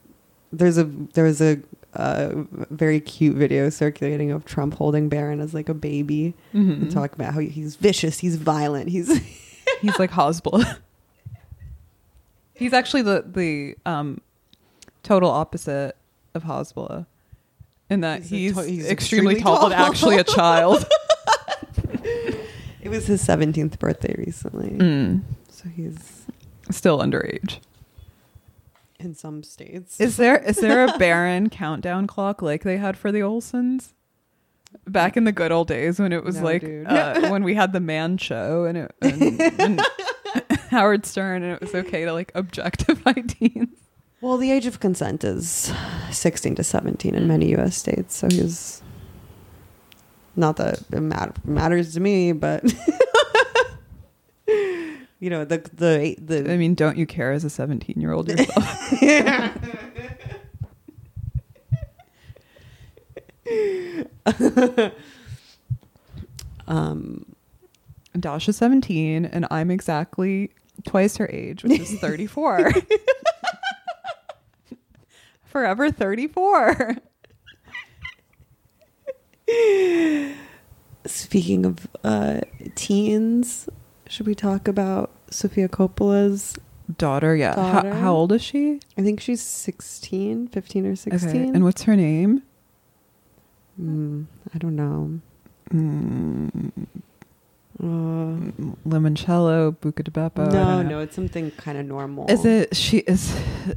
there's 0.52 0.78
a 0.78 0.84
there's 0.86 1.42
a 1.42 1.60
uh, 1.94 2.44
very 2.70 3.00
cute 3.00 3.36
video 3.36 3.70
circulating 3.70 4.32
of 4.32 4.46
Trump 4.46 4.76
holding 4.76 5.10
Barron 5.10 5.40
as 5.42 5.54
like 5.54 5.70
a 5.70 5.74
baby 5.74 6.34
Mm-hmm. 6.54 6.72
and 6.84 6.92
talking 6.92 7.16
about 7.16 7.34
how 7.34 7.40
he's 7.42 7.76
vicious, 7.76 8.20
he's 8.20 8.36
violent, 8.38 8.90
he's 8.90 9.20
He's 9.82 10.00
like 10.00 10.12
Hasbulla. 10.12 10.78
He's 12.54 12.72
actually 12.74 13.02
the 13.02 13.26
the 13.28 13.76
um 13.86 14.22
total 15.04 15.30
opposite 15.30 15.96
of 16.34 16.44
Hasbulla. 16.44 17.06
In 17.90 18.02
that 18.02 18.24
He's 18.24 18.56
he's, 18.56 18.66
he's 18.66 18.90
extremely, 18.90 19.36
extremely 19.36 19.42
tall, 19.42 19.66
and 19.66 19.74
tall. 19.76 19.86
actually 19.86 20.18
a 20.18 20.24
child. 20.24 20.86
it 22.82 22.90
was 22.90 23.06
his 23.08 23.26
17th 23.26 23.78
birthday 23.80 24.16
recently. 24.18 24.70
Mm. 24.72 25.22
So 25.50 25.70
he's 25.70 26.24
Still 26.72 27.00
underage. 27.00 27.60
in 29.00 29.14
some 29.14 29.44
states. 29.44 30.00
Is 30.02 30.18
there 30.18 30.38
is 30.38 30.58
there 30.58 30.84
a 30.86 30.98
Barron 30.98 31.50
countdown 31.50 32.08
clock 32.08 32.42
like 32.42 32.64
they 32.64 32.78
had 32.78 32.98
for 32.98 33.12
the 33.12 33.20
Olsens? 33.20 33.94
Back 34.88 35.16
in 35.16 35.24
the 35.24 35.32
good 35.32 35.52
old 35.52 35.68
days 35.68 36.00
when 36.00 36.12
it 36.12 36.24
was 36.24 36.38
No, 36.38 36.44
like 36.44 36.64
uh, 36.64 37.30
when 37.30 37.44
we 37.44 37.54
had 37.54 37.72
the 37.72 37.80
man 37.80 38.18
show 38.18 38.66
and 38.66 38.78
it 38.78 38.96
and, 39.02 39.42
and 39.60 39.82
Howard 40.70 41.06
Stern 41.06 41.44
and 41.44 41.54
it 41.54 41.62
was 41.62 41.74
okay 41.76 42.04
to 42.04 42.12
like 42.14 42.32
objectify 42.36 43.14
teens. 43.14 43.70
Well, 44.26 44.38
the 44.38 44.50
age 44.52 44.66
of 44.66 44.80
consent 44.80 45.24
is 45.24 45.72
16 46.10 46.56
to 46.56 46.64
17 46.64 47.14
in 47.14 47.28
many 47.28 47.50
U.S. 47.52 47.78
states. 47.78 48.16
So 48.18 48.28
he's 48.28 48.82
not 50.36 50.58
that 50.58 50.80
it 50.92 51.00
mat- 51.00 51.46
matters 51.46 51.94
to 51.94 52.00
me, 52.00 52.32
but 52.32 52.64
you 54.48 55.30
know 55.30 55.46
the 55.46 55.60
the 55.72 56.18
the. 56.20 56.52
I 56.52 56.58
mean, 56.58 56.74
don't 56.74 56.98
you 56.98 57.06
care 57.06 57.34
as 57.34 57.44
a 57.44 57.52
17 57.52 58.02
year 58.02 58.14
old 58.14 58.28
yourself? 58.28 58.94
um, 66.68 67.36
Dasha's 68.18 68.58
17 68.58 69.26
and 69.26 69.46
I'm 69.52 69.70
exactly 69.70 70.50
twice 70.84 71.18
her 71.18 71.30
age, 71.32 71.64
which 71.64 71.80
is 71.80 71.94
34. 72.00 72.72
Forever 75.56 75.90
34. 75.90 76.98
speaking 81.06 81.66
of 81.66 81.88
uh, 82.04 82.42
teens, 82.76 83.70
should 84.10 84.28
we 84.28 84.36
talk 84.36 84.68
about 84.68 85.12
Sofia 85.30 85.70
Coppola's? 85.70 86.58
Daughter, 86.98 87.38
yeah. 87.38 87.56
How- 87.56 87.82
Daughter. 87.84 87.94
How, 87.94 88.14
old 88.14 88.34
is 88.34 88.42
she? 88.42 88.82
I 88.98 89.02
think 89.02 89.22
she's 89.22 89.42
16, 89.42 90.50
15 90.50 90.86
or 90.88 90.98
16. 90.98 91.30
Okay. 91.30 91.44
And 91.48 91.64
what's 91.64 91.84
her 91.84 91.96
name? 91.96 92.44
Mm, 93.82 94.26
I 94.54 94.58
don't 94.58 94.76
know. 94.76 95.22
Mm, 95.74 96.86
Uh, 97.78 98.38
limoncello, 98.88 99.76
buca 99.82 100.02
di 100.02 100.10
beppo. 100.12 100.50
No, 100.50 100.82
no, 100.82 101.00
it's 101.00 101.14
something 101.14 101.52
kind 101.52 101.78
of 101.78 101.86
normal. 101.86 102.26
Is 102.32 102.46
it 102.46 102.74
she 102.76 103.00
is 103.00 103.36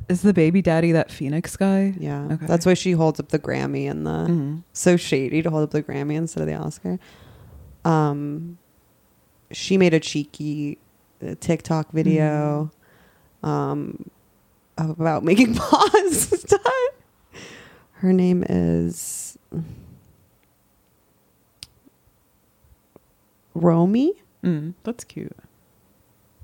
is 0.08 0.22
the 0.22 0.32
baby 0.32 0.62
daddy 0.62 0.92
that 0.92 1.10
Phoenix 1.10 1.56
guy? 1.56 1.94
Yeah, 1.98 2.28
Okay. 2.30 2.46
that's 2.46 2.64
why 2.64 2.74
she 2.74 2.92
holds 2.92 3.18
up 3.18 3.30
the 3.30 3.40
Grammy 3.40 3.90
and 3.90 4.06
the 4.06 4.26
Mhm. 4.30 4.62
so 4.72 4.96
shady 4.96 5.42
to 5.42 5.50
hold 5.50 5.64
up 5.64 5.70
the 5.72 5.82
Grammy 5.82 6.14
instead 6.14 6.42
of 6.42 6.46
the 6.46 6.54
Oscar. 6.54 7.00
Um, 7.84 8.58
she 9.50 9.76
made 9.76 9.94
a 9.94 10.00
cheeky 10.00 10.78
uh, 11.26 11.34
TikTok 11.40 11.90
video, 11.90 12.70
um, 13.42 14.08
about 14.76 15.24
making 15.24 15.54
pasta. 15.56 16.60
Her 17.94 18.12
name 18.12 18.44
is 18.48 19.36
Romy, 23.58 24.14
Mm, 24.44 24.74
that's 24.84 25.04
cute. 25.04 25.36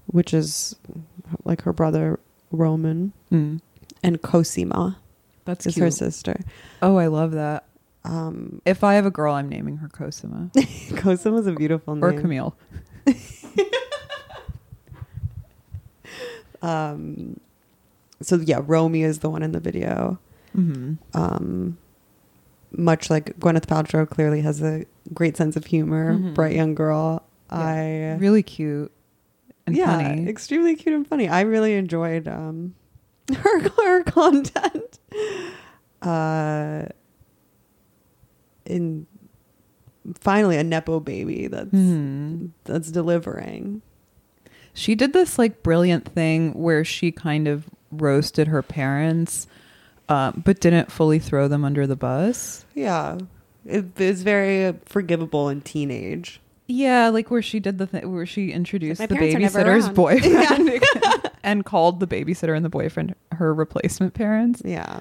which 0.06 0.34
is 0.34 0.76
like 1.44 1.62
her 1.62 1.72
brother 1.72 2.18
Roman, 2.50 3.12
Mm, 3.32 3.60
and 4.02 4.20
Cosima 4.22 4.98
that's 5.44 5.66
is 5.66 5.74
cute. 5.74 5.84
her 5.84 5.90
sister. 5.90 6.40
Oh, 6.82 6.96
I 6.96 7.06
love 7.06 7.32
that. 7.32 7.64
Um, 8.04 8.60
If 8.66 8.84
I 8.84 8.94
have 8.94 9.06
a 9.06 9.10
girl, 9.10 9.34
I'm 9.34 9.48
naming 9.48 9.78
her 9.78 9.88
Cosima 9.88 10.50
Cosima's 10.96 11.46
a 11.46 11.52
beautiful 11.52 11.94
name. 11.94 12.04
or 12.04 12.12
Camille. 12.20 12.56
Um, 16.62 17.40
so 18.22 18.36
yeah, 18.36 18.60
Romy 18.64 19.02
is 19.02 19.18
the 19.18 19.28
one 19.28 19.42
in 19.42 19.52
the 19.52 19.60
video. 19.60 20.18
hmm 20.52 20.94
Um, 21.12 21.76
much 22.76 23.10
like 23.10 23.38
Gwyneth 23.38 23.66
Paltrow, 23.66 24.08
clearly 24.08 24.40
has 24.42 24.62
a 24.62 24.84
great 25.12 25.36
sense 25.36 25.56
of 25.56 25.66
humor. 25.66 26.14
Mhm. 26.14 26.34
Bright 26.34 26.54
young 26.56 26.74
girl. 26.74 27.22
Yeah. 27.50 27.58
I 27.58 28.16
Really 28.18 28.42
cute 28.42 28.90
and 29.66 29.76
yeah, 29.76 29.96
funny. 29.96 30.28
extremely 30.28 30.74
cute 30.76 30.94
and 30.94 31.06
funny. 31.06 31.28
I 31.28 31.42
really 31.42 31.74
enjoyed 31.74 32.26
um, 32.28 32.74
her 33.34 33.68
her 33.68 34.02
content. 34.04 34.98
Uh, 36.02 36.84
in 38.66 39.06
finally 40.20 40.56
a 40.56 40.64
nepo 40.64 41.00
baby 41.00 41.46
that's 41.46 41.70
Mhm. 41.70 42.50
that's 42.64 42.90
delivering. 42.90 43.82
She 44.72 44.94
did 44.94 45.12
this 45.12 45.38
like 45.38 45.62
brilliant 45.62 46.06
thing 46.08 46.52
where 46.54 46.84
she 46.84 47.12
kind 47.12 47.46
of 47.46 47.68
roasted 47.92 48.48
her 48.48 48.62
parents, 48.62 49.46
um, 50.08 50.42
but 50.44 50.60
didn't 50.60 50.90
fully 50.92 51.18
throw 51.18 51.48
them 51.48 51.64
under 51.64 51.86
the 51.86 51.96
bus. 51.96 52.64
Yeah, 52.74 53.18
it 53.66 53.98
is 54.00 54.22
very 54.22 54.74
forgivable 54.86 55.48
in 55.48 55.60
teenage. 55.62 56.40
Yeah, 56.66 57.08
like 57.10 57.30
where 57.30 57.42
she 57.42 57.60
did 57.60 57.78
the 57.78 57.86
thing 57.86 58.10
where 58.12 58.24
she 58.26 58.50
introduced 58.50 59.00
the 59.00 59.08
parents 59.08 59.34
are 59.34 59.38
never 59.38 59.58
babysitter's 59.60 59.84
around. 59.86 59.94
boyfriend 59.94 60.84
and 61.42 61.64
called 61.64 62.00
the 62.00 62.06
babysitter 62.06 62.56
and 62.56 62.64
the 62.64 62.70
boyfriend 62.70 63.14
her 63.32 63.52
replacement 63.52 64.14
parents. 64.14 64.62
Yeah. 64.64 64.98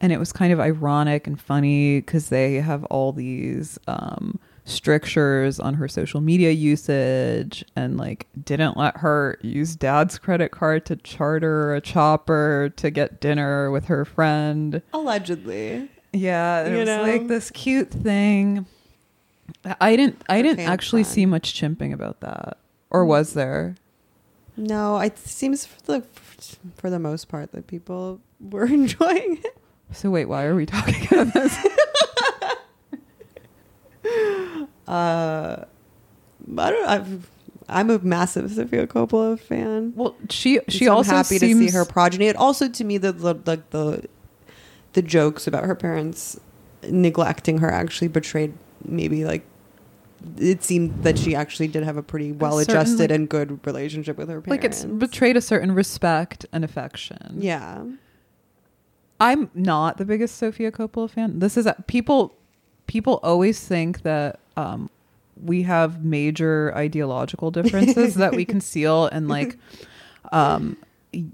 and 0.00 0.12
it 0.12 0.18
was 0.18 0.32
kind 0.32 0.52
of 0.52 0.60
ironic 0.60 1.26
and 1.26 1.38
funny 1.40 2.00
because 2.00 2.28
they 2.30 2.54
have 2.54 2.84
all 2.84 3.12
these 3.12 3.78
um, 3.86 4.38
strictures 4.64 5.60
on 5.60 5.74
her 5.74 5.86
social 5.88 6.20
media 6.20 6.50
usage 6.50 7.64
and 7.76 7.98
like 7.98 8.26
didn't 8.44 8.76
let 8.78 8.96
her 8.98 9.38
use 9.42 9.76
dad's 9.76 10.18
credit 10.18 10.50
card 10.50 10.86
to 10.86 10.96
charter 10.96 11.74
a 11.74 11.80
chopper 11.80 12.72
to 12.76 12.90
get 12.90 13.20
dinner 13.20 13.70
with 13.70 13.84
her 13.86 14.04
friend 14.06 14.80
Allegedly. 14.94 15.88
yeah 16.12 16.62
it 16.62 16.72
You 16.72 16.78
was 16.78 16.86
know? 16.86 17.02
like 17.02 17.28
this 17.28 17.50
cute 17.50 17.90
thing 17.90 18.64
I 19.80 19.96
didn't. 19.96 20.22
I 20.28 20.42
didn't 20.42 20.66
actually 20.66 21.04
see 21.04 21.26
much 21.26 21.54
chimping 21.54 21.92
about 21.92 22.20
that, 22.20 22.58
or 22.90 23.04
mm. 23.04 23.08
was 23.08 23.34
there? 23.34 23.76
No, 24.56 24.98
it 24.98 25.18
seems 25.18 25.66
for 25.66 25.82
the 25.82 26.00
for 26.76 26.90
the 26.90 26.98
most 26.98 27.28
part 27.28 27.52
that 27.52 27.66
people 27.66 28.20
were 28.40 28.64
enjoying 28.80 29.38
it. 29.44 29.56
So 29.92 30.10
wait, 30.10 30.26
why 30.26 30.44
are 30.44 30.54
we 30.54 30.66
talking 30.66 31.06
about 31.10 31.32
this? 31.34 31.56
Uh, 34.86 35.64
I 36.58 36.70
don't. 36.70 36.86
I've, 36.88 37.30
I'm 37.70 37.88
a 37.88 37.98
massive 38.00 38.50
Sofia 38.52 38.86
Coppola 38.86 39.40
fan. 39.40 39.94
well, 39.96 40.14
she 40.28 40.60
she 40.68 40.84
so 40.84 40.92
also 40.96 41.12
I'm 41.12 41.16
happy 41.16 41.38
seems 41.38 41.58
to 41.58 41.68
see 41.70 41.74
her 41.78 41.86
progeny. 41.86 42.26
It 42.26 42.36
also 42.36 42.68
to 42.68 42.84
me 42.84 42.98
the 42.98 43.12
the 43.12 43.32
like 43.46 43.70
the 43.70 44.04
the 44.92 45.00
jokes 45.00 45.46
about 45.46 45.64
her 45.64 45.74
parents 45.74 46.38
neglecting 46.90 47.58
her 47.58 47.70
actually 47.70 48.08
betrayed 48.08 48.52
maybe 48.84 49.24
like 49.24 49.46
it 50.36 50.62
seemed 50.62 51.02
that 51.02 51.18
she 51.18 51.34
actually 51.34 51.68
did 51.68 51.82
have 51.82 51.96
a 51.96 52.02
pretty 52.02 52.32
well 52.32 52.58
adjusted 52.58 53.00
like- 53.00 53.10
and 53.10 53.28
good 53.30 53.66
relationship 53.66 54.18
with 54.18 54.28
her 54.28 54.42
parents. 54.42 54.50
like 54.50 54.64
it's 54.64 54.84
betrayed 54.84 55.38
a 55.38 55.40
certain 55.40 55.72
respect 55.72 56.44
and 56.52 56.62
affection. 56.62 57.38
yeah. 57.40 57.84
I'm 59.20 59.48
not 59.54 59.96
the 59.96 60.04
biggest 60.04 60.36
Sofia 60.36 60.70
Coppola 60.72 61.08
fan. 61.08 61.38
This 61.38 61.56
is 61.56 61.64
a, 61.66 61.74
people. 61.86 62.36
People 62.86 63.20
always 63.22 63.58
think 63.66 64.02
that 64.02 64.38
um, 64.56 64.88
we 65.42 65.62
have 65.62 66.04
major 66.04 66.72
ideological 66.76 67.50
differences 67.50 68.14
that 68.16 68.34
we 68.34 68.44
conceal, 68.54 69.06
and 69.06 69.28
like, 69.28 69.56
um, 70.32 70.76
y- 71.12 71.24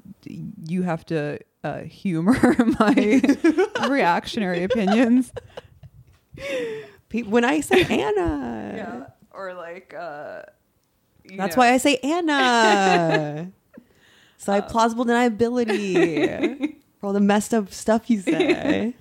you 0.67 0.83
have 0.83 1.05
to 1.07 1.39
uh, 1.65 1.81
humor 1.81 2.55
my 2.79 3.23
reactionary 3.89 4.63
opinions. 4.71 5.33
Pe- 7.09 7.23
When 7.23 7.45
I 7.45 7.61
say 7.61 7.83
Anna, 7.85 8.73
yeah 8.77 9.07
or 9.33 9.53
like, 9.55 9.93
uh, 9.95 10.43
that's 11.37 11.57
know. 11.57 11.61
why 11.61 11.73
I 11.73 11.77
say 11.77 11.97
Anna. 11.97 13.51
so 14.39 14.53
I 14.53 14.55
have 14.57 14.65
Um. 14.65 14.71
plausible 14.71 15.05
deniability 15.05 16.79
for 17.01 17.07
all 17.09 17.13
the 17.13 17.21
messed 17.21 17.53
up 17.53 17.73
stuff 17.73 18.09
you 18.09 18.21
say. 18.21 18.95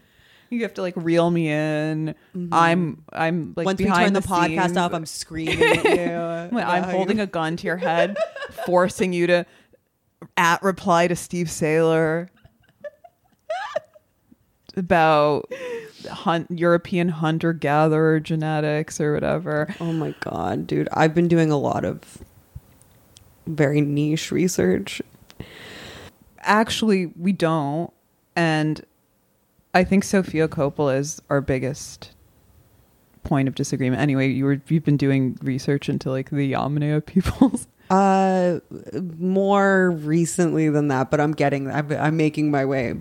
You 0.49 0.63
have 0.63 0.73
to 0.75 0.81
like 0.81 0.95
reel 0.95 1.29
me 1.29 1.49
in. 1.49 2.15
Mm-hmm. 2.35 2.53
I'm 2.53 3.03
I'm 3.13 3.53
like 3.55 3.65
Once 3.65 3.79
we 3.79 3.85
turn 3.85 4.13
the, 4.13 4.21
the, 4.21 4.27
podcast 4.27 4.65
scenes. 4.67 4.77
off, 4.77 4.93
I'm 4.93 5.05
screaming 5.05 5.61
at 5.61 5.83
you. 5.83 6.29
When 6.55 6.63
I'm 6.63 6.83
holding 6.83 7.19
a 7.19 7.27
gun 7.27 7.57
to 7.57 7.67
your 7.67 7.77
head, 7.77 8.17
forcing 8.65 9.13
you 9.13 9.27
to 9.27 9.45
at 10.35 10.63
reply 10.63 11.07
to 11.07 11.15
Steve 11.15 11.51
Sailer 11.51 12.31
about 14.75 15.51
hunt 16.09 16.47
European 16.49 17.09
hunter 17.09 17.53
gatherer 17.53 18.19
genetics 18.19 18.99
or 18.99 19.13
whatever. 19.13 19.75
Oh 19.79 19.93
my 19.93 20.15
god, 20.21 20.65
dude! 20.65 20.89
I've 20.93 21.13
been 21.13 21.27
doing 21.27 21.51
a 21.51 21.57
lot 21.57 21.85
of 21.85 22.23
very 23.45 23.81
niche 23.81 24.31
research. 24.31 25.01
Actually, 26.39 27.07
we 27.07 27.31
don't, 27.31 27.93
and 28.35 28.83
I 29.73 29.83
think 29.83 30.03
Sofia 30.03 30.47
Coppola 30.47 30.97
is 30.97 31.21
our 31.29 31.41
biggest 31.41 32.11
point 33.23 33.47
of 33.47 33.55
disagreement. 33.55 34.01
Anyway, 34.01 34.27
you 34.29 34.45
were 34.45 34.61
you've 34.67 34.83
been 34.85 34.97
doing 34.97 35.37
research 35.41 35.89
into 35.89 36.09
like 36.09 36.29
the 36.31 36.51
Yamnaya 36.53 37.05
peoples. 37.05 37.67
Uh, 37.91 38.59
more 39.17 39.89
recently 39.89 40.69
than 40.69 40.89
that, 40.89 41.09
but 41.09 41.19
I'm 41.19 41.31
getting. 41.31 41.71
I'm, 41.71 41.91
I'm 41.91 42.15
making 42.15 42.51
my 42.51 42.63
way 42.63 42.93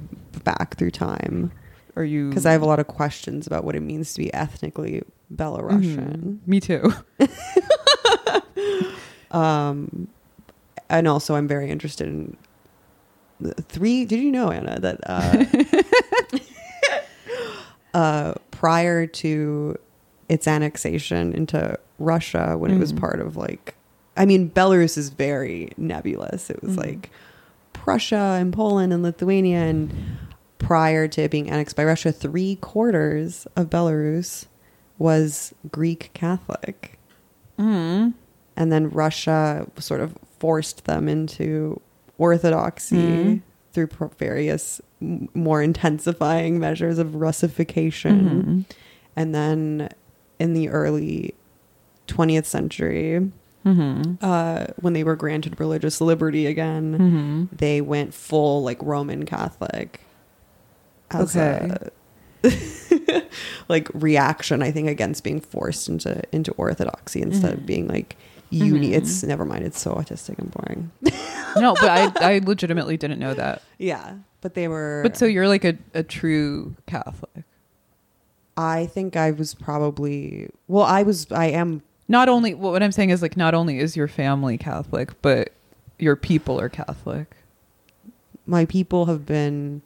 back 0.44 0.78
through 0.78 0.92
time 0.92 1.52
Are 1.94 2.04
you? 2.04 2.30
because 2.30 2.46
I 2.46 2.52
have 2.52 2.62
a 2.62 2.64
lot 2.64 2.78
of 2.78 2.86
questions 2.86 3.46
about 3.46 3.64
what 3.64 3.76
it 3.76 3.80
means 3.80 4.14
to 4.14 4.18
be 4.22 4.32
ethnically 4.32 5.02
Belarusian. 5.30 6.16
Mhm. 6.16 6.38
Me 6.46 6.58
too. 6.58 6.90
Um, 9.30 10.08
and 10.88 11.06
also 11.06 11.34
I'm 11.34 11.46
very 11.46 11.68
interested 11.70 12.06
in 12.08 12.36
three. 13.68 14.06
Did 14.06 14.20
you 14.20 14.32
know 14.32 14.50
Anna 14.50 14.80
that 14.80 15.00
uh, 15.04 15.44
uh, 17.94 18.34
prior 18.50 19.06
to 19.06 19.76
its 20.28 20.46
annexation 20.46 21.32
into 21.32 21.78
Russia, 21.98 22.56
when 22.58 22.70
it 22.70 22.78
was 22.78 22.92
Mhm. 22.92 23.00
part 23.00 23.20
of 23.20 23.36
like, 23.36 23.74
I 24.16 24.26
mean, 24.26 24.50
Belarus 24.50 24.98
is 24.98 25.08
very 25.10 25.70
nebulous. 25.76 26.50
It 26.50 26.62
was 26.62 26.74
Mhm. 26.76 26.78
like 26.86 27.10
Prussia 27.72 28.36
and 28.40 28.52
Poland 28.52 28.92
and 28.92 29.02
Lithuania, 29.02 29.58
and 29.60 29.92
prior 30.58 31.08
to 31.08 31.28
being 31.28 31.48
annexed 31.50 31.76
by 31.76 31.84
Russia, 31.84 32.12
three 32.12 32.56
quarters 32.56 33.46
of 33.56 33.70
Belarus 33.70 34.46
was 34.98 35.54
Greek 35.70 36.10
Catholic 36.14 36.98
Mm. 37.58 38.14
and 38.56 38.72
then 38.72 38.90
Russia 38.90 39.66
sort 39.78 40.00
of 40.00 40.14
forced 40.38 40.84
them 40.84 41.08
into 41.08 41.80
orthodoxy 42.18 42.96
Mhm. 42.96 43.40
through 43.72 43.88
various 44.18 44.80
m- 45.02 45.28
more 45.34 45.62
intensifying 45.62 46.58
measures 46.58 46.98
of 46.98 47.14
Russification. 47.16 48.64
Mhm. 48.68 48.74
And 49.16 49.34
then 49.34 49.88
in 50.38 50.54
the 50.54 50.68
early 50.68 51.34
20th 52.06 52.46
century, 52.46 53.30
Mhm. 53.66 54.18
uh, 54.22 54.66
when 54.80 54.92
they 54.92 55.04
were 55.04 55.16
granted 55.16 55.58
religious 55.60 56.00
liberty 56.00 56.46
again, 56.46 57.48
Mhm. 57.50 57.58
they 57.58 57.80
went 57.80 58.14
full 58.14 58.62
like 58.62 58.78
Roman 58.82 59.26
Catholic. 59.26 60.00
As 61.10 61.34
Okay. 61.36 61.70
a 61.72 61.90
like 63.68 63.88
reaction, 63.94 64.62
I 64.62 64.70
think, 64.70 64.88
against 64.88 65.24
being 65.24 65.40
forced 65.40 65.88
into 65.88 66.22
into 66.32 66.52
orthodoxy 66.52 67.20
instead 67.22 67.52
of 67.54 67.60
Mhm. 67.60 67.66
being 67.66 67.88
like 67.88 68.16
uni. 68.50 68.90
Mhm. 68.90 68.94
It's 68.96 69.22
never 69.24 69.44
mind. 69.44 69.64
It's 69.64 69.80
so 69.80 69.92
autistic 69.94 70.38
and 70.38 70.50
boring. 70.50 70.90
no, 71.56 71.74
but 71.74 71.90
I 71.90 72.12
I 72.34 72.40
legitimately 72.44 72.96
didn't 72.96 73.18
know 73.18 73.34
that. 73.34 73.62
yeah, 73.78 74.14
but 74.40 74.54
they 74.54 74.68
were. 74.68 75.00
But 75.02 75.16
so 75.16 75.24
you're 75.26 75.48
like 75.48 75.64
a, 75.64 75.76
a 75.94 76.02
true 76.02 76.76
Catholic. 76.86 77.44
I 78.56 78.86
think 78.86 79.16
I 79.16 79.30
was 79.30 79.54
probably 79.54 80.50
well. 80.66 80.84
I 80.84 81.02
was. 81.02 81.30
I 81.30 81.46
am. 81.46 81.82
Not 82.08 82.28
only 82.28 82.54
well, 82.54 82.72
what 82.72 82.82
I'm 82.82 82.92
saying 82.92 83.10
is 83.10 83.22
like 83.22 83.36
not 83.36 83.54
only 83.54 83.78
is 83.78 83.96
your 83.96 84.08
family 84.08 84.58
Catholic, 84.58 85.20
but 85.22 85.50
your 85.98 86.16
people 86.16 86.60
are 86.60 86.68
Catholic. 86.68 87.36
My 88.46 88.64
people 88.64 89.06
have 89.06 89.26
been 89.26 89.82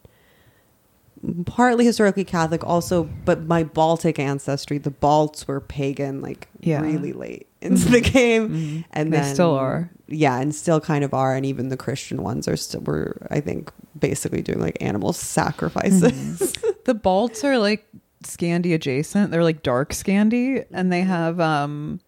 partly 1.46 1.84
historically 1.84 2.24
Catholic, 2.24 2.64
also, 2.64 3.04
but 3.24 3.42
my 3.44 3.62
Baltic 3.64 4.18
ancestry, 4.18 4.78
the 4.78 4.90
Balts 4.90 5.46
were 5.46 5.60
pagan, 5.60 6.20
like 6.20 6.48
Yeah. 6.60 6.80
really 6.80 7.12
late 7.12 7.46
into 7.62 7.89
the 7.89 8.01
game. 8.01 8.48
Mhm. 8.51 8.84
and 8.93 9.12
they 9.12 9.18
then, 9.18 9.34
still 9.34 9.55
are. 9.55 9.90
yeah 10.09 10.39
and 10.40 10.55
still 10.55 10.80
kind 10.80 11.05
of 11.05 11.14
are 11.14 11.34
and 11.34 11.47
even 11.47 11.68
the 11.68 11.76
christian 11.76 12.22
ones 12.22 12.47
are 12.48 12.56
still 12.56 12.80
were 12.82 13.26
i 13.30 13.40
think 13.40 13.70
basically 13.98 14.43
doing 14.43 14.60
like 14.60 14.76
animal 14.80 15.12
sacrifices 15.12 16.02
Mm-hmm. 16.02 16.70
The 16.84 16.94
Balts 16.94 17.44
are 17.44 17.59
like 17.59 17.86
Scandi 18.24 18.74
adjacent. 18.74 19.30
They're 19.30 19.44
like 19.44 19.62
dark 19.62 19.93
Scandi, 19.93 20.64
and 20.72 20.93
they 20.93 21.02
have 21.02 21.39
um 21.39 22.01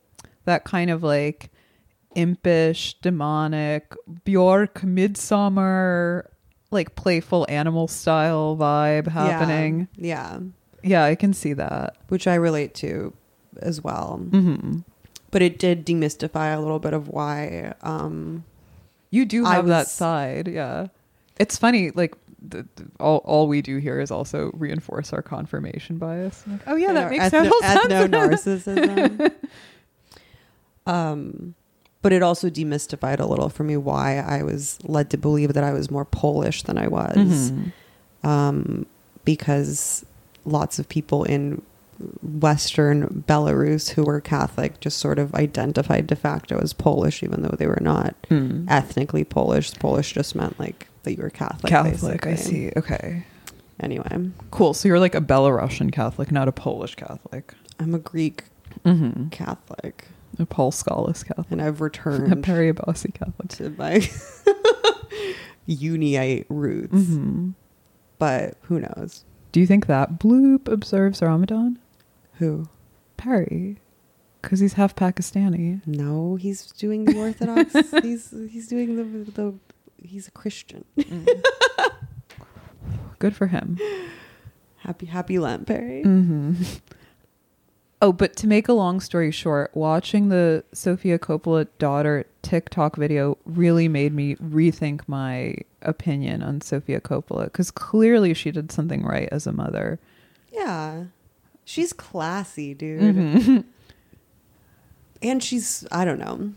that 0.47 0.65
kind 0.65 0.91
of 0.91 1.03
like 1.05 1.51
impish, 2.17 2.95
demonic, 3.01 3.95
Bjork, 4.25 4.83
midsummer, 4.83 6.29
like 6.71 6.95
playful 6.97 7.47
animal 7.49 7.89
style 7.89 8.57
vibe 8.57 9.07
happening. 9.09 9.89
yeah, 9.97 10.39
Yeah, 10.83 11.05
I 11.05 11.15
can 11.15 11.33
see 11.33 11.53
that. 11.55 11.97
which 12.09 12.27
i 12.27 12.35
relate 12.35 12.75
to 12.75 13.13
as 13.63 13.81
well 13.83 14.17
hmm 14.31 14.79
but 15.35 15.43
it 15.43 15.59
did 15.59 15.85
demystify 15.85 16.55
a 16.57 16.61
little 16.61 16.79
bit 16.79 16.93
of 16.95 17.09
why 17.09 17.75
um 17.83 18.45
You 19.11 19.25
do 19.27 19.45
have 19.45 19.67
that 19.67 19.89
side, 19.89 20.47
yeah. 20.49 20.87
It's 21.43 21.57
funny, 21.59 21.91
like 21.91 22.15
the, 22.41 22.63
the- 22.77 22.87
all 23.01 23.19
all 23.25 23.49
we 23.49 23.61
do 23.63 23.79
here 23.79 23.99
is 24.01 24.11
also 24.11 24.51
reinforce 24.55 25.13
our 25.13 25.23
confirmation 25.23 25.99
bias. 25.99 26.45
Like, 26.47 26.61
oh 26.67 26.77
yeah, 26.77 26.93
that 26.93 27.11
makes 27.11 27.25
ethno- 27.25 27.51
total 27.51 27.61
sense. 27.63 28.67
ethno-narcissism 28.67 29.33
um 30.87 31.55
but 32.03 32.13
it 32.13 32.23
also 32.23 32.51
demystified 32.51 33.19
a 33.19 33.25
little 33.27 33.49
for 33.49 33.65
me 33.65 33.77
why 33.77 34.19
i 34.19 34.43
was 34.43 34.79
led 34.85 35.09
to 35.11 35.17
believe 35.17 35.55
that 35.55 35.65
i 35.65 35.73
was 35.73 35.91
more 35.91 36.05
polish 36.05 36.63
than 36.63 36.77
i 36.79 36.87
was 36.87 37.17
Mhm. 37.53 37.73
um, 38.29 38.87
because 39.25 40.05
lots 40.45 40.79
of 40.79 40.89
people 40.89 41.25
in 41.25 41.63
Western 42.23 43.25
Belarus 43.29 43.91
who 43.91 44.03
were 44.05 44.21
Catholic 44.21 44.81
just 44.81 44.99
sort 44.99 45.19
of 45.19 45.35
identified 45.35 46.07
de 46.07 46.17
facto 46.17 46.59
as 46.59 46.73
Polish, 46.73 47.23
even 47.23 47.43
though 47.43 47.55
they 47.59 47.67
were 47.67 47.79
not 47.81 48.15
Hmm. 48.29 48.67
ethnically 48.69 49.25
Polish. 49.25 49.73
Polish 49.75 50.13
just 50.13 50.35
meant 50.35 50.59
like 50.59 50.89
that 51.05 51.17
you 51.17 51.23
were 51.23 51.31
Catholic. 51.31 51.71
Catholic, 51.71 52.27
I 52.27 52.35
see. 52.35 52.71
Okay. 52.77 53.25
Anyway, 53.81 54.31
Cool. 54.51 54.73
So 54.75 54.89
you're 54.89 55.01
like 55.01 55.15
a 55.15 55.21
Belarusian 55.21 55.93
Catholic, 55.93 56.31
not 56.31 56.47
a 56.49 56.53
Polish 56.53 56.95
Catholic. 56.95 57.55
I'm 57.79 57.95
a 57.95 57.99
Greek 57.99 58.45
Mm-hmm. 58.85 59.29
Catholic, 59.29 60.09
A 60.39 60.47
Paul 60.47 60.73
Scholas 60.73 61.25
Catholic. 61.25 61.47
and 61.51 61.63
I've 61.63 61.81
A 61.81 61.85
returned 61.85 62.45
Peribasi 62.45 63.15
Catholic. 63.15 63.49
to 63.51 63.71
my 63.79 64.01
Uniate 65.69 66.47
roots. 66.49 66.93
Mm-hmm. 66.95 67.51
But 68.19 68.57
who 68.63 68.81
knows? 68.81 69.25
Do 69.53 69.61
you 69.61 69.67
think 69.67 69.87
that 69.87 70.19
bloop 70.19 70.69
observes 70.69 71.23
Ramadan? 71.23 71.79
Who? 72.39 72.69
Perry. 73.17 73.79
Because 74.43 74.61
he's 74.61 74.75
half 74.75 74.95
Pakistani. 74.95 75.81
No, 75.87 76.37
he's 76.37 76.67
doing 76.73 77.05
the 77.07 77.19
Orthodox. 77.19 77.73
he's 78.03 78.31
he's 78.51 78.69
doing 78.69 78.97
the 78.97 79.31
the. 79.31 79.55
He's 80.03 80.29
a 80.29 80.31
Christian. 80.31 80.85
Good 83.19 83.35
for 83.35 83.47
him. 83.47 83.79
Happy 84.79 85.07
Happy 85.07 85.39
Lamp 85.39 85.67
Perry. 85.67 86.03
hmm 86.03 86.55
Oh, 88.03 88.13
but 88.13 88.37
to 88.37 88.47
make 88.47 88.69
a 88.69 88.75
long 88.75 89.01
story 89.01 89.31
short, 89.31 89.71
watching 89.75 90.29
the 90.29 90.63
Sofia 90.75 91.19
Coppola 91.19 91.69
daughter 91.79 92.27
TikTok 92.43 92.97
video 92.97 93.39
really 93.47 93.89
made 93.89 94.13
me 94.13 94.37
rethink 94.37 95.01
my 95.07 95.57
opinion 95.81 96.43
on 96.43 96.61
Sofia 96.61 97.01
Coppola 97.01 97.45
because 97.45 97.71
clearly 97.71 98.35
she 98.35 98.51
did 98.51 98.71
something 98.71 99.03
right 99.05 99.29
as 99.33 99.47
a 99.47 99.53
mother. 99.53 99.99
Yeah, 100.53 101.05
she's 101.65 101.93
classy, 101.93 102.75
dude, 102.75 103.01
Mhm. 103.17 103.65
and 105.23 105.43
she's 105.43 105.87
I 105.91 106.05
don't 106.05 106.19
know. 106.19 106.53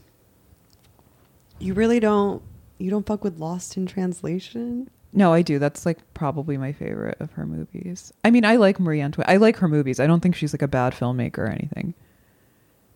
You 1.60 1.74
really 1.74 2.00
don't 2.00 2.42
you 2.78 2.90
don't 2.92 3.06
fuck 3.06 3.24
with 3.24 3.40
Lost 3.40 3.76
in 3.78 3.86
Translation. 3.88 4.90
No, 5.14 5.34
I 5.34 5.42
do. 5.42 5.58
That's 5.58 5.86
like 5.86 5.98
probably 6.14 6.58
my 6.58 6.72
favorite 6.74 7.18
of 7.20 7.32
her 7.32 7.46
movies. 7.46 8.14
I 8.24 8.30
mean, 8.30 8.46
I 8.46 8.58
like 8.58 8.80
Marie 8.80 9.02
Antoinette. 9.02 9.30
I 9.30 9.38
like 9.38 9.58
her 9.58 9.68
movies. 9.68 10.00
I 10.00 10.06
don't 10.06 10.20
think 10.20 10.36
she's 10.36 10.54
like 10.54 10.62
a 10.62 10.68
bad 10.68 10.94
filmmaker 10.94 11.40
or 11.40 11.48
anything. 11.48 11.94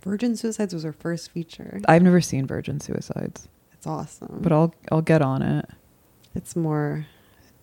Virgin 0.03 0.35
Suicides 0.35 0.73
was 0.73 0.83
her 0.83 0.91
first 0.93 1.31
feature. 1.31 1.79
I've 1.87 2.01
never 2.03 2.21
seen 2.21 2.45
Virgin 2.47 2.79
Suicides, 2.79 3.47
It's 3.73 3.87
awesome, 3.87 4.39
but 4.41 4.51
I'll 4.51 4.73
I'll 4.91 5.01
get 5.01 5.21
on 5.21 5.41
it. 5.41 5.65
it's 6.35 6.55
more 6.55 7.05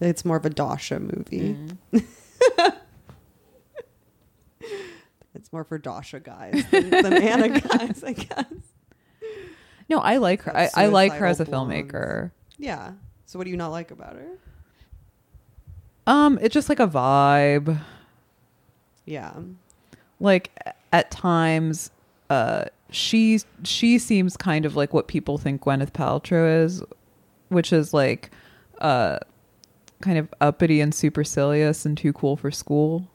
it's 0.00 0.24
more 0.24 0.36
of 0.36 0.46
a 0.46 0.50
Dasha 0.50 0.98
movie. 1.00 1.56
Mm. 1.92 2.06
It's 5.38 5.52
more 5.52 5.64
for 5.64 5.78
Dasha 5.78 6.20
guys 6.20 6.64
than, 6.70 6.90
than 6.90 7.12
Anna 7.22 7.60
guys, 7.60 8.02
I 8.04 8.12
guess. 8.12 8.44
No, 9.88 9.98
I 9.98 10.18
like 10.18 10.42
her. 10.42 10.56
I, 10.56 10.68
I 10.74 10.86
like 10.86 11.12
her 11.14 11.26
as 11.26 11.40
a 11.40 11.46
filmmaker. 11.46 12.32
Yeah. 12.58 12.92
So 13.24 13.38
what 13.38 13.44
do 13.44 13.50
you 13.50 13.56
not 13.56 13.70
like 13.70 13.90
about 13.90 14.16
her? 14.16 14.28
Um, 16.06 16.38
it's 16.42 16.52
just 16.52 16.68
like 16.68 16.80
a 16.80 16.88
vibe. 16.88 17.80
Yeah. 19.04 19.34
Like 20.20 20.50
at 20.92 21.10
times, 21.10 21.90
uh, 22.28 22.64
she 22.90 23.40
she 23.64 23.98
seems 23.98 24.36
kind 24.36 24.64
of 24.66 24.76
like 24.76 24.92
what 24.92 25.08
people 25.08 25.38
think 25.38 25.62
Gwyneth 25.62 25.92
Paltrow 25.92 26.64
is, 26.64 26.82
which 27.48 27.72
is 27.72 27.94
like, 27.94 28.30
uh, 28.80 29.18
kind 30.00 30.18
of 30.18 30.32
uppity 30.40 30.80
and 30.80 30.94
supercilious 30.94 31.86
and 31.86 31.96
too 31.96 32.12
cool 32.12 32.36
for 32.36 32.50
school. 32.50 33.06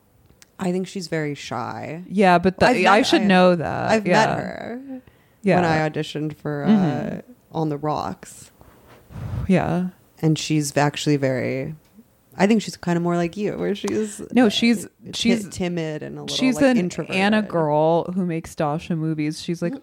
I 0.64 0.72
think 0.72 0.88
she's 0.88 1.08
very 1.08 1.36
shy. 1.36 2.04
Yeah, 2.08 2.38
but 2.40 2.60
the, 2.60 2.66
met- 2.66 2.86
I 2.88 3.02
should 3.02 3.22
I- 3.22 3.26
know 3.26 3.56
that. 3.56 3.92
I've 3.92 4.08
yeah. 4.08 4.14
met 4.14 4.38
her 4.40 5.02
Yeah, 5.42 5.56
when 5.58 5.66
I 5.66 5.90
auditioned 5.90 6.36
for 6.38 6.64
uh, 6.64 6.70
Mhm. 6.70 7.24
On 7.52 7.70
the 7.70 7.78
Rocks, 7.78 8.52
yeah. 9.48 9.90
and 10.22 10.38
she's 10.40 10.76
actually 10.78 11.18
very. 11.18 11.76
I 12.36 12.48
think 12.48 12.64
she's 12.64 12.76
kind 12.78 12.98
of 12.98 13.04
more 13.04 13.16
like 13.16 13.38
you, 13.38 13.56
where 13.58 13.76
she's 13.76 14.20
No, 14.32 14.50
she's- 14.50 14.86
uh, 14.86 14.90
ti- 15.06 15.12
she's- 15.14 15.48
timid 15.52 16.02
and 16.02 16.18
a 16.18 16.22
little 16.22 16.36
She's 16.36 16.56
like, 16.56 16.66
an 16.66 16.78
introverted. 16.78 17.16
Anna 17.16 17.42
girl 17.44 18.06
who 18.14 18.26
makes 18.26 18.56
Dasha 18.56 18.96
movies. 18.96 19.40
She's 19.42 19.62
like, 19.62 19.76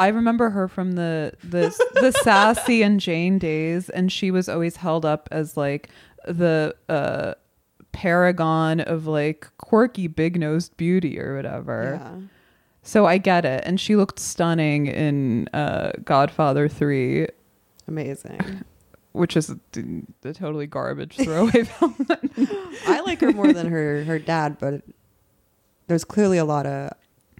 I 0.00 0.08
remember 0.08 0.50
her 0.50 0.66
from 0.68 0.92
the 0.92 1.34
the 1.44 1.72
the 1.94 2.10
Sassy 2.24 2.82
and 2.82 2.98
Jane 2.98 3.38
days, 3.38 3.88
and 3.90 4.10
she 4.10 4.30
was 4.32 4.48
always 4.48 4.76
held 4.76 5.04
up 5.04 5.28
as 5.30 5.56
like 5.56 5.88
the 6.26 6.74
uh, 6.88 7.34
paragon 7.98 8.78
of 8.78 9.08
like 9.08 9.48
quirky, 9.58 10.06
big 10.06 10.38
nosed 10.38 10.76
beauty 10.76 11.18
or 11.20 11.34
whatever. 11.34 11.98
Yeah. 12.00 12.20
So 12.84 13.06
I 13.06 13.18
get 13.18 13.44
it, 13.44 13.64
and 13.66 13.80
she 13.80 13.96
looked 13.96 14.20
stunning 14.20 14.86
in 14.86 15.48
uh, 15.52 15.90
Godfather 16.04 16.68
Three, 16.68 17.26
Amazing. 17.88 18.62
which 19.12 19.36
is 19.36 19.50
a, 19.50 19.58
a 20.24 20.32
totally 20.32 20.68
garbage 20.68 21.16
throwaway 21.16 21.64
film. 21.64 21.96
I 22.86 23.00
like 23.00 23.20
her 23.20 23.32
more 23.32 23.52
than 23.52 23.66
her 23.66 24.04
her 24.04 24.20
dad, 24.20 24.58
but 24.60 24.82
there's 25.88 26.04
clearly 26.04 26.38
a 26.38 26.44
lot 26.44 26.66
of 26.66 26.92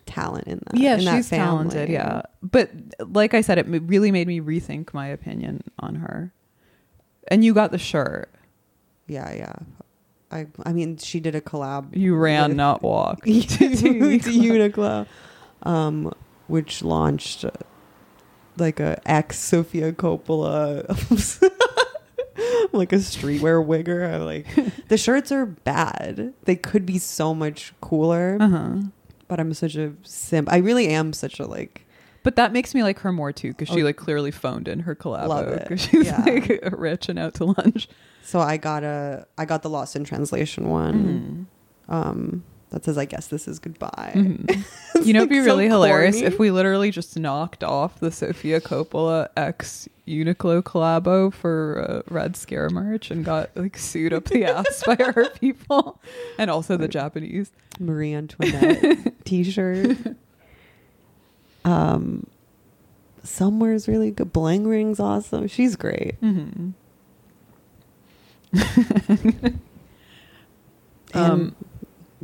talent 0.06 0.48
in 0.48 0.60
that. 0.66 0.76
yeah, 0.76 0.94
in 0.94 1.00
she's 1.02 1.28
family. 1.28 1.70
talented. 1.70 1.88
Yeah, 1.88 2.22
but 2.42 2.70
like 2.98 3.32
I 3.32 3.42
said, 3.42 3.58
it 3.58 3.66
really 3.68 4.10
made 4.10 4.26
me 4.26 4.40
rethink 4.40 4.92
my 4.92 5.06
opinion 5.06 5.62
on 5.78 5.94
her. 5.94 6.32
And 7.28 7.44
you 7.44 7.54
got 7.54 7.70
the 7.70 7.78
shirt. 7.78 8.28
yeah, 9.06 9.32
yeah. 9.32 9.52
I 10.30 10.46
I 10.64 10.72
mean, 10.72 10.96
she 10.98 11.20
did 11.20 11.34
a 11.34 11.40
collab. 11.40 11.96
You 11.96 12.14
ran, 12.16 12.48
with- 12.50 12.56
not 12.56 12.82
walked. 12.82 13.24
to 13.24 13.30
Uniqlo, 13.32 15.06
um, 15.62 16.12
which 16.48 16.82
launched 16.82 17.44
uh, 17.44 17.50
like 18.58 18.78
a 18.80 19.00
ex 19.06 19.38
Sofia 19.38 19.92
Coppola, 19.92 20.86
like 22.72 22.92
a 22.92 22.96
streetwear 22.96 23.64
wigger. 23.64 24.24
Like 24.24 24.46
the 24.88 24.96
shirts 24.98 25.32
are 25.32 25.46
bad. 25.46 26.34
They 26.44 26.56
could 26.56 26.84
be 26.86 26.98
so 26.98 27.34
much 27.34 27.72
cooler, 27.80 28.36
Uh 28.40 28.48
huh. 28.48 28.74
but 29.28 29.40
I'm 29.40 29.52
such 29.54 29.76
a 29.76 29.92
simp. 30.02 30.50
I 30.52 30.58
really 30.58 30.88
am 30.88 31.12
such 31.12 31.40
a 31.40 31.46
like. 31.46 31.84
But 32.24 32.36
that 32.36 32.52
makes 32.52 32.74
me 32.74 32.82
like 32.82 32.98
her 33.00 33.12
more 33.12 33.32
too, 33.32 33.48
because 33.52 33.68
she 33.68 33.80
Oh. 33.82 33.86
like 33.86 33.96
clearly 33.96 34.30
phoned 34.30 34.68
in 34.68 34.80
her 34.80 34.94
collab. 34.94 35.28
Love 35.28 35.48
it. 35.48 35.62
because 35.62 35.80
she's 35.80 36.06
Yeah. 36.06 36.22
like 36.24 36.60
rich 36.72 37.08
and 37.08 37.18
out 37.18 37.34
to 37.34 37.46
lunch. 37.46 37.88
So 38.28 38.40
I 38.40 38.58
got 38.58 38.84
a 38.84 39.26
I 39.38 39.46
got 39.46 39.62
the 39.62 39.70
Lost 39.70 39.96
in 39.96 40.04
Translation 40.04 40.68
one. 40.68 41.46
Um, 41.88 42.44
that 42.68 42.84
says 42.84 42.98
I 42.98 43.06
guess 43.06 43.28
this 43.28 43.48
is 43.48 43.58
goodbye. 43.58 44.12
Mhm. 44.14 44.64
You 45.04 45.12
know, 45.14 45.20
it'd 45.20 45.30
be 45.30 45.36
like 45.36 45.44
so 45.48 45.54
really 45.56 45.68
hilarious 45.68 46.16
corny. 46.16 46.26
if 46.26 46.38
we 46.40 46.50
literally 46.50 46.90
just 46.90 47.16
knocked 47.18 47.62
off 47.64 48.00
the 48.00 48.10
Sofia 48.10 48.60
Coppola 48.60 49.28
ex 49.36 49.88
Uniqlo 50.08 50.60
collabo 50.62 51.32
for 51.32 52.02
uh, 52.08 52.12
Red 52.12 52.36
Scare 52.36 52.68
merch 52.68 53.10
and 53.12 53.24
got 53.24 53.50
like 53.56 53.78
sued 53.78 54.12
up 54.12 54.24
the 54.24 54.44
ass 54.44 54.82
by 54.84 54.96
our 54.96 55.30
people 55.40 56.00
and 56.36 56.50
also 56.50 56.76
the 56.76 56.88
Japanese. 56.88 57.50
Marie 57.80 58.12
Antoinette 58.12 59.14
t-shirt. 59.24 59.96
Um, 61.64 62.26
somewhere's 63.22 63.88
really 63.88 64.10
good. 64.10 64.32
Bling 64.32 64.66
Ring's 64.66 65.00
awesome. 65.00 65.46
She's 65.46 65.76
great. 65.76 66.20
Mm-hmm. 66.20 66.70
Um, 71.14 71.56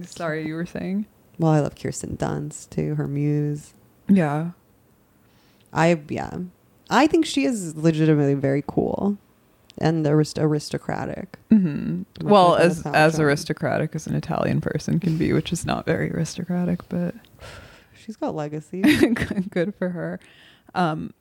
sorry, 0.02 0.46
you 0.46 0.54
were 0.54 0.66
saying? 0.66 1.06
well, 1.38 1.52
I 1.52 1.60
love 1.60 1.74
Kirsten 1.74 2.16
Dunst 2.16 2.70
too. 2.70 2.94
Her 2.96 3.08
muse. 3.08 3.72
Yeah. 4.08 4.50
I 5.72 6.00
yeah, 6.08 6.38
I 6.90 7.06
think 7.06 7.26
she 7.26 7.44
is 7.44 7.74
legitimately 7.76 8.34
very 8.34 8.62
cool 8.66 9.18
and 9.78 10.06
arist- 10.06 10.38
aristocratic. 10.38 11.38
hmm 11.50 12.02
Well, 12.22 12.54
as 12.56 12.86
as 12.86 13.18
aristocratic 13.18 13.94
as 13.94 14.06
an 14.06 14.14
Italian 14.14 14.60
person 14.60 15.00
can 15.00 15.16
be, 15.16 15.32
which 15.32 15.52
is 15.52 15.66
not 15.66 15.86
very 15.86 16.12
aristocratic, 16.12 16.88
but 16.88 17.14
She's 17.96 18.16
got 18.16 18.34
legacy. 18.34 18.82
good 19.50 19.74
for 19.74 19.88
her. 19.88 20.20
Um, 20.74 21.14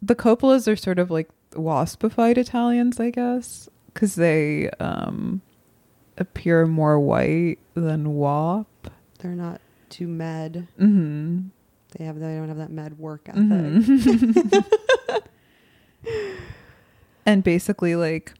the 0.00 0.14
Coppolas 0.14 0.70
are 0.72 0.76
sort 0.76 1.00
of 1.00 1.10
like 1.10 1.28
waspified 1.52 2.38
Italians, 2.38 3.00
I 3.00 3.10
guess, 3.10 3.68
because 3.98 4.14
they 4.14 4.70
um, 4.78 5.42
appear 6.18 6.66
more 6.68 7.00
white 7.00 7.58
than 7.74 8.14
WAP. 8.14 8.68
They're 9.18 9.32
not 9.32 9.60
too 9.90 10.06
med. 10.06 10.68
hmm 10.78 11.40
They 11.96 12.04
have 12.04 12.20
they 12.20 12.36
don't 12.36 12.46
have 12.46 12.58
that 12.58 12.70
med 12.70 12.96
work 12.96 13.22
ethic. 13.28 13.42
Mhm. 13.42 14.64
and 17.26 17.42
basically, 17.42 17.96
like 17.96 18.34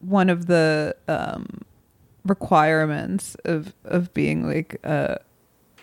one 0.00 0.28
of 0.28 0.46
the 0.46 0.96
um, 1.06 1.60
requirements 2.24 3.36
of 3.44 3.74
of 3.84 4.12
being 4.12 4.44
like 4.44 4.80
a 4.82 5.20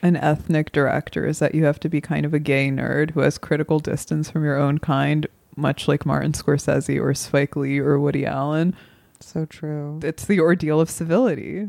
an 0.01 0.17
ethnic 0.17 0.73
director 0.73 1.25
is 1.25 1.39
that 1.39 1.55
you 1.55 1.63
have 1.63 1.79
to 1.79 1.87
be 1.87 2.01
kind 2.01 2.25
of 2.25 2.33
a 2.33 2.39
gay 2.39 2.69
nerd 2.69 3.11
who 3.11 3.21
has 3.21 3.37
critical 3.37 3.79
distance 3.79 4.29
from 4.29 4.43
your 4.43 4.57
own 4.57 4.79
kind, 4.79 5.27
much 5.59 5.87
like 5.87 6.05
Martin 6.05 6.31
Scorsese 6.31 6.99
or 7.01 7.13
Spike 7.13 7.55
Lee 7.55 7.79
or 7.79 7.99
Woody 7.99 8.25
Allen. 8.25 8.75
So 9.19 9.45
true. 9.45 9.99
It's 10.03 10.25
the 10.25 10.39
ordeal 10.39 10.79
of 10.79 10.89
civility. 10.89 11.67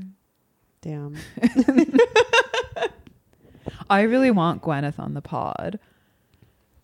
Damn. 0.82 1.16
I 3.90 4.02
really 4.02 4.30
want 4.30 4.62
Gwyneth 4.62 4.98
on 4.98 5.14
the 5.14 5.20
pod. 5.20 5.78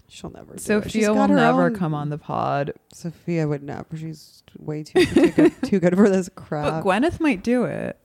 She'll 0.09 0.31
never. 0.31 0.47
Do 0.47 0.53
it. 0.55 0.61
Sofia 0.61 1.13
will 1.13 1.29
never 1.29 1.67
own- 1.67 1.77
come 1.77 1.95
on 1.95 2.11
the 2.11 2.19
pod. 2.19 2.73
Sofia 2.93 3.47
would 3.49 3.63
never. 3.63 3.87
She's 3.97 4.43
way 4.59 4.83
too 4.83 5.05
too 5.05 5.31
good, 5.31 5.53
too 5.63 5.79
good 5.81 5.95
for 5.97 6.09
this 6.09 6.29
But 6.29 6.45
crap. 6.45 6.85
Gwyneth 6.85 7.21
might 7.21 7.43
do 7.43 7.65
it. 7.65 7.99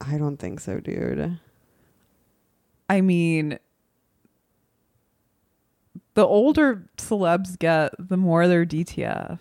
I 0.00 0.18
don't 0.18 0.36
think 0.36 0.60
so, 0.60 0.80
dude. 0.80 1.38
I 2.88 3.00
mean, 3.00 3.58
the 6.16 6.26
older 6.26 6.82
celebs 6.98 7.56
get, 7.58 7.92
the 7.98 8.16
more 8.16 8.48
they're 8.48 8.66
DTF. 8.66 9.38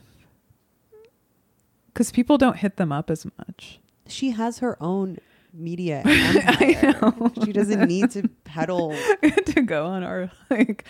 Because 1.87 2.11
people 2.11 2.37
don't 2.37 2.57
hit 2.57 2.75
them 2.77 2.91
up 2.91 3.09
as 3.09 3.25
much. 3.37 3.79
She 4.07 4.31
has 4.31 4.59
her 4.59 4.77
own 4.83 5.17
media 5.53 6.01
I 6.05 6.77
know. 7.01 7.31
She 7.45 7.53
doesn't 7.53 7.87
need 7.87 8.11
to 8.11 8.27
peddle. 8.43 8.93
to 9.45 9.61
go 9.61 9.85
on 9.85 10.03
our 10.03 10.29
like 10.49 10.83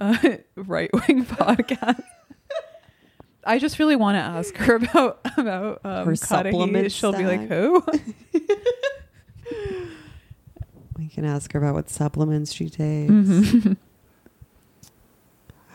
uh, 0.00 0.16
right 0.56 0.90
wing 0.92 1.24
podcast. 1.26 2.02
I 3.44 3.58
just 3.58 3.78
really 3.78 3.94
want 3.94 4.16
to 4.16 4.20
ask 4.20 4.56
her 4.56 4.76
about 4.76 5.20
about 5.36 5.80
um, 5.84 6.06
Her 6.06 6.12
Cuddihy. 6.12 6.18
supplement 6.26 6.90
She'll 6.92 7.12
be 7.12 7.26
like, 7.26 7.46
"Who?" 7.48 7.84
We 10.98 11.08
can 11.08 11.24
ask 11.26 11.52
her 11.52 11.58
about 11.58 11.74
what 11.74 11.90
supplements 11.90 12.52
she 12.52 12.70
takes, 12.70 13.12
Mhm. 13.12 13.76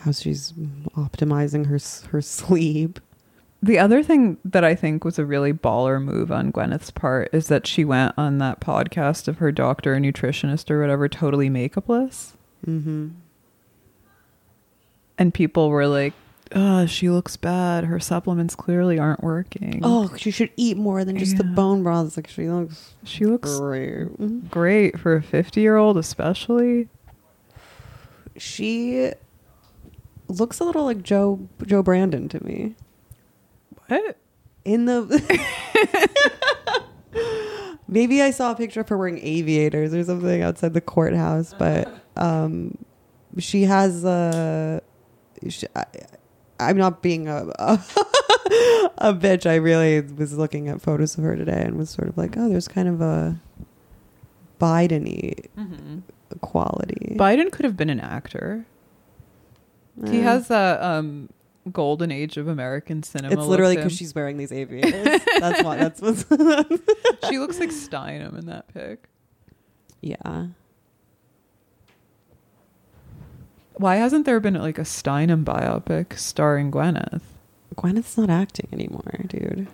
How 0.02 0.12
she's 0.12 0.52
optimizing 0.96 1.66
her 1.66 1.78
her 2.10 2.20
sleep. 2.22 3.00
The 3.64 3.78
other 3.78 4.02
thing 4.02 4.38
that 4.44 4.64
I 4.64 4.74
think 4.74 5.04
was 5.04 5.18
a 5.20 5.24
really 5.24 5.52
baller 5.52 6.02
move 6.02 6.32
on 6.32 6.50
Gwyneth's 6.50 6.90
part 6.90 7.28
is 7.32 7.46
that 7.46 7.66
she 7.66 7.84
went 7.84 8.12
on 8.18 8.38
that 8.38 8.60
podcast 8.60 9.28
of 9.28 9.38
her 9.38 9.52
doctor 9.52 9.94
or 9.94 9.98
nutritionist 10.00 10.68
or 10.70 10.80
whatever, 10.80 11.08
totally 11.08 11.48
makeupless, 11.48 12.32
Mm-hmm. 12.66 13.08
and 15.18 15.32
people 15.34 15.68
were 15.70 15.86
like, 15.86 16.12
"Oh, 16.54 16.86
she 16.86 17.08
looks 17.08 17.36
bad. 17.36 17.84
Her 17.84 18.00
supplements 18.00 18.54
clearly 18.56 18.98
aren't 18.98 19.22
working." 19.22 19.80
Oh, 19.84 20.12
she 20.16 20.30
should 20.32 20.50
eat 20.56 20.76
more 20.76 21.04
than 21.04 21.16
just 21.16 21.36
the 21.38 21.44
bone 21.44 21.82
broths. 21.84 22.16
Like 22.16 22.28
she 22.28 22.48
looks 22.48 22.94
she 23.04 23.26
looks 23.26 23.58
great. 23.60 24.50
great 24.50 24.98
for 24.98 25.14
a 25.16 25.22
fifty-year-old, 25.22 25.96
especially. 25.96 26.88
She 28.36 29.12
looks 30.40 30.60
a 30.60 30.64
little 30.64 30.84
like 30.84 31.02
Joe 31.02 31.48
Joe 31.66 31.82
Brandon 31.82 32.28
to 32.28 32.44
me. 32.44 32.74
What? 33.88 34.16
In 34.64 34.84
the 34.86 35.02
maybe 37.88 38.22
I 38.22 38.30
saw 38.30 38.52
a 38.52 38.54
picture 38.54 38.80
of 38.80 38.88
her 38.88 38.96
wearing 38.96 39.18
aviators 39.18 39.94
or 39.94 40.04
something 40.04 40.42
outside 40.42 40.74
the 40.74 40.80
courthouse, 40.80 41.54
but 41.58 41.92
um, 42.16 42.76
she 43.38 43.64
has 43.64 44.04
a. 44.04 44.82
She, 45.48 45.66
I, 45.74 45.84
I'm 46.60 46.76
not 46.76 47.02
being 47.02 47.28
a, 47.28 47.46
a 47.58 47.72
a 48.98 49.12
bitch. 49.14 49.46
I 49.46 49.56
really 49.56 50.00
was 50.00 50.36
looking 50.38 50.68
at 50.68 50.80
photos 50.80 51.18
of 51.18 51.24
her 51.24 51.34
today 51.36 51.62
and 51.64 51.76
was 51.76 51.90
sort 51.90 52.08
of 52.08 52.16
like, 52.16 52.36
oh, 52.36 52.48
there's 52.48 52.68
kind 52.68 52.88
of 52.88 53.00
a 53.00 53.40
Biden-y 54.60 55.34
quality. 56.40 57.16
Biden 57.18 57.50
could 57.50 57.64
have 57.64 57.76
been 57.76 57.90
an 57.90 58.00
actor. 58.00 58.64
He 60.10 60.20
has 60.20 60.50
a 60.50 60.78
um, 60.84 61.28
golden 61.70 62.10
age 62.10 62.36
of 62.36 62.48
American 62.48 63.02
cinema. 63.02 63.34
It's 63.34 63.46
literally 63.46 63.76
to 63.76 63.82
because 63.82 63.92
him. 63.92 63.96
she's 63.96 64.14
wearing 64.14 64.36
these 64.36 64.50
aviators. 64.52 65.22
That's 65.38 65.62
why. 65.62 65.76
That's 65.76 66.00
what's. 66.00 66.24
she 67.28 67.38
looks 67.38 67.60
like 67.60 67.70
Steinem 67.70 68.38
in 68.38 68.46
that 68.46 68.72
pic. 68.72 69.08
yeah. 70.00 70.46
Why 73.74 73.96
hasn't 73.96 74.26
there 74.26 74.38
been 74.38 74.54
like 74.54 74.78
a 74.78 74.82
Steinem 74.82 75.44
biopic 75.44 76.18
starring 76.18 76.70
Gwyneth? 76.70 77.22
Gwyneth's 77.74 78.18
not 78.18 78.28
acting 78.28 78.68
anymore, 78.72 79.24
dude. 79.26 79.66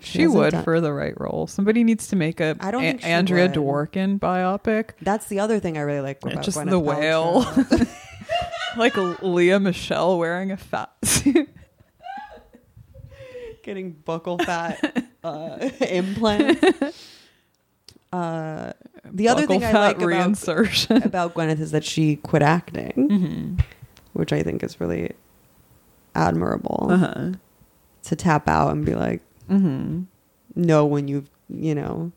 She, 0.00 0.22
hasn't 0.22 0.38
would 0.38 0.50
done- 0.50 0.64
for 0.64 0.80
the 0.80 0.92
right 0.92 1.18
role. 1.20 1.46
Somebody 1.46 1.84
needs 1.84 2.08
to 2.08 2.16
make 2.16 2.40
a 2.40 2.56
I 2.60 2.70
don't 2.70 2.82
think 2.82 3.00
she 3.02 3.06
Andrea 3.06 3.44
would. 3.44 3.54
Dworkin 3.54 4.18
biopic. 4.18 4.90
That's 5.00 5.26
the 5.26 5.40
other 5.40 5.60
thing 5.60 5.76
I 5.78 5.82
really 5.82 6.00
like 6.00 6.22
about 6.24 6.42
Just 6.42 6.58
Gwyneth 6.58 6.70
the 6.70 6.80
whale. 6.80 7.44
Paltrow. 7.44 8.00
like 8.76 8.94
Lea 9.22 9.58
Michele 9.58 10.18
wearing 10.18 10.50
a 10.52 10.56
fat 10.56 10.90
suit. 11.04 11.48
Getting 13.62 13.94
buccal 14.06 14.44
fat 14.44 15.08
uh, 15.24 15.70
implants. 15.88 16.62
Uh, 18.12 18.72
the 19.10 19.28
other 19.28 19.44
Buccal 19.44 19.48
thing 19.48 19.64
I 19.64 19.72
like 19.72 19.96
about, 19.96 20.08
reinsertion. 20.08 21.04
about 21.04 21.34
Gwyneth 21.34 21.60
is 21.60 21.70
that 21.72 21.84
she 21.84 22.16
quit 22.16 22.42
acting, 22.42 23.08
hmm 23.08 23.54
which 24.12 24.32
I 24.32 24.44
think 24.44 24.62
is 24.62 24.80
really 24.80 25.10
admirable 26.14 26.86
Uh-huh. 26.90 27.32
to 28.04 28.16
tap 28.16 28.48
out 28.48 28.70
and 28.70 28.84
be 28.86 28.94
like, 28.94 29.22
hmm 29.48 30.02
know 30.54 30.86
when 30.86 31.08
you've, 31.08 31.28
you 31.48 31.74
know, 31.74 32.12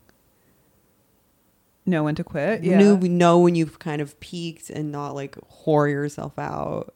Know 1.88 2.04
when 2.04 2.16
to 2.16 2.24
quit. 2.24 2.64
Yeah. 2.64 2.76
knew, 2.76 2.98
know 2.98 3.38
when 3.38 3.54
you've 3.54 3.78
kind 3.78 4.02
of 4.02 4.20
peaked 4.20 4.68
and 4.68 4.92
not 4.92 5.14
like 5.14 5.36
whore 5.64 5.90
yourself 5.90 6.38
out. 6.38 6.94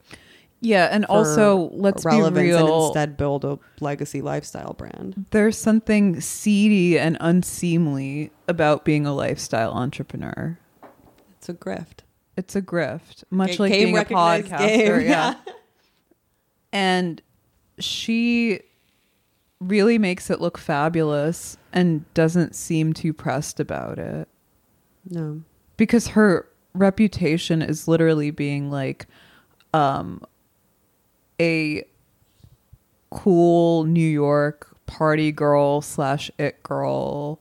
yeah, 0.61 0.89
and 0.93 1.07
also 1.07 1.71
let's 1.73 2.05
be 2.05 2.11
real. 2.11 2.85
instead 2.85 3.17
build 3.17 3.47
a 3.47 3.59
legacy 3.81 4.21
lifestyle 4.21 4.75
brand. 4.75 5.25
There's 5.31 5.57
something 5.57 6.21
seedy 6.21 6.99
and 6.99 7.17
unseemly 7.21 8.33
about 8.49 8.85
being 8.85 9.07
a 9.07 9.15
lifestyle 9.15 9.73
entrepreneur. 9.73 10.59
It's 11.39 11.49
a 11.49 11.55
grift. 11.55 12.01
It's 12.37 12.55
a 12.55 12.61
grift, 12.61 13.25
much 13.31 13.59
like 13.59 13.73
being 13.73 13.97
a 13.97 14.05
podcaster. 14.05 14.59
game, 14.59 15.01
yeah. 15.09 15.37
And 16.71 17.23
she 17.79 18.61
really 19.59 19.97
makes 19.97 20.29
it 20.29 20.39
look 20.39 20.59
fabulous 20.59 21.57
and 21.73 22.05
doesn't 22.13 22.55
seem 22.55 22.93
too 22.93 23.15
pressed 23.15 23.59
about 23.59 23.99
it 23.99 24.29
No. 25.09 25.43
because 25.77 26.09
her 26.09 26.49
reputation 26.75 27.61
is 27.63 27.87
literally 27.87 28.31
being 28.31 28.71
like 28.71 29.07
um 29.75 30.23
a 31.41 31.85
cool 33.11 33.85
New 33.85 34.01
York 34.01 34.77
party 34.87 35.33
girl 35.33 35.81
slash 35.81 36.31
it 36.39 36.63
girl 36.63 37.41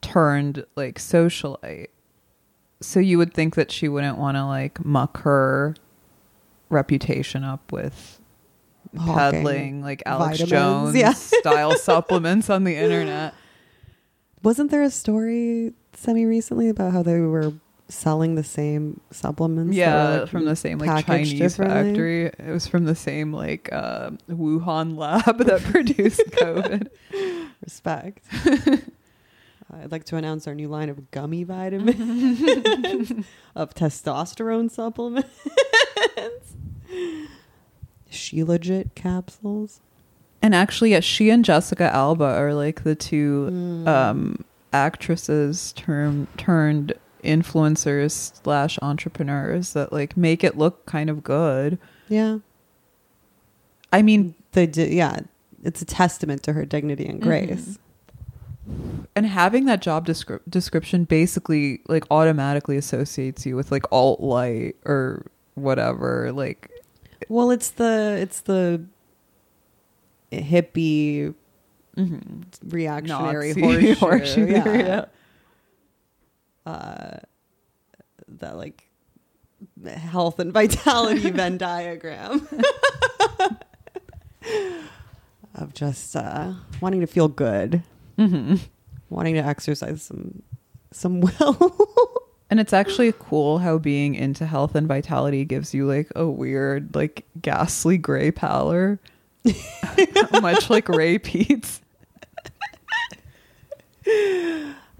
turned 0.00 0.64
like 0.76 0.98
socialite. 0.98 1.88
So 2.80 3.00
you 3.00 3.18
would 3.18 3.34
think 3.34 3.54
that 3.56 3.70
she 3.70 3.88
wouldn't 3.88 4.18
want 4.18 4.36
to 4.36 4.44
like 4.44 4.84
muck 4.84 5.18
her 5.18 5.74
reputation 6.68 7.44
up 7.44 7.72
with 7.72 8.20
Hawking 8.96 9.14
peddling 9.14 9.82
like 9.82 10.02
Alex 10.06 10.38
vitamins, 10.38 10.50
Jones 10.50 10.96
yeah. 10.96 11.12
style 11.12 11.76
supplements 11.76 12.48
on 12.50 12.64
the 12.64 12.76
internet. 12.76 13.34
Wasn't 14.46 14.70
there 14.70 14.84
a 14.84 14.92
story 14.92 15.72
semi 15.94 16.24
recently 16.24 16.68
about 16.68 16.92
how 16.92 17.02
they 17.02 17.18
were 17.18 17.52
selling 17.88 18.36
the 18.36 18.44
same 18.44 19.00
supplements? 19.10 19.76
Yeah, 19.76 20.20
like, 20.20 20.28
from 20.28 20.44
the 20.44 20.54
same 20.54 20.78
like 20.78 21.04
Chinese 21.04 21.56
factory. 21.56 22.26
It 22.26 22.52
was 22.52 22.68
from 22.68 22.84
the 22.84 22.94
same 22.94 23.32
like 23.32 23.68
uh, 23.72 24.10
Wuhan 24.30 24.96
lab 24.96 25.38
that 25.46 25.64
produced 25.64 26.22
COVID. 26.30 26.88
Respect. 27.60 28.24
Uh, 29.68 29.78
I'd 29.82 29.90
like 29.90 30.04
to 30.04 30.16
announce 30.16 30.46
our 30.46 30.54
new 30.54 30.68
line 30.68 30.88
of 30.88 31.10
gummy 31.10 31.42
vitamins 31.42 31.98
of 33.56 33.74
testosterone 33.74 34.70
supplements. 34.70 35.28
she 38.08 38.44
legit 38.44 38.94
capsules. 38.94 39.80
And 40.42 40.54
actually, 40.54 40.92
yeah, 40.92 41.00
she 41.00 41.30
and 41.30 41.44
Jessica 41.44 41.92
Alba 41.94 42.24
are 42.24 42.54
like 42.54 42.84
the 42.84 42.94
two 42.94 43.48
Mm. 43.50 43.86
um, 43.88 44.44
actresses 44.72 45.72
term 45.72 46.28
turned 46.36 46.92
influencers 47.24 48.40
slash 48.42 48.78
entrepreneurs 48.82 49.72
that 49.72 49.92
like 49.92 50.16
make 50.16 50.44
it 50.44 50.56
look 50.56 50.86
kind 50.86 51.10
of 51.10 51.24
good. 51.24 51.78
Yeah. 52.08 52.38
I 53.92 54.02
mean, 54.02 54.34
They 54.52 54.66
did. 54.66 54.92
Yeah. 54.92 55.20
It's 55.64 55.82
a 55.82 55.84
testament 55.84 56.42
to 56.44 56.52
her 56.52 56.64
dignity 56.64 57.06
and 57.06 57.20
grace. 57.20 57.78
and 59.16 59.26
having 59.26 59.64
that 59.66 59.80
job 59.82 60.06
descri- 60.06 60.40
description 60.48 61.04
basically 61.04 61.80
like 61.88 62.04
automatically 62.10 62.76
associates 62.76 63.44
you 63.46 63.56
with 63.56 63.72
like 63.72 63.84
alt 63.90 64.20
light 64.20 64.76
or 64.84 65.26
whatever. 65.54 66.30
Like, 66.32 66.70
Well, 67.28 67.50
it's 67.50 67.70
the 67.70 68.16
it's 68.20 68.40
the 68.42 68.82
hippie 70.32 71.34
reactionary 72.64 73.48
Nazi 73.48 73.60
horseshoe, 73.60 73.94
horseshoe 73.98 74.46
yeah. 74.46 74.62
theory, 74.62 74.78
yeah. 74.80 75.04
Uh, 76.64 77.18
that 78.28 78.56
like 78.56 78.88
health 79.86 80.38
and 80.38 80.52
vitality 80.52 81.30
Venn 81.32 81.58
diagram 81.58 82.46
of 85.54 85.72
just 85.74 86.16
uh, 86.16 86.52
wanting 86.80 87.00
to 87.00 87.06
feel 87.06 87.28
good, 87.28 87.82
hmm 88.16 88.56
wanting 89.08 89.34
to 89.34 89.40
exercise 89.44 90.02
some 90.02 90.42
some 90.92 91.20
will. 91.20 91.76
And 92.48 92.60
it's 92.60 92.72
actually 92.72 93.12
cool 93.18 93.58
how 93.58 93.78
being 93.78 94.14
into 94.14 94.46
health 94.46 94.76
and 94.76 94.86
vitality 94.86 95.44
gives 95.44 95.74
you 95.74 95.86
like 95.86 96.10
a 96.14 96.26
weird, 96.26 96.94
like 96.94 97.26
ghastly 97.42 97.98
gray 97.98 98.30
pallor, 98.30 99.00
much 100.42 100.70
like 100.70 100.88
Ray 100.88 101.18
Peat's. 101.18 101.80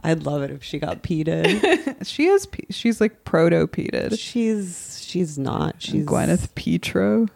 I'd 0.03 0.25
love 0.25 0.43
it 0.43 0.51
if 0.51 0.63
she 0.63 0.79
got 0.79 1.03
peated. 1.03 1.83
She 2.07 2.27
is, 2.27 2.47
pe- 2.47 2.67
she's 2.71 3.01
like 3.01 3.25
proto 3.25 3.67
peated. 3.67 4.17
she's 4.19 5.03
she's 5.05 5.39
not. 5.39 5.77
She's 5.83 6.05
Gwyneth 6.07 6.55
Petro. 6.55 7.27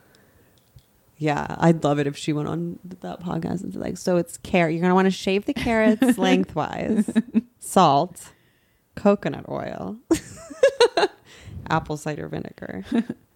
Yeah, 1.17 1.57
I'd 1.59 1.83
love 1.83 1.99
it 1.99 2.07
if 2.07 2.17
she 2.17 2.33
went 2.33 2.47
on 2.49 2.79
that 3.01 3.21
podcast 3.21 3.63
and 3.63 3.73
said 3.73 3.81
like, 3.83 3.97
so 3.99 4.17
it's 4.17 4.37
carrot. 4.39 4.75
You're 4.75 4.83
gonna 4.83 4.95
want 4.95 5.07
to 5.07 5.11
shave 5.11 5.47
the 5.47 5.55
carrots 5.55 6.19
lengthwise, 6.19 7.11
salt, 7.59 8.29
coconut 8.95 9.47
oil, 9.49 9.97
apple 11.69 11.97
cider 11.97 12.29
vinegar, 12.29 12.85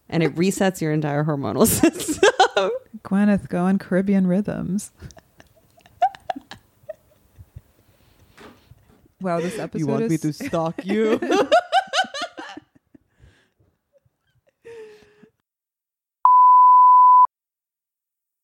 and 0.09 0.23
it 0.23 0.35
resets 0.37 0.81
your 0.81 0.93
entire 0.93 1.25
hormonal 1.25 1.67
system. 1.67 2.31
Gwyneth, 3.05 3.49
go 3.49 3.65
on 3.65 3.79
Caribbean 3.79 4.27
rhythms. 4.27 4.91
wow, 9.21 9.41
this 9.41 9.59
episode 9.59 9.79
You 9.79 9.87
want 9.87 10.05
is 10.05 10.11
me 10.11 10.19
to 10.19 10.33
stalk 10.33 10.85
you? 10.85 11.21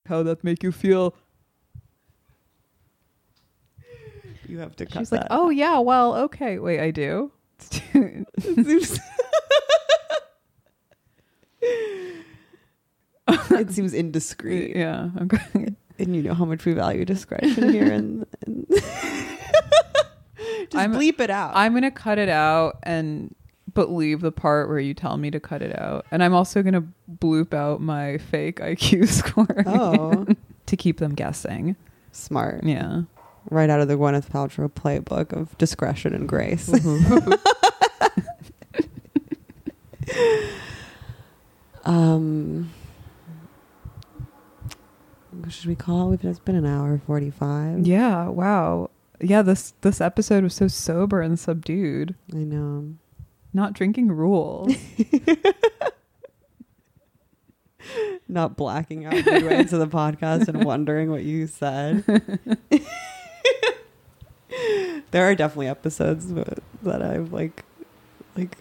how 0.07 0.23
that 0.25 0.43
make 0.43 0.63
you 0.63 0.73
feel. 0.73 1.15
you 4.47 4.59
have 4.59 4.75
to 4.77 4.85
cut 4.85 4.99
She's 4.99 5.11
that. 5.11 5.21
like, 5.21 5.27
oh 5.31 5.51
yeah, 5.51 5.79
well, 5.79 6.17
okay. 6.17 6.59
Wait, 6.59 6.81
I 6.81 6.91
do. 6.91 7.31
it 13.51 13.73
seems 13.73 13.95
indiscreet. 13.95 14.77
yeah, 14.77 15.09
going. 15.27 15.77
and 15.99 16.17
you 16.17 16.23
know 16.23 16.35
how 16.35 16.45
much 16.45 16.65
we 16.65 16.73
value 16.73 17.05
discretion 17.05 17.73
here 17.73 17.93
and, 17.93 18.27
and 18.47 18.67
just 18.71 18.85
I'm- 20.75 20.95
bleep 20.95 21.21
it 21.21 21.31
out 21.31 21.53
I'm 21.55 21.75
gonna 21.75 21.91
cut 21.91 22.19
it 22.19 22.29
out 22.29 22.79
and 22.83 23.35
but 23.73 23.91
leave 23.91 24.21
the 24.21 24.33
part 24.33 24.69
where 24.69 24.81
you 24.81 24.95
tell 24.95 25.17
me 25.17 25.31
to 25.31 25.39
cut 25.39 25.63
it 25.63 25.79
out. 25.79 26.05
And 26.11 26.25
I'm 26.25 26.35
also 26.35 26.61
gonna 26.63 26.83
bloop 27.21 27.55
out 27.55 27.81
my 27.81 28.19
fake 28.19 28.59
IQ 28.59 29.07
score. 29.09 29.63
oh 29.67 30.27
to 30.67 30.77
keep 30.77 30.99
them 30.99 31.15
guessing. 31.15 31.77
smart 32.13 32.65
Yeah. 32.65 33.03
right 33.51 33.71
out 33.71 33.81
of 33.81 33.89
the 33.89 33.95
gwyneth 33.95 34.29
paltrow 34.31 34.69
playbook 34.71 35.33
of 35.33 35.57
discretion 35.59 36.15
and 36.15 36.29
grace 36.29 36.69
um 41.85 42.65
what 42.65 42.80
should 45.49 45.67
we 45.67 45.75
call 45.77 46.09
it? 46.09 46.11
We've- 46.11 46.29
it's 46.29 46.39
been 46.39 46.57
an 46.57 46.67
hour 46.67 47.01
45 47.07 47.87
Yeah. 47.87 48.29
Wow. 48.29 48.91
Yeah. 49.21 49.43
This 49.43 49.73
this 49.81 50.01
episode 50.01 50.45
was 50.45 50.55
so 50.55 50.69
sober 50.69 51.21
and 51.21 51.39
subdued. 51.39 52.15
i 52.35 52.39
know 52.39 52.95
Not 53.53 53.73
drinking 53.73 54.09
rules. 54.13 54.75
not 58.29 58.57
blacking 58.57 59.07
out 59.07 59.15
midway 59.15 59.59
into 59.61 59.79
the 59.79 59.87
podcast 59.89 60.47
and 60.49 60.65
wondering 60.65 61.11
what 61.11 61.23
you 61.25 61.47
said. 61.47 62.05
there 65.11 65.29
are 65.29 65.35
definitely 65.35 65.69
episodes 65.69 66.33
that- 66.35 66.63
that 66.83 67.03
I've 67.03 67.33
like 67.33 67.65
like 68.37 68.57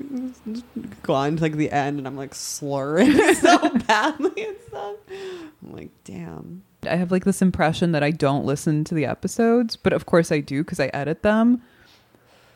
gone 1.03 1.35
to 1.38 1.41
like 1.43 1.53
the 1.56 1.72
end 1.72 1.99
and 1.99 2.07
I'm 2.07 2.18
like 2.18 2.34
slurring 2.35 3.14
so 3.35 3.69
badly 3.88 4.45
and 4.45 4.56
stuff. 4.68 4.95
I'm 5.10 5.72
like, 5.73 5.89
damn. 6.03 6.64
I 6.88 6.95
have 6.95 7.11
like 7.11 7.26
this 7.26 7.41
impression 7.41 7.91
that 7.91 8.03
I 8.03 8.11
don't 8.11 8.45
listen 8.45 8.84
to 8.85 8.95
the 8.95 9.06
episodes, 9.06 9.76
but 9.76 9.91
of 9.93 10.06
course 10.06 10.31
I 10.31 10.39
do 10.39 10.64
because 10.64 10.80
I 10.80 10.88
edit 10.88 11.23
them. 11.23 11.61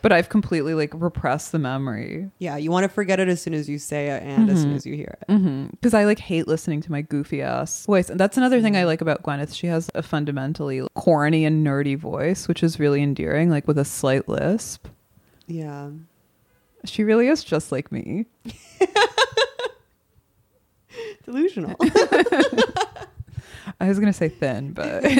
But 0.02 0.12
I've 0.12 0.28
completely 0.28 0.74
like 0.74 0.92
repressed 0.94 1.52
the 1.54 1.60
memory. 1.60 2.30
Yeah, 2.38 2.58
you 2.58 2.72
want 2.72 2.84
to 2.84 2.90
forget 2.90 3.22
it 3.22 3.30
as 3.30 3.42
soon 3.42 3.54
as 3.54 3.70
you 3.70 3.80
say 3.80 4.10
it 4.10 4.22
and 4.24 4.50
as 4.50 4.62
soon 4.62 4.74
Mhm. 4.74 4.76
as 4.76 4.86
you 4.86 4.96
hear 4.96 5.18
it. 5.22 5.72
Because 5.72 5.94
I 5.94 6.04
like 6.04 6.20
hate 6.20 6.46
listening 6.46 6.82
to 6.82 6.92
my 6.92 7.02
goofy 7.02 7.42
ass 7.42 7.86
voice. 7.86 8.10
And 8.10 8.20
that's 8.20 8.36
another 8.36 8.62
thing 8.62 8.76
I 8.76 8.84
like 8.84 9.00
about 9.00 9.24
Gwyneth. 9.24 9.56
She 9.56 9.68
has 9.68 9.90
a 9.96 10.04
fundamentally 10.04 10.86
corny 10.96 11.46
and 11.46 11.66
nerdy 11.66 11.98
voice, 11.98 12.50
which 12.50 12.64
is 12.64 12.80
really 12.82 13.02
endearing, 13.02 13.50
like 13.50 13.66
with 13.66 13.78
a 13.78 13.86
slight 13.86 14.28
lisp. 14.28 14.88
Yeah. 15.48 15.90
She 16.84 17.06
really 17.06 17.30
is 17.30 17.42
just 17.42 17.72
like 17.72 17.90
me. 17.90 18.26
Delusional. 21.26 21.76
I 23.80 23.88
was 23.88 24.00
going 24.00 24.12
to 24.12 24.18
say 24.18 24.30
thin, 24.30 24.74
but 24.74 25.04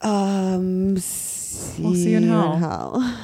um 0.00 0.96
see, 0.98 1.82
We'll 1.82 1.94
see 1.94 2.10
you 2.10 2.16
in 2.18 2.28
hell. 2.28 2.56
hell. 2.56 3.16